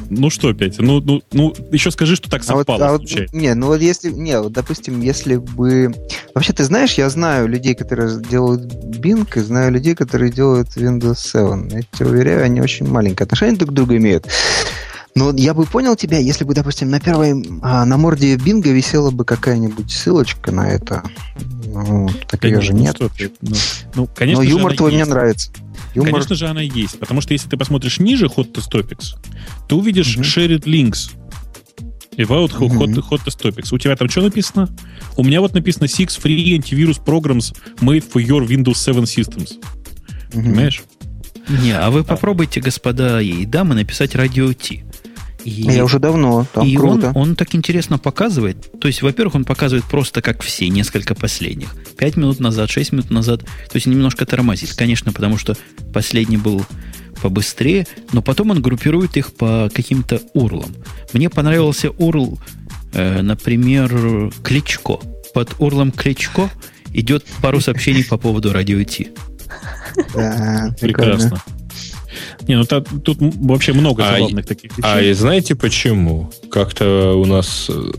Ну 0.09 0.29
что 0.29 0.49
опять? 0.49 0.77
Ну, 0.79 1.01
ну, 1.01 1.23
ну 1.31 1.53
еще 1.71 1.89
скажи, 1.89 2.15
что 2.15 2.29
так 2.29 2.43
совпало. 2.43 2.85
А 2.85 2.91
вот, 2.91 3.01
а 3.01 3.19
вот, 3.21 3.33
не, 3.33 3.53
ну 3.55 3.67
вот 3.67 3.81
если, 3.81 4.11
не, 4.11 4.39
вот, 4.39 4.51
допустим, 4.51 5.01
если 5.01 5.37
бы... 5.37 5.93
Вообще, 6.35 6.53
ты 6.53 6.63
знаешь, 6.65 6.93
я 6.95 7.09
знаю 7.09 7.47
людей, 7.47 7.73
которые 7.73 8.21
делают 8.21 8.61
Bing, 8.63 9.27
и 9.35 9.39
знаю 9.39 9.71
людей, 9.71 9.95
которые 9.95 10.31
делают 10.31 10.69
Windows 10.75 11.17
7. 11.17 11.69
Я 11.71 11.81
тебе 11.91 12.09
уверяю, 12.09 12.43
они 12.43 12.61
очень 12.61 12.87
маленькое 12.87 13.25
отношение 13.25 13.57
друг 13.57 13.71
к 13.71 13.73
другу 13.73 13.95
имеют. 13.95 14.27
Но 15.15 15.31
я 15.35 15.53
бы 15.53 15.65
понял 15.65 15.95
тебя, 15.95 16.17
если 16.17 16.43
бы, 16.43 16.55
допустим, 16.55 16.89
на 16.89 16.99
первой, 16.99 17.45
а, 17.61 17.85
на 17.85 17.97
морде 17.97 18.35
Бинга 18.35 18.71
висела 18.71 19.11
бы 19.11 19.25
какая-нибудь 19.25 19.91
ссылочка 19.91 20.51
на 20.51 20.67
это. 20.69 21.03
Ну, 21.65 22.09
так 22.27 22.41
да 22.41 22.47
ее 22.47 22.55
нет, 22.55 22.63
же 22.65 22.73
ну 22.73 22.79
нет. 22.79 22.97
Ну, 23.41 23.55
ну, 23.95 24.07
конечно 24.07 24.43
Но 24.43 24.49
юмор 24.49 24.75
твой 24.75 24.91
мне 24.91 25.05
нравится. 25.05 25.51
Юмор... 25.93 26.11
Конечно 26.11 26.35
же, 26.35 26.47
она 26.47 26.61
есть. 26.61 26.99
Потому 26.99 27.21
что 27.21 27.33
если 27.33 27.47
ты 27.47 27.57
посмотришь 27.57 27.99
ниже 27.99 28.25
Hot 28.25 28.51
Topics, 28.53 29.15
ты 29.67 29.75
увидишь 29.75 30.17
mm-hmm. 30.17 30.23
Shared 30.23 30.63
Links 30.63 31.11
about 32.17 32.51
mm-hmm. 32.51 32.77
hot, 32.77 33.09
hot 33.09 33.25
Topics. 33.25 33.67
У 33.71 33.77
тебя 33.77 33.95
там 33.95 34.09
что 34.09 34.21
написано? 34.21 34.69
У 35.15 35.23
меня 35.23 35.41
вот 35.41 35.53
написано 35.53 35.85
Six 35.85 36.19
Free 36.21 36.57
Antivirus 36.57 37.03
Programs 37.03 37.55
made 37.81 38.03
for 38.11 38.25
your 38.25 38.47
Windows 38.47 38.75
7 38.75 39.03
systems. 39.03 39.59
Mm-hmm. 40.31 40.31
Понимаешь? 40.31 40.83
Не, 41.49 41.71
а 41.71 41.91
вы 41.91 42.03
попробуйте, 42.03 42.61
господа 42.61 43.21
и 43.21 43.45
дамы, 43.45 43.75
написать 43.75 44.15
радио 44.15 44.53
T. 44.53 44.83
И, 45.43 45.63
Я 45.63 45.83
уже 45.83 45.99
давно, 45.99 46.45
там 46.53 46.65
и 46.65 46.75
круто. 46.75 47.11
Он, 47.15 47.29
он 47.29 47.35
так 47.35 47.53
интересно 47.55 47.97
показывает. 47.97 48.79
То 48.79 48.87
есть, 48.87 49.01
во-первых, 49.01 49.35
он 49.35 49.45
показывает 49.45 49.85
просто 49.85 50.21
как 50.21 50.41
все, 50.41 50.69
несколько 50.69 51.15
последних. 51.15 51.75
Пять 51.97 52.15
минут 52.15 52.39
назад, 52.39 52.69
шесть 52.69 52.91
минут 52.91 53.09
назад. 53.09 53.41
То 53.41 53.75
есть, 53.75 53.87
немножко 53.87 54.25
тормозит. 54.25 54.73
Конечно, 54.73 55.11
потому 55.11 55.37
что 55.37 55.55
последний 55.93 56.37
был 56.37 56.65
побыстрее, 57.21 57.87
но 58.11 58.21
потом 58.21 58.51
он 58.51 58.61
группирует 58.61 59.15
их 59.17 59.33
по 59.33 59.69
каким-то 59.73 60.21
урлам. 60.33 60.75
Мне 61.13 61.29
понравился 61.29 61.91
урл, 61.91 62.39
э, 62.93 63.21
например, 63.21 64.31
Кличко. 64.43 64.99
Под 65.33 65.55
урлом 65.59 65.91
Кличко 65.91 66.49
идет 66.93 67.25
пару 67.41 67.61
сообщений 67.61 68.03
по 68.03 68.17
поводу 68.17 68.51
радио 68.51 68.83
Ти. 68.83 69.09
Да, 70.13 70.75
прекрасно. 70.79 71.41
Не, 72.47 72.57
ну 72.57 72.65
та, 72.65 72.81
тут 72.81 73.17
вообще 73.19 73.73
много 73.73 74.03
а 74.05 74.13
забавных 74.13 74.45
а, 74.45 74.47
таких 74.47 74.77
вещей. 74.77 74.83
А 74.83 75.01
и 75.01 75.13
знаете 75.13 75.55
почему? 75.55 76.31
Как-то 76.51 77.13
у 77.15 77.25
нас 77.25 77.67
э, 77.69 77.91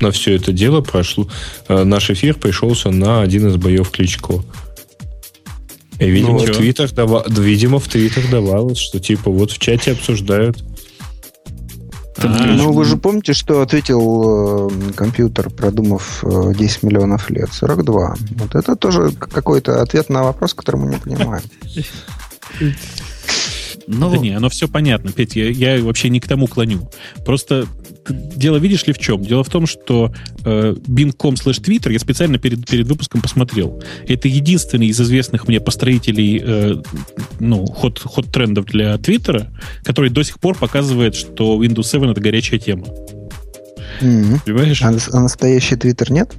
на 0.00 0.10
все 0.10 0.36
это 0.36 0.52
дело 0.52 0.80
прошло... 0.80 1.28
Э, 1.68 1.84
наш 1.84 2.10
эфир 2.10 2.34
пришелся 2.34 2.90
на 2.90 3.22
один 3.22 3.48
из 3.48 3.56
боев 3.56 3.90
Кличко. 3.90 4.42
И, 5.98 6.10
видимо, 6.10 6.32
ну, 6.32 6.38
в 6.46 6.50
твитах 6.50 6.92
дава... 6.92 7.24
видимо, 7.26 7.78
в 7.78 7.88
твитах 7.88 8.30
давалось, 8.30 8.78
что 8.78 9.00
типа 9.00 9.30
вот 9.30 9.50
в 9.50 9.58
чате 9.58 9.92
обсуждают. 9.92 10.62
А, 12.18 12.46
ну, 12.46 12.72
вы 12.72 12.84
же 12.84 12.96
помните, 12.96 13.34
что 13.34 13.60
ответил 13.60 14.70
э, 14.70 14.92
компьютер, 14.94 15.50
продумав 15.50 16.24
э, 16.24 16.54
10 16.54 16.82
миллионов 16.82 17.30
лет? 17.30 17.50
42. 17.52 18.16
Вот 18.30 18.54
это 18.54 18.76
тоже 18.76 19.10
какой-то 19.12 19.82
ответ 19.82 20.08
на 20.08 20.22
вопрос, 20.22 20.54
который 20.54 20.80
мы 20.80 20.88
не 20.88 20.96
понимаем. 20.96 21.42
Но... 23.86 24.10
Да 24.10 24.18
не, 24.18 24.30
оно 24.30 24.48
все 24.48 24.68
понятно, 24.68 25.12
Петя, 25.12 25.40
я, 25.40 25.76
я 25.76 25.82
вообще 25.82 26.08
не 26.08 26.20
к 26.20 26.26
тому 26.26 26.46
клоню. 26.46 26.90
Просто 27.24 27.66
дело 28.08 28.56
видишь 28.56 28.86
ли 28.86 28.92
в 28.92 28.98
чем? 28.98 29.22
Дело 29.22 29.44
в 29.44 29.48
том, 29.48 29.66
что 29.66 30.12
э, 30.44 30.74
bing.com 30.86 31.34
slash 31.34 31.62
twitter 31.62 31.92
я 31.92 31.98
специально 31.98 32.38
перед, 32.38 32.66
перед 32.66 32.86
выпуском 32.86 33.20
посмотрел. 33.20 33.82
Это 34.06 34.28
единственный 34.28 34.88
из 34.88 35.00
известных 35.00 35.48
мне 35.48 35.60
построителей 35.60 36.42
э, 36.44 36.82
ну, 37.40 37.66
ход, 37.66 37.98
ход 37.98 38.30
трендов 38.32 38.66
для 38.66 38.96
твиттера, 38.98 39.52
который 39.82 40.10
до 40.10 40.22
сих 40.22 40.40
пор 40.40 40.56
показывает, 40.56 41.14
что 41.14 41.62
Windows 41.62 41.84
7 41.84 42.10
это 42.10 42.20
горячая 42.20 42.58
тема. 42.58 42.86
Mm-hmm. 44.00 44.40
Понимаешь? 44.44 44.82
А, 44.82 44.94
а 45.12 45.20
настоящий 45.20 45.76
твиттер 45.76 46.12
нет? 46.12 46.34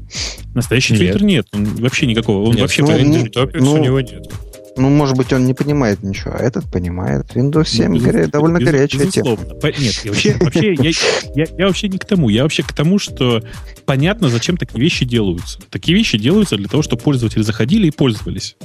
Настоящий 0.53 0.95
твиттер 0.95 1.23
нет. 1.23 1.47
Он 1.53 1.65
вообще 1.77 2.05
никакого. 2.05 2.43
Он 2.43 2.51
нет, 2.51 2.61
вообще 2.61 2.83
ну, 2.83 2.97
ну, 2.97 3.49
ну, 3.53 3.73
у 3.73 3.77
него 3.77 3.99
нет. 4.01 4.29
Ну, 4.77 4.89
может 4.89 5.17
быть, 5.17 5.33
он 5.33 5.45
не 5.45 5.53
понимает 5.53 6.03
ничего, 6.03 6.33
а 6.37 6.43
этот 6.43 6.71
понимает. 6.71 7.25
Windows 7.35 7.67
7 7.67 7.91
ну, 7.91 7.99
горя... 7.99 8.27
довольно 8.27 8.59
без, 8.59 8.65
горячая 8.67 9.07
тема. 9.07 9.31
Нет, 9.31 10.05
вообще, 10.05 10.37
вообще 10.39 10.73
я, 10.75 10.91
я, 11.35 11.45
я 11.57 11.67
вообще 11.67 11.89
не 11.89 11.97
к 11.97 12.05
тому. 12.05 12.29
Я 12.29 12.43
вообще 12.43 12.63
к 12.63 12.73
тому, 12.73 12.99
что 12.99 13.43
понятно, 13.85 14.29
зачем 14.29 14.57
такие 14.57 14.79
вещи 14.79 15.05
делаются. 15.05 15.59
Такие 15.69 15.97
вещи 15.97 16.17
делаются 16.17 16.57
для 16.57 16.67
того, 16.67 16.83
чтобы 16.83 17.01
пользователи 17.01 17.41
заходили 17.41 17.87
и 17.87 17.91
пользовались. 17.91 18.55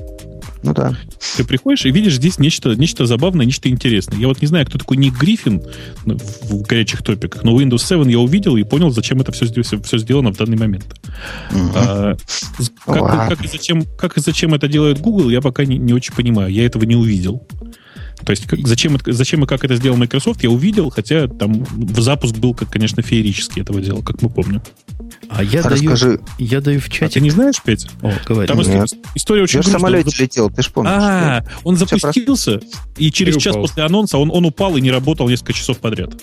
Ну 0.63 0.75
да. 0.75 0.97
Ты 1.37 1.45
приходишь 1.45 1.85
и 1.87 1.91
видишь 1.91 2.15
здесь 2.15 2.39
нечто, 2.39 2.75
нечто 2.77 3.07
забавное, 3.07 3.45
нечто 3.45 3.69
интересное. 3.69 4.19
Я 4.19 4.29
вот 4.29 4.41
не 4.41 4.47
знаю, 4.47 4.67
кто 4.67 4.79
такой 4.79 4.97
Ник 4.97 5.19
Гриффин 5.19 5.63
в 6.05 6.63
горячих 6.63 7.03
топиках, 7.03 7.43
но 7.43 7.61
Windows 7.61 7.79
7 7.79 8.11
я 8.11 8.19
увидел 8.19 8.57
и 8.57 8.63
понял, 8.63 8.91
зачем 8.91 9.21
это 9.21 9.33
все, 9.33 9.47
все, 9.47 9.81
все 9.81 9.99
сделано 9.99 10.33
в 10.33 10.37
данный 10.37 10.57
момент. 10.57 10.87
Угу. 11.51 11.73
А, 11.75 12.17
как, 12.87 13.29
как, 13.29 13.45
и 13.45 13.49
зачем, 13.49 13.85
как 13.99 14.17
и 14.17 14.21
зачем 14.21 14.55
это 14.55 14.69
делает 14.69 15.01
Google, 15.01 15.31
я 15.31 15.41
пока 15.41 15.65
не, 15.65 15.79
не 15.79 15.93
очень 15.93 16.15
понимаю. 16.15 16.53
Я 16.53 16.65
этого 16.65 16.85
не 16.85 16.97
увидел. 16.97 17.47
То 18.25 18.31
есть 18.31 18.47
как, 18.47 18.67
зачем, 18.67 18.99
зачем 19.05 19.45
и 19.45 19.47
как 19.47 19.65
это 19.65 19.77
сделал 19.77 19.97
Microsoft, 19.97 20.43
я 20.43 20.51
увидел, 20.51 20.91
хотя 20.91 21.27
там 21.27 21.67
запуск 21.97 22.37
был, 22.37 22.55
как, 22.55 22.71
конечно, 22.71 23.03
феерический 23.03 23.63
этого 23.63 23.81
дела, 23.81 24.03
как 24.03 24.23
мы 24.23 24.31
помним. 24.31 24.63
А 25.29 25.43
я, 25.43 25.63
Расскажи. 25.63 26.07
даю, 26.07 26.25
я 26.39 26.61
даю 26.61 26.81
в 26.81 26.89
чате. 26.89 27.07
А 27.07 27.09
ты 27.09 27.21
не 27.21 27.31
знаешь, 27.31 27.57
Петя? 27.65 27.89
О, 28.03 28.13
говори. 28.27 28.47
Там 28.47 28.59
Нет. 28.59 28.93
история 29.15 29.43
очень 29.43 29.61
Я 29.61 29.63
в 29.63 29.67
самолете 29.67 30.23
летел, 30.23 30.51
ты 30.51 30.63
ж 30.63 30.71
помнишь. 30.71 30.93
А, 30.95 31.45
он 31.65 31.77
запустился, 31.77 32.61
и 32.97 33.11
через 33.11 33.37
час 33.37 33.57
после 33.57 33.83
анонса 33.85 34.19
он, 34.19 34.31
он 34.31 34.45
упал 34.45 34.77
и 34.77 34.81
не 34.81 34.91
работал 34.91 35.29
несколько 35.29 35.53
часов 35.53 35.79
подряд. 35.79 36.15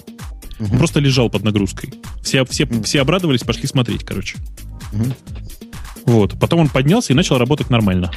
Угу. 0.59 0.71
Он 0.71 0.77
просто 0.77 0.99
лежал 0.99 1.29
под 1.29 1.43
нагрузкой. 1.43 1.93
Все, 2.21 2.45
все, 2.45 2.65
угу. 2.65 2.83
все 2.83 3.01
обрадовались, 3.01 3.41
пошли 3.41 3.67
смотреть, 3.67 4.03
короче. 4.03 4.37
Угу. 4.93 5.05
Вот. 6.05 6.39
Потом 6.39 6.61
он 6.61 6.69
поднялся 6.69 7.13
и 7.13 7.15
начал 7.15 7.37
работать 7.37 7.69
нормально. 7.69 8.11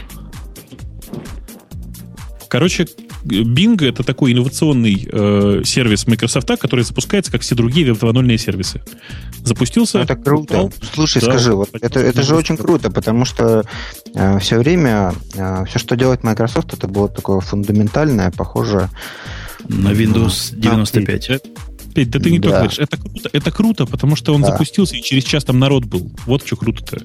Короче, 2.52 2.86
Bing 3.24 3.82
это 3.82 4.02
такой 4.02 4.34
инновационный 4.34 5.08
э, 5.10 5.62
сервис 5.64 6.06
Microsoft, 6.06 6.48
который 6.60 6.84
запускается, 6.84 7.32
как 7.32 7.40
все 7.40 7.54
другие 7.54 7.86
Web 7.88 8.00
2.0 8.00 8.36
сервисы. 8.36 8.82
Запустился. 9.42 10.00
Это 10.00 10.16
круто. 10.16 10.64
Упал, 10.64 10.72
Слушай, 10.92 11.22
да, 11.22 11.30
скажи, 11.30 11.54
вот 11.54 11.70
это, 11.72 12.00
это 12.00 12.22
же 12.22 12.36
очень 12.36 12.58
круто, 12.58 12.90
потому 12.90 13.24
что 13.24 13.64
э, 14.14 14.38
все 14.40 14.58
время 14.58 15.14
э, 15.34 15.64
все, 15.66 15.78
что 15.78 15.96
делает 15.96 16.24
Microsoft, 16.24 16.74
это 16.74 16.88
было 16.88 17.08
такое 17.08 17.40
фундаментальное, 17.40 18.30
похожее 18.30 18.90
на 19.66 19.88
Windows 19.92 20.54
95. 20.54 21.28
На, 21.30 21.38
Петь, 21.94 22.10
да 22.10 22.18
ты 22.18 22.30
не 22.30 22.38
да. 22.38 22.48
только 22.48 22.58
говоришь. 22.58 22.78
Это 22.78 22.98
круто, 22.98 23.30
это 23.32 23.50
круто, 23.50 23.86
потому 23.86 24.14
что 24.14 24.34
он 24.34 24.42
да. 24.42 24.48
запустился, 24.48 24.96
и 24.96 25.00
через 25.00 25.24
час 25.24 25.44
там 25.44 25.58
народ 25.58 25.86
был. 25.86 26.12
Вот 26.26 26.46
что 26.46 26.56
круто-то. 26.56 26.98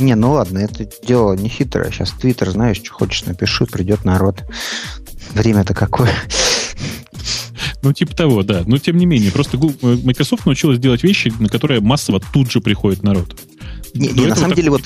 Не, 0.00 0.14
ну 0.14 0.32
ладно, 0.32 0.58
это 0.58 0.88
дело 1.06 1.34
не 1.34 1.48
хитрое. 1.48 1.90
Сейчас 1.90 2.12
Твиттер, 2.12 2.50
знаешь, 2.50 2.78
что 2.78 2.92
хочешь, 2.92 3.24
напиши, 3.24 3.66
придет 3.66 4.04
народ. 4.04 4.42
Время-то 5.34 5.74
какое. 5.74 6.12
Ну, 7.82 7.92
типа 7.92 8.16
того, 8.16 8.42
да. 8.42 8.62
Но 8.66 8.78
тем 8.78 8.96
не 8.96 9.06
менее, 9.06 9.32
просто 9.32 9.56
Google, 9.56 9.98
Microsoft 10.04 10.46
научилась 10.46 10.78
делать 10.78 11.02
вещи, 11.02 11.32
на 11.38 11.48
которые 11.48 11.80
массово 11.80 12.20
тут 12.32 12.50
же 12.50 12.60
приходит 12.60 13.02
народ. 13.02 13.38
Не, 13.94 14.08
не, 14.08 14.26
на 14.26 14.36
самом 14.36 14.54
деле, 14.54 14.70
вот... 14.70 14.82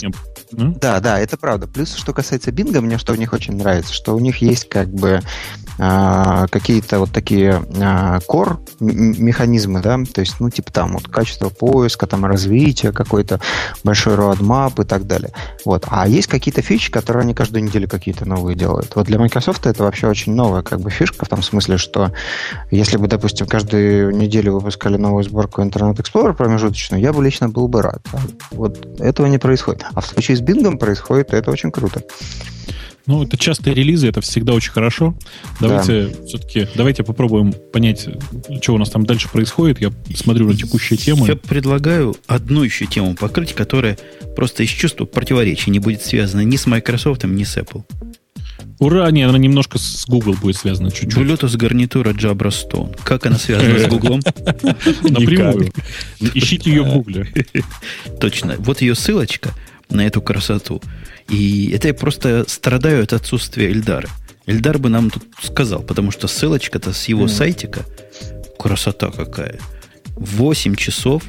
Да, 0.53 1.01
да, 1.01 1.19
это 1.21 1.37
правда. 1.37 1.67
Плюс, 1.67 1.95
что 1.95 2.13
касается 2.13 2.53
Бинга, 2.53 2.81
мне 2.81 2.99
что 2.99 3.13
у 3.13 3.17
них 3.17 3.33
очень 3.33 3.57
нравится, 3.57 3.93
что 3.93 4.15
у 4.15 4.19
них 4.19 4.39
есть 4.39 4.69
как 4.69 4.89
бы 4.89 5.21
а, 5.79 6.47
какие-то 6.49 7.01
вот 7.01 7.13
такие 7.13 7.63
а, 7.81 8.19
core 8.21 8.59
механизмы, 8.81 9.81
да, 9.81 9.99
то 10.13 10.21
есть, 10.21 10.41
ну, 10.41 10.49
типа 10.49 10.73
там 10.73 10.95
вот 10.95 11.09
качество 11.09 11.49
поиска, 11.51 12.07
там 12.07 12.25
развитие 12.25 12.93
какой-то 12.93 13.41
большой 13.85 14.15
roadmap 14.15 14.83
и 14.83 14.87
так 14.87 15.07
далее. 15.07 15.33
Вот. 15.65 15.85
А 15.89 16.09
есть 16.09 16.29
какие-то 16.29 16.63
фичи, 16.63 16.91
которые 16.91 17.23
они 17.23 17.35
каждую 17.35 17.65
неделю 17.65 17.89
какие-то 17.89 18.25
новые 18.27 18.57
делают. 18.57 18.95
Вот 18.95 19.07
для 19.07 19.19
Microsoft 19.19 19.67
это 19.67 19.83
вообще 19.83 20.09
очень 20.09 20.35
новая 20.35 20.63
как 20.63 20.81
бы 20.81 20.91
фишка 20.91 21.25
в 21.25 21.29
том 21.29 21.43
смысле, 21.43 21.77
что 21.77 22.13
если 22.71 22.97
бы, 22.97 23.07
допустим, 23.07 23.47
каждую 23.47 24.17
неделю 24.17 24.55
выпускали 24.55 24.97
новую 24.97 25.25
сборку 25.25 25.63
Internet 25.63 25.97
Explorer 25.97 26.33
промежуточную, 26.33 27.03
я 27.03 27.13
бы 27.13 27.23
лично 27.23 27.49
был 27.49 27.69
бы 27.69 27.83
рад. 27.83 28.03
Вот 28.51 28.87
этого 29.01 29.27
не 29.27 29.39
происходит. 29.39 29.85
А 29.93 30.01
в 30.01 30.07
случае 30.07 30.36
с 30.37 30.43
Bing 30.43 30.79
происходит, 30.79 31.33
это 31.33 31.51
очень 31.51 31.71
круто. 31.71 32.03
Ну, 33.07 33.23
это 33.23 33.37
частые 33.37 33.73
релизы, 33.73 34.09
это 34.09 34.21
всегда 34.21 34.53
очень 34.53 34.73
хорошо. 34.73 35.17
Давайте 35.61 36.09
да. 36.09 36.27
все-таки, 36.27 36.67
давайте 36.75 37.05
попробуем 37.05 37.55
понять, 37.73 38.09
что 38.61 38.75
у 38.75 38.79
нас 38.79 38.91
там 38.91 39.07
дальше 39.07 39.29
происходит. 39.29 39.81
Я 39.81 39.93
смотрю 40.15 40.49
на 40.49 40.57
текущие 40.57 40.97
темы. 40.97 41.29
Я 41.29 41.37
предлагаю 41.37 42.17
одну 42.27 42.65
еще 42.65 42.87
тему 42.87 43.15
покрыть, 43.15 43.55
которая 43.55 43.97
просто 44.35 44.65
из 44.65 44.71
чувства 44.71 45.05
противоречия 45.05 45.71
не 45.71 45.79
будет 45.79 46.03
связана 46.03 46.41
ни 46.41 46.57
с 46.57 46.67
Microsoft, 46.67 47.23
ни 47.25 47.45
с 47.45 47.57
Apple. 47.57 47.85
Ура, 48.79 49.11
не, 49.11 49.23
она 49.23 49.39
немножко 49.39 49.79
с 49.79 50.05
Google 50.07 50.35
будет 50.35 50.57
связана 50.57 50.91
чуть-чуть. 50.91 51.17
Bluetooth 51.17 51.57
гарнитура 51.57 52.11
Jabra 52.11 52.51
Stone. 52.51 52.99
Как 53.05 53.25
она 53.25 53.39
связана 53.39 53.79
с 53.79 53.87
Google? 53.89 54.21
Напрямую. 55.03 55.73
Ищите 56.35 56.71
ее 56.71 56.83
в 56.83 56.93
Google. 56.93 57.25
Точно. 58.21 58.57
Вот 58.59 58.83
ее 58.83 58.95
ссылочка 58.95 59.55
на 59.89 60.07
эту 60.07 60.21
красоту. 60.23 60.83
И 61.29 61.71
это 61.71 61.89
я 61.89 61.95
просто 61.95 62.45
страдаю 62.49 63.03
от 63.03 63.13
отсутствия 63.13 63.71
Эльдара. 63.71 64.09
Эльдар 64.47 64.79
бы 64.79 64.89
нам 64.89 65.11
тут 65.11 65.25
сказал, 65.43 65.83
потому 65.83 66.11
что 66.11 66.29
ссылочка-то 66.29 66.93
с 66.93 67.09
его 67.09 67.27
сайтика. 67.27 67.85
Красота 68.59 69.11
какая. 69.11 69.59
8 70.17 70.77
часов 70.77 71.25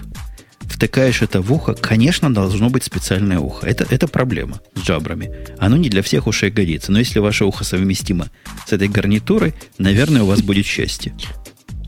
втыкаешь 0.61 1.21
это 1.21 1.41
в 1.41 1.51
ухо, 1.51 1.73
конечно, 1.73 2.33
должно 2.33 2.69
быть 2.69 2.83
специальное 2.83 3.39
ухо. 3.39 3.65
Это, 3.65 3.87
это 3.89 4.07
проблема 4.07 4.61
с 4.75 4.81
джабрами. 4.81 5.31
Оно 5.57 5.77
не 5.77 5.89
для 5.89 6.03
всех 6.03 6.27
ушей 6.27 6.51
годится. 6.51 6.91
Но 6.91 6.99
если 6.99 7.19
ваше 7.19 7.45
ухо 7.45 7.63
совместимо 7.63 8.27
с 8.67 8.73
этой 8.73 8.87
гарнитурой, 8.87 9.55
наверное, 9.79 10.23
у 10.23 10.27
вас 10.27 10.41
будет 10.41 10.65
счастье. 10.65 11.13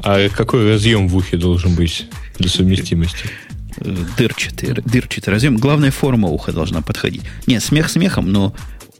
А 0.03 0.29
какой 0.29 0.67
разъем 0.67 1.07
в 1.07 1.15
ухе 1.15 1.37
должен 1.37 1.75
быть 1.75 2.07
для 2.37 2.49
совместимости? 2.49 3.29
Дырчатый, 3.77 4.73
дырчатый 4.83 5.33
разъем. 5.33 5.57
Главная 5.57 5.91
форма 5.91 6.27
уха 6.27 6.51
должна 6.51 6.81
подходить. 6.81 7.23
Нет, 7.47 7.63
смех 7.63 7.89
смехом, 7.89 8.31
но 8.31 8.53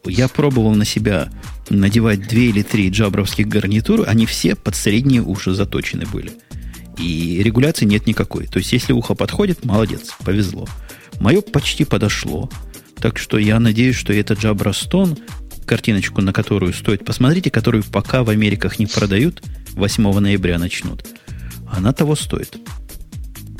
я 0.04 0.28
пробовал 0.28 0.74
на 0.74 0.84
себя 0.84 1.30
надевать 1.68 2.26
две 2.26 2.48
или 2.48 2.62
три 2.62 2.88
джабровских 2.90 3.46
гарнитуры, 3.48 4.04
они 4.04 4.26
все 4.26 4.54
под 4.54 4.74
средние 4.74 5.22
уши 5.22 5.52
заточены 5.52 6.06
были. 6.06 6.32
И 6.98 7.40
регуляции 7.42 7.84
нет 7.84 8.06
никакой. 8.06 8.46
То 8.46 8.58
есть, 8.58 8.72
если 8.72 8.92
ухо 8.92 9.14
подходит, 9.14 9.64
молодец, 9.64 10.14
повезло. 10.24 10.66
Мое 11.18 11.40
почти 11.40 11.84
подошло. 11.84 12.50
Так 12.96 13.18
что 13.18 13.38
я 13.38 13.58
надеюсь, 13.58 13.96
что 13.96 14.12
это 14.12 14.34
Stone, 14.34 15.18
картиночку 15.64 16.20
на 16.20 16.32
которую 16.32 16.74
стоит 16.74 17.04
посмотрите, 17.04 17.50
которую 17.50 17.84
пока 17.84 18.24
в 18.24 18.30
Америках 18.30 18.78
не 18.78 18.86
продают, 18.86 19.42
8 19.72 20.18
ноября 20.18 20.58
начнут. 20.58 21.06
Она 21.70 21.92
того 21.92 22.16
стоит. 22.16 22.58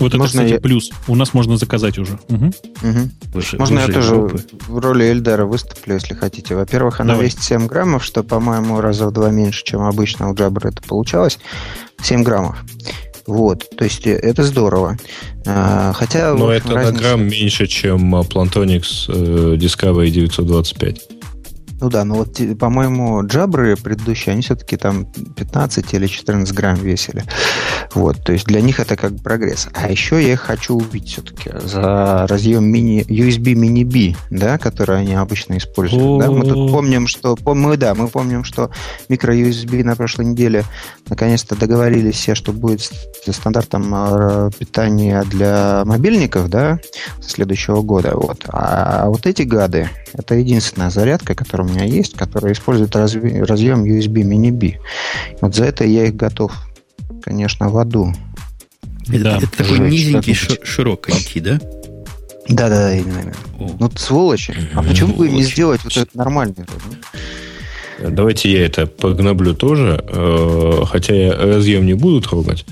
Вот 0.00 0.14
можно 0.14 0.24
это, 0.24 0.26
кстати, 0.26 0.52
я... 0.54 0.60
плюс. 0.60 0.90
У 1.06 1.14
нас 1.14 1.34
можно 1.34 1.56
заказать 1.56 1.98
уже. 1.98 2.18
Угу. 2.28 2.46
Угу. 2.46 3.10
Выше, 3.34 3.58
можно 3.58 3.76
выше 3.76 3.88
я 3.88 3.94
тоже 3.94 4.14
Европы. 4.14 4.44
в 4.66 4.78
роли 4.78 5.04
Эльдара 5.04 5.44
выступлю, 5.44 5.94
если 5.94 6.14
хотите. 6.14 6.54
Во-первых, 6.54 7.00
она 7.00 7.12
Давай. 7.12 7.26
весит 7.26 7.42
7 7.42 7.66
граммов, 7.66 8.02
что, 8.02 8.22
по-моему, 8.22 8.80
раза 8.80 9.06
в 9.06 9.12
два 9.12 9.30
меньше, 9.30 9.62
чем 9.64 9.82
обычно 9.82 10.30
у 10.30 10.34
Джабра 10.34 10.68
это 10.68 10.82
получалось. 10.82 11.38
7 12.02 12.22
граммов. 12.22 12.56
Вот, 13.26 13.68
то 13.76 13.84
есть 13.84 14.06
э, 14.06 14.12
это 14.14 14.42
здорово. 14.42 14.96
А, 15.46 15.92
хотя... 15.92 16.34
Но 16.34 16.50
это 16.50 16.72
разница... 16.72 16.92
на 16.92 16.98
грамм 16.98 17.28
меньше, 17.28 17.66
чем 17.66 18.14
Plantonix 18.16 18.82
э, 19.08 19.56
Discovery 19.56 20.10
925. 20.10 21.19
Ну 21.80 21.88
да, 21.88 22.04
но 22.04 22.14
вот, 22.16 22.38
по-моему, 22.58 23.26
джабры 23.26 23.76
предыдущие, 23.76 24.32
они 24.34 24.42
все-таки 24.42 24.76
там 24.76 25.06
15 25.06 25.94
или 25.94 26.06
14 26.06 26.54
грамм 26.54 26.74
весили. 26.74 27.24
Вот, 27.94 28.22
то 28.22 28.32
есть 28.32 28.46
для 28.46 28.60
них 28.60 28.80
это 28.80 28.96
как 28.96 29.16
прогресс. 29.22 29.68
А 29.74 29.90
еще 29.90 30.22
я 30.22 30.34
их 30.34 30.40
хочу 30.40 30.76
увидеть 30.76 31.10
все-таки 31.10 31.50
за 31.66 32.26
разъем 32.28 32.64
мини, 32.64 33.04
USB 33.08 33.54
mini 33.54 33.84
B, 33.84 34.16
да, 34.30 34.58
который 34.58 35.00
они 35.00 35.14
обычно 35.14 35.56
используют. 35.56 36.20
Да? 36.20 36.30
Мы 36.30 36.46
тут 36.46 36.70
помним, 36.70 37.06
что 37.06 37.36
мы, 37.44 37.76
да, 37.76 37.94
мы 37.94 38.08
помним, 38.08 38.44
что 38.44 38.70
микро 39.08 39.34
USB 39.34 39.82
на 39.82 39.96
прошлой 39.96 40.26
неделе 40.26 40.64
наконец-то 41.08 41.56
договорились 41.56 42.16
все, 42.16 42.34
что 42.34 42.52
будет 42.52 42.90
стандартом 43.28 43.90
а, 43.92 44.50
питания 44.56 45.24
для 45.24 45.82
мобильников, 45.84 46.48
да, 46.48 46.78
следующего 47.20 47.82
года. 47.82 48.12
Вот. 48.14 48.44
А 48.48 49.08
вот 49.08 49.26
эти 49.26 49.42
гады, 49.42 49.88
это 50.12 50.34
единственная 50.34 50.90
зарядка, 50.90 51.34
которая 51.34 51.66
у 51.66 51.69
меня 51.70 51.84
есть, 51.84 52.16
которая 52.16 52.52
использует 52.52 52.94
разъем 52.94 53.84
USB 53.84 54.22
mini 54.22 54.50
B. 54.50 54.78
Вот 55.40 55.54
за 55.54 55.64
это 55.64 55.84
я 55.84 56.06
их 56.06 56.16
готов, 56.16 56.52
конечно, 57.22 57.68
в 57.68 57.78
аду. 57.78 58.14
Это, 59.08 59.22
да. 59.22 59.38
это 59.38 59.50
такой 59.50 59.78
низенький, 59.80 60.34
широконький, 60.34 61.40
да? 61.40 61.60
Да, 62.48 62.68
да, 62.68 62.76
да, 62.76 62.94
именно. 62.94 63.32
О. 63.58 63.70
Ну, 63.78 63.90
сволочи. 63.96 64.54
А 64.74 64.82
почему 64.82 65.14
бы 65.14 65.28
им 65.28 65.34
не 65.34 65.42
сделать 65.42 65.82
вот 65.84 65.96
этот 65.96 66.14
нормальный? 66.14 66.66
Давайте 68.00 68.50
я 68.50 68.64
это 68.64 68.86
погноблю 68.86 69.54
тоже, 69.54 70.02
э, 70.08 70.82
хотя 70.86 71.14
я 71.14 71.32
разъем 71.34 71.84
не 71.84 71.94
буду 71.94 72.22
трогать. 72.22 72.64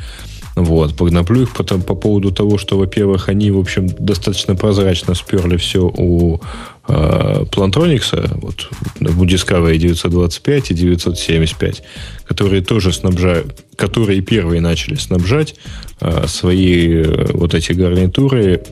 Вот, 0.63 0.97
погноблю 0.97 1.43
их 1.43 1.55
потом 1.55 1.83
по 1.83 1.95
поводу 1.95 2.33
того, 2.33 2.59
что, 2.59 2.79
во-первых, 2.79 3.29
они, 3.29 3.51
в 3.51 3.59
общем, 3.59 3.89
достаточно 3.99 4.57
прозрачно 4.57 5.15
сперли 5.15 5.57
все 5.57 5.81
у 5.81 6.41
э, 6.89 7.45
Plantronics, 7.51 8.41
вот, 8.41 8.71
у 9.01 9.25
Discovery 9.25 9.77
925 9.77 10.71
и 10.71 10.75
975, 10.75 11.83
которые 12.27 12.63
тоже 12.63 12.93
снабжают, 12.93 13.65
которые 13.77 14.21
первые 14.21 14.61
начали 14.61 14.97
снабжать 14.97 15.55
э, 16.01 16.27
свои 16.27 17.03
э, 17.03 17.33
вот 17.33 17.55
эти 17.55 17.73
гарнитуры 17.73 18.63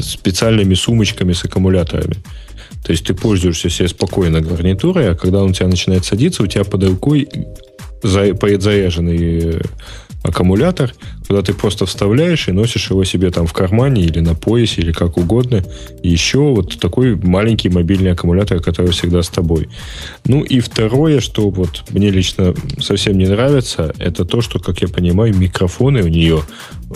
специальными 0.00 0.74
сумочками 0.74 1.34
с 1.34 1.44
аккумуляторами. 1.44 2.16
То 2.84 2.92
есть 2.92 3.04
ты 3.04 3.12
пользуешься 3.12 3.68
себе 3.68 3.88
спокойно 3.88 4.40
гарнитурой, 4.40 5.10
а 5.10 5.14
когда 5.14 5.42
он 5.42 5.50
у 5.50 5.52
тебя 5.52 5.68
начинает 5.68 6.04
садиться, 6.04 6.42
у 6.42 6.46
тебя 6.46 6.64
под 6.64 6.84
рукой 6.84 7.28
заряженный 8.02 9.60
аккумулятор, 10.22 10.94
куда 11.26 11.42
ты 11.42 11.54
просто 11.54 11.86
вставляешь 11.86 12.48
и 12.48 12.52
носишь 12.52 12.90
его 12.90 13.04
себе 13.04 13.30
там 13.30 13.46
в 13.46 13.52
кармане 13.52 14.02
или 14.02 14.20
на 14.20 14.34
поясе, 14.34 14.82
или 14.82 14.92
как 14.92 15.16
угодно. 15.16 15.64
Еще 16.02 16.38
вот 16.38 16.78
такой 16.78 17.16
маленький 17.16 17.68
мобильный 17.68 18.12
аккумулятор, 18.12 18.60
который 18.60 18.90
всегда 18.90 19.22
с 19.22 19.28
тобой. 19.28 19.68
Ну 20.26 20.42
и 20.42 20.60
второе, 20.60 21.20
что 21.20 21.48
вот 21.50 21.84
мне 21.90 22.10
лично 22.10 22.54
совсем 22.80 23.16
не 23.16 23.26
нравится, 23.26 23.94
это 23.98 24.24
то, 24.24 24.40
что, 24.40 24.58
как 24.58 24.80
я 24.82 24.88
понимаю, 24.88 25.34
микрофоны 25.34 26.02
у 26.02 26.08
нее 26.08 26.42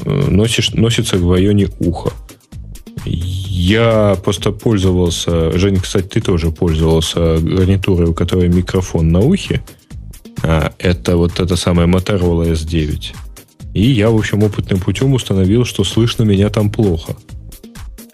э, 0.05 0.25
носишь, 0.29 0.75
носятся 0.75 1.17
в 1.19 1.31
районе 1.31 1.69
уха. 1.79 2.13
Я 3.05 4.17
просто 4.25 4.53
пользовался, 4.53 5.57
Женя, 5.59 5.81
кстати, 5.81 6.07
ты 6.07 6.21
тоже 6.21 6.51
пользовался 6.51 7.39
гарнитурой, 7.39 8.09
у 8.09 8.15
которой 8.15 8.49
микрофон 8.49 9.09
на 9.09 9.21
ухе. 9.21 9.63
Это 10.43 11.17
вот 11.17 11.41
эта 11.41 11.57
самая 11.57 11.87
Motorola 11.87 12.53
S9. 12.53 13.15
И 13.75 13.83
я, 13.83 14.11
в 14.11 14.17
общем, 14.17 14.43
опытным 14.43 14.81
путем 14.81 15.13
установил, 15.15 15.65
что 15.65 15.85
слышно 15.85 16.25
меня 16.25 16.51
там 16.51 16.71
плохо. 16.71 17.17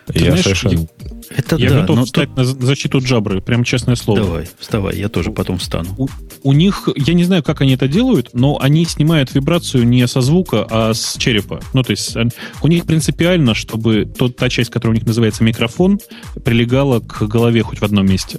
Ты 0.07 0.21
я 0.21 0.31
знаешь, 0.31 0.45
совершенно... 0.45 0.87
Это 1.31 1.57
я 1.57 1.71
да, 1.71 1.81
готов 1.83 2.07
встать 2.07 2.29
тут... 2.29 2.37
на 2.39 2.45
защиту 2.45 3.01
Джабры, 3.01 3.43
прям 3.43 3.63
честное 3.63 3.97
слово. 3.97 4.21
Давай, 4.21 4.49
вставай, 4.59 4.97
я 4.97 5.09
тоже 5.09 5.31
потом 5.31 5.59
встану. 5.59 5.95
У, 5.99 6.09
у 6.43 6.53
них, 6.53 6.89
я 6.97 7.13
не 7.13 7.25
знаю, 7.25 7.43
как 7.43 7.61
они 7.61 7.75
это 7.75 7.87
делают, 7.87 8.31
но 8.33 8.59
они 8.61 8.87
снимают 8.87 9.35
вибрацию 9.35 9.87
не 9.87 10.07
со 10.09 10.23
звука, 10.23 10.67
а 10.71 10.95
с 10.95 11.17
черепа. 11.19 11.61
Ну, 11.75 11.83
то 11.83 11.91
есть 11.91 12.17
у 12.63 12.69
них 12.69 12.87
принципиально, 12.87 13.55
чтобы 13.55 14.07
тот, 14.07 14.37
та 14.37 14.49
часть, 14.49 14.71
которая 14.71 14.93
у 14.93 14.99
них 14.99 15.07
называется 15.07 15.45
микрофон, 15.45 16.01
прилегала 16.45 17.01
к 17.01 17.23
голове 17.25 17.63
хоть 17.63 17.81
в 17.81 17.85
одном 17.85 18.07
месте. 18.07 18.39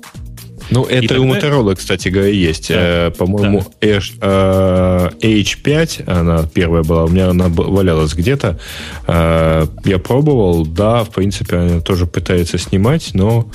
Ну, 0.72 0.86
это 0.86 1.04
и, 1.04 1.08
тогда... 1.08 1.24
у 1.24 1.26
Motorola, 1.26 1.76
кстати 1.76 2.10
говоря, 2.10 2.30
есть. 2.30 2.70
Да. 2.70 3.08
Э, 3.08 3.12
по-моему, 3.12 3.66
да. 3.82 4.00
Э, 4.22 5.10
H5, 5.22 6.10
она 6.10 6.48
первая 6.54 6.84
была, 6.84 7.06
у 7.06 7.10
меня 7.10 7.30
она 7.30 7.48
валялась 7.48 8.14
где-то. 8.14 8.60
Э, 9.08 9.68
я 9.86 10.00
пробовал, 10.00 10.66
да, 10.66 11.04
в 11.04 11.10
принципе, 11.10 11.58
она 11.58 11.82
тоже 11.82 12.06
пытается 12.06 12.58
снимать, 12.58 13.12
но 13.14 13.50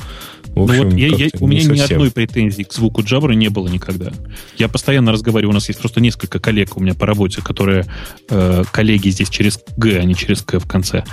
в 0.55 0.63
общем, 0.63 0.85
ну 0.85 0.91
вот 0.91 0.99
я, 0.99 1.09
я, 1.09 1.29
у 1.41 1.47
меня 1.47 1.63
совсем. 1.63 1.77
ни 1.77 1.93
одной 1.93 2.11
претензии 2.11 2.63
к 2.63 2.73
звуку 2.73 3.03
Jabra 3.03 3.35
не 3.35 3.49
было 3.49 3.69
никогда. 3.69 4.13
Я 4.57 4.69
постоянно 4.69 5.13
разговариваю, 5.13 5.51
у 5.51 5.55
нас 5.55 5.69
есть 5.69 5.81
просто 5.81 6.01
несколько 6.01 6.39
коллег 6.39 6.77
у 6.77 6.81
меня 6.81 6.95
по 6.95 7.07
работе, 7.07 7.43
которые 7.43 7.87
э, 8.29 8.63
коллеги 8.71 9.09
здесь 9.09 9.29
через 9.29 9.59
Г, 9.77 9.99
а 9.99 10.05
не 10.05 10.15
через 10.15 10.43
К 10.43 10.59
в 10.59 10.67
конце, 10.67 11.05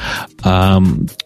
э, 0.44 0.78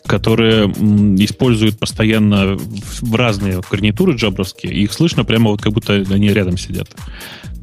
которые 0.07 0.63
м, 0.65 1.15
используют 1.15 1.77
постоянно 1.77 2.55
в, 2.55 3.01
в 3.01 3.15
разные 3.15 3.61
гарнитуры 3.69 4.15
джабровские, 4.15 4.73
и 4.73 4.83
их 4.83 4.93
слышно 4.93 5.25
прямо 5.25 5.51
вот 5.51 5.61
как 5.61 5.73
будто 5.73 5.93
они 5.93 6.29
рядом 6.29 6.57
сидят. 6.57 6.89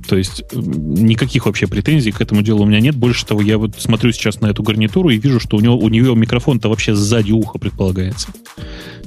То 0.07 0.17
есть 0.17 0.45
никаких 0.53 1.47
вообще 1.47 1.67
претензий 1.67 2.13
к 2.13 2.21
этому 2.21 2.43
делу 2.43 2.63
у 2.63 2.67
меня 2.67 2.81
нет. 2.81 2.97
Больше 2.97 3.27
того, 3.27 3.41
я 3.41 3.59
вот 3.59 3.81
смотрю 3.81 4.13
сейчас 4.13 4.41
на 4.41 4.47
эту 4.47 4.63
гарнитуру 4.63 5.11
и 5.11 5.19
вижу, 5.19 5.41
что 5.41 5.57
у, 5.57 5.61
него, 5.61 5.79
у 5.79 5.89
нее 5.89 6.15
микрофон-то 6.15 6.69
вообще 6.69 6.95
сзади 6.95 7.33
уха 7.33 7.59
предполагается. 7.59 8.29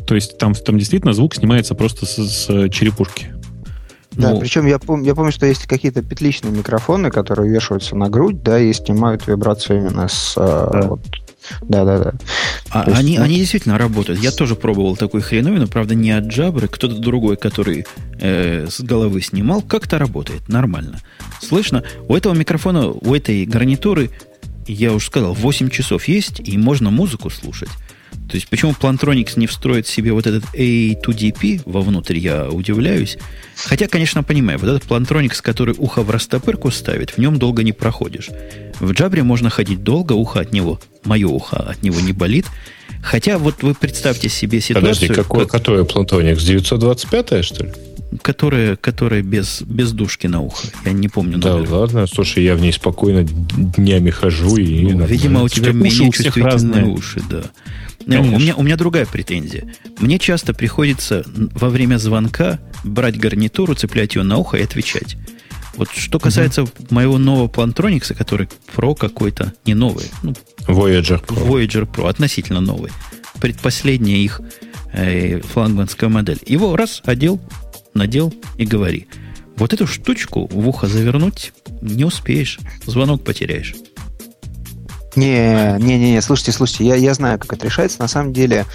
То 0.07 0.15
есть 0.15 0.37
там, 0.37 0.53
там 0.53 0.77
действительно 0.77 1.13
звук 1.13 1.35
снимается 1.35 1.75
просто 1.75 2.05
с, 2.05 2.15
с 2.17 2.69
черепушки. 2.69 3.31
Да, 4.11 4.31
ну, 4.31 4.39
причем 4.39 4.65
я, 4.65 4.77
пом- 4.77 5.03
я 5.03 5.13
помню, 5.13 5.31
что 5.31 5.45
есть 5.45 5.67
какие-то 5.67 6.01
петличные 6.01 6.53
микрофоны, 6.53 7.11
которые 7.11 7.51
вешаются 7.51 7.97
на 7.97 8.09
грудь, 8.09 8.41
да, 8.43 8.59
и 8.59 8.71
снимают 8.71 9.27
вибрацию 9.27 9.79
именно 9.79 10.07
с 10.07 10.35
э, 10.37 10.69
да. 10.71 10.87
вот, 10.87 11.01
да, 11.61 11.85
да, 11.85 11.99
да. 11.99 12.13
А 12.69 12.89
есть, 12.89 12.99
они, 12.99 13.17
ну... 13.17 13.23
они 13.23 13.37
действительно 13.37 13.77
работают. 13.77 14.19
Я 14.19 14.31
тоже 14.31 14.55
пробовал 14.55 14.95
такой 14.95 15.21
хреновину, 15.21 15.67
правда, 15.67 15.95
не 15.95 16.11
от 16.11 16.25
Jabra, 16.25 16.67
кто-то 16.67 16.95
другой, 16.97 17.37
который 17.37 17.85
э, 18.19 18.67
с 18.69 18.81
головы 18.81 19.21
снимал, 19.21 19.61
как-то 19.61 19.99
работает 19.99 20.47
нормально. 20.49 20.99
Слышно, 21.41 21.83
у 22.07 22.15
этого 22.15 22.33
микрофона, 22.33 22.89
у 22.89 23.13
этой 23.13 23.45
гарнитуры, 23.45 24.09
я 24.67 24.93
уже 24.93 25.05
сказал, 25.05 25.33
8 25.33 25.69
часов 25.69 26.07
есть, 26.07 26.39
и 26.39 26.57
можно 26.57 26.89
музыку 26.89 27.29
слушать. 27.29 27.69
То 28.29 28.35
есть, 28.35 28.47
почему 28.47 28.71
Plantronics 28.71 29.33
не 29.35 29.45
встроит 29.45 29.87
себе 29.87 30.11
вот 30.11 30.25
этот 30.25 30.43
A2DP 30.55 31.61
вовнутрь, 31.65 32.17
я 32.17 32.49
удивляюсь. 32.49 33.17
Хотя, 33.55 33.87
конечно, 33.87 34.23
понимаю, 34.23 34.57
вот 34.59 34.69
этот 34.69 34.83
Plantronics, 34.89 35.41
который 35.41 35.75
ухо 35.77 36.01
в 36.01 36.09
растопырку 36.09 36.71
ставит, 36.71 37.11
в 37.11 37.17
нем 37.19 37.37
долго 37.37 37.63
не 37.63 37.71
проходишь. 37.71 38.29
В 38.79 38.91
Джабре 38.91 39.23
можно 39.23 39.49
ходить 39.49 39.83
долго, 39.83 40.13
ухо 40.13 40.39
от 40.39 40.53
него, 40.53 40.79
мое 41.03 41.27
ухо 41.27 41.57
от 41.57 41.83
него 41.83 41.99
не 42.01 42.13
болит. 42.13 42.45
Хотя 43.01 43.37
вот 43.37 43.61
вы 43.61 43.75
представьте 43.75 44.29
себе 44.29 44.59
ситуацию... 44.59 44.93
Подожди, 44.93 45.07
какое, 45.07 45.45
как... 45.45 45.51
которое 45.51 45.83
Plantronics? 45.83 46.43
925 46.43 47.45
что 47.45 47.65
ли? 47.65 47.71
Которая, 48.21 48.75
которая 48.77 49.21
без, 49.21 49.61
без 49.61 49.91
душки 49.91 50.25
на 50.25 50.41
ухо. 50.41 50.67
Я 50.85 50.93
не 50.93 51.09
помню. 51.09 51.37
Да 51.37 51.57
номер. 51.57 51.71
ладно, 51.71 52.07
слушай, 52.07 52.43
я 52.43 52.55
в 52.55 52.61
ней 52.61 52.71
спокойно 52.71 53.23
днями 53.23 54.09
хожу. 54.09 54.55
И 54.57 54.93
ну, 54.93 55.05
видимо, 55.05 55.43
у 55.43 55.49
тебя 55.49 55.73
менее 55.73 56.11
чувствительные 56.11 56.85
уши, 56.85 57.21
да. 57.29 57.43
Не, 58.05 58.17
у, 58.19 58.23
меня, 58.23 58.55
у 58.55 58.63
меня 58.63 58.77
другая 58.77 59.05
претензия. 59.05 59.73
Мне 59.99 60.19
часто 60.19 60.53
приходится 60.53 61.23
во 61.25 61.69
время 61.69 61.97
звонка 61.97 62.59
брать 62.83 63.17
гарнитуру, 63.17 63.75
цеплять 63.75 64.15
ее 64.15 64.23
на 64.23 64.37
ухо 64.37 64.57
и 64.57 64.63
отвечать. 64.63 65.17
Вот 65.75 65.89
что 65.91 66.19
касается 66.19 66.63
угу. 66.63 66.71
моего 66.89 67.17
нового 67.17 67.47
Plantronics, 67.47 68.13
который 68.13 68.47
Pro 68.75 68.95
какой-то, 68.95 69.53
не 69.65 69.73
новый. 69.73 70.05
Ну, 70.23 70.33
Voyager 70.67 71.23
Pro. 71.25 71.47
Voyager 71.47 71.89
Pro, 71.89 72.07
относительно 72.07 72.61
новый. 72.61 72.91
Предпоследняя 73.39 74.17
их 74.17 74.41
э, 74.93 75.41
флагманская 75.41 76.09
модель. 76.09 76.39
Его 76.45 76.75
раз 76.75 77.01
одел, 77.05 77.41
надел 77.93 78.33
и 78.57 78.65
говори. 78.65 79.07
Вот 79.57 79.73
эту 79.73 79.87
штучку 79.87 80.47
в 80.47 80.67
ухо 80.67 80.87
завернуть 80.87 81.53
не 81.81 82.05
успеешь. 82.05 82.59
Звонок 82.85 83.23
потеряешь. 83.23 83.75
Не, 85.15 85.77
не, 85.79 85.97
не, 85.97 86.11
не, 86.13 86.21
слушайте, 86.21 86.51
слушайте, 86.51 86.85
я, 86.85 86.95
я 86.95 87.13
знаю, 87.13 87.39
как 87.39 87.53
это 87.53 87.65
решается. 87.65 88.01
На 88.01 88.07
самом 88.07 88.33
деле... 88.33 88.65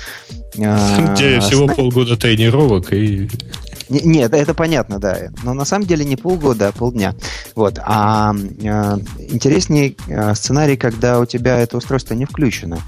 Э, 0.57 1.41
всего 1.41 1.67
сна... 1.67 1.75
полгода 1.75 2.17
тренировок 2.17 2.93
и... 2.93 3.29
Нет, 3.91 4.33
это 4.33 4.55
понятно, 4.55 5.01
да. 5.01 5.19
Но 5.43 5.53
на 5.53 5.65
самом 5.65 5.87
деле 5.87 6.05
не 6.05 6.17
полгода, 6.17 6.69
а 6.69 6.73
полдня. 6.73 7.15
Вот. 7.57 7.79
А 7.83 8.33
э, 8.35 8.99
интереснее 9.29 9.97
э, 10.07 10.35
сценарий, 10.35 10.77
когда 10.77 11.19
у 11.19 11.27
тебя 11.27 11.59
это 11.59 11.77
устройство 11.77 12.15
не 12.15 12.25
включено. 12.25 12.79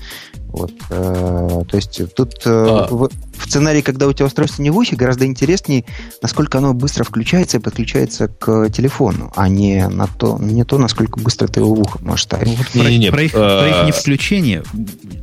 Вот, 0.53 0.73
э, 0.91 1.63
то 1.67 1.77
есть 1.77 2.15
тут 2.15 2.43
э, 2.45 2.51
а. 2.51 2.87
в, 2.91 3.09
в 3.09 3.45
сценарии, 3.45 3.81
когда 3.81 4.07
у 4.07 4.13
тебя 4.13 4.27
устройство 4.27 4.63
не 4.63 4.69
в 4.69 4.77
ухе, 4.77 4.97
гораздо 4.97 5.25
интереснее, 5.25 5.87
насколько 6.21 6.59
оно 6.59 6.75
быстро 6.75 7.05
включается 7.05 7.57
и 7.57 7.61
подключается 7.61 8.29
к 8.29 8.69
телефону, 8.69 9.33
а 9.35 9.49
не 9.49 9.89
на 9.89 10.07
то, 10.07 10.39
не 10.39 10.65
то 10.65 10.77
насколько 10.77 11.19
быстро 11.19 11.49
ты 11.49 11.61
его 11.61 11.75
в 11.75 11.81
ухо 11.81 11.99
можешь 12.03 12.25
ставить. 12.25 12.49
Ну, 12.49 12.55
вот 12.57 12.67
про, 12.69 12.91
не, 12.91 12.99
не, 12.99 13.11
про, 13.11 13.23
их, 13.23 13.33
а... 13.35 13.61
про 13.61 13.69
их 13.69 13.87
не 13.87 13.93
включение. 13.93 14.63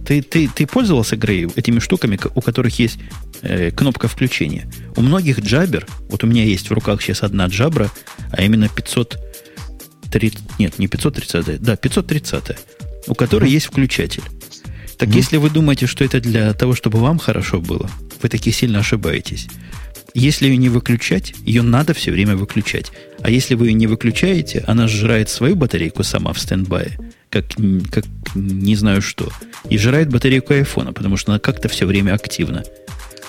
Ты, 0.07 0.23
ты, 0.23 0.47
ты 0.47 0.65
пользовался, 0.65 1.15
Грей, 1.15 1.47
этими 1.55 1.77
штуками, 1.77 2.19
у 2.33 2.41
которых 2.41 2.79
есть 2.79 2.97
э, 3.43 3.69
кнопка 3.69 4.07
включения? 4.07 4.67
У 4.95 5.01
многих 5.01 5.41
джабер, 5.41 5.85
вот 6.09 6.23
у 6.23 6.27
меня 6.27 6.43
есть 6.43 6.71
в 6.71 6.73
руках 6.73 7.03
сейчас 7.03 7.21
одна 7.21 7.45
джабра, 7.45 7.91
а 8.31 8.41
именно 8.41 8.67
530, 8.67 10.39
нет, 10.57 10.79
не 10.79 10.87
530, 10.87 11.61
да, 11.61 11.75
530, 11.75 12.57
у 13.05 13.13
которой 13.13 13.47
mm-hmm. 13.47 13.53
есть 13.53 13.65
включатель. 13.67 14.23
Так 14.99 15.15
если 15.15 15.37
вы 15.37 15.49
думаете, 15.49 15.87
что 15.87 16.03
это 16.03 16.19
для 16.19 16.53
того, 16.53 16.75
чтобы 16.75 16.99
вам 16.99 17.19
хорошо 17.19 17.61
было, 17.61 17.89
вы 18.21 18.27
таки 18.27 18.51
сильно 18.51 18.79
ошибаетесь. 18.79 19.47
Если 20.13 20.47
ее 20.47 20.57
не 20.57 20.67
выключать, 20.67 21.33
ее 21.45 21.61
надо 21.61 21.93
все 21.93 22.11
время 22.11 22.35
выключать. 22.35 22.91
А 23.21 23.29
если 23.29 23.55
вы 23.55 23.67
ее 23.67 23.73
не 23.73 23.87
выключаете, 23.87 24.61
она 24.67 24.89
сжирает 24.89 25.29
свою 25.29 25.55
батарейку 25.55 26.03
сама 26.03 26.33
в 26.33 26.39
стендбае, 26.39 26.99
как, 27.29 27.45
как 27.91 28.03
не 28.35 28.75
знаю 28.75 29.01
что, 29.01 29.31
и 29.69 29.77
сжирает 29.77 30.09
батарейку 30.09 30.53
айфона, 30.53 30.91
потому 30.91 31.15
что 31.15 31.31
она 31.31 31.39
как-то 31.39 31.69
все 31.69 31.85
время 31.85 32.13
активна. 32.13 32.65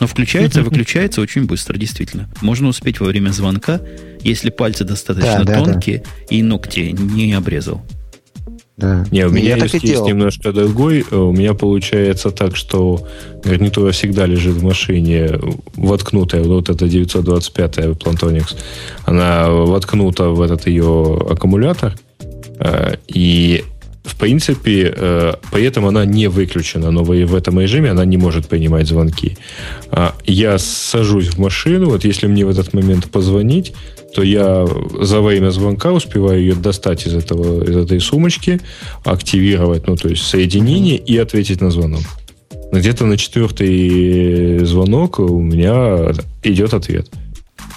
Но 0.00 0.08
включается, 0.08 0.62
выключается 0.64 1.20
очень 1.20 1.44
быстро, 1.44 1.78
действительно. 1.78 2.28
Можно 2.40 2.66
успеть 2.68 2.98
во 2.98 3.06
время 3.06 3.30
звонка, 3.30 3.80
если 4.22 4.50
пальцы 4.50 4.82
достаточно 4.84 5.44
да, 5.44 5.60
да, 5.60 5.64
тонкие 5.64 5.98
да. 5.98 6.34
и 6.34 6.42
ногти 6.42 6.96
не 6.98 7.32
обрезал. 7.32 7.86
Да. 8.80 9.04
Не, 9.10 9.26
у 9.26 9.30
меня 9.30 9.56
я 9.56 9.64
есть, 9.64 9.74
есть 9.74 10.04
немножко 10.04 10.52
другой. 10.52 11.04
У 11.10 11.32
меня 11.32 11.52
получается 11.52 12.30
так, 12.30 12.56
что 12.56 13.06
гарнитура 13.44 13.92
всегда 13.92 14.24
лежит 14.24 14.54
в 14.54 14.64
машине, 14.64 15.38
воткнутая, 15.74 16.42
вот 16.42 16.70
эта 16.70 16.86
925-я 16.86 17.90
Plantronics, 17.90 18.56
она 19.04 19.50
воткнута 19.50 20.30
в 20.30 20.40
этот 20.40 20.66
ее 20.66 21.18
аккумулятор, 21.30 21.94
э, 22.58 22.94
и 23.06 23.64
в 24.10 24.16
принципе, 24.16 24.92
э, 24.96 25.34
поэтому 25.50 25.88
она 25.88 26.04
не 26.04 26.28
выключена, 26.28 26.90
но 26.90 27.04
в 27.04 27.34
этом 27.34 27.60
режиме 27.60 27.90
она 27.90 28.04
не 28.04 28.16
может 28.16 28.48
принимать 28.48 28.86
звонки. 28.86 29.36
А 29.90 30.14
я 30.26 30.58
сажусь 30.58 31.28
в 31.28 31.38
машину, 31.38 31.90
вот 31.90 32.04
если 32.04 32.26
мне 32.26 32.44
в 32.44 32.50
этот 32.50 32.72
момент 32.74 33.10
позвонить, 33.10 33.72
то 34.14 34.22
я 34.22 34.66
за 35.00 35.20
время 35.20 35.50
звонка 35.50 35.92
успеваю 35.92 36.40
ее 36.40 36.54
достать 36.54 37.06
из, 37.06 37.14
этого, 37.14 37.64
из 37.64 37.76
этой 37.76 38.00
сумочки, 38.00 38.60
активировать, 39.04 39.86
ну, 39.86 39.96
то 39.96 40.08
есть 40.08 40.22
соединение 40.22 40.96
и 40.96 41.16
ответить 41.16 41.60
на 41.60 41.70
звонок. 41.70 42.02
Где-то 42.72 43.06
на 43.06 43.16
четвертый 43.16 44.64
звонок 44.64 45.18
у 45.18 45.40
меня 45.40 46.12
идет 46.42 46.74
ответ. 46.74 47.08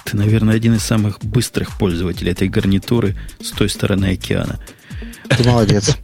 Ты, 0.04 0.16
наверное, 0.16 0.54
один 0.54 0.74
из 0.74 0.82
самых 0.82 1.18
быстрых 1.22 1.78
пользователей 1.78 2.32
этой 2.32 2.48
гарнитуры 2.48 3.16
с 3.40 3.50
той 3.50 3.68
стороны 3.68 4.12
океана. 4.12 4.60
Ты 5.28 5.48
молодец. 5.48 5.96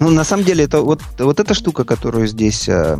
Ну, 0.00 0.10
на 0.10 0.24
самом 0.24 0.44
деле, 0.44 0.64
это 0.64 0.80
вот, 0.80 1.02
вот 1.18 1.40
эта 1.40 1.54
штука, 1.54 1.84
которую 1.84 2.26
здесь 2.26 2.68
э, 2.68 2.98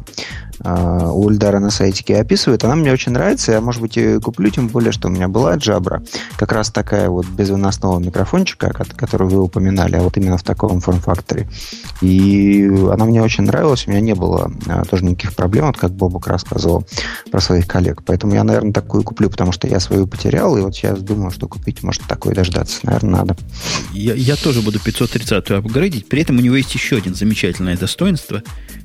у 0.63 1.31
Ильдара 1.31 1.59
на 1.59 1.71
сайтике 1.71 2.17
описывает, 2.17 2.65
она 2.65 2.77
мне 2.77 2.93
очень 2.93 3.13
нравится. 3.13 3.53
Я, 3.53 3.61
может 3.61 3.81
быть, 3.81 3.97
ее 3.97 4.21
куплю, 4.21 4.51
тем 4.51 4.69
более, 4.69 4.93
что 4.93 5.09
у 5.09 5.11
меня 5.11 5.29
была 5.29 5.57
Jabra. 5.57 6.07
Как 6.37 6.53
раз 6.53 6.71
такая 6.71 7.09
вот 7.09 7.27
без 7.27 7.51
выносного 7.51 7.99
микрофончика, 7.99 8.73
которую 8.97 9.31
вы 9.31 9.43
упоминали, 9.43 9.97
а 9.97 10.03
вот 10.03 10.17
именно 10.17 10.37
в 10.37 10.43
таком 10.43 10.81
форм-факторе. 10.81 11.49
И 12.03 12.67
она 12.93 13.05
мне 13.05 13.23
очень 13.23 13.45
нравилась. 13.45 13.87
У 13.87 13.91
меня 13.91 14.01
не 14.01 14.15
было 14.15 14.53
э, 14.67 14.83
тоже 14.91 15.05
никаких 15.05 15.35
проблем, 15.35 15.67
вот 15.67 15.79
как 15.79 15.93
Бобок 15.93 16.27
рассказывал 16.27 16.87
про 17.31 17.41
своих 17.41 17.67
коллег. 17.67 18.03
Поэтому 18.05 18.35
я, 18.35 18.45
наверное, 18.45 18.73
такую 18.73 19.03
куплю, 19.03 19.31
потому 19.31 19.53
что 19.53 19.67
я 19.67 19.81
свою 19.81 20.07
потерял, 20.07 20.57
и 20.59 20.61
вот 20.61 20.75
сейчас 20.75 21.01
думаю, 21.01 21.31
что 21.31 21.49
купить, 21.49 21.83
может, 21.83 22.03
такой 22.03 22.35
дождаться. 22.35 22.81
Наверное, 22.83 23.21
надо. 23.21 23.37
Я, 23.93 24.15
я 24.15 24.37
тоже 24.37 24.61
буду 24.61 24.79
530-ю 24.79 25.57
апгрейдить. 25.57 26.09
При 26.09 26.21
этом 26.23 26.37
у 26.37 26.41
него 26.41 26.57
есть 26.57 26.75
еще 26.75 26.97
один 26.97 27.15
замечательное 27.15 27.77
достоинство, 27.77 28.43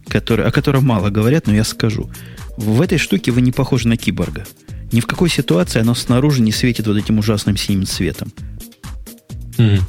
который, 0.07 0.45
о 0.45 0.51
котором 0.51 0.85
мало 0.85 1.09
говорят, 1.09 1.47
но 1.47 1.53
я 1.53 1.63
скажу. 1.65 2.09
В 2.57 2.81
этой 2.81 2.97
штуке 2.97 3.31
вы 3.31 3.41
не 3.41 3.51
похожи 3.51 3.87
на 3.87 3.97
киборга. 3.97 4.45
Ни 4.91 4.99
в 4.99 5.07
какой 5.07 5.29
ситуации 5.29 5.81
оно 5.81 5.95
снаружи 5.95 6.41
не 6.41 6.51
светит 6.51 6.87
вот 6.87 6.97
этим 6.97 7.19
ужасным 7.19 7.57
синим 7.57 7.85
цветом. 7.85 8.31
Mm. 9.57 9.81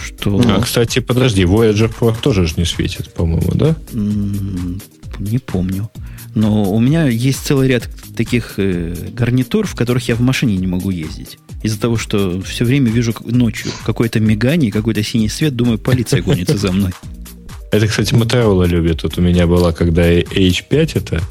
Что... 0.00 0.40
А, 0.46 0.60
кстати, 0.60 0.98
подожди, 1.00 1.42
Voyager 1.42 1.92
Pro 1.92 2.14
тоже 2.20 2.46
же 2.46 2.54
не 2.56 2.64
светит, 2.64 3.12
по-моему, 3.12 3.52
да? 3.54 3.76
Не 3.92 5.38
помню. 5.38 5.90
Но 6.34 6.72
у 6.72 6.80
меня 6.80 7.06
есть 7.06 7.44
целый 7.44 7.68
ряд 7.68 7.88
таких 8.16 8.54
э, 8.56 8.94
гарнитур, 9.12 9.66
в 9.66 9.74
которых 9.74 10.08
я 10.08 10.14
в 10.14 10.20
машине 10.20 10.56
не 10.56 10.66
могу 10.66 10.90
ездить. 10.90 11.38
Из-за 11.62 11.78
того, 11.78 11.96
что 11.96 12.40
все 12.40 12.64
время 12.64 12.90
вижу 12.90 13.14
ночью 13.24 13.70
какое-то 13.84 14.18
мигание, 14.18 14.72
какой-то 14.72 15.02
синий 15.02 15.28
свет, 15.28 15.54
думаю, 15.54 15.78
полиция 15.78 16.22
гонится 16.22 16.56
за 16.56 16.72
мной. 16.72 16.92
Это, 17.72 17.86
кстати, 17.86 18.12
Motorola 18.12 18.66
любит. 18.66 19.02
Вот 19.02 19.16
у 19.16 19.22
меня 19.22 19.46
была, 19.46 19.72
когда 19.72 20.12
H5 20.12 20.90
это, 20.94 21.22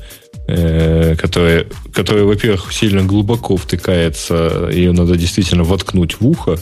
э, 0.47 1.15
которая, 1.15 1.67
которая, 1.93 2.23
во-первых, 2.25 2.73
сильно 2.73 3.03
глубоко 3.03 3.57
втыкается, 3.57 4.67
ее 4.73 4.91
надо 4.91 5.15
действительно 5.17 5.63
воткнуть 5.63 6.19
в 6.19 6.27
ухо 6.27 6.57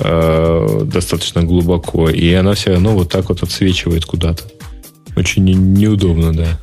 э, 0.00 0.80
достаточно 0.84 1.44
глубоко, 1.44 2.10
и 2.10 2.32
она 2.32 2.54
все 2.54 2.72
равно 2.72 2.90
вот 2.90 3.08
так 3.08 3.28
вот 3.28 3.44
отсвечивает 3.44 4.04
куда-то. 4.04 4.42
Очень 5.16 5.44
неудобно, 5.44 6.34
да. 6.34 6.60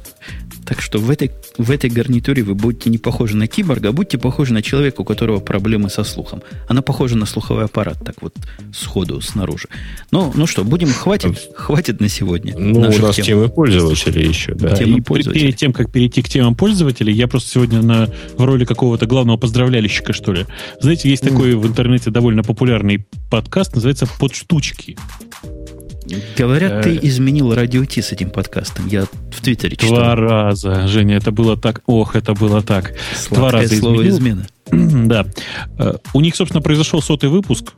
Так 0.72 0.82
что 0.82 1.00
в 1.00 1.12
этой 1.12 1.32
в 1.58 1.70
этой 1.70 1.90
гарнитуре 1.90 2.44
вы 2.44 2.56
будете 2.56 2.90
не 2.90 2.98
похожи 2.98 3.36
на 3.36 3.46
киборга, 3.46 3.90
а 3.90 3.92
будете 3.92 4.18
похожи 4.18 4.54
на 4.54 4.62
человека, 4.62 5.02
у 5.02 5.04
которого 5.04 5.42
проблемы 5.42 5.90
со 5.90 6.06
слухом. 6.06 6.44
Она 6.70 6.82
похожа 6.82 7.18
на 7.18 7.26
слуховой 7.26 7.66
аппарат, 7.66 7.98
так 8.06 8.22
вот 8.22 8.34
сходу 8.74 9.20
снаружи. 9.20 9.68
Ну, 10.12 10.32
ну 10.34 10.48
что, 10.48 10.64
будем, 10.64 10.88
хватит, 10.88 11.50
хватит 11.56 12.00
на 12.00 12.08
сегодня. 12.08 12.56
Ну, 12.58 12.80
у 12.80 13.00
нас 13.02 13.18
тем. 13.18 13.26
темы 13.26 13.50
пользователей 13.50 14.26
еще, 14.26 14.54
да. 14.54 14.74
Темы 14.74 15.00
И 15.00 15.02
пользователей. 15.02 15.48
перед 15.48 15.58
тем, 15.58 15.74
как 15.74 15.92
перейти 15.92 16.22
к 16.22 16.30
темам 16.30 16.56
пользователей, 16.56 17.12
я 17.12 17.28
просто 17.28 17.50
сегодня 17.50 17.82
на, 17.82 18.08
в 18.38 18.46
роли 18.46 18.64
какого-то 18.64 19.06
главного 19.08 19.36
поздравлялищика, 19.36 20.14
что 20.14 20.32
ли. 20.32 20.46
Знаете, 20.80 21.10
есть 21.10 21.24
mm. 21.24 21.30
такой 21.32 21.56
в 21.56 21.68
интернете 21.68 22.12
довольно 22.12 22.44
популярный 22.44 23.06
подкаст, 23.30 23.76
называется 23.76 24.08
«Подштучки». 24.18 24.96
Говорят, 26.38 26.84
ты 26.84 26.96
э, 26.96 27.00
изменил 27.02 27.54
радио 27.54 27.86
Ти 27.86 28.02
с 28.02 28.12
этим 28.12 28.30
подкастом. 28.30 28.88
Я 28.88 29.06
в 29.06 29.42
Твиттере 29.42 29.76
читал. 29.76 29.96
Два 29.96 30.16
раза, 30.16 30.88
Женя, 30.88 31.18
это 31.18 31.32
было 31.32 31.58
так. 31.58 31.82
Ох, 31.86 32.16
это 32.16 32.34
было 32.34 32.62
так. 32.62 32.94
Сладкое 33.16 33.38
Два 33.40 33.52
раза 33.52 33.76
слово 33.76 34.08
изменил. 34.08 34.46
измена. 34.72 35.08
да. 35.08 35.26
Э, 35.78 35.96
у 36.14 36.22
них, 36.22 36.36
собственно, 36.36 36.62
произошел 36.62 37.02
сотый 37.02 37.30
выпуск. 37.30 37.74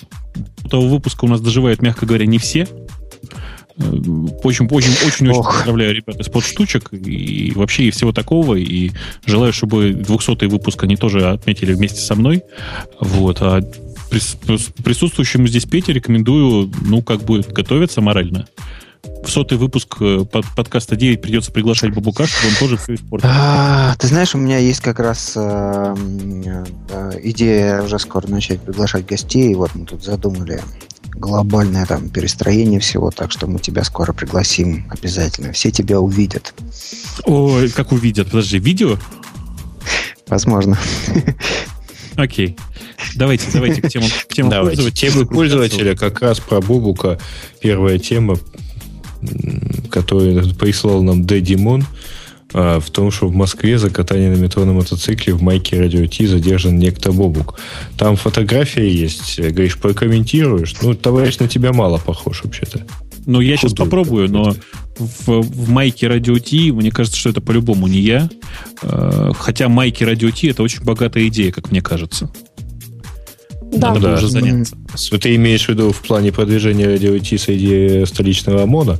У 0.64 0.69
того 0.69 0.88
выпуска 0.88 1.26
у 1.26 1.27
нас 1.27 1.41
доживают, 1.41 1.81
мягко 1.81 2.05
говоря, 2.05 2.26
не 2.26 2.38
все. 2.38 2.68
Очень, 3.76 4.68
очень, 4.68 4.91
очень, 5.05 5.30
очень 5.30 5.43
поздравляю 5.43 5.95
ребят 5.95 6.19
из 6.19 6.30
подштучек 6.30 6.93
и 6.93 7.51
вообще 7.55 7.85
и 7.85 7.91
всего 7.91 8.11
такого. 8.11 8.55
И 8.55 8.91
желаю, 9.26 9.51
чтобы 9.51 9.91
200-й 9.91 10.47
выпуск 10.47 10.84
они 10.84 10.95
тоже 10.95 11.30
отметили 11.30 11.73
вместе 11.73 11.99
со 11.99 12.14
мной. 12.14 12.43
Вот. 12.99 13.39
А 13.41 13.61
присутствующему 14.84 15.48
здесь 15.48 15.65
Пете 15.65 15.94
рекомендую, 15.94 16.72
ну, 16.81 17.02
как 17.02 17.23
бы 17.23 17.41
готовиться 17.41 18.02
морально. 18.02 18.48
В 19.23 19.30
сотый 19.30 19.57
выпуск 19.57 19.98
э, 19.99 20.26
под, 20.30 20.45
подкаста 20.56 20.95
9 20.95 21.22
придется 21.22 21.52
приглашать 21.52 21.94
Бабука, 21.94 22.26
чтобы 22.26 22.49
он 22.49 22.56
тоже 22.56 22.77
все 22.77 22.95
испортил. 22.95 23.27
А, 23.31 23.95
ты 23.98 24.07
знаешь, 24.07 24.34
у 24.34 24.38
меня 24.38 24.57
есть 24.57 24.80
как 24.80 24.99
раз 24.99 25.34
э, 25.35 25.95
э, 26.90 27.19
идея 27.23 27.81
уже 27.81 27.99
скоро 27.99 28.27
начать 28.27 28.61
приглашать 28.61 29.06
гостей. 29.06 29.53
Вот 29.56 29.76
мы 29.76 29.85
тут 29.85 30.03
задумали 30.03 30.61
глобальное 31.15 31.85
там 31.85 32.10
перестроение 32.10 32.80
всего, 32.80 33.11
так 33.11 33.31
что 33.31 33.48
мы 33.48 33.60
тебя 33.60 33.84
скоро 33.84 34.14
пригласим 34.14 34.85
обязательно. 34.90 35.52
Все 35.52 35.72
тебя 35.72 35.99
увидят. 35.99 36.53
Ой, 37.26 37.69
как 37.69 37.91
увидят? 37.91 38.27
Подожди, 38.27 38.60
видео? 38.60 38.98
Возможно. 40.27 40.77
Окей. 42.15 42.57
Давайте, 43.15 43.48
давайте 43.53 43.82
к 43.82 43.90
темам, 43.90 44.10
к 44.28 44.34
темам 44.34 44.52
давайте. 44.52 44.82
пользователя. 44.82 45.11
Темы 45.11 45.26
пользователя 45.26 45.95
как 45.95 46.22
раз 46.22 46.40
про 46.40 46.61
Бубука. 46.61 47.20
Первая 47.61 47.99
тема, 47.99 48.38
которую 49.90 50.53
прислал 50.56 51.03
нам 51.03 51.26
Д. 51.26 51.41
Димон, 51.41 51.86
а, 52.53 52.80
в 52.80 52.90
том, 52.91 53.11
что 53.11 53.28
в 53.28 53.36
Москве 53.36 53.78
за 53.78 53.90
катание 53.90 54.30
на 54.30 54.40
метро 54.40 54.64
на 54.65 54.74
мотоцикле 54.74 55.34
в 55.34 55.41
майке 55.41 55.80
Радио 55.80 56.06
Ти 56.06 56.28
задержан 56.28 56.78
некто 56.78 57.11
Бобук. 57.11 57.60
Там 57.98 58.15
фотография 58.15 58.90
есть. 58.90 59.40
Говоришь, 59.40 59.78
прокомментируешь? 59.78 60.76
Ну, 60.82 60.94
товарищ 60.94 61.40
на 61.40 61.48
тебя 61.48 61.74
мало 61.74 61.98
похож 61.98 62.44
вообще-то. 62.44 62.86
Ну, 63.26 63.40
я 63.40 63.56
сейчас 63.57 63.74
попробую, 63.74 64.30
но 64.30 64.53
в, 64.98 65.41
в 65.41 65.70
майке 65.70 66.07
Радио 66.07 66.38
Ти, 66.38 66.72
мне 66.72 66.91
кажется, 66.91 67.18
что 67.18 67.30
это 67.30 67.41
по-любому 67.41 67.88
не 67.88 67.99
я. 67.99 68.30
А, 68.82 69.32
хотя 69.34 69.70
майки 69.70 70.03
Радио 70.03 70.30
Ти 70.30 70.48
это 70.48 70.61
очень 70.61 70.84
богатая 70.84 71.28
идея, 71.28 71.52
как 71.52 71.72
мне 71.72 71.82
кажется. 71.82 72.30
Да. 73.74 73.94
Надо 73.94 74.08
да. 74.08 74.14
уже 74.16 74.28
заняться. 74.28 74.76
Ты 75.20 75.36
имеешь 75.36 75.66
в 75.66 75.70
виду 75.70 75.91
в 75.91 76.02
плане 76.02 76.32
продвижения 76.32 76.88
Радио 76.88 77.18
Ти 77.18 77.38
среди 77.38 78.06
столичного 78.06 78.64
ОМОНа? 78.64 79.00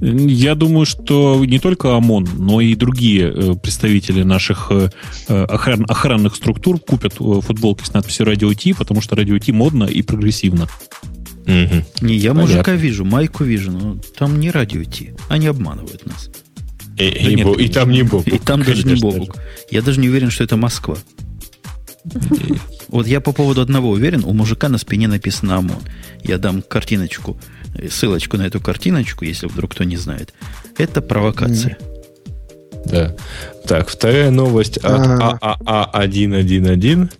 Я 0.00 0.56
думаю, 0.56 0.84
что 0.84 1.44
не 1.44 1.60
только 1.60 1.94
ОМОН, 1.96 2.28
но 2.38 2.60
и 2.60 2.74
другие 2.74 3.32
э, 3.32 3.54
представители 3.54 4.24
наших 4.24 4.68
э, 4.70 4.90
э, 5.28 5.44
охран, 5.44 5.84
охранных 5.88 6.34
структур 6.34 6.80
купят 6.80 7.14
футболки 7.14 7.84
с 7.84 7.92
надписью 7.92 8.26
«Радио 8.26 8.52
Ти», 8.52 8.72
потому 8.72 9.00
что 9.00 9.14
«Радио 9.14 9.38
Ти» 9.38 9.52
модно 9.52 9.84
и 9.84 10.02
прогрессивно. 10.02 10.66
Угу. 11.42 11.84
Не, 12.00 12.16
я 12.16 12.30
Понятно. 12.30 12.54
мужика 12.54 12.72
вижу, 12.74 13.04
майку 13.04 13.44
вижу, 13.44 13.70
но 13.70 13.96
там 14.18 14.40
не 14.40 14.50
«Радио 14.50 14.82
Ти». 14.82 15.12
Они 15.28 15.46
обманывают 15.46 16.04
нас. 16.04 16.30
И, 16.98 17.10
да 17.10 17.30
и, 17.30 17.34
нет, 17.36 17.46
бо, 17.46 17.54
и 17.54 17.68
там 17.68 17.90
не 17.90 18.02
Бобук. 18.02 18.26
И 18.26 18.38
там 18.38 18.62
даже 18.62 18.86
не 18.86 18.96
Бобук. 18.96 19.36
Я 19.70 19.82
даже 19.82 20.00
не 20.00 20.08
уверен, 20.08 20.30
что 20.30 20.42
это 20.42 20.56
Москва. 20.56 20.96
Вот 22.92 23.06
я 23.06 23.20
по 23.20 23.32
поводу 23.32 23.62
одного 23.62 23.90
уверен, 23.90 24.22
у 24.24 24.32
мужика 24.32 24.68
на 24.68 24.78
спине 24.78 25.08
написано 25.08 25.56
ОМОН. 25.56 25.82
Я 26.22 26.38
дам 26.38 26.62
картиночку 26.62 27.36
ссылочку 27.90 28.36
на 28.36 28.42
эту 28.42 28.60
картиночку, 28.60 29.24
если 29.24 29.46
вдруг 29.46 29.72
кто 29.72 29.84
не 29.84 29.96
знает. 29.96 30.34
Это 30.76 31.00
провокация. 31.00 31.78
Да. 32.84 33.16
Так, 33.66 33.88
вторая 33.88 34.30
новость 34.30 34.76
от 34.76 35.00
ААА111. 35.40 37.10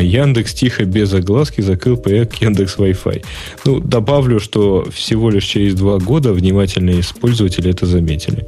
Яндекс 0.00 0.54
тихо, 0.54 0.84
без 0.84 1.12
огласки, 1.12 1.60
закрыл 1.60 1.96
проект 1.96 2.34
Яндекс 2.36 2.76
Wi-Fi. 2.76 3.24
Ну, 3.64 3.80
добавлю, 3.80 4.40
что 4.40 4.88
всего 4.90 5.30
лишь 5.30 5.44
через 5.44 5.74
два 5.74 5.98
года 5.98 6.32
внимательные 6.32 7.02
пользователи 7.20 7.70
это 7.70 7.86
заметили. 7.86 8.46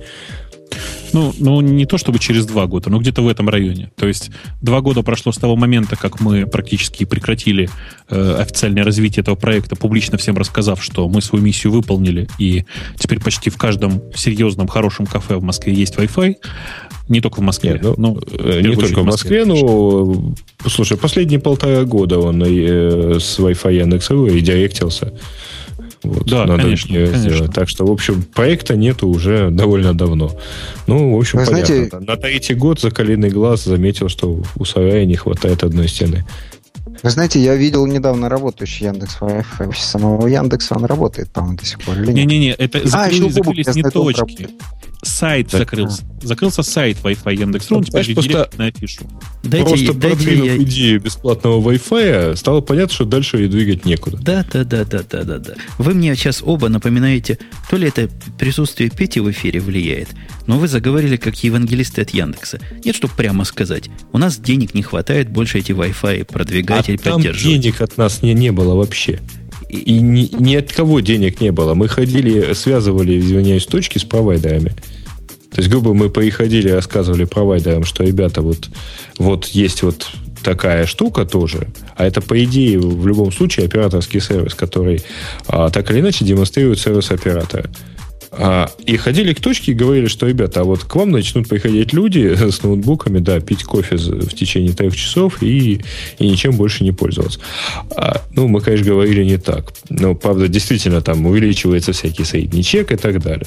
Ну, 1.13 1.35
ну, 1.39 1.61
не 1.61 1.87
то 1.87 1.99
чтобы 1.99 2.19
через 2.19 2.47
два 2.47 2.67
года, 2.67 2.91
но 2.91 2.99
где-то 2.99 3.23
в 3.23 3.29
этом 3.29 3.49
районе. 3.49 3.91
То 3.97 4.07
есть 4.07 4.31
два 4.61 4.81
года 4.81 5.03
прошло 5.03 5.33
с 5.33 5.37
того 5.37 5.57
момента, 5.57 5.97
как 5.97 6.21
мы 6.21 6.47
практически 6.47 7.05
прекратили 7.05 7.69
э, 8.11 8.37
официальное 8.39 8.85
развитие 8.85 9.23
этого 9.23 9.35
проекта, 9.35 9.77
публично 9.77 10.19
всем 10.19 10.37
рассказав, 10.37 10.83
что 10.83 11.09
мы 11.09 11.23
свою 11.23 11.45
миссию 11.45 11.73
выполнили, 11.73 12.29
и 12.39 12.65
теперь 12.99 13.21
почти 13.21 13.51
в 13.51 13.57
каждом 13.57 14.03
серьезном, 14.15 14.69
хорошем 14.69 15.07
кафе 15.07 15.37
в 15.37 15.43
Москве 15.43 15.73
есть 15.73 15.97
Wi-Fi. 15.97 16.37
Не 17.09 17.23
только 17.23 17.41
в 17.41 17.43
Москве. 17.43 17.81
Нет, 17.83 17.97
ну, 17.97 18.21
э, 18.31 18.61
не 18.61 18.77
только 18.77 19.01
в 19.01 19.07
Москве, 19.07 19.47
но, 19.47 20.35
слушай, 20.67 20.99
последние 20.99 21.41
полтора 21.41 21.85
года 21.85 22.19
он 22.19 22.43
э, 22.43 23.19
с 23.19 23.39
Wi-Fi 23.39 23.77
Яндекс.ру 23.77 24.27
и 24.27 24.41
директился. 24.41 25.15
Вот, 26.03 26.27
да, 26.27 26.45
надо 26.47 26.63
конечно, 26.63 26.95
конечно. 26.95 27.49
Так 27.49 27.69
что, 27.69 27.87
в 27.87 27.91
общем, 27.91 28.23
проекта 28.23 28.77
нету 28.77 29.09
уже 29.09 29.51
довольно 29.51 29.95
давно. 29.95 30.31
Ну, 30.87 31.17
в 31.17 31.19
общем, 31.19 31.41
Вы 31.41 31.47
понятно. 31.47 31.75
Знаете... 31.75 31.99
На 32.01 32.17
третий 32.17 32.55
год 32.55 32.81
закаленный 32.81 33.31
глаз 33.31 33.65
заметил, 33.65 34.09
что 34.09 34.43
у 34.57 34.65
сарая 34.65 35.05
не 35.05 35.17
хватает 35.17 35.63
одной 35.65 35.89
стены. 35.89 36.25
Вы 37.03 37.11
знаете, 37.11 37.39
я 37.39 37.55
видел 37.55 37.87
недавно 37.87 38.29
работающий 38.29 38.87
Яндекс 38.87 39.19
Wi-Fi. 39.21 39.75
Самого 39.77 40.27
Яндекса 40.27 40.75
он 40.75 40.85
работает, 40.85 41.31
по-моему, 41.31 41.59
до 41.59 41.65
сих 41.65 41.81
пор. 41.81 41.99
Не-не-не, 41.99 42.51
это 42.51 42.79
а, 42.79 42.89
закрылись, 42.89 43.35
закрылись 43.35 43.75
не 43.75 43.83
точки 43.83 44.49
сайт 45.03 45.51
так. 45.51 45.61
закрылся. 45.61 46.03
Закрылся 46.21 46.63
сайт 46.63 46.99
Wi-Fi 47.03 47.37
Яндекс.ру, 47.37 47.79
он 47.79 47.85
теперь 47.85 48.13
просто 48.15 48.51
на 48.57 48.67
афишу. 48.67 49.09
Дайте, 49.45 49.69
просто 49.69 49.95
дайте 49.95 50.17
продвинув 50.17 50.47
я... 50.47 50.57
идею 50.59 51.01
бесплатного 51.01 51.73
Wi-Fi, 51.73 52.37
стало 52.37 52.61
понятно, 52.61 52.93
что 52.93 53.05
дальше 53.05 53.45
и 53.45 53.49
двигать 53.49 53.85
некуда. 53.85 54.19
Да, 54.21 54.45
да, 54.53 54.65
да, 54.65 54.85
да, 54.85 55.03
да, 55.09 55.23
да, 55.23 55.39
да. 55.39 55.55
Вы 55.79 55.95
мне 55.95 56.15
сейчас 56.17 56.43
оба 56.45 56.69
напоминаете, 56.69 57.39
то 57.71 57.77
ли 57.77 57.87
это 57.87 58.09
присутствие 58.39 58.91
Пети 58.91 59.21
в 59.21 59.31
эфире 59.31 59.61
влияет, 59.61 60.09
но 60.47 60.59
вы 60.59 60.67
заговорили 60.67 61.17
как 61.17 61.43
евангелисты 61.45 62.03
от 62.03 62.11
Яндекса. 62.11 62.59
Нет, 62.85 62.97
чтобы 62.97 63.15
прямо 63.15 63.45
сказать. 63.45 63.89
У 64.13 64.19
нас 64.19 64.39
денег 64.39 64.75
не 64.75 64.83
хватает 64.83 65.31
больше 65.31 65.59
эти 65.59 65.73
Wi-Fi 65.73 66.25
продвигать 66.25 66.89
а 66.89 66.93
или 66.93 66.99
там 66.99 67.23
денег 67.23 67.81
от 67.81 67.97
нас 67.97 68.23
не, 68.23 68.35
не 68.35 68.51
было 68.51 68.75
вообще. 68.75 69.21
И 69.69 70.01
ни, 70.01 70.31
ни 70.39 70.55
от 70.55 70.73
кого 70.73 71.01
денег 71.01 71.41
не 71.41 71.53
было. 71.53 71.75
Мы 71.75 71.89
ходили, 71.89 72.53
связывали, 72.55 73.19
извиняюсь, 73.19 73.67
точки 73.67 73.99
с 73.99 74.05
провайдерами. 74.05 74.75
То 75.51 75.61
есть, 75.61 75.69
грубо 75.69 75.95
мы 75.95 76.11
приходили, 76.11 76.69
рассказывали 76.71 77.25
провайдерам, 77.25 77.85
что, 77.85 78.05
ребята, 78.05 78.43
вот, 78.43 78.69
вот 79.19 79.47
есть 79.47 79.83
вот 79.83 80.09
такая 80.43 80.87
штука 80.87 81.25
тоже, 81.25 81.69
а 81.97 82.07
это, 82.07 82.21
по 82.21 82.43
идее, 82.43 82.79
в 82.79 83.07
любом 83.07 83.33
случае 83.33 83.67
операторский 83.67 84.21
сервис, 84.21 84.55
который 84.55 85.03
а, 85.47 85.71
так 85.71 85.91
или 85.91 86.01
иначе 86.01 86.25
демонстрирует 86.25 86.79
сервис 86.79 87.11
оператора. 87.11 87.69
А, 88.31 88.71
и 88.85 88.97
ходили 88.97 89.33
к 89.33 89.41
точке 89.41 89.73
и 89.73 89.75
говорили, 89.75 90.07
что, 90.07 90.27
ребята, 90.27 90.61
а 90.61 90.65
вот 90.65 90.85
к 90.85 90.95
вам 90.95 91.11
начнут 91.11 91.49
приходить 91.49 91.93
люди 91.93 92.35
с 92.51 92.63
ноутбуками, 92.63 93.19
да, 93.19 93.41
пить 93.41 93.65
кофе 93.65 93.97
в 93.97 94.35
течение 94.35 94.73
трех 94.73 94.95
часов 94.97 95.43
и, 95.43 95.81
и 96.19 96.29
ничем 96.29 96.57
больше 96.57 96.85
не 96.85 96.93
пользоваться. 96.93 97.41
А, 97.97 98.23
ну, 98.33 98.49
мы, 98.49 98.61
конечно, 98.61 98.87
говорили 98.87 99.25
не 99.25 99.39
так. 99.39 99.73
Но, 99.89 100.15
правда, 100.15 100.49
действительно, 100.49 101.01
там 101.01 101.27
увеличивается 101.27 101.93
всякий 101.93 102.25
средний 102.25 102.63
чек 102.63 102.93
и 102.93 102.97
так 102.97 103.23
далее. 103.23 103.47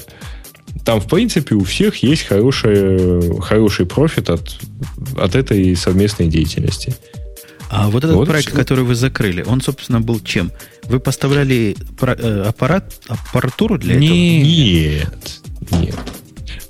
Там, 0.84 1.00
в 1.00 1.06
принципе, 1.06 1.54
у 1.54 1.64
всех 1.64 1.96
есть 2.02 2.24
хороший, 2.24 3.40
хороший 3.40 3.86
профит 3.86 4.30
от, 4.30 4.58
от 5.16 5.36
этой 5.36 5.76
совместной 5.76 6.26
деятельности. 6.26 6.94
А 7.72 7.88
вот 7.88 8.04
этот 8.04 8.16
вот 8.16 8.28
проект, 8.28 8.48
все. 8.48 8.56
который 8.56 8.84
вы 8.84 8.94
закрыли, 8.94 9.42
он, 9.42 9.62
собственно, 9.62 10.02
был 10.02 10.20
чем? 10.20 10.52
Вы 10.84 11.00
поставляли 11.00 11.74
э, 12.02 12.44
аппарат, 12.46 12.92
аппаратуру 13.08 13.78
для 13.78 13.94
нет, 13.94 15.08
этого? 15.70 15.80
Нет, 15.80 15.88
нет. 15.88 15.96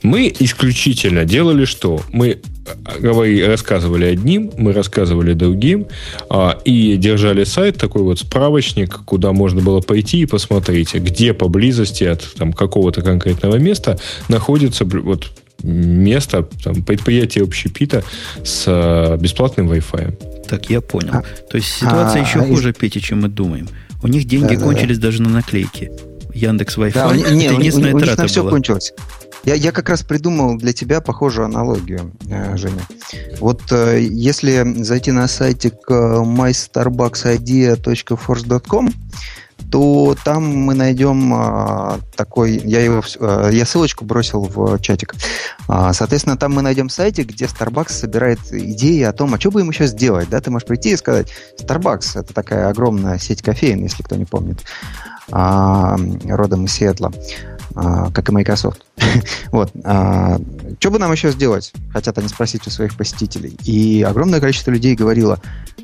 Мы 0.04 0.32
исключительно 0.38 1.24
делали 1.24 1.64
что? 1.64 2.00
Мы 2.12 2.28
э, 2.28 3.00
говорили, 3.00 3.42
рассказывали 3.42 4.04
одним, 4.04 4.52
мы 4.56 4.72
рассказывали 4.72 5.32
другим, 5.32 5.88
а, 6.30 6.60
и 6.64 6.96
держали 6.96 7.42
сайт, 7.42 7.78
такой 7.78 8.02
вот 8.02 8.20
справочник, 8.20 9.00
куда 9.04 9.32
можно 9.32 9.60
было 9.60 9.80
пойти 9.80 10.20
и 10.20 10.26
посмотреть, 10.26 10.94
где 10.94 11.34
поблизости 11.34 12.04
от 12.04 12.32
там, 12.34 12.52
какого-то 12.52 13.02
конкретного 13.02 13.56
места 13.56 13.98
находится 14.28 14.84
вот 14.84 15.32
место, 15.64 16.48
там, 16.62 16.84
предприятие 16.84 17.42
общепита 17.42 18.04
с 18.44 18.66
а, 18.68 19.16
бесплатным 19.16 19.68
Wi-Fi. 19.68 20.28
Так, 20.48 20.70
я 20.70 20.80
понял. 20.80 21.14
А, 21.14 21.22
То 21.48 21.56
есть 21.56 21.68
ситуация 21.68 22.22
а, 22.22 22.24
еще 22.24 22.40
а, 22.40 22.46
хуже, 22.46 22.70
из... 22.70 22.76
Петя, 22.76 23.00
чем 23.00 23.22
мы 23.22 23.28
думаем. 23.28 23.68
У 24.02 24.08
них 24.08 24.24
деньги 24.24 24.56
да, 24.56 24.64
кончились 24.64 24.98
да. 24.98 25.08
даже 25.08 25.22
на 25.22 25.28
наклейки. 25.28 25.90
Яндекс 26.34 26.78
Wi-Fi. 26.78 26.94
Да, 26.94 27.14
это 27.14 27.34
не, 27.34 27.44
единственная 27.46 27.92
у, 27.92 27.96
у, 27.96 27.98
у, 27.98 28.02
у 28.02 28.04
них 28.04 28.16
на 28.16 28.26
все 28.26 28.48
кончилось. 28.48 28.94
Я, 29.44 29.54
я 29.54 29.72
как 29.72 29.88
раз 29.88 30.02
придумал 30.02 30.56
для 30.56 30.72
тебя 30.72 31.00
похожую 31.00 31.46
аналогию, 31.46 32.12
э, 32.28 32.56
Женя. 32.56 32.82
Вот 33.40 33.60
э, 33.72 34.00
если 34.00 34.62
зайти 34.82 35.10
на 35.10 35.26
сайтик 35.26 35.74
э, 35.88 35.92
mystarbucksidea.force.com, 35.92 38.92
то 39.72 40.14
там 40.22 40.44
мы 40.44 40.74
найдем 40.74 41.32
а, 41.34 41.98
такой, 42.14 42.58
я 42.58 42.80
его, 42.80 43.02
а, 43.20 43.48
я 43.48 43.64
ссылочку 43.64 44.04
бросил 44.04 44.42
в 44.42 44.78
чатик. 44.80 45.14
А, 45.66 45.94
соответственно, 45.94 46.36
там 46.36 46.52
мы 46.52 46.60
найдем 46.60 46.90
сайтик, 46.90 47.28
где 47.28 47.46
Starbucks 47.46 47.90
собирает 47.90 48.38
идеи 48.52 49.00
о 49.02 49.14
том, 49.14 49.32
а 49.32 49.40
что 49.40 49.50
бы 49.50 49.62
им 49.62 49.70
еще 49.70 49.86
сделать, 49.86 50.28
да, 50.28 50.42
ты 50.42 50.50
можешь 50.50 50.68
прийти 50.68 50.90
и 50.90 50.96
сказать, 50.96 51.32
Starbucks 51.58 52.20
это 52.20 52.34
такая 52.34 52.68
огромная 52.68 53.18
сеть 53.18 53.40
кофеин, 53.40 53.82
если 53.82 54.02
кто 54.02 54.14
не 54.14 54.26
помнит, 54.26 54.60
а, 55.30 55.96
родом 56.28 56.66
из 56.66 56.74
Сиэтла. 56.74 57.10
А, 57.74 58.10
как 58.10 58.28
и 58.28 58.32
Microsoft. 58.32 58.84
вот. 59.52 59.70
А, 59.84 60.38
что 60.78 60.90
бы 60.90 60.98
нам 60.98 61.10
еще 61.12 61.30
сделать? 61.30 61.72
Хотят 61.90 62.18
они 62.18 62.28
спросить 62.28 62.66
у 62.66 62.70
своих 62.70 62.94
посетителей. 62.94 63.56
И 63.64 64.02
огромное 64.02 64.40
количество 64.40 64.70
людей 64.70 64.94
говорило, 64.94 65.40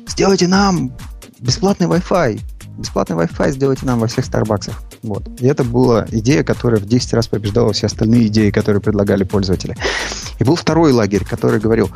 сделайте 0.07 0.47
нам 0.47 0.91
бесплатный 1.39 1.87
Wi-Fi. 1.87 2.39
Бесплатный 2.79 3.17
Wi-Fi 3.17 3.51
сделайте 3.51 3.85
нам 3.85 3.99
во 3.99 4.07
всех 4.07 4.23
Старбаксах. 4.23 4.81
Вот. 5.03 5.27
И 5.39 5.45
это 5.45 5.65
была 5.65 6.07
идея, 6.11 6.43
которая 6.43 6.79
в 6.79 6.85
10 6.85 7.13
раз 7.13 7.27
побеждала 7.27 7.73
все 7.73 7.87
остальные 7.87 8.27
идеи, 8.27 8.51
которые 8.51 8.81
предлагали 8.81 9.25
пользователи. 9.25 9.75
И 10.39 10.43
был 10.45 10.55
второй 10.55 10.93
лагерь, 10.93 11.25
который 11.25 11.59
говорил, 11.59 11.89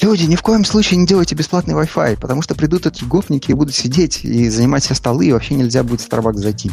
Люди, 0.00 0.24
ни 0.24 0.36
в 0.36 0.42
коем 0.42 0.64
случае 0.64 0.98
не 0.98 1.06
делайте 1.06 1.34
бесплатный 1.34 1.74
Wi-Fi, 1.74 2.18
потому 2.20 2.42
что 2.42 2.54
придут 2.54 2.86
эти 2.86 3.04
гопники 3.04 3.50
и 3.50 3.54
будут 3.54 3.74
сидеть 3.74 4.24
и 4.24 4.48
занимать 4.48 4.84
все 4.84 4.94
столы, 4.94 5.26
и 5.26 5.32
вообще 5.32 5.54
нельзя 5.54 5.82
будет 5.82 6.00
в 6.00 6.08
Starbucks 6.08 6.38
зайти. 6.38 6.70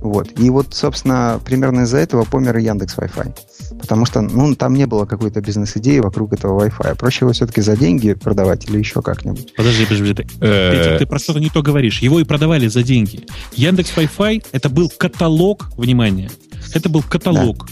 Вот. 0.00 0.38
И 0.38 0.50
вот, 0.50 0.74
собственно, 0.74 1.40
примерно 1.44 1.82
из-за 1.82 1.98
этого 1.98 2.24
помер 2.24 2.56
и 2.58 2.64
Яндекс 2.64 2.96
Wi-Fi. 2.96 3.34
Потому 3.80 4.06
что, 4.06 4.20
ну, 4.20 4.54
там 4.54 4.74
не 4.74 4.86
было 4.86 5.04
какой-то 5.04 5.40
бизнес-идеи 5.40 5.98
вокруг 5.98 6.32
этого 6.32 6.64
Wi-Fi. 6.64 6.96
Проще 6.96 7.24
его 7.24 7.32
все-таки 7.32 7.60
за 7.60 7.76
деньги 7.76 8.14
продавать 8.14 8.68
или 8.68 8.78
еще 8.78 9.02
как-нибудь. 9.02 9.54
Подожди, 9.56 9.84
подожди. 9.84 10.14
Ты, 10.14 10.22
Петя, 10.24 10.96
ты 10.98 11.06
про 11.06 11.18
что-то 11.18 11.40
не 11.40 11.50
то 11.50 11.62
говоришь. 11.62 12.00
Его 12.00 12.20
и 12.20 12.24
продавали 12.24 12.68
за 12.68 12.82
деньги. 12.82 13.26
Яндекс 13.54 13.92
Wi-Fi 13.96 14.46
это 14.52 14.68
был 14.68 14.90
каталог, 14.96 15.70
внимание, 15.76 16.30
это 16.74 16.88
был 16.88 17.02
каталог, 17.02 17.68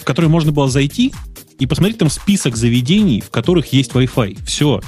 в 0.00 0.04
который 0.04 0.28
можно 0.28 0.52
было 0.52 0.68
зайти 0.68 1.12
и 1.58 1.66
посмотреть 1.66 1.98
там 1.98 2.10
список 2.10 2.56
заведений, 2.56 3.20
в 3.20 3.30
которых 3.30 3.72
есть 3.72 3.92
Wi-Fi. 3.92 4.44
Все. 4.44 4.80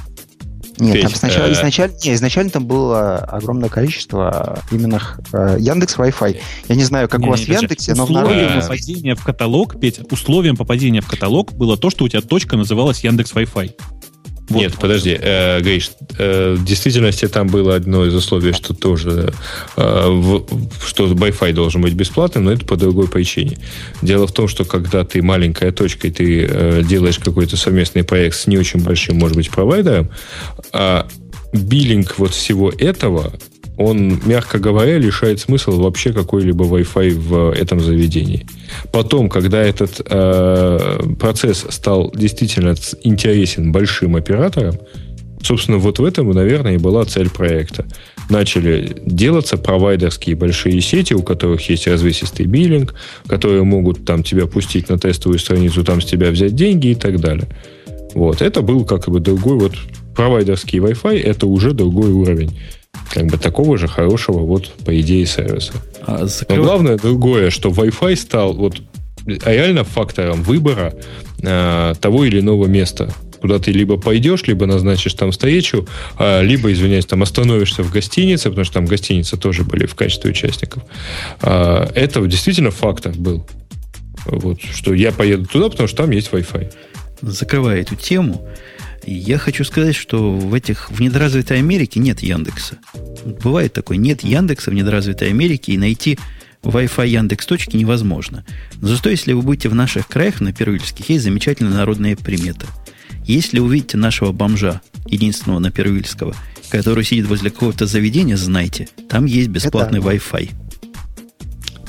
Нет, 0.78 0.94
есть, 0.94 1.08
там 1.08 1.14
сначала, 1.16 1.46
э... 1.46 1.52
изначально, 1.52 1.96
не, 2.04 2.14
изначально 2.14 2.50
там 2.50 2.66
было 2.66 3.16
огромное 3.18 3.68
количество 3.68 4.60
именно 4.70 5.00
э, 5.32 5.56
Яндекс 5.58 5.96
Wi-Fi. 5.96 6.40
Я 6.68 6.74
не 6.74 6.84
знаю, 6.84 7.08
как 7.08 7.20
не, 7.20 7.26
у 7.26 7.30
вас 7.30 7.40
не, 7.40 7.46
в 7.46 7.48
Яндексе, 7.48 7.94
но 7.94 8.06
в 8.06 8.10
народе... 8.10 8.48
попадения 8.60 9.14
в 9.14 9.24
каталог, 9.24 9.80
Петя, 9.80 10.02
условием 10.10 10.56
попадения 10.56 11.00
в 11.00 11.08
каталог 11.08 11.52
было 11.52 11.76
то, 11.76 11.90
что 11.90 12.04
у 12.04 12.08
тебя 12.08 12.22
точка 12.22 12.56
называлась 12.56 13.02
Яндекс 13.02 13.32
Wi-Fi. 13.32 13.72
Вот. 14.48 14.60
Нет, 14.60 14.74
подожди, 14.80 15.16
э, 15.20 15.60
Гриш, 15.60 15.90
э, 16.18 16.54
в 16.54 16.64
действительности 16.64 17.28
там 17.28 17.48
было 17.48 17.74
одно 17.74 18.06
из 18.06 18.14
условий, 18.14 18.52
что 18.52 18.72
тоже, 18.72 19.32
э, 19.76 20.08
в, 20.08 20.46
что 20.86 21.06
Wi-Fi 21.06 21.52
должен 21.52 21.82
быть 21.82 21.92
бесплатным, 21.92 22.44
но 22.44 22.52
это 22.52 22.64
по 22.64 22.76
другой 22.76 23.08
причине. 23.08 23.58
Дело 24.00 24.26
в 24.26 24.32
том, 24.32 24.48
что 24.48 24.64
когда 24.64 25.04
ты 25.04 25.22
маленькая 25.22 25.70
точка, 25.70 26.08
и 26.08 26.10
ты 26.10 26.46
э, 26.48 26.82
делаешь 26.82 27.18
какой-то 27.18 27.56
совместный 27.56 28.04
проект 28.04 28.36
с 28.36 28.46
не 28.46 28.56
очень 28.56 28.82
большим, 28.82 29.16
может 29.18 29.36
быть, 29.36 29.50
провайдером, 29.50 30.10
а 30.72 31.06
биллинг 31.52 32.18
вот 32.18 32.32
всего 32.32 32.70
этого 32.70 33.32
он, 33.78 34.20
мягко 34.26 34.58
говоря, 34.58 34.98
лишает 34.98 35.38
смысла 35.38 35.76
вообще 35.76 36.12
какой-либо 36.12 36.64
Wi-Fi 36.64 37.10
в 37.14 37.52
этом 37.52 37.78
заведении. 37.80 38.44
Потом, 38.90 39.28
когда 39.28 39.62
этот 39.62 40.00
э, 40.04 40.98
процесс 41.18 41.64
стал 41.70 42.10
действительно 42.12 42.74
интересен 43.04 43.70
большим 43.70 44.16
операторам, 44.16 44.74
собственно, 45.42 45.78
вот 45.78 46.00
в 46.00 46.04
этом, 46.04 46.28
наверное, 46.32 46.74
и 46.74 46.78
была 46.78 47.04
цель 47.04 47.30
проекта. 47.30 47.86
Начали 48.28 48.96
делаться 49.06 49.56
провайдерские 49.56 50.34
большие 50.34 50.80
сети, 50.80 51.14
у 51.14 51.22
которых 51.22 51.68
есть 51.70 51.86
развесистый 51.86 52.46
биллинг, 52.46 52.94
которые 53.28 53.62
могут 53.62 54.04
там 54.04 54.24
тебя 54.24 54.46
пустить 54.46 54.88
на 54.88 54.98
тестовую 54.98 55.38
страницу, 55.38 55.84
там 55.84 56.00
с 56.00 56.04
тебя 56.04 56.30
взять 56.30 56.56
деньги 56.56 56.88
и 56.88 56.94
так 56.96 57.20
далее. 57.20 57.46
Вот. 58.14 58.42
Это 58.42 58.60
был 58.60 58.84
как 58.84 59.08
бы 59.08 59.20
другой 59.20 59.56
вот 59.56 59.74
провайдерский 60.16 60.80
Wi-Fi, 60.80 61.22
это 61.22 61.46
уже 61.46 61.72
другой 61.74 62.10
уровень 62.10 62.58
как 63.10 63.26
бы 63.26 63.38
такого 63.38 63.78
же 63.78 63.88
хорошего, 63.88 64.40
вот, 64.40 64.72
по 64.84 64.98
идее, 65.00 65.26
сервиса. 65.26 65.72
А 66.02 66.26
закрыв... 66.26 66.58
Но 66.58 66.64
главное 66.64 66.96
другое, 66.96 67.50
что 67.50 67.70
Wi-Fi 67.70 68.16
стал 68.16 68.54
вот 68.54 68.80
реально 69.26 69.84
фактором 69.84 70.42
выбора 70.42 70.94
э, 71.42 71.94
того 72.00 72.24
или 72.24 72.40
иного 72.40 72.66
места, 72.66 73.12
куда 73.40 73.58
ты 73.58 73.72
либо 73.72 73.96
пойдешь, 73.96 74.42
либо 74.44 74.66
назначишь 74.66 75.14
там 75.14 75.30
встречу, 75.30 75.86
э, 76.18 76.42
либо, 76.42 76.72
извиняюсь, 76.72 77.06
там 77.06 77.22
остановишься 77.22 77.82
в 77.82 77.92
гостинице, 77.92 78.48
потому 78.48 78.64
что 78.64 78.74
там 78.74 78.86
гостиницы 78.86 79.36
тоже 79.36 79.64
были 79.64 79.86
в 79.86 79.94
качестве 79.94 80.30
участников. 80.30 80.82
Э, 81.42 81.86
это 81.94 82.24
действительно 82.26 82.70
фактор 82.70 83.12
был. 83.14 83.46
Вот, 84.26 84.60
что 84.60 84.92
я 84.92 85.12
поеду 85.12 85.46
туда, 85.46 85.68
потому 85.68 85.88
что 85.88 85.98
там 85.98 86.10
есть 86.10 86.30
Wi-Fi. 86.30 86.72
Закрывая 87.22 87.80
эту 87.80 87.96
тему, 87.96 88.46
я 89.10 89.38
хочу 89.38 89.64
сказать, 89.64 89.96
что 89.96 90.32
в 90.32 90.54
этих 90.54 90.90
в 90.90 91.00
недоразвитой 91.00 91.58
Америке 91.58 92.00
нет 92.00 92.20
Яндекса. 92.20 92.78
Бывает 93.42 93.72
такое, 93.72 93.96
нет 93.96 94.22
Яндекса 94.22 94.70
в 94.70 94.74
недоразвитой 94.74 95.30
Америке, 95.30 95.72
и 95.72 95.78
найти 95.78 96.18
Wi-Fi 96.62 97.08
Яндекс 97.08 97.46
точки 97.46 97.76
невозможно. 97.76 98.44
Но 98.80 98.88
зато, 98.88 99.10
если 99.10 99.32
вы 99.32 99.42
будете 99.42 99.68
в 99.68 99.74
наших 99.74 100.08
краях, 100.08 100.40
на 100.40 100.52
Первильских, 100.52 101.08
есть 101.08 101.24
замечательная 101.24 101.72
народная 101.72 102.16
примета. 102.16 102.66
Если 103.24 103.58
увидите 103.58 103.96
нашего 103.96 104.32
бомжа, 104.32 104.80
единственного 105.06 105.58
на 105.58 105.70
Первильского, 105.70 106.34
который 106.70 107.04
сидит 107.04 107.26
возле 107.26 107.50
какого-то 107.50 107.86
заведения, 107.86 108.36
знайте, 108.36 108.88
там 109.08 109.24
есть 109.24 109.48
бесплатный 109.48 110.00
Это... 110.00 110.08
Wi-Fi. 110.08 110.50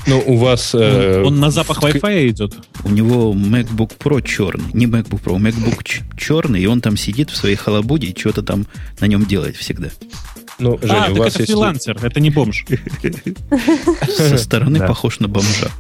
Ну, 0.08 0.24
у 0.26 0.38
вас... 0.38 0.74
Э, 0.74 1.24
он 1.24 1.40
на 1.40 1.52
запах 1.52 1.82
Wi-Fi 1.84 2.30
идет? 2.30 2.56
У 2.84 2.90
него 2.90 3.34
MacBook 3.34 3.92
Pro 3.98 4.22
черный. 4.22 4.72
Не 4.74 4.86
MacBook 4.86 5.22
Pro, 5.24 5.38
MacBook 5.38 5.84
черный, 6.18 6.62
и 6.62 6.66
он 6.66 6.82
там 6.82 6.98
сидит 6.98 7.30
в 7.30 7.36
своей 7.36 7.56
халабуде 7.56 8.08
и 8.08 8.18
что-то 8.18 8.42
там 8.42 8.66
на 9.00 9.06
нем 9.06 9.26
делает 9.26 9.56
всегда. 9.56 9.90
Ну, 10.60 10.78
Женя, 10.82 11.06
а, 11.06 11.12
у 11.12 11.16
так 11.16 11.18
вас 11.18 11.34
это 11.34 11.44
есть... 11.44 11.52
фрилансер, 11.52 12.00
это 12.02 12.20
не 12.20 12.30
бомж. 12.30 12.66
Со 14.08 14.38
стороны 14.38 14.80
похож 14.80 15.20
на 15.20 15.28
бомжа. 15.28 15.72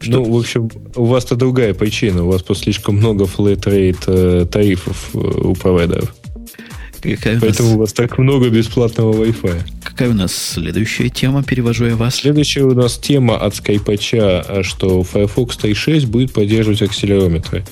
Что? 0.00 0.12
Ну, 0.12 0.24
в 0.24 0.38
общем, 0.38 0.70
у 0.96 1.04
вас-то 1.04 1.36
другая 1.36 1.72
причина. 1.74 2.24
У 2.24 2.28
вас 2.28 2.42
просто 2.42 2.64
слишком 2.64 2.96
много 2.96 3.26
flat-rate 3.26 4.04
э, 4.06 4.46
тарифов 4.50 5.10
э, 5.14 5.18
у 5.18 5.54
провайдеров. 5.54 6.14
Какая 7.04 7.38
Поэтому 7.40 7.68
у, 7.68 7.72
нас... 7.72 7.76
у 7.76 7.80
вас 7.80 7.92
так 7.92 8.18
много 8.18 8.48
бесплатного 8.48 9.24
Wi-Fi. 9.24 9.60
Какая 9.82 10.10
у 10.10 10.14
нас 10.14 10.34
следующая 10.34 11.10
тема? 11.10 11.42
Перевожу 11.42 11.86
я 11.86 11.96
вас. 11.96 12.16
Следующая 12.16 12.64
у 12.64 12.74
нас 12.74 12.98
тема 12.98 13.36
от 13.36 13.54
скайпача, 13.54 14.62
что 14.62 15.02
Firefox 15.02 15.58
3.6 15.58 16.06
будет 16.06 16.32
поддерживать 16.32 16.82
акселерометры. 16.82 17.64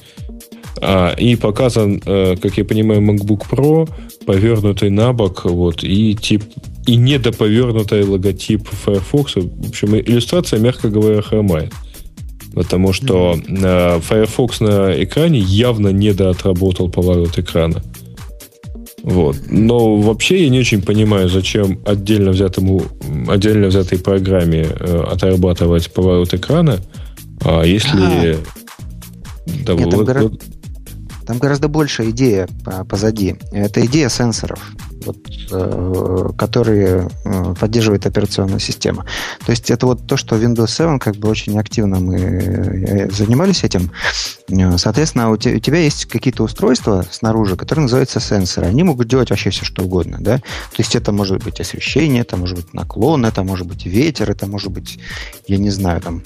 А, 0.81 1.15
и 1.15 1.37
показан, 1.37 2.03
э, 2.05 2.37
как 2.43 2.59
я 2.59 2.65
понимаю, 2.65 3.01
MacBook 3.01 3.45
Pro, 3.49 3.89
повернутый 4.27 4.91
на 4.91 5.13
бок, 5.13 5.45
вот, 5.45 5.85
и 5.85 6.15
тип 6.15 6.43
и 6.87 6.97
недоповернутый 6.97 8.05
логотип 8.05 8.69
Firefox. 8.69 9.37
В 9.37 9.69
общем, 9.69 9.97
иллюстрация, 9.97 10.59
мягко 10.59 10.89
говоря, 10.89 11.23
хромает. 11.23 11.73
Потому 12.55 12.93
что 12.93 13.35
mm-hmm. 13.35 14.01
Firefox 14.01 14.61
на 14.61 15.03
экране 15.03 15.39
явно 15.39 15.89
недоотработал 15.89 16.91
поворот 16.91 17.39
экрана. 17.39 17.83
Вот. 19.03 19.37
Но 19.49 19.97
вообще 19.97 20.45
я 20.45 20.49
не 20.49 20.61
очень 20.61 20.83
понимаю, 20.83 21.29
зачем 21.29 21.81
отдельно 21.85 22.31
взятому, 22.31 22.83
отдельно 23.29 23.67
взятой 23.67 23.99
программе 23.99 24.67
э, 24.69 25.05
отрабатывать 25.11 25.93
поворот 25.93 26.33
экрана, 26.35 26.79
а 27.45 27.63
если... 27.63 28.35
А-а-а. 28.35 28.37
Да, 29.65 29.75
Нет, 29.75 29.87
вот, 29.87 29.91
там, 29.91 30.05
гора... 30.05 30.23
там 31.27 31.39
гораздо 31.39 31.69
большая 31.69 32.11
идея 32.11 32.49
позади. 32.89 33.35
Это 33.51 33.85
идея 33.85 34.09
сенсоров 34.09 34.61
вот, 35.05 35.17
э, 35.51 36.29
которые 36.37 37.09
э, 37.25 37.55
поддерживает 37.59 38.07
операционная 38.07 38.59
система. 38.59 39.05
То 39.45 39.53
есть 39.53 39.71
это 39.71 39.87
вот 39.87 40.07
то, 40.07 40.17
что 40.17 40.37
Windows 40.37 40.69
7 40.69 40.99
как 40.99 41.17
бы 41.17 41.29
очень 41.29 41.59
активно 41.59 42.01
мы 42.01 42.17
э, 42.19 43.11
занимались 43.11 43.65
этим. 43.65 43.91
Соответственно, 44.77 45.31
у 45.31 45.37
тебя 45.37 45.79
есть 45.79 46.07
какие-то 46.07 46.43
устройства 46.43 47.05
снаружи, 47.11 47.57
которые 47.57 47.85
называются 47.85 48.21
сенсоры. 48.21 48.67
Они 48.67 48.83
могут 48.83 49.09
делать 49.09 49.31
вообще 49.31 49.51
все, 49.51 49.65
что 49.65 49.83
угодно. 49.85 50.19
Да? 50.21 50.39
То 50.39 50.79
есть 50.79 50.95
это 50.95 51.13
может 51.13 51.43
быть 51.43 51.61
освещение, 51.61 52.23
это 52.23 52.37
может 52.37 52.57
быть 52.57 52.75
наклон, 52.75 53.25
это 53.25 53.43
может 53.43 53.67
быть 53.67 53.87
ветер, 53.87 54.31
это 54.31 54.47
может 54.47 54.71
быть, 54.71 54.99
я 55.47 55.59
не 55.59 55.71
знаю, 55.71 56.01
там 56.01 56.23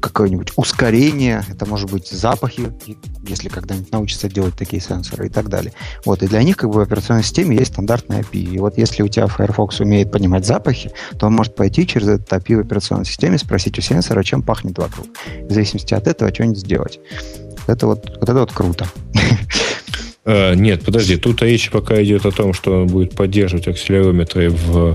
какое-нибудь 0.00 0.52
ускорение, 0.56 1.44
это 1.48 1.66
может 1.66 1.90
быть 1.90 2.08
запахи, 2.08 2.72
если 3.26 3.48
когда-нибудь 3.48 3.92
научатся 3.92 4.28
делать 4.28 4.54
такие 4.56 4.80
сенсоры 4.80 5.26
и 5.26 5.28
так 5.28 5.48
далее. 5.48 5.72
Вот, 6.04 6.22
и 6.22 6.26
для 6.26 6.42
них 6.42 6.56
как 6.56 6.70
бы 6.70 6.76
в 6.76 6.80
операционной 6.80 7.22
системе 7.22 7.56
есть 7.56 7.72
стандартная 7.72 8.22
API. 8.22 8.54
И 8.54 8.58
вот 8.58 8.78
если 8.78 9.02
у 9.02 9.08
тебя 9.08 9.26
Firefox 9.26 9.80
умеет 9.80 10.10
понимать 10.10 10.46
запахи, 10.46 10.92
то 11.18 11.26
он 11.26 11.34
может 11.34 11.54
пойти 11.54 11.86
через 11.86 12.08
этот 12.08 12.32
API 12.32 12.56
в 12.56 12.60
операционной 12.60 13.06
системе, 13.06 13.38
спросить 13.38 13.78
у 13.78 13.82
сенсора, 13.82 14.22
чем 14.22 14.42
пахнет 14.42 14.78
вокруг. 14.78 15.06
В 15.48 15.52
зависимости 15.52 15.94
от 15.94 16.06
этого 16.06 16.32
что-нибудь 16.32 16.58
сделать. 16.58 17.00
Это 17.66 17.86
вот, 17.86 18.08
вот 18.18 18.28
это 18.28 18.40
вот 18.40 18.52
круто. 18.52 18.86
А, 20.24 20.54
нет, 20.54 20.84
подожди, 20.84 21.16
тут 21.16 21.40
речь 21.40 21.70
пока 21.70 22.02
идет 22.02 22.26
о 22.26 22.30
том, 22.30 22.52
что 22.52 22.82
он 22.82 22.86
будет 22.86 23.14
поддерживать 23.16 23.66
акселерометры 23.66 24.50
в 24.50 24.94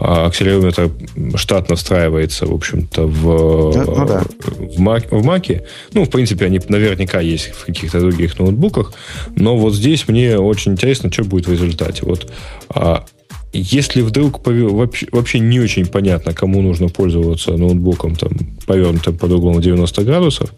а 0.00 0.26
акселерометр 0.26 0.90
штатно 1.34 1.76
встраивается, 1.76 2.46
в 2.46 2.54
общем-то, 2.54 3.06
в, 3.06 3.22
ну, 3.22 3.84
ну, 3.84 4.06
да. 4.06 4.22
в, 4.38 4.80
Mac, 4.80 5.08
в 5.10 5.26
Mac. 5.26 5.62
Ну, 5.92 6.04
в 6.04 6.10
принципе, 6.10 6.46
они 6.46 6.60
наверняка 6.68 7.20
есть 7.20 7.50
в 7.52 7.66
каких-то 7.66 8.00
других 8.00 8.38
ноутбуках. 8.38 8.92
Но 9.34 9.56
вот 9.56 9.74
здесь 9.74 10.06
мне 10.06 10.38
очень 10.38 10.72
интересно, 10.72 11.12
что 11.12 11.24
будет 11.24 11.48
в 11.48 11.52
результате. 11.52 12.04
Вот 12.04 12.30
а, 12.68 13.04
если 13.52 14.02
вдруг 14.02 14.46
вообще, 14.46 15.06
вообще 15.10 15.38
не 15.38 15.60
очень 15.60 15.86
понятно, 15.86 16.34
кому 16.34 16.60
нужно 16.60 16.88
пользоваться 16.88 17.52
ноутбуком, 17.52 18.14
там, 18.14 18.30
повернутым 18.66 19.16
под 19.16 19.32
углом 19.32 19.60
90 19.60 20.04
градусов, 20.04 20.52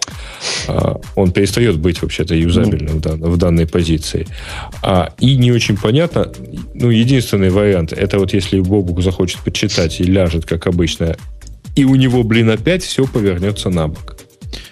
а, 0.67 1.01
он 1.15 1.31
перестает 1.33 1.79
быть 1.79 2.03
вообще-то 2.03 2.35
юзабельным 2.35 2.99
в, 2.99 3.01
дан, 3.01 3.21
в 3.21 3.37
данной 3.37 3.67
позиции. 3.67 4.27
А, 4.83 5.13
и 5.21 5.37
не 5.37 5.53
очень 5.53 5.77
понятно, 5.77 6.33
ну, 6.75 6.91
единственный 6.91 7.51
вариант, 7.51 7.93
это 7.93 8.19
вот 8.19 8.35
если 8.35 8.59
Бобук 8.59 9.03
захочет 9.03 9.41
почитать 9.41 10.01
и 10.01 10.05
ляжет, 10.05 10.45
как 10.45 10.67
обычно, 10.67 11.17
и 11.77 11.85
у 11.85 11.95
него, 11.95 12.25
блин, 12.25 12.51
опять 12.51 12.83
все 12.83 13.07
повернется 13.07 13.71
на 13.71 13.87
бок. 13.87 14.17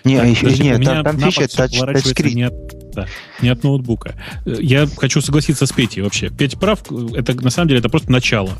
Не, 0.04 0.18
так, 0.18 0.26
еще, 0.26 0.62
нет, 0.62 0.84
там, 0.84 1.04
там 1.04 1.20
фича 1.20 1.46
тач, 1.48 1.78
тачскрин 1.78 2.50
да, 2.98 3.06
не 3.40 3.48
от 3.48 3.62
ноутбука. 3.62 4.14
Я 4.44 4.86
хочу 4.96 5.20
согласиться 5.20 5.66
с 5.66 5.72
Петей 5.72 6.02
вообще. 6.02 6.30
Петя 6.30 6.58
прав, 6.58 6.80
это 7.14 7.34
на 7.34 7.50
самом 7.50 7.68
деле 7.68 7.80
это 7.80 7.88
просто 7.88 8.10
начало. 8.10 8.50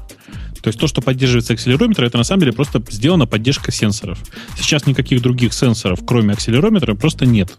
То 0.62 0.69
есть 0.69 0.78
то, 0.78 0.86
что 0.86 1.01
поддерживается 1.01 1.55
акселерометр, 1.55 2.05
это 2.05 2.19
на 2.19 2.24
самом 2.24 2.40
деле 2.40 2.52
просто 2.52 2.82
сделана 2.90 3.27
поддержка 3.27 3.73
сенсоров. 3.73 4.19
Сейчас 4.56 4.86
никаких 4.86 5.23
других 5.23 5.52
сенсоров, 5.52 6.01
кроме 6.06 6.35
акселерометра, 6.35 6.94
просто 6.94 7.27
нет 7.27 7.56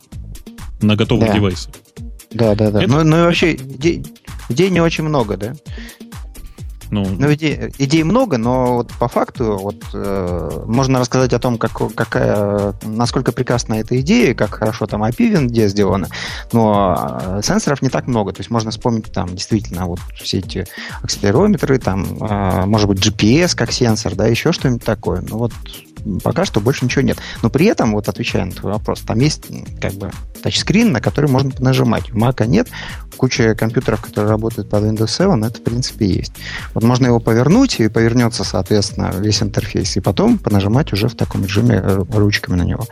на 0.82 0.96
готовых 0.96 1.28
да. 1.28 1.34
девайсах. 1.34 1.74
Да, 2.32 2.56
да, 2.56 2.72
да. 2.72 2.84
Это, 2.84 2.92
ну, 2.92 3.04
ну 3.04 3.18
и 3.18 3.22
вообще 3.24 3.56
идей, 3.56 4.04
идей 4.50 4.70
не 4.70 4.82
очень 4.82 5.04
много, 5.04 5.38
да? 5.38 5.54
Ну, 6.92 7.06
ну 7.06 7.34
идей, 7.34 7.72
идей 7.78 8.04
много, 8.04 8.38
но 8.38 8.78
вот 8.78 8.92
по 9.00 9.08
факту 9.08 9.58
вот, 9.58 9.76
э, 9.94 10.64
можно 10.66 11.00
рассказать 11.00 11.34
о 11.34 11.40
том, 11.40 11.58
как, 11.58 11.72
какая, 11.96 12.74
насколько 12.84 13.32
прекрасна 13.32 13.76
эта 13.76 14.00
идея, 14.00 14.34
как 14.34 14.56
хорошо 14.56 14.88
там 14.88 15.04
API 15.04 15.44
везде 15.44 15.68
сделано, 15.68 16.08
но 16.52 17.20
э, 17.22 17.42
сенсоров 17.44 17.82
не 17.82 17.90
так 17.90 18.08
много. 18.08 18.34
То 18.34 18.40
есть 18.40 18.50
можно 18.50 18.72
вспомнить 18.72 19.12
там 19.12 19.30
действительно 19.36 19.86
вот 19.86 20.00
все 20.16 20.40
эти 20.40 20.66
акселерометры, 21.02 21.78
там, 21.78 22.06
э, 22.22 22.66
может 22.66 22.88
быть, 22.88 23.06
GPS 23.06 23.56
как 23.56 23.72
сенсор, 23.72 24.16
да, 24.16 24.28
еще 24.28 24.52
что-нибудь 24.52 24.84
такое. 24.84 25.24
Ну 25.28 25.38
вот 25.38 25.54
пока 26.24 26.46
что 26.46 26.60
больше 26.60 26.86
ничего 26.86 27.02
нет. 27.02 27.18
Но 27.42 27.50
при 27.50 27.66
этом, 27.66 27.94
вот 27.94 28.08
отвечая 28.10 28.46
на 28.46 28.52
твой 28.52 28.74
вопрос, 28.74 29.02
там 29.02 29.20
есть 29.20 29.46
как 29.82 29.94
бы 29.94 30.12
тачскрин, 30.42 30.92
на 30.92 31.02
который 31.02 31.30
можно 31.30 31.52
нажимать. 31.60 32.12
У 32.12 32.18
Mac 32.18 32.46
нет, 32.46 32.70
куча 33.18 33.56
компьютеров, 33.56 34.02
которые 34.02 34.30
работают 34.30 34.70
под 34.70 34.84
Windows 34.84 35.10
7, 35.10 35.46
это 35.46 35.60
в 35.60 35.64
принципе 35.64 36.08
есть. 36.08 36.34
Вот 36.74 36.84
можно 36.84 37.08
его 37.08 37.20
повернуть, 37.20 37.80
и 37.80 37.88
повернется, 37.90 38.44
соответственно, 38.44 39.14
весь 39.18 39.42
интерфейс, 39.42 39.98
и 39.98 40.00
потом 40.00 40.38
понажимать 40.38 40.94
уже 40.94 41.08
в 41.08 41.16
таком 41.16 41.44
режиме 41.44 41.82
э, 41.84 42.04
ручками 42.12 42.56
на 42.56 42.64
него. 42.64 42.88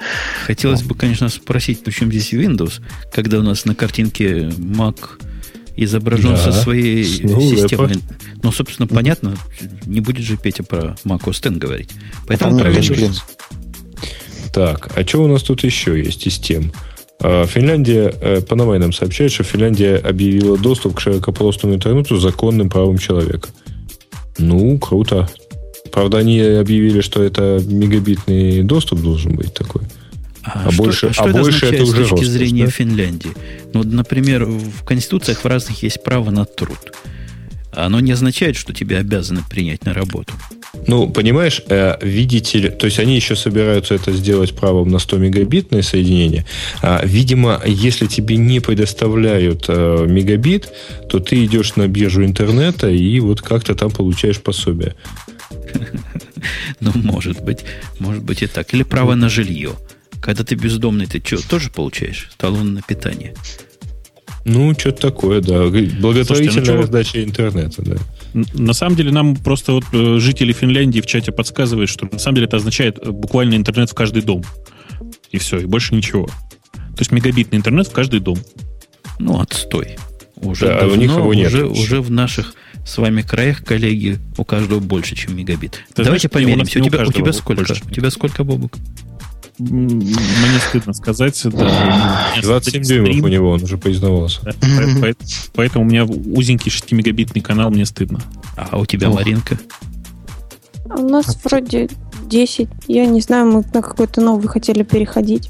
Хотелось 0.45 0.81
вот. 0.81 0.89
бы, 0.89 0.95
конечно, 0.95 1.29
спросить, 1.29 1.83
почему 1.83 2.11
здесь 2.11 2.33
Windows, 2.33 2.81
когда 3.13 3.39
у 3.39 3.43
нас 3.43 3.65
на 3.65 3.75
картинке 3.75 4.49
Mac 4.49 4.97
изображен 5.77 6.31
да. 6.31 6.37
со 6.37 6.51
своей 6.51 7.05
ну, 7.23 7.39
системой. 7.39 7.91
Это... 7.91 7.99
Ну, 8.43 8.51
собственно, 8.51 8.87
понятно, 8.87 9.35
не 9.85 10.01
будет 10.01 10.25
же 10.25 10.37
Петя 10.37 10.63
про 10.63 10.97
Mac 11.05 11.23
OS 11.23 11.47
X 11.47 11.57
говорить. 11.57 11.89
Поэтому 12.27 12.59
про 12.59 12.69
Windows. 12.71 13.21
Так, 14.53 14.89
а 14.97 15.05
что 15.05 15.23
у 15.23 15.27
нас 15.27 15.43
тут 15.43 15.63
еще 15.63 15.97
есть 15.97 16.25
из 16.25 16.39
тем? 16.39 16.71
А, 17.21 17.45
Финляндия, 17.45 18.13
э, 18.19 18.41
по 18.41 18.55
нам 18.55 18.91
сообщает, 18.93 19.31
что 19.31 19.43
Финляндия 19.43 19.97
объявила 19.97 20.57
доступ 20.57 20.95
к 20.95 20.99
широкополосному 20.99 21.75
интернету 21.75 22.17
законным 22.17 22.69
правом 22.69 22.97
человека. 22.97 23.49
Ну, 24.37 24.77
круто. 24.77 25.29
Правда, 25.91 26.19
они 26.19 26.39
объявили, 26.39 27.01
что 27.01 27.23
это 27.23 27.59
мегабитный 27.65 28.61
доступ 28.63 29.01
должен 29.01 29.35
быть 29.35 29.53
такой. 29.53 29.83
А, 30.53 30.63
а 30.67 30.71
что, 30.71 30.83
больше, 30.83 31.13
что 31.13 31.23
а 31.23 31.29
это 31.29 31.39
больше 31.39 31.65
это 31.65 31.83
уже 31.83 31.91
с 31.91 31.95
точки 31.95 32.11
роскошь, 32.11 32.27
зрения 32.27 32.65
да? 32.65 32.71
Финляндии? 32.71 33.31
Ну, 33.73 33.83
например, 33.83 34.45
в 34.45 34.83
конституциях 34.85 35.43
в 35.43 35.45
разных 35.45 35.83
есть 35.83 36.03
право 36.03 36.31
на 36.31 36.45
труд. 36.45 36.93
Оно 37.73 37.99
не 37.99 38.11
означает, 38.13 38.55
что 38.55 38.73
тебя 38.73 38.99
обязаны 38.99 39.41
принять 39.49 39.85
на 39.85 39.93
работу. 39.93 40.33
Ну, 40.87 41.09
понимаешь, 41.09 41.61
э, 41.69 41.97
видите 42.01 42.59
ли, 42.59 42.69
то 42.69 42.85
есть 42.85 42.99
они 42.99 43.15
еще 43.15 43.35
собираются 43.35 43.93
это 43.93 44.11
сделать 44.13 44.55
правом 44.55 44.89
на 44.89 44.99
100 44.99 45.17
мегабитное 45.17 45.81
соединение. 45.81 46.45
А, 46.81 47.01
видимо, 47.05 47.61
если 47.65 48.07
тебе 48.07 48.37
не 48.37 48.61
предоставляют 48.61 49.65
э, 49.67 50.05
мегабит, 50.07 50.71
то 51.09 51.19
ты 51.19 51.43
идешь 51.45 51.75
на 51.75 51.87
биржу 51.87 52.23
интернета 52.23 52.89
и 52.89 53.19
вот 53.19 53.41
как-то 53.41 53.75
там 53.75 53.91
получаешь 53.91 54.39
пособие. 54.39 54.95
Ну, 56.79 56.91
может 56.93 57.43
быть, 57.43 57.65
может 57.99 58.23
быть 58.23 58.43
и 58.43 58.47
так. 58.47 58.73
Или 58.73 58.83
право 58.83 59.15
на 59.15 59.27
жилье. 59.27 59.71
Когда 60.21 60.43
ты 60.43 60.55
бездомный, 60.55 61.05
ты 61.05 61.21
что, 61.23 61.47
тоже 61.47 61.69
получаешь 61.69 62.29
талон 62.37 62.73
на 62.73 62.81
питание? 62.81 63.33
Ну, 64.45 64.73
что-то 64.73 65.01
такое, 65.01 65.41
да. 65.41 65.65
Благотворительная 65.65 66.25
Слушайте, 66.25 66.71
ну, 66.71 66.77
раздача 66.77 67.23
интернета, 67.23 67.81
да. 67.81 67.97
На 68.53 68.73
самом 68.73 68.95
деле 68.95 69.11
нам 69.11 69.35
просто 69.35 69.73
вот 69.73 69.83
э, 69.91 70.19
жители 70.19 70.53
Финляндии 70.53 71.01
в 71.01 71.05
чате 71.05 71.33
подсказывают, 71.33 71.89
что 71.89 72.07
на 72.09 72.17
самом 72.17 72.35
деле 72.35 72.47
это 72.47 72.57
означает 72.57 72.97
э, 72.99 73.11
буквально 73.11 73.55
интернет 73.55 73.89
в 73.89 73.93
каждый 73.93 74.21
дом. 74.21 74.43
И 75.31 75.37
все, 75.37 75.59
и 75.59 75.65
больше 75.65 75.95
ничего. 75.95 76.27
То 76.27 76.99
есть 76.99 77.11
мегабитный 77.11 77.57
интернет 77.57 77.87
в 77.87 77.91
каждый 77.91 78.21
дом. 78.21 78.39
Ну, 79.19 79.39
отстой. 79.39 79.97
Уже 80.37 80.67
да, 80.67 80.79
давно, 80.81 80.93
у 80.93 80.97
них 80.97 81.11
его 81.11 81.33
нет. 81.33 81.47
Уже, 81.47 81.65
уже 81.67 82.01
в 82.01 82.09
наших 82.09 82.53
с 82.85 82.97
вами 82.97 83.21
краях, 83.23 83.65
коллеги, 83.65 84.17
у 84.37 84.45
каждого 84.45 84.79
больше, 84.79 85.15
чем 85.15 85.35
мегабит. 85.35 85.83
Ты 85.93 86.03
Давайте 86.03 86.29
знаешь, 86.29 86.45
померимся. 86.45 86.79
У, 86.79 86.83
у, 86.83 86.85
тебя, 86.85 87.03
у 87.03 87.11
тебя 87.11 87.33
сколько? 87.33 87.65
Больше. 87.65 87.83
У 87.85 87.91
тебя 87.91 88.09
сколько, 88.11 88.43
Бобук? 88.45 88.77
Мне 89.59 90.59
стыдно 90.69 90.93
сказать. 90.93 91.41
Да, 91.45 92.33
27 92.41 92.83
дюймов 92.83 93.23
у 93.23 93.27
него, 93.27 93.51
он 93.51 93.63
уже 93.63 93.77
поиздавался. 93.77 94.41
Да, 94.43 94.53
поэтому 95.53 95.85
у 95.85 95.87
меня 95.87 96.05
узенький 96.05 96.71
6-мегабитный 96.71 97.41
канал, 97.41 97.71
мне 97.71 97.85
стыдно. 97.85 98.21
А 98.55 98.77
у 98.77 98.85
тебя, 98.85 99.09
Маринка? 99.09 99.57
У 100.85 101.01
нас 101.01 101.37
вроде 101.43 101.89
10. 102.25 102.69
Я 102.87 103.05
не 103.05 103.21
знаю, 103.21 103.47
мы 103.47 103.63
на 103.73 103.81
какой-то 103.81 104.21
новый 104.21 104.47
хотели 104.47 104.83
переходить. 104.83 105.49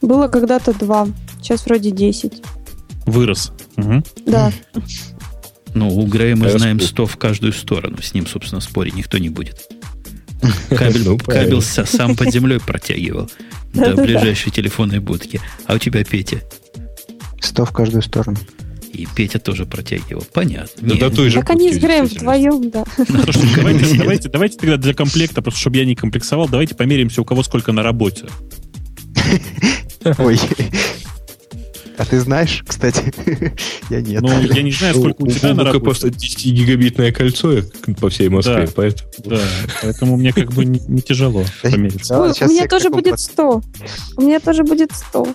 Было 0.00 0.28
когда-то 0.28 0.72
2. 0.72 1.08
Сейчас 1.40 1.66
вроде 1.66 1.90
10. 1.90 2.42
Вырос. 3.06 3.52
Угу. 3.76 4.02
Да. 4.26 4.52
Ну, 5.74 5.88
у 5.88 6.06
Грея 6.06 6.36
мы 6.36 6.50
знаем 6.50 6.80
100 6.80 7.06
в 7.06 7.16
каждую 7.16 7.52
сторону. 7.52 7.98
С 8.02 8.14
ним, 8.14 8.26
собственно, 8.26 8.60
спорить 8.60 8.94
никто 8.94 9.18
не 9.18 9.28
будет. 9.28 9.68
Кабель, 10.70 11.04
ну, 11.04 11.18
кабель 11.18 11.62
сам 11.62 12.16
под 12.16 12.32
землей 12.32 12.60
протягивал 12.60 13.30
до 13.74 13.94
ближайшей 13.96 14.52
телефонной 14.52 14.98
будки. 14.98 15.40
А 15.66 15.74
у 15.74 15.78
тебя 15.78 16.04
Петя? 16.04 16.42
Сто 17.40 17.64
в 17.64 17.72
каждую 17.72 18.02
сторону. 18.02 18.38
И 18.92 19.06
Петя 19.14 19.38
тоже 19.38 19.64
протягивал. 19.64 20.24
Понятно. 20.32 20.88
Да, 20.88 20.96
до 20.96 21.10
той 21.10 21.30
же 21.30 21.36
так 21.36 21.50
они 21.50 21.72
с 21.72 21.78
Греем 21.78 22.04
вдвоем, 22.04 22.70
да. 22.70 22.84
Ну, 22.98 23.04
давайте, 23.56 23.96
давайте, 23.96 24.28
давайте 24.28 24.58
тогда 24.58 24.76
для 24.76 24.92
комплекта, 24.92 25.40
просто 25.40 25.60
чтобы 25.60 25.78
я 25.78 25.86
не 25.86 25.94
комплексовал, 25.94 26.48
давайте 26.48 26.74
померимся, 26.74 27.22
у 27.22 27.24
кого 27.24 27.42
сколько 27.42 27.72
на 27.72 27.82
работе. 27.82 28.26
Ой. 30.18 30.38
А 31.98 32.04
ты 32.04 32.20
знаешь, 32.20 32.64
кстати? 32.66 33.12
я 33.90 34.00
нет. 34.00 34.22
Ну, 34.22 34.28
я 34.40 34.62
не 34.62 34.72
знаю, 34.72 34.94
сколько 34.94 35.22
у, 35.22 35.26
тебя 35.26 35.54
на 35.54 35.64
работе. 35.64 35.84
просто 35.84 36.08
10-гигабитное 36.08 37.12
кольцо 37.12 37.62
по 38.00 38.08
всей 38.08 38.28
Москве, 38.28 38.66
да, 38.66 38.72
поэтому... 38.74 39.10
Да, 39.24 39.40
поэтому 39.82 40.16
мне 40.16 40.32
как 40.32 40.52
бы 40.52 40.64
не, 40.64 40.80
не 40.88 41.02
тяжело 41.02 41.44
помериться. 41.62 42.18
у 42.18 42.48
меня 42.48 42.66
тоже 42.66 42.90
будет 42.90 43.20
100. 43.20 43.62
У 44.16 44.22
меня 44.22 44.40
тоже 44.40 44.64
будет 44.64 44.92
100 44.92 45.28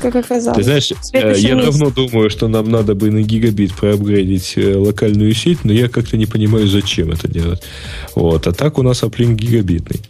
как 0.00 0.16
оказалось. 0.16 0.56
Ты 0.56 0.64
знаешь, 0.64 0.92
э, 1.12 1.34
я 1.36 1.54
месяц. 1.54 1.66
давно 1.66 1.90
думаю, 1.90 2.30
что 2.30 2.48
нам 2.48 2.70
надо 2.70 2.94
бы 2.94 3.10
на 3.10 3.22
гигабит 3.22 3.74
проапгрейдить 3.74 4.54
э, 4.56 4.74
локальную 4.74 5.34
сеть, 5.34 5.62
но 5.64 5.72
я 5.72 5.88
как-то 5.88 6.16
не 6.16 6.26
понимаю, 6.26 6.66
зачем 6.66 7.12
это 7.12 7.28
делать. 7.28 7.62
Вот. 8.14 8.46
А 8.46 8.52
так 8.52 8.78
у 8.78 8.82
нас 8.82 9.02
оплинк 9.02 9.38
гигабитный. 9.38 10.00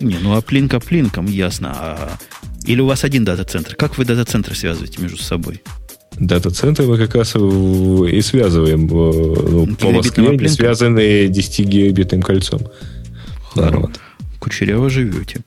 Не, 0.00 0.18
ну 0.18 0.36
аплинк 0.36 0.74
аплинком, 0.74 1.26
ясно. 1.26 1.72
А 1.74 2.18
или 2.66 2.80
у 2.80 2.86
вас 2.86 3.04
один 3.04 3.24
дата-центр? 3.24 3.74
Как 3.74 3.98
вы 3.98 4.04
дата-центры 4.04 4.54
связываете 4.54 5.00
между 5.00 5.22
собой? 5.22 5.62
Дата-центры 6.18 6.86
мы 6.86 6.98
как 6.98 7.14
раз 7.14 7.34
и 7.34 8.20
связываем 8.20 8.86
ну, 8.86 9.74
по 9.76 9.90
Москве, 9.90 10.36
не 10.36 10.48
связанные 10.48 11.28
10-гигабитным 11.28 12.22
кольцом. 12.22 12.60
Вот. 13.54 14.00
Кучеряво 14.38 14.90
живете. 14.90 15.40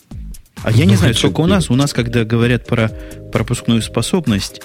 А 0.63 0.71
ну, 0.71 0.77
я 0.77 0.85
не 0.85 0.95
знаю, 0.95 1.13
сколько 1.13 1.41
у 1.41 1.45
нас. 1.45 1.69
У 1.69 1.75
нас, 1.75 1.93
когда 1.93 2.23
говорят 2.23 2.65
про 2.65 2.91
пропускную 3.31 3.81
способность, 3.81 4.61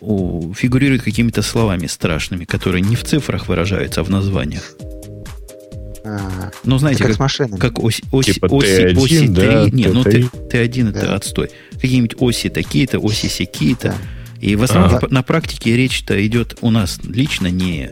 фигурируют 0.00 1.02
какими-то 1.02 1.42
словами 1.42 1.86
страшными, 1.86 2.44
которые 2.44 2.82
не 2.82 2.94
в 2.94 3.04
цифрах 3.04 3.48
выражаются, 3.48 4.00
а 4.00 4.04
в 4.04 4.10
названиях. 4.10 4.74
А, 6.08 6.50
ну, 6.64 6.78
знаете, 6.78 7.00
как, 7.00 7.08
как, 7.08 7.16
с 7.16 7.18
машинами. 7.20 7.58
как 7.58 7.78
оси, 7.78 8.02
оси, 8.10 8.34
типа 8.34 8.46
оси, 8.46 8.86
T1, 8.86 8.98
оси 8.98 9.18
3. 9.18 9.28
Да, 9.28 9.68
нет, 9.70 9.92
ну 9.92 10.04
T, 10.04 10.20
T1 10.20 10.90
да. 10.90 11.00
это 11.00 11.14
отстой. 11.14 11.50
Какие-нибудь 11.72 12.16
оси 12.18 12.48
такие-то, 12.48 12.98
оси 12.98 13.28
сякие-то. 13.28 13.88
Да. 13.88 13.96
И 14.40 14.56
в 14.56 14.62
основном 14.62 14.94
ага. 14.94 15.06
на 15.10 15.22
практике 15.22 15.76
речь-то 15.76 16.24
идет 16.26 16.58
у 16.60 16.70
нас 16.70 16.98
лично 17.02 17.48
не, 17.48 17.90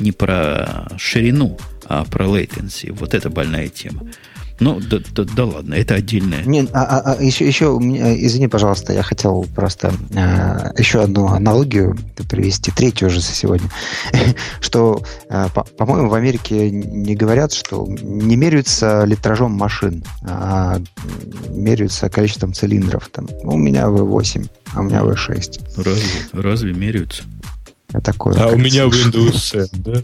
не 0.00 0.12
про 0.12 0.88
ширину, 0.98 1.58
А 1.86 2.04
про 2.04 2.26
latency, 2.26 2.92
вот 2.92 3.14
это 3.14 3.30
больная 3.30 3.68
тема. 3.68 4.02
Ну, 4.60 4.80
да, 4.80 4.98
да, 5.12 5.24
да 5.24 5.44
ладно, 5.44 5.74
это 5.74 5.94
отдельное. 5.94 6.44
Не, 6.44 6.68
а, 6.72 6.84
а, 7.00 7.14
а 7.18 7.22
еще, 7.22 7.46
еще, 7.46 7.66
извини, 7.66 8.46
пожалуйста, 8.48 8.92
я 8.92 9.02
хотел 9.02 9.46
просто 9.54 9.92
а, 10.14 10.72
еще 10.78 11.02
одну 11.02 11.26
аналогию 11.26 11.96
привести, 12.28 12.70
третью 12.70 13.08
уже 13.08 13.20
за 13.20 13.32
сегодня, 13.32 13.68
что, 14.60 15.02
а, 15.28 15.48
по- 15.48 15.64
по-моему, 15.64 16.08
в 16.08 16.14
Америке 16.14 16.70
не 16.70 17.16
говорят, 17.16 17.52
что 17.52 17.86
не 17.88 18.36
меряются 18.36 19.04
литражом 19.04 19.52
машин, 19.52 20.04
а 20.22 20.78
меряются 21.50 22.08
количеством 22.08 22.52
цилиндров. 22.52 23.08
Там, 23.08 23.26
у 23.42 23.56
меня 23.56 23.84
V8, 23.86 24.48
а 24.74 24.80
у 24.80 24.82
меня 24.84 25.00
V6. 25.00 25.82
Разве, 25.82 26.10
разве 26.32 26.72
меряются? 26.72 27.24
Такое, 28.02 28.34
а 28.36 28.48
у 28.48 28.56
меня 28.56 28.84
Windows 28.84 29.38
7, 29.38 29.66
да? 29.74 30.02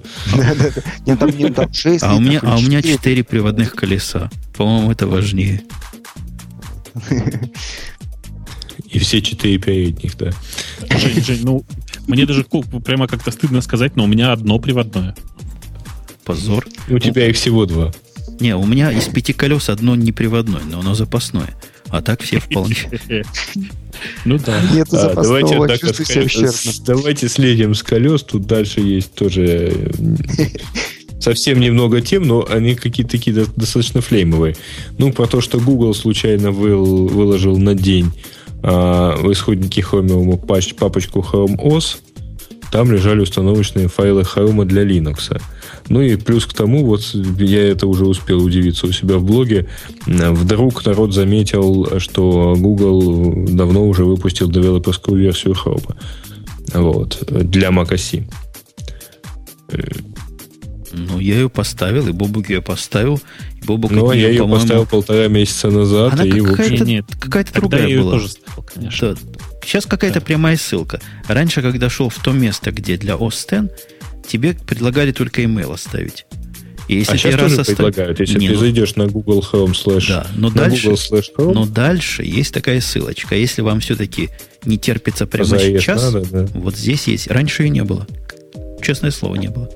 Нет, 1.06 1.18
там, 1.18 1.54
там 1.54 1.72
6. 1.72 2.02
А 2.04 2.14
у 2.14 2.20
меня, 2.20 2.40
а 2.42 2.56
у 2.56 2.60
меня 2.60 2.82
4 2.82 3.24
приводных 3.24 3.74
колеса. 3.74 4.30
По-моему, 4.56 4.92
это 4.92 5.06
важнее. 5.06 5.62
И 8.86 8.98
все 8.98 9.22
четыре 9.22 9.58
передних, 9.58 10.16
да. 10.16 10.30
Жень, 10.98 11.24
Жень, 11.24 11.44
ну, 11.44 11.64
мне 12.08 12.26
даже 12.26 12.44
прямо 12.84 13.06
как-то 13.06 13.30
стыдно 13.30 13.60
сказать, 13.60 13.96
но 13.96 14.04
у 14.04 14.06
меня 14.06 14.32
одно 14.32 14.58
приводное. 14.58 15.14
Позор. 16.24 16.66
У 16.88 16.98
тебя 16.98 17.28
их 17.28 17.36
всего 17.36 17.66
два. 17.66 17.92
Не, 18.40 18.56
у 18.56 18.64
меня 18.64 18.90
из 18.90 19.04
пяти 19.04 19.32
колес 19.32 19.68
одно 19.68 19.94
неприводное, 19.94 20.62
но 20.64 20.80
оно 20.80 20.94
запасное. 20.94 21.56
А 21.90 22.02
так 22.02 22.22
все 22.22 22.38
вполне. 22.38 22.76
Ну 24.24 24.38
да. 24.38 24.62
Нету 24.72 24.96
А, 24.96 25.00
запасного, 25.00 25.40
давайте, 25.66 25.86
давайте 26.86 27.28
слезем 27.28 27.74
с 27.74 27.82
колес. 27.82 28.22
Тут 28.22 28.46
дальше 28.46 28.80
есть 28.80 29.12
тоже 29.14 29.74
э, 29.98 30.46
совсем 31.20 31.60
немного 31.60 32.00
тем, 32.00 32.22
но 32.22 32.46
они 32.48 32.76
какие-то 32.76 33.12
такие 33.12 33.34
до- 33.36 33.52
достаточно 33.56 34.00
флеймовые. 34.00 34.56
Ну, 34.96 35.12
про 35.12 35.26
то, 35.26 35.40
что 35.42 35.58
Google 35.60 35.92
случайно 35.92 36.48
выл- 36.48 37.08
выложил 37.08 37.58
на 37.58 37.74
день 37.74 38.10
а, 38.62 39.16
в 39.16 39.30
исходнике 39.32 39.82
Chromium 39.82 40.38
папочку 40.76 41.18
Chrome 41.20 41.56
OS, 41.56 41.96
там 42.72 42.90
лежали 42.92 43.20
установочные 43.20 43.88
файлы 43.88 44.22
Chrome 44.22 44.64
для 44.64 44.84
Linux. 44.84 45.38
Ну 45.90 46.00
и 46.00 46.14
плюс 46.16 46.46
к 46.46 46.54
тому, 46.54 46.86
вот 46.86 47.02
я 47.38 47.68
это 47.68 47.86
уже 47.88 48.06
успел 48.06 48.42
удивиться 48.42 48.86
у 48.86 48.92
себя 48.92 49.18
в 49.18 49.24
блоге, 49.24 49.68
вдруг 50.06 50.86
народ 50.86 51.12
заметил, 51.12 51.98
что 51.98 52.54
Google 52.56 53.46
давно 53.48 53.86
уже 53.86 54.04
выпустил 54.04 54.48
девелоперскую 54.48 55.20
версию 55.20 55.54
Chrome. 55.54 55.96
Вот, 56.72 57.22
для 57.28 57.70
macOS. 57.70 58.24
Ну, 60.92 61.20
я 61.20 61.34
ее 61.34 61.48
поставил, 61.48 62.08
и 62.08 62.12
Бобук 62.12 62.48
ее 62.50 62.62
поставил. 62.62 63.20
И 63.60 63.64
Бобук 63.64 63.90
Ну, 63.92 64.08
а 64.10 64.14
я 64.14 64.22
нее, 64.22 64.32
ее 64.32 64.40
по-моему, 64.42 64.60
поставил 64.60 64.86
полтора 64.86 65.28
месяца 65.28 65.70
назад, 65.70 66.14
Она 66.14 66.24
и, 66.24 66.40
какая-то, 66.40 66.84
Нет, 66.84 67.06
какая-то 67.20 67.52
другая 67.54 67.82
я 67.82 67.88
ее 67.88 68.02
была. 68.02 68.12
тоже 68.12 68.28
ставил, 68.28 68.62
конечно. 68.74 69.14
Да. 69.14 69.20
Сейчас 69.64 69.86
какая-то 69.86 70.20
Да. 70.20 70.26
прямая 70.26 70.56
ссылка. 70.56 71.00
Раньше, 71.28 71.62
когда 71.62 71.88
шел 71.88 72.08
в 72.08 72.18
то 72.18 72.32
место, 72.32 72.72
где 72.72 72.96
для 72.96 73.14
OS 73.14 73.64
X, 73.64 73.70
тебе 74.26 74.54
предлагали 74.54 75.12
только 75.12 75.42
email 75.42 75.72
оставить. 75.72 76.26
И 76.88 76.96
если 76.96 77.12
а 77.14 77.16
сейчас 77.18 77.34
раз 77.34 77.42
тоже 77.42 77.60
оставил- 77.60 77.76
предлагают, 77.76 78.20
если 78.20 78.38
Не, 78.38 78.48
ты 78.48 78.54
ну- 78.54 78.58
зайдешь 78.60 78.96
на 78.96 79.06
Google 79.06 79.40
Chrome 79.48 79.72
slash 79.72 80.08
Да, 80.08 80.26
но 80.34 80.50
дальше, 80.50 80.88
Google 80.88 80.98
slash 80.98 81.26
Chrome, 81.36 81.52
но 81.54 81.66
дальше 81.66 82.24
есть 82.24 82.52
такая 82.52 82.80
ссылочка. 82.80 83.36
Если 83.36 83.62
вам 83.62 83.78
все-таки 83.78 84.30
не 84.64 84.76
терпится 84.76 85.26
прямо 85.26 85.44
заезд 85.46 85.84
сейчас, 85.84 86.02
надо, 86.02 86.26
да. 86.28 86.48
вот 86.54 86.76
здесь 86.76 87.06
есть. 87.06 87.28
Раньше 87.28 87.62
ее 87.62 87.68
не 87.68 87.84
было. 87.84 88.06
Честное 88.82 89.12
слово, 89.12 89.36
не 89.36 89.48
было. 89.48 89.70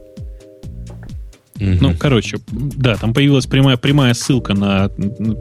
Ну, 1.81 1.95
короче, 1.99 2.39
да, 2.51 2.97
там 2.97 3.15
появилась 3.15 3.47
прямая, 3.47 3.77
прямая 3.77 4.15
ссылка 4.15 4.55
на 4.55 4.89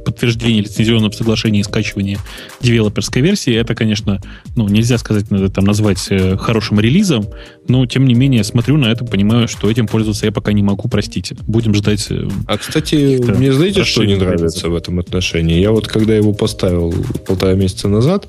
подтверждение 0.05 0.61
лицензионного 0.61 1.11
соглашения 1.11 1.61
и 1.61 1.63
скачивания 1.63 2.19
девелоперской 2.61 3.21
версии. 3.21 3.53
Это, 3.53 3.75
конечно, 3.75 4.21
ну, 4.55 4.67
нельзя 4.67 4.97
сказать, 4.97 5.31
надо 5.31 5.49
там 5.49 5.65
назвать 5.65 6.05
э, 6.09 6.37
хорошим 6.37 6.79
релизом, 6.79 7.27
но, 7.67 7.85
тем 7.85 8.07
не 8.07 8.13
менее, 8.13 8.43
смотрю 8.43 8.77
на 8.77 8.87
это, 8.87 9.05
понимаю, 9.05 9.47
что 9.47 9.69
этим 9.69 9.87
пользоваться 9.87 10.25
я 10.25 10.31
пока 10.31 10.53
не 10.53 10.63
могу, 10.63 10.87
простите. 10.89 11.35
Будем 11.47 11.73
ждать... 11.73 12.07
э, 12.09 12.27
А, 12.47 12.57
кстати, 12.57 13.21
мне 13.35 13.53
знаете, 13.53 13.83
что 13.83 14.03
не 14.03 14.15
нравится 14.15 14.69
в 14.69 14.75
этом 14.75 14.99
отношении? 14.99 15.59
Я 15.59 15.71
вот, 15.71 15.87
когда 15.87 16.15
его 16.15 16.33
поставил 16.33 16.93
полтора 17.25 17.53
месяца 17.53 17.87
назад, 17.87 18.27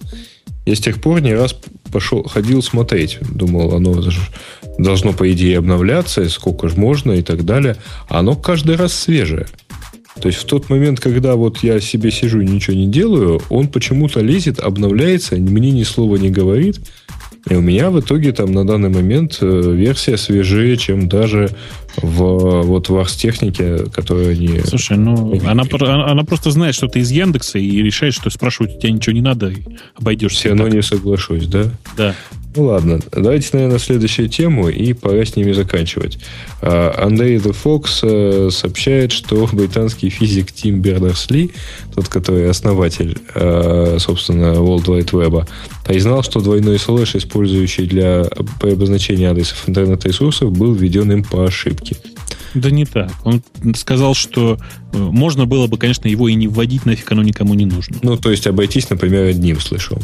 я 0.67 0.75
с 0.75 0.81
тех 0.81 1.01
пор 1.01 1.21
не 1.21 1.35
раз 1.35 1.55
пошел, 1.93 2.23
ходил 2.25 2.63
смотреть. 2.63 3.19
Думал, 3.21 3.75
оно 3.75 4.01
ж 4.01 4.19
должно, 4.79 5.13
по 5.13 5.31
идее, 5.33 5.59
обновляться, 5.59 6.23
и 6.23 6.29
сколько 6.29 6.69
же 6.69 6.77
можно 6.77 7.13
и 7.13 7.23
так 7.23 7.45
далее. 7.45 7.77
Оно 8.09 8.35
каждый 8.35 8.77
раз 8.77 8.93
свежее. 8.93 9.47
То 10.21 10.29
есть 10.29 10.41
в 10.41 10.45
тот 10.45 10.71
момент, 10.71 11.01
когда 11.01 11.35
вот 11.35 11.59
я 11.59 11.81
себе 11.81 12.11
сижу 12.11 12.41
и 12.41 12.47
ничего 12.47 12.77
не 12.77 12.87
делаю, 12.87 13.41
он 13.51 13.69
почему-то 13.69 14.21
лезет, 14.21 14.61
обновляется, 14.61 15.37
мне 15.37 15.71
ни 15.73 15.83
слова 15.83 16.17
не 16.17 16.31
говорит. 16.31 16.81
И 17.51 17.55
у 17.55 17.61
меня 17.61 17.91
в 17.91 18.01
итоге 18.01 18.33
там 18.33 18.53
на 18.53 18.67
данный 18.67 18.89
момент 18.89 19.39
э, 19.43 19.73
версия 19.75 20.17
свежее, 20.17 20.79
чем 20.79 21.11
даже 21.11 21.51
в, 21.97 22.63
вот 22.63 22.89
в 22.89 22.97
Арстехнике, 22.97 23.85
которую 23.93 24.31
они... 24.31 24.61
Слушай, 24.65 24.97
ну, 24.97 25.39
она, 25.45 25.65
она, 26.07 26.25
просто 26.25 26.51
знает, 26.53 26.75
что 26.75 26.89
ты 26.89 27.01
из 27.01 27.11
Яндекса 27.11 27.59
и 27.59 27.83
решает, 27.83 28.15
что 28.15 28.31
спрашивать 28.31 28.77
у 28.77 28.81
тебя 28.81 28.93
ничего 28.93 29.13
не 29.13 29.21
надо, 29.21 29.51
и 29.51 29.63
обойдешься. 29.95 30.39
Все 30.39 30.49
равно 30.51 30.69
не 30.69 30.81
соглашусь, 30.81 31.47
да? 31.47 31.65
Да. 31.99 32.15
Ну 32.57 32.65
ладно, 32.67 33.01
давайте, 33.11 33.49
наверное, 33.53 33.79
следующую 33.79 34.29
тему, 34.29 34.69
и 34.69 34.93
пора 34.93 35.25
с 35.25 35.35
ними 35.35 35.51
заканчивать. 35.53 36.19
А, 36.63 36.95
Андрей 37.05 37.39
The 37.39 37.55
Fox 37.65 37.99
э, 38.03 38.51
сообщает, 38.51 39.11
что 39.11 39.49
британский 39.53 40.09
физик 40.09 40.53
Тим 40.53 40.81
Бернерс-Ли, 40.81 41.51
тот, 41.95 42.09
который 42.09 42.49
основатель, 42.49 43.19
э, 43.35 43.97
собственно, 43.99 44.55
World 44.55 44.85
Wide 44.85 45.11
Web, 45.11 45.49
признал, 45.85 46.23
что 46.23 46.41
двойной 46.41 46.79
слэш, 46.79 47.17
использующий 47.17 47.87
для 47.87 48.23
обозначения 48.61 49.31
адресов 49.31 49.69
интернет-ресурсов, 49.69 50.53
был 50.53 50.75
введен 50.75 51.11
им 51.11 51.25
по 51.25 51.45
ошибке. 51.45 51.97
Да 52.55 52.71
не 52.71 52.85
так. 52.85 53.11
Он 53.25 53.43
сказал, 53.75 54.15
что 54.15 54.59
э, 54.93 54.97
можно 54.97 55.47
было 55.47 55.67
бы, 55.67 55.77
конечно, 55.77 56.07
его 56.07 56.29
и 56.29 56.35
не 56.35 56.47
вводить, 56.47 56.87
нафиг 56.87 57.11
оно 57.11 57.25
никому 57.25 57.55
не 57.55 57.67
нужно. 57.67 57.97
Ну, 58.03 58.17
то 58.17 58.31
есть 58.31 58.47
обойтись, 58.47 58.91
например, 58.91 59.25
одним 59.25 59.59
слэшом. 59.59 59.99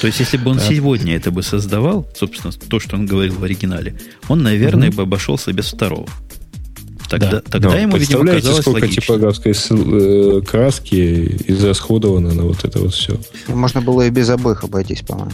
То 0.00 0.06
есть, 0.06 0.20
если 0.20 0.36
бы 0.36 0.50
он 0.50 0.60
сегодня 0.60 1.16
это 1.16 1.30
бы 1.30 1.42
создавал, 1.42 2.06
собственно, 2.14 2.52
то, 2.52 2.80
что 2.80 2.96
он 2.96 3.06
говорил 3.06 3.34
в 3.34 3.44
оригинале, 3.44 3.98
он, 4.28 4.42
наверное, 4.42 4.90
бы 4.90 5.02
обошелся 5.02 5.52
без 5.52 5.66
второго. 5.72 6.08
Тогда, 7.08 7.30
Да. 7.30 7.40
тогда 7.40 7.78
ему, 7.78 7.96
видимо, 7.96 8.26
казалось 8.26 8.60
сколько 8.60 8.80
логично. 8.80 9.00
типографской 9.02 9.52
э, 9.70 10.42
краски 10.42 11.42
израсходовано 11.46 12.34
на 12.34 12.42
вот 12.42 12.64
это 12.64 12.80
вот 12.80 12.92
все. 12.92 13.18
Можно 13.48 13.80
было 13.80 14.06
и 14.06 14.10
без 14.10 14.28
обоих 14.28 14.62
обойтись, 14.64 15.00
по-моему. 15.00 15.32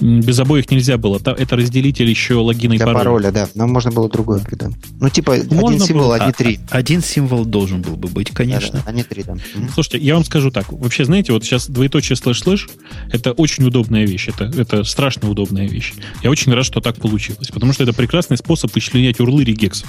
Без 0.00 0.38
обоих 0.38 0.70
нельзя 0.70 0.96
было. 0.96 1.20
Это 1.24 1.56
разделитель 1.56 2.08
еще 2.08 2.34
логина 2.34 2.74
и 2.74 2.76
Для 2.76 2.86
пароля. 2.86 3.04
пароля, 3.04 3.32
да. 3.32 3.48
Но 3.56 3.66
можно 3.66 3.90
было 3.90 4.08
другое 4.08 4.38
придумать. 4.38 4.76
Ну, 5.00 5.08
типа, 5.10 5.34
один 5.34 5.58
Можно 5.58 5.84
символ, 5.84 6.04
было. 6.04 6.14
одни 6.16 6.28
А- 6.30 6.32
три. 6.32 6.60
а- 6.70 6.76
один 6.76 7.02
символ 7.02 7.44
должен 7.44 7.82
был 7.82 7.96
бы 7.96 8.06
быть, 8.08 8.30
конечно. 8.30 8.78
Да-да, 8.78 8.90
Они 8.90 9.02
три, 9.02 9.24
да. 9.24 9.34
Слушайте, 9.74 9.98
я 10.06 10.14
вам 10.14 10.24
скажу 10.24 10.52
так. 10.52 10.72
Вообще, 10.72 11.04
знаете, 11.04 11.32
вот 11.32 11.42
сейчас 11.44 11.68
двоеточие 11.68 12.14
слэш-слэш— 12.16 12.68
это 13.12 13.32
очень 13.32 13.64
удобная 13.66 14.06
вещь. 14.06 14.28
Это, 14.28 14.44
это 14.44 14.84
страшно 14.84 15.28
удобная 15.30 15.66
вещь. 15.66 15.94
Я 16.22 16.30
очень 16.30 16.54
рад, 16.54 16.64
что 16.64 16.80
так 16.80 16.96
получилось. 16.96 17.48
Потому 17.48 17.72
что 17.72 17.82
это 17.82 17.92
прекрасный 17.92 18.36
способ 18.36 18.72
вычленять 18.72 19.18
урлы 19.18 19.42
регексом. 19.42 19.88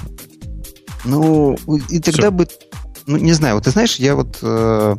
Ну, 1.04 1.56
и 1.88 2.00
тогда 2.00 2.22
Всё. 2.22 2.30
бы... 2.32 2.48
Ну, 3.06 3.16
не 3.16 3.32
знаю, 3.32 3.54
вот 3.56 3.64
ты 3.64 3.70
знаешь, 3.70 3.96
я 3.96 4.14
вот 4.14 4.38
э, 4.42 4.96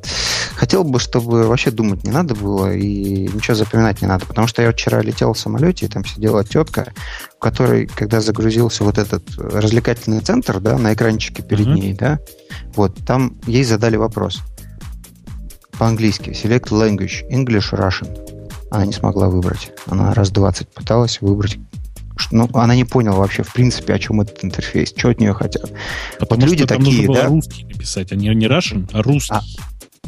хотел 0.56 0.84
бы, 0.84 1.00
чтобы 1.00 1.48
вообще 1.48 1.72
думать 1.72 2.04
не 2.04 2.12
надо 2.12 2.36
было 2.36 2.74
и 2.74 3.28
ничего 3.28 3.56
запоминать 3.56 4.02
не 4.02 4.08
надо, 4.08 4.26
потому 4.26 4.48
что 4.48 4.62
я 4.62 4.70
вот 4.70 4.76
вчера 4.76 5.02
летел 5.02 5.34
в 5.34 5.40
самолете, 5.40 5.86
и 5.86 5.90
там 5.90 6.06
сидела 6.06 6.44
тетка, 6.44 6.94
у 7.36 7.40
которой, 7.40 7.88
когда 7.88 8.22
загрузился 8.22 8.84
вот 8.84 8.98
этот 8.98 9.24
развлекательный 9.38 10.20
центр, 10.20 10.60
да, 10.60 10.78
на 10.78 10.94
экранчике 10.94 11.44
перед 11.44 11.68
Мгм. 11.68 11.76
ней, 11.76 11.94
да, 11.94 12.20
вот, 12.76 12.96
там 13.06 13.38
ей 13.46 13.64
задали 13.64 13.96
вопрос 13.96 14.42
по-английски, 15.78 16.30
select 16.30 16.70
language, 16.70 17.28
English, 17.32 17.74
Russian. 17.74 18.16
Она 18.70 18.86
не 18.86 18.94
смогла 18.94 19.30
выбрать. 19.30 19.72
Она 19.88 20.14
раз 20.14 20.30
20 20.30 20.70
пыталась 20.70 21.20
выбрать 21.22 21.58
ну, 22.30 22.50
она 22.54 22.76
не 22.76 22.86
поняла 22.86 23.18
вообще, 23.18 23.44
в 23.44 23.52
принципе, 23.52 23.94
о 23.94 24.00
чем 24.00 24.22
этот 24.22 24.44
интерфейс, 24.44 24.94
что 24.96 25.10
от 25.10 25.20
нее 25.20 25.34
хотят. 25.34 25.72
Потому 26.20 26.46
люди 26.46 26.60
что 26.60 26.68
там 26.68 26.78
такие, 26.80 26.98
нужно 26.98 27.08
было 27.08 27.22
да? 27.24 27.28
русский 27.30 27.66
написать, 27.66 28.12
а 28.12 28.16
не, 28.16 28.28
не 28.36 28.46
Russian, 28.46 28.90
а 28.94 29.02
русский. 29.02 29.36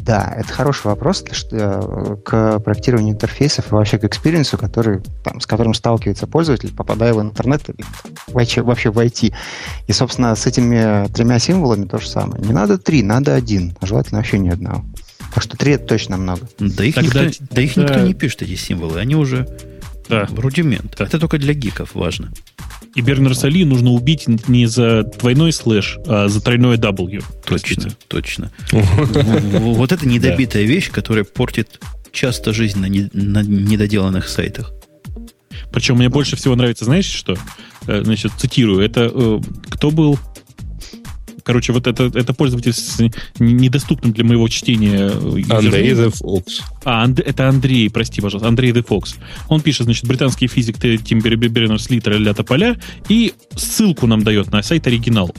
Да, 0.04 0.34
это 0.36 0.52
хороший 0.52 0.88
вопрос 0.88 1.24
что- 1.32 1.56
э, 1.56 2.16
к 2.22 2.58
проектированию 2.60 3.14
интерфейсов 3.14 3.70
и 3.72 3.74
вообще 3.74 3.96
к 3.98 4.04
experience 4.04 4.49
у, 4.49 4.58
который, 4.58 5.00
там, 5.24 5.40
с 5.40 5.46
которым 5.46 5.72
сталкивается 5.72 6.26
пользователь, 6.26 6.74
попадая 6.74 7.14
в 7.14 7.22
интернет 7.22 7.66
или 7.70 7.78
вообще, 8.28 8.60
вообще 8.60 8.90
в 8.90 8.98
IT. 8.98 9.32
И, 9.86 9.92
собственно, 9.92 10.34
с 10.36 10.46
этими 10.46 11.08
тремя 11.14 11.38
символами 11.38 11.86
то 11.86 11.98
же 11.98 12.06
самое. 12.08 12.44
Не 12.44 12.52
надо 12.52 12.76
три, 12.76 13.02
надо 13.02 13.34
один, 13.34 13.74
а 13.80 13.86
желательно 13.86 14.18
вообще 14.18 14.38
ни 14.38 14.50
одного. 14.50 14.84
Так 15.32 15.42
что 15.42 15.56
три 15.56 15.72
это 15.72 15.86
точно 15.86 16.18
много. 16.18 16.42
Да 16.58 16.84
их, 16.84 16.94
Тогда- 16.96 17.24
никто, 17.24 17.44
да 17.50 17.62
их 17.62 17.74
тогда- 17.74 17.94
никто 17.94 18.06
не 18.06 18.12
пишет, 18.14 18.42
эти 18.42 18.56
символы. 18.56 19.00
Они 19.00 19.16
уже 19.16 19.48
Да. 20.08 20.28
рудимент. 20.36 20.96
Да. 20.98 21.06
Это 21.06 21.18
только 21.18 21.38
для 21.38 21.54
гиков 21.54 21.94
важно. 21.94 22.30
И 22.94 23.00
Бернерса 23.00 23.48
Ли 23.48 23.64
нужно 23.64 23.90
убить 23.90 24.26
не 24.48 24.66
за 24.66 25.02
двойной 25.02 25.52
слэш, 25.52 25.98
а 26.06 26.28
за 26.28 26.40
тройное 26.40 26.76
W. 26.76 27.24
Точно, 27.46 27.90
точно. 28.08 28.52
Вот 28.70 29.92
это 29.92 30.06
недобитая 30.08 30.62
вещь, 30.62 30.90
которая 30.90 31.24
портит 31.24 31.80
часто 32.12 32.52
жизнь 32.52 32.78
на 32.78 32.86
недоделанных 33.42 34.28
сайтах. 34.28 34.72
Причем 35.72 35.96
мне 35.96 36.08
больше 36.08 36.36
всего 36.36 36.54
нравится, 36.54 36.84
знаешь 36.84 37.06
что? 37.06 37.36
Э, 37.86 38.02
значит, 38.04 38.32
цитирую, 38.38 38.80
это 38.80 39.10
э, 39.12 39.40
кто 39.70 39.90
был 39.90 40.18
Короче, 41.44 41.72
вот 41.72 41.86
это, 41.86 42.04
это 42.14 42.32
пользователь 42.32 42.72
с 42.72 42.98
недоступным 43.38 44.12
для 44.12 44.24
моего 44.24 44.48
чтения. 44.48 45.10
Э, 45.12 45.42
Андрей 45.50 45.92
The 45.92 46.12
Fox. 46.12 46.62
А, 46.84 47.06
And, 47.06 47.22
это 47.22 47.48
Андрей, 47.48 47.90
прости, 47.90 48.20
пожалуйста, 48.20 48.48
Андрей 48.48 48.72
The 48.72 48.84
Fox. 48.84 49.16
Он 49.48 49.60
пишет, 49.60 49.84
значит, 49.84 50.06
британский 50.06 50.46
физик 50.46 50.78
Тим 50.78 51.20
Бернерс 51.20 51.90
Ли 51.90 52.18
тра-ля-ля 52.18 52.32
тополя, 52.32 52.80
и 53.08 53.34
ссылку 53.54 54.06
нам 54.06 54.24
дает 54.24 54.50
на 54.50 54.62
сайт 54.62 54.86
оригинал. 54.86 55.34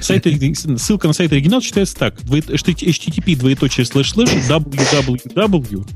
Сайт, 0.00 0.26
ссылка 0.78 1.08
на 1.08 1.12
сайт 1.12 1.32
оригинал 1.32 1.60
читается 1.60 1.96
так. 1.96 2.20
http 2.20 3.36
двоеточие 3.36 3.86
слэш 3.86 4.12
слэш 4.12 4.30
www 4.48 5.86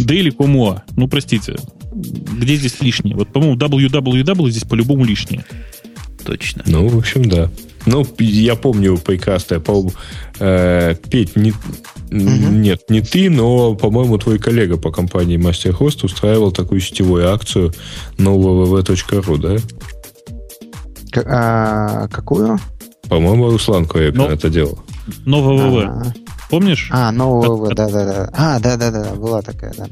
daily.com.ua. 0.00 0.82
Ну, 0.96 1.08
простите, 1.08 1.56
где 1.92 2.56
здесь 2.56 2.80
лишнее? 2.80 3.14
Вот, 3.14 3.32
по-моему, 3.32 3.56
www 3.56 4.50
здесь 4.50 4.64
по-любому 4.64 5.04
лишнее. 5.04 5.44
Точно. 6.26 6.62
Ну, 6.66 6.88
в 6.88 6.98
общем, 6.98 7.24
да. 7.28 7.50
Ну, 7.86 8.04
я 8.18 8.56
помню 8.56 8.98
прекрасно, 8.98 9.60
по 9.60 9.88
э, 10.40 10.96
Петь, 11.08 11.36
не, 11.36 11.52
угу. 11.52 11.58
нет, 12.10 12.82
не 12.90 13.00
ты, 13.00 13.30
но, 13.30 13.76
по-моему, 13.76 14.18
твой 14.18 14.40
коллега 14.40 14.76
по 14.76 14.90
компании 14.90 15.38
MasterHost 15.38 16.04
устраивал 16.04 16.50
такую 16.50 16.80
сетевую 16.80 17.32
акцию 17.32 17.72
нового 18.18 18.82
www.ru, 18.82 19.38
да? 19.38 19.56
К- 21.12 21.26
а, 21.28 22.08
какую? 22.08 22.58
По-моему, 23.08 23.50
Руслан 23.50 23.86
Коепин 23.86 24.18
но... 24.18 24.26
это 24.26 24.50
делал. 24.50 24.80
Нового 25.24 25.70
ВВ. 25.70 26.14
Помнишь? 26.50 26.88
А, 26.90 27.12
нового 27.12 27.66
ВВ, 27.66 27.74
да-да-да. 27.74 28.30
А, 28.32 28.58
да-да-да, 28.58 29.14
была 29.14 29.42
такая, 29.42 29.72
да. 29.78 29.86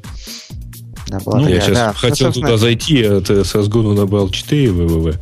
Была 1.07 1.39
ну, 1.39 1.45
такая, 1.45 1.55
я 1.55 1.61
сейчас 1.61 1.79
да. 1.79 1.93
хотел 1.93 2.29
ну, 2.29 2.33
туда 2.33 2.57
зайти, 2.57 3.03
а 3.05 3.21
ты 3.21 3.45
с 3.45 3.55
разгону 3.55 3.95
набрал 3.95 4.31
4 4.31 4.71
ВВВ. 4.73 5.21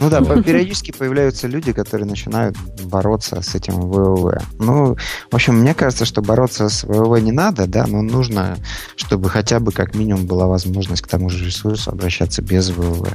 Ну 0.00 0.10
да, 0.10 0.20
периодически 0.20 0.92
появляются 0.92 1.46
люди, 1.46 1.72
которые 1.72 2.06
начинают 2.06 2.56
бороться 2.84 3.40
с 3.40 3.54
этим 3.54 3.74
ВВВ. 3.74 4.42
Ну, 4.58 4.96
в 5.30 5.34
общем, 5.34 5.54
мне 5.56 5.74
кажется, 5.74 6.04
что 6.04 6.20
бороться 6.20 6.68
с 6.68 6.84
ВВВ 6.84 7.20
не 7.22 7.32
надо, 7.32 7.66
да, 7.66 7.86
но 7.86 8.02
нужно, 8.02 8.58
чтобы 8.96 9.30
хотя 9.30 9.60
бы 9.60 9.72
как 9.72 9.94
минимум 9.94 10.26
была 10.26 10.46
возможность 10.46 11.02
к 11.02 11.06
тому 11.06 11.30
же 11.30 11.44
ресурсу 11.44 11.90
обращаться 11.90 12.42
без 12.42 12.70
ВВВ. 12.70 13.08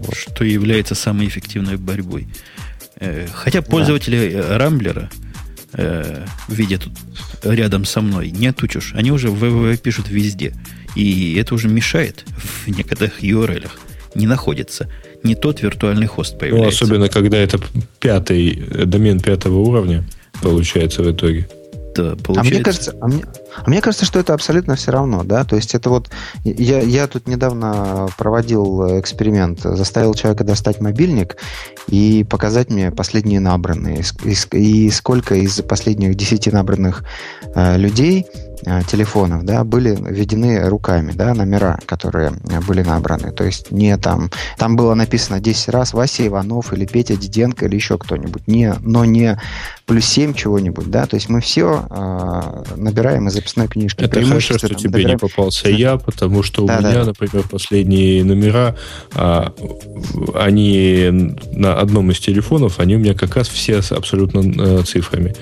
Вот. 0.00 0.14
Что 0.14 0.44
является 0.44 0.94
самой 0.94 1.28
эффективной 1.28 1.76
борьбой. 1.76 2.28
Э, 2.96 3.26
хотя 3.32 3.62
пользователи 3.62 4.32
да. 4.32 4.58
Рамблера, 4.58 5.10
э, 5.72 6.24
видя 6.48 6.78
тут 6.78 6.92
рядом 7.42 7.84
со 7.84 8.00
мной, 8.00 8.30
не 8.30 8.48
отучишь, 8.48 8.92
они 8.94 9.10
уже 9.10 9.30
ВВВ 9.30 9.80
пишут 9.80 10.08
везде. 10.08 10.54
И 10.94 11.36
это 11.36 11.54
уже 11.54 11.68
мешает 11.68 12.24
в 12.26 12.68
некоторых 12.68 13.22
URL. 13.22 13.68
Не 14.14 14.26
находится 14.26 14.88
не 15.22 15.34
тот 15.34 15.62
виртуальный 15.62 16.06
хост 16.06 16.34
ну, 16.34 16.38
появляется. 16.40 16.84
Ну, 16.84 16.86
особенно, 16.86 17.08
когда 17.08 17.38
это 17.38 17.58
пятый, 18.00 18.56
домен 18.84 19.20
пятого 19.20 19.58
уровня 19.58 20.04
получается 20.42 21.02
в 21.02 21.12
итоге. 21.12 21.48
Да, 21.94 22.16
получается. 22.16 22.40
А 22.40 22.42
мне 22.44 22.64
кажется, 22.64 22.94
а 23.00 23.06
мне, 23.08 23.24
а 23.56 23.68
мне 23.68 23.80
кажется, 23.80 24.04
что 24.04 24.18
это 24.18 24.34
абсолютно 24.34 24.76
все 24.76 24.92
равно, 24.92 25.24
да. 25.24 25.44
То 25.44 25.56
есть 25.56 25.74
это 25.74 25.90
вот 25.90 26.10
я, 26.44 26.80
я 26.80 27.06
тут 27.06 27.26
недавно 27.28 28.08
проводил 28.16 29.00
эксперимент, 29.00 29.60
заставил 29.60 30.14
человека 30.14 30.44
достать 30.44 30.80
мобильник 30.80 31.36
и 31.88 32.24
показать 32.28 32.70
мне 32.70 32.90
последние 32.90 33.40
набранные 33.40 34.02
и, 34.24 34.34
и 34.56 34.90
сколько 34.90 35.34
из 35.34 35.60
последних 35.62 36.14
десяти 36.14 36.50
набранных 36.50 37.04
э, 37.54 37.76
людей 37.76 38.26
Э, 38.64 38.82
телефонов, 38.86 39.44
да, 39.44 39.64
были 39.64 39.90
введены 39.90 40.68
руками, 40.68 41.10
да, 41.12 41.34
номера, 41.34 41.80
которые 41.84 42.32
были 42.66 42.82
набраны. 42.82 43.32
То 43.32 43.42
есть 43.42 43.72
не 43.72 43.96
там, 43.96 44.30
там 44.56 44.76
было 44.76 44.94
написано 44.94 45.40
10 45.40 45.70
раз 45.70 45.92
Вася 45.92 46.24
Иванов 46.28 46.72
или 46.72 46.86
Петя 46.86 47.16
Диденко 47.16 47.66
или 47.66 47.74
еще 47.74 47.98
кто-нибудь, 47.98 48.46
не, 48.46 48.72
но 48.80 49.04
не 49.04 49.36
плюс 49.84 50.04
7 50.04 50.34
чего-нибудь, 50.34 50.90
да, 50.90 51.06
то 51.06 51.16
есть 51.16 51.28
мы 51.28 51.40
все 51.40 51.86
э, 51.90 52.62
набираем 52.76 53.26
из 53.26 53.36
записной 53.42 53.68
книжки. 53.68 54.02
Это 54.02 54.24
хорошо, 54.24 54.58
что 54.58 54.68
тебе 54.68 54.90
набираем... 54.90 55.08
не 55.10 55.16
попался 55.18 55.68
я, 55.68 55.96
потому 55.96 56.42
что 56.42 56.64
да, 56.64 56.76
у 56.76 56.80
меня, 56.80 56.92
да. 56.92 57.04
например, 57.06 57.44
последние 57.48 58.24
номера, 58.24 58.76
а, 59.14 59.52
они 60.34 61.08
на 61.52 61.74
одном 61.74 62.10
из 62.10 62.20
телефонов, 62.20 62.78
они 62.80 62.96
у 62.96 62.98
меня 62.98 63.14
как 63.14 63.36
раз 63.36 63.48
все 63.48 63.80
абсолютно 63.90 64.40
э, 64.40 64.82
цифрами. 64.84 65.34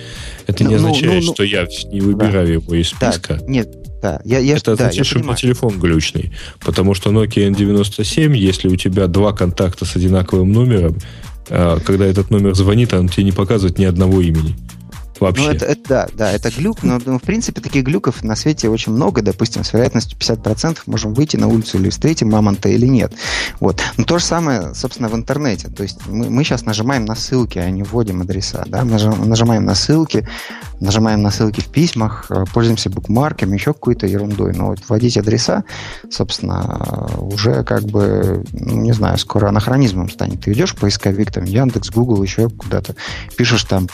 Это 0.46 0.64
ну, 0.64 0.70
не 0.70 0.76
ну, 0.76 0.88
означает, 0.88 1.22
ну, 1.22 1.26
ну, 1.28 1.34
что 1.34 1.44
я 1.44 1.66
не 1.90 2.00
выбираю 2.00 2.46
да. 2.46 2.52
его 2.52 2.74
из 2.74 2.88
списка. 2.88 3.34
Да, 3.34 3.46
нет, 3.46 3.68
да. 4.02 4.20
Я, 4.24 4.38
я, 4.38 4.56
это 4.56 4.72
означает, 4.72 5.08
да, 5.08 5.20
что 5.20 5.30
у 5.30 5.34
телефон 5.34 5.78
глючный. 5.78 6.32
Потому 6.60 6.94
что 6.94 7.10
Nokia 7.10 7.50
N97, 7.50 8.36
если 8.36 8.68
у 8.68 8.76
тебя 8.76 9.06
два 9.06 9.32
контакта 9.32 9.84
с 9.84 9.94
одинаковым 9.96 10.52
номером, 10.52 10.98
а, 11.48 11.78
когда 11.80 12.06
этот 12.06 12.30
номер 12.30 12.54
звонит, 12.54 12.92
он 12.94 13.08
тебе 13.08 13.24
не 13.24 13.32
показывает 13.32 13.78
ни 13.78 13.84
одного 13.84 14.20
имени. 14.20 14.56
Вообще. 15.20 15.42
Ну, 15.42 15.50
это, 15.50 15.66
это, 15.66 15.82
да, 15.88 16.08
да, 16.14 16.32
это 16.32 16.50
глюк, 16.50 16.82
но, 16.82 16.98
ну, 17.04 17.18
в 17.18 17.22
принципе, 17.22 17.60
таких 17.60 17.84
глюков 17.84 18.24
на 18.24 18.34
свете 18.34 18.68
очень 18.68 18.92
много. 18.92 19.22
Допустим, 19.22 19.64
с 19.64 19.72
вероятностью 19.72 20.18
50% 20.18 20.78
можем 20.86 21.14
выйти 21.14 21.36
на 21.36 21.46
улицу 21.46 21.78
или 21.78 21.90
встретим 21.90 22.30
мамонта 22.30 22.68
или 22.68 22.86
нет. 22.86 23.12
Вот. 23.60 23.82
Но 23.96 24.04
то 24.04 24.18
же 24.18 24.24
самое, 24.24 24.74
собственно, 24.74 25.08
в 25.08 25.14
интернете. 25.14 25.68
То 25.68 25.82
есть 25.82 25.98
мы, 26.06 26.30
мы 26.30 26.42
сейчас 26.42 26.64
нажимаем 26.64 27.04
на 27.04 27.14
ссылки, 27.14 27.58
а 27.58 27.68
не 27.70 27.82
вводим 27.82 28.22
адреса. 28.22 28.64
Да? 28.66 28.84
Нажимаем 28.84 29.64
на 29.64 29.74
ссылки, 29.74 30.26
нажимаем 30.80 31.22
на 31.22 31.30
ссылки 31.30 31.60
в 31.60 31.68
письмах, 31.68 32.26
э, 32.30 32.44
пользуемся 32.52 32.88
букмарками, 32.88 33.54
еще 33.54 33.74
какой-то 33.74 34.06
ерундой. 34.06 34.54
Но 34.54 34.68
вот 34.68 34.80
вводить 34.88 35.18
адреса, 35.18 35.64
собственно, 36.10 37.08
уже 37.18 37.62
как 37.64 37.82
бы, 37.82 38.44
ну, 38.52 38.76
не 38.76 38.92
знаю, 38.92 39.18
скоро 39.18 39.48
анахронизмом 39.48 40.08
станет. 40.08 40.40
Ты 40.40 40.52
идешь 40.52 40.72
в 40.72 40.76
поисковик, 40.76 41.30
там, 41.30 41.44
Яндекс, 41.44 41.90
Google, 41.90 42.22
еще 42.22 42.48
куда-то, 42.48 42.94
пишешь 43.36 43.64
там 43.64 43.86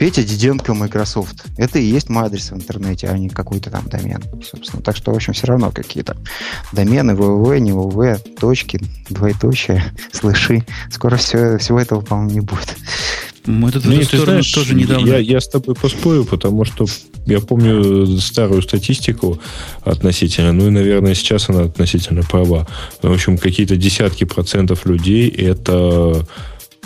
Петя 0.00 0.22
Диденко 0.22 0.72
Microsoft. 0.72 1.44
Это 1.58 1.78
и 1.78 1.84
есть 1.84 2.08
мой 2.08 2.24
адрес 2.24 2.50
в 2.50 2.54
интернете, 2.54 3.06
а 3.08 3.18
не 3.18 3.28
какой-то 3.28 3.68
там 3.68 3.86
домен, 3.86 4.22
собственно. 4.50 4.82
Так 4.82 4.96
что, 4.96 5.12
в 5.12 5.14
общем, 5.14 5.34
все 5.34 5.46
равно 5.46 5.70
какие-то 5.70 6.16
домены, 6.72 7.10
www, 7.10 7.60
не 7.60 7.72
www, 7.72 8.38
точки, 8.40 8.80
двоеточие, 9.10 9.92
слыши. 10.12 10.64
Скоро 10.90 11.18
все, 11.18 11.58
всего 11.58 11.78
этого, 11.78 12.00
по-моему, 12.00 12.30
не 12.30 12.40
будет. 12.40 12.76
Мы 13.44 13.70
тут 13.70 13.84
ну, 13.84 14.00
ты 14.00 14.16
знаешь, 14.16 14.50
тоже 14.50 14.74
недавно... 14.74 15.06
Я, 15.06 15.18
я 15.18 15.38
с 15.38 15.48
тобой 15.48 15.74
поспорю, 15.74 16.24
потому 16.24 16.64
что 16.64 16.86
я 17.26 17.40
помню 17.40 18.06
старую 18.20 18.62
статистику 18.62 19.38
относительно, 19.84 20.52
ну 20.54 20.68
и, 20.68 20.70
наверное, 20.70 21.14
сейчас 21.14 21.50
она 21.50 21.64
относительно 21.64 22.22
права. 22.22 22.66
В 23.02 23.12
общем, 23.12 23.36
какие-то 23.36 23.76
десятки 23.76 24.24
процентов 24.24 24.86
людей 24.86 25.28
это 25.28 26.26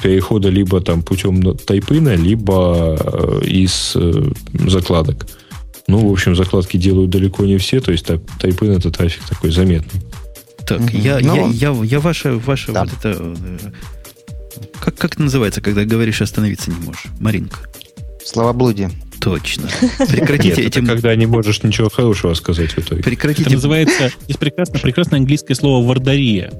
перехода 0.03 0.49
либо 0.49 0.81
там 0.81 1.03
путем 1.03 1.57
тайпына, 1.57 2.15
либо 2.15 2.97
э, 2.99 3.45
из 3.47 3.93
э, 3.95 4.31
закладок. 4.69 5.27
Ну, 5.87 6.09
в 6.09 6.13
общем, 6.13 6.35
закладки 6.35 6.77
делают 6.77 7.11
далеко 7.11 7.45
не 7.45 7.59
все, 7.59 7.81
то 7.81 7.93
есть 7.93 8.07
тайпын 8.39 8.73
это 8.73 8.91
трафик 8.91 9.25
такой 9.29 9.51
заметный. 9.51 10.01
Так, 10.67 10.81
mm-hmm. 10.81 11.01
я, 11.01 11.21
Но... 11.21 11.37
я, 11.37 11.73
я, 11.73 11.85
я 11.85 12.01
ваше, 12.01 12.33
ваше 12.33 12.73
да. 12.73 12.85
вот 12.85 12.93
это... 12.93 13.17
Э, 13.21 13.71
как, 14.81 14.97
как 14.97 15.13
это 15.13 15.23
называется, 15.23 15.61
когда 15.61 15.85
говоришь 15.85 16.23
остановиться 16.23 16.71
не 16.71 16.77
можешь? 16.85 17.05
Маринка. 17.21 17.59
Словоблудие. 18.25 18.91
Точно. 19.25 19.69
Прекратите 20.07 20.49
Нет, 20.49 20.59
этим... 20.59 20.85
Это 20.85 20.93
когда 20.93 21.17
не 21.17 21.25
можешь 21.25 21.63
ничего 21.63 21.89
хорошего 21.89 22.35
сказать 22.35 22.73
в 22.73 22.79
итоге. 22.79 23.03
Прекратите. 23.03 23.45
Это 23.45 23.55
называется, 23.55 24.13
есть 24.29 24.39
прекрасное, 24.39 24.79
прекрасное 24.81 25.19
английское 25.19 25.55
слово 25.55 25.87
вардария. 25.87 26.53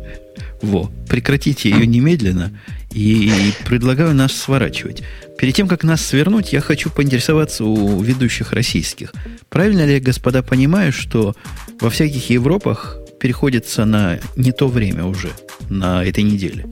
Во, 0.63 0.91
прекратите 1.07 1.69
ее 1.69 1.87
немедленно 1.87 2.59
и, 2.91 3.27
и 3.29 3.53
предлагаю 3.67 4.15
нас 4.15 4.33
сворачивать. 4.33 5.03
Перед 5.39 5.55
тем, 5.55 5.69
как 5.69 5.85
нас 5.85 6.01
свернуть, 6.01 6.55
я 6.55 6.63
хочу 6.63 6.89
поинтересоваться 6.89 7.67
у 7.67 8.01
ведущих 8.01 8.53
российских. 8.53 9.13
Правильно 9.51 9.85
ли 9.85 9.95
я, 9.95 10.01
господа, 10.01 10.43
понимаю, 10.43 10.91
что 10.91 11.37
во 11.83 11.91
всяких 11.91 12.31
Европах 12.31 12.97
переходится 13.21 13.85
на 13.85 14.21
не 14.37 14.53
то 14.53 14.69
время 14.69 15.05
уже, 15.05 15.33
на 15.69 16.03
этой 16.03 16.25
неделе? 16.25 16.65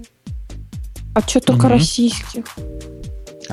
А 1.15 1.21
что 1.21 1.41
только 1.41 1.67
угу. 1.67 1.75
российских? 1.75 2.45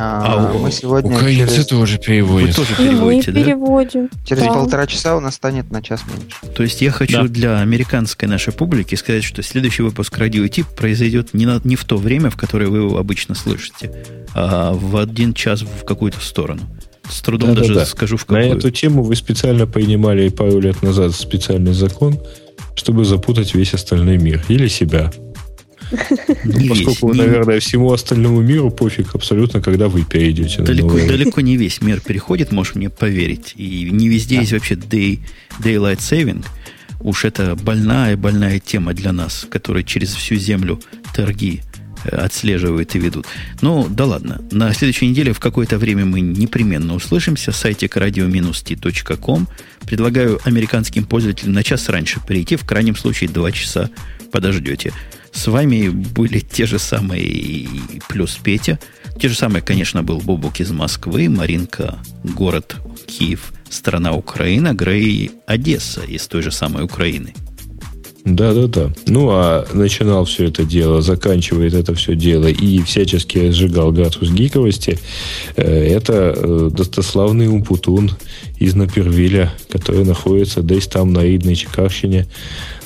А, 0.02 0.50
а 0.54 0.58
мы 0.58 0.72
сегодня 0.72 1.14
украинцы 1.14 1.56
через... 1.56 1.68
тоже 1.68 1.98
переводят. 1.98 2.58
Вы 2.58 2.66
тоже 2.66 2.76
переводите, 2.76 3.32
да? 3.34 3.44
переводим. 3.44 4.10
Через 4.26 4.44
да. 4.44 4.54
полтора 4.54 4.88
часа 4.88 5.18
у 5.18 5.20
нас 5.20 5.36
станет 5.36 5.72
на 5.72 5.82
час 5.82 6.04
меньше. 6.08 6.38
То 6.56 6.64
есть 6.64 6.82
я 6.82 6.90
хочу 6.92 7.24
да. 7.24 7.28
для 7.28 7.60
американской 7.60 8.30
нашей 8.30 8.54
публики 8.54 8.96
сказать, 8.96 9.26
что 9.26 9.44
следующий 9.44 9.82
выпуск 9.82 10.18
радиотип 10.18 10.68
произойдет 10.68 11.34
не, 11.34 11.46
на, 11.46 11.60
не 11.66 11.76
в 11.76 11.84
то 11.84 11.98
время, 11.98 12.30
в 12.30 12.38
которое 12.38 12.68
вы 12.68 12.78
его 12.78 12.98
обычно 12.98 13.36
слышите, 13.36 13.92
а 14.34 14.72
в 14.72 14.96
один 14.96 15.34
час 15.34 15.64
в 15.64 15.84
какую-то 15.84 16.22
сторону. 16.22 16.62
С 17.10 17.22
трудом 17.22 17.50
да, 17.50 17.62
даже 17.62 17.74
да, 17.74 17.80
да. 17.82 17.86
скажу 17.86 18.16
в 18.16 18.24
какую. 18.24 18.54
На 18.54 18.58
эту 18.58 18.72
тему 18.72 19.04
вы 19.04 19.18
специально 19.18 19.68
принимали 19.68 20.30
пару 20.30 20.62
лет 20.62 20.82
назад 20.82 21.14
специальный 21.14 21.74
закон, 21.74 22.18
чтобы 22.76 23.04
запутать 23.04 23.54
весь 23.54 23.74
остальной 23.74 24.18
мир. 24.18 24.46
Или 24.48 24.70
себя. 24.70 25.12
Не 26.46 26.70
Поскольку, 26.70 27.12
весь, 27.12 27.18
наверное, 27.18 27.56
не... 27.56 27.60
всему 27.60 27.92
остальному 27.92 28.42
миру 28.42 28.70
пофиг 28.72 29.16
абсолютно, 29.16 29.62
когда 29.62 29.88
вы 29.88 30.04
перейдете 30.04 30.62
далеко, 30.62 30.94
на. 30.94 31.08
Далеко 31.08 31.42
не 31.42 31.58
весь 31.58 31.82
мир 31.82 32.00
переходит, 32.02 32.52
можешь 32.52 32.76
мне 32.76 32.90
поверить. 32.90 33.54
И 33.56 33.90
не 33.92 34.08
везде 34.08 34.36
да. 34.36 34.42
есть 34.42 34.54
вообще 34.54 34.76
day, 34.76 35.20
Daylight 35.60 36.00
Saving. 36.00 36.46
Уж 37.00 37.26
это 37.26 37.56
больная-больная 37.56 38.60
тема 38.60 38.94
для 38.94 39.12
нас, 39.12 39.48
которая 39.50 39.84
через 39.84 40.14
всю 40.14 40.36
землю 40.36 40.80
торги 41.16 41.62
э, 42.04 42.10
отслеживают 42.10 42.94
и 42.96 43.00
ведут. 43.00 43.26
Ну, 43.62 43.88
да 43.90 44.06
ладно. 44.06 44.42
На 44.52 44.74
следующей 44.74 45.08
неделе 45.08 45.32
в 45.32 45.40
какое-то 45.40 45.78
время 45.78 46.06
мы 46.06 46.20
непременно 46.20 46.94
услышимся. 46.94 47.52
Сайтик 47.52 47.96
radio-t.com. 47.96 49.48
Предлагаю 49.88 50.40
американским 50.44 51.06
пользователям 51.06 51.54
на 51.54 51.64
час 51.64 51.88
раньше 51.88 52.20
прийти. 52.20 52.58
В 52.58 52.66
крайнем 52.66 52.96
случае, 52.96 53.30
два 53.30 53.52
часа 53.52 53.90
подождете. 54.32 54.94
С 55.32 55.48
вами 55.48 55.90
были 55.90 56.40
те 56.40 56.66
же 56.66 56.80
самые 56.80 57.68
плюс 58.08 58.38
Петя. 58.42 58.80
Те 59.20 59.30
же 59.30 59.36
самые, 59.36 59.62
конечно, 59.62 60.04
был 60.04 60.20
Бобук 60.20 60.60
из 60.60 60.72
Москвы, 60.72 61.30
Маринка, 61.30 62.00
город 62.24 62.76
Киев, 63.06 63.54
страна 63.70 64.14
Украина, 64.14 64.74
Грей, 64.74 65.32
Одесса 65.46 66.02
из 66.02 66.28
той 66.28 66.42
же 66.42 66.52
самой 66.52 66.84
Украины. 66.84 67.34
Да, 68.26 68.54
да, 68.54 68.68
да. 68.68 68.94
Ну, 69.08 69.30
а 69.32 69.66
начинал 69.74 70.26
все 70.26 70.46
это 70.46 70.64
дело, 70.64 71.02
заканчивает 71.02 71.74
это 71.74 71.96
все 71.96 72.16
дело 72.16 72.48
и 72.48 72.82
всячески 72.84 73.52
сжигал 73.52 73.92
градус 73.92 74.30
гиковости. 74.30 75.00
Э, 75.56 75.64
это 75.64 76.34
э, 76.36 76.70
достославный 76.72 77.48
Умпутун 77.48 78.12
из 78.58 78.76
Напервиля, 78.76 79.54
который 79.70 80.04
находится 80.04 80.62
здесь 80.62 80.88
там 80.88 81.14
на 81.14 81.36
Идной 81.36 81.56
Чекавщине. 81.56 82.28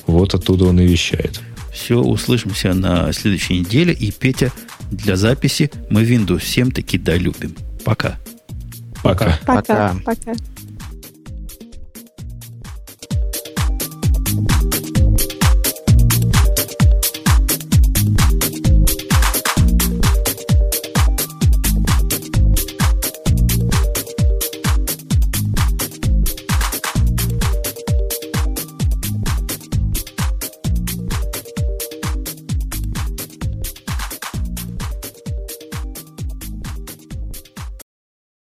Вот 0.05 0.33
оттуда 0.33 0.65
он 0.65 0.80
и 0.80 0.85
вещает. 0.88 1.41
Все, 1.73 1.95
услышимся 1.95 2.73
на 2.73 3.11
следующей 3.11 3.59
неделе. 3.59 3.93
И, 3.93 4.11
Петя, 4.11 4.51
для 4.91 5.17
записи 5.17 5.71
мы 5.89 6.03
Windows 6.03 6.43
7 6.43 6.71
таки 6.71 6.97
долюбим. 6.97 7.55
Пока. 7.83 8.19
Пока. 9.01 9.39
Пока. 9.45 9.95
Пока. 10.05 10.15
Пока. 10.15 10.33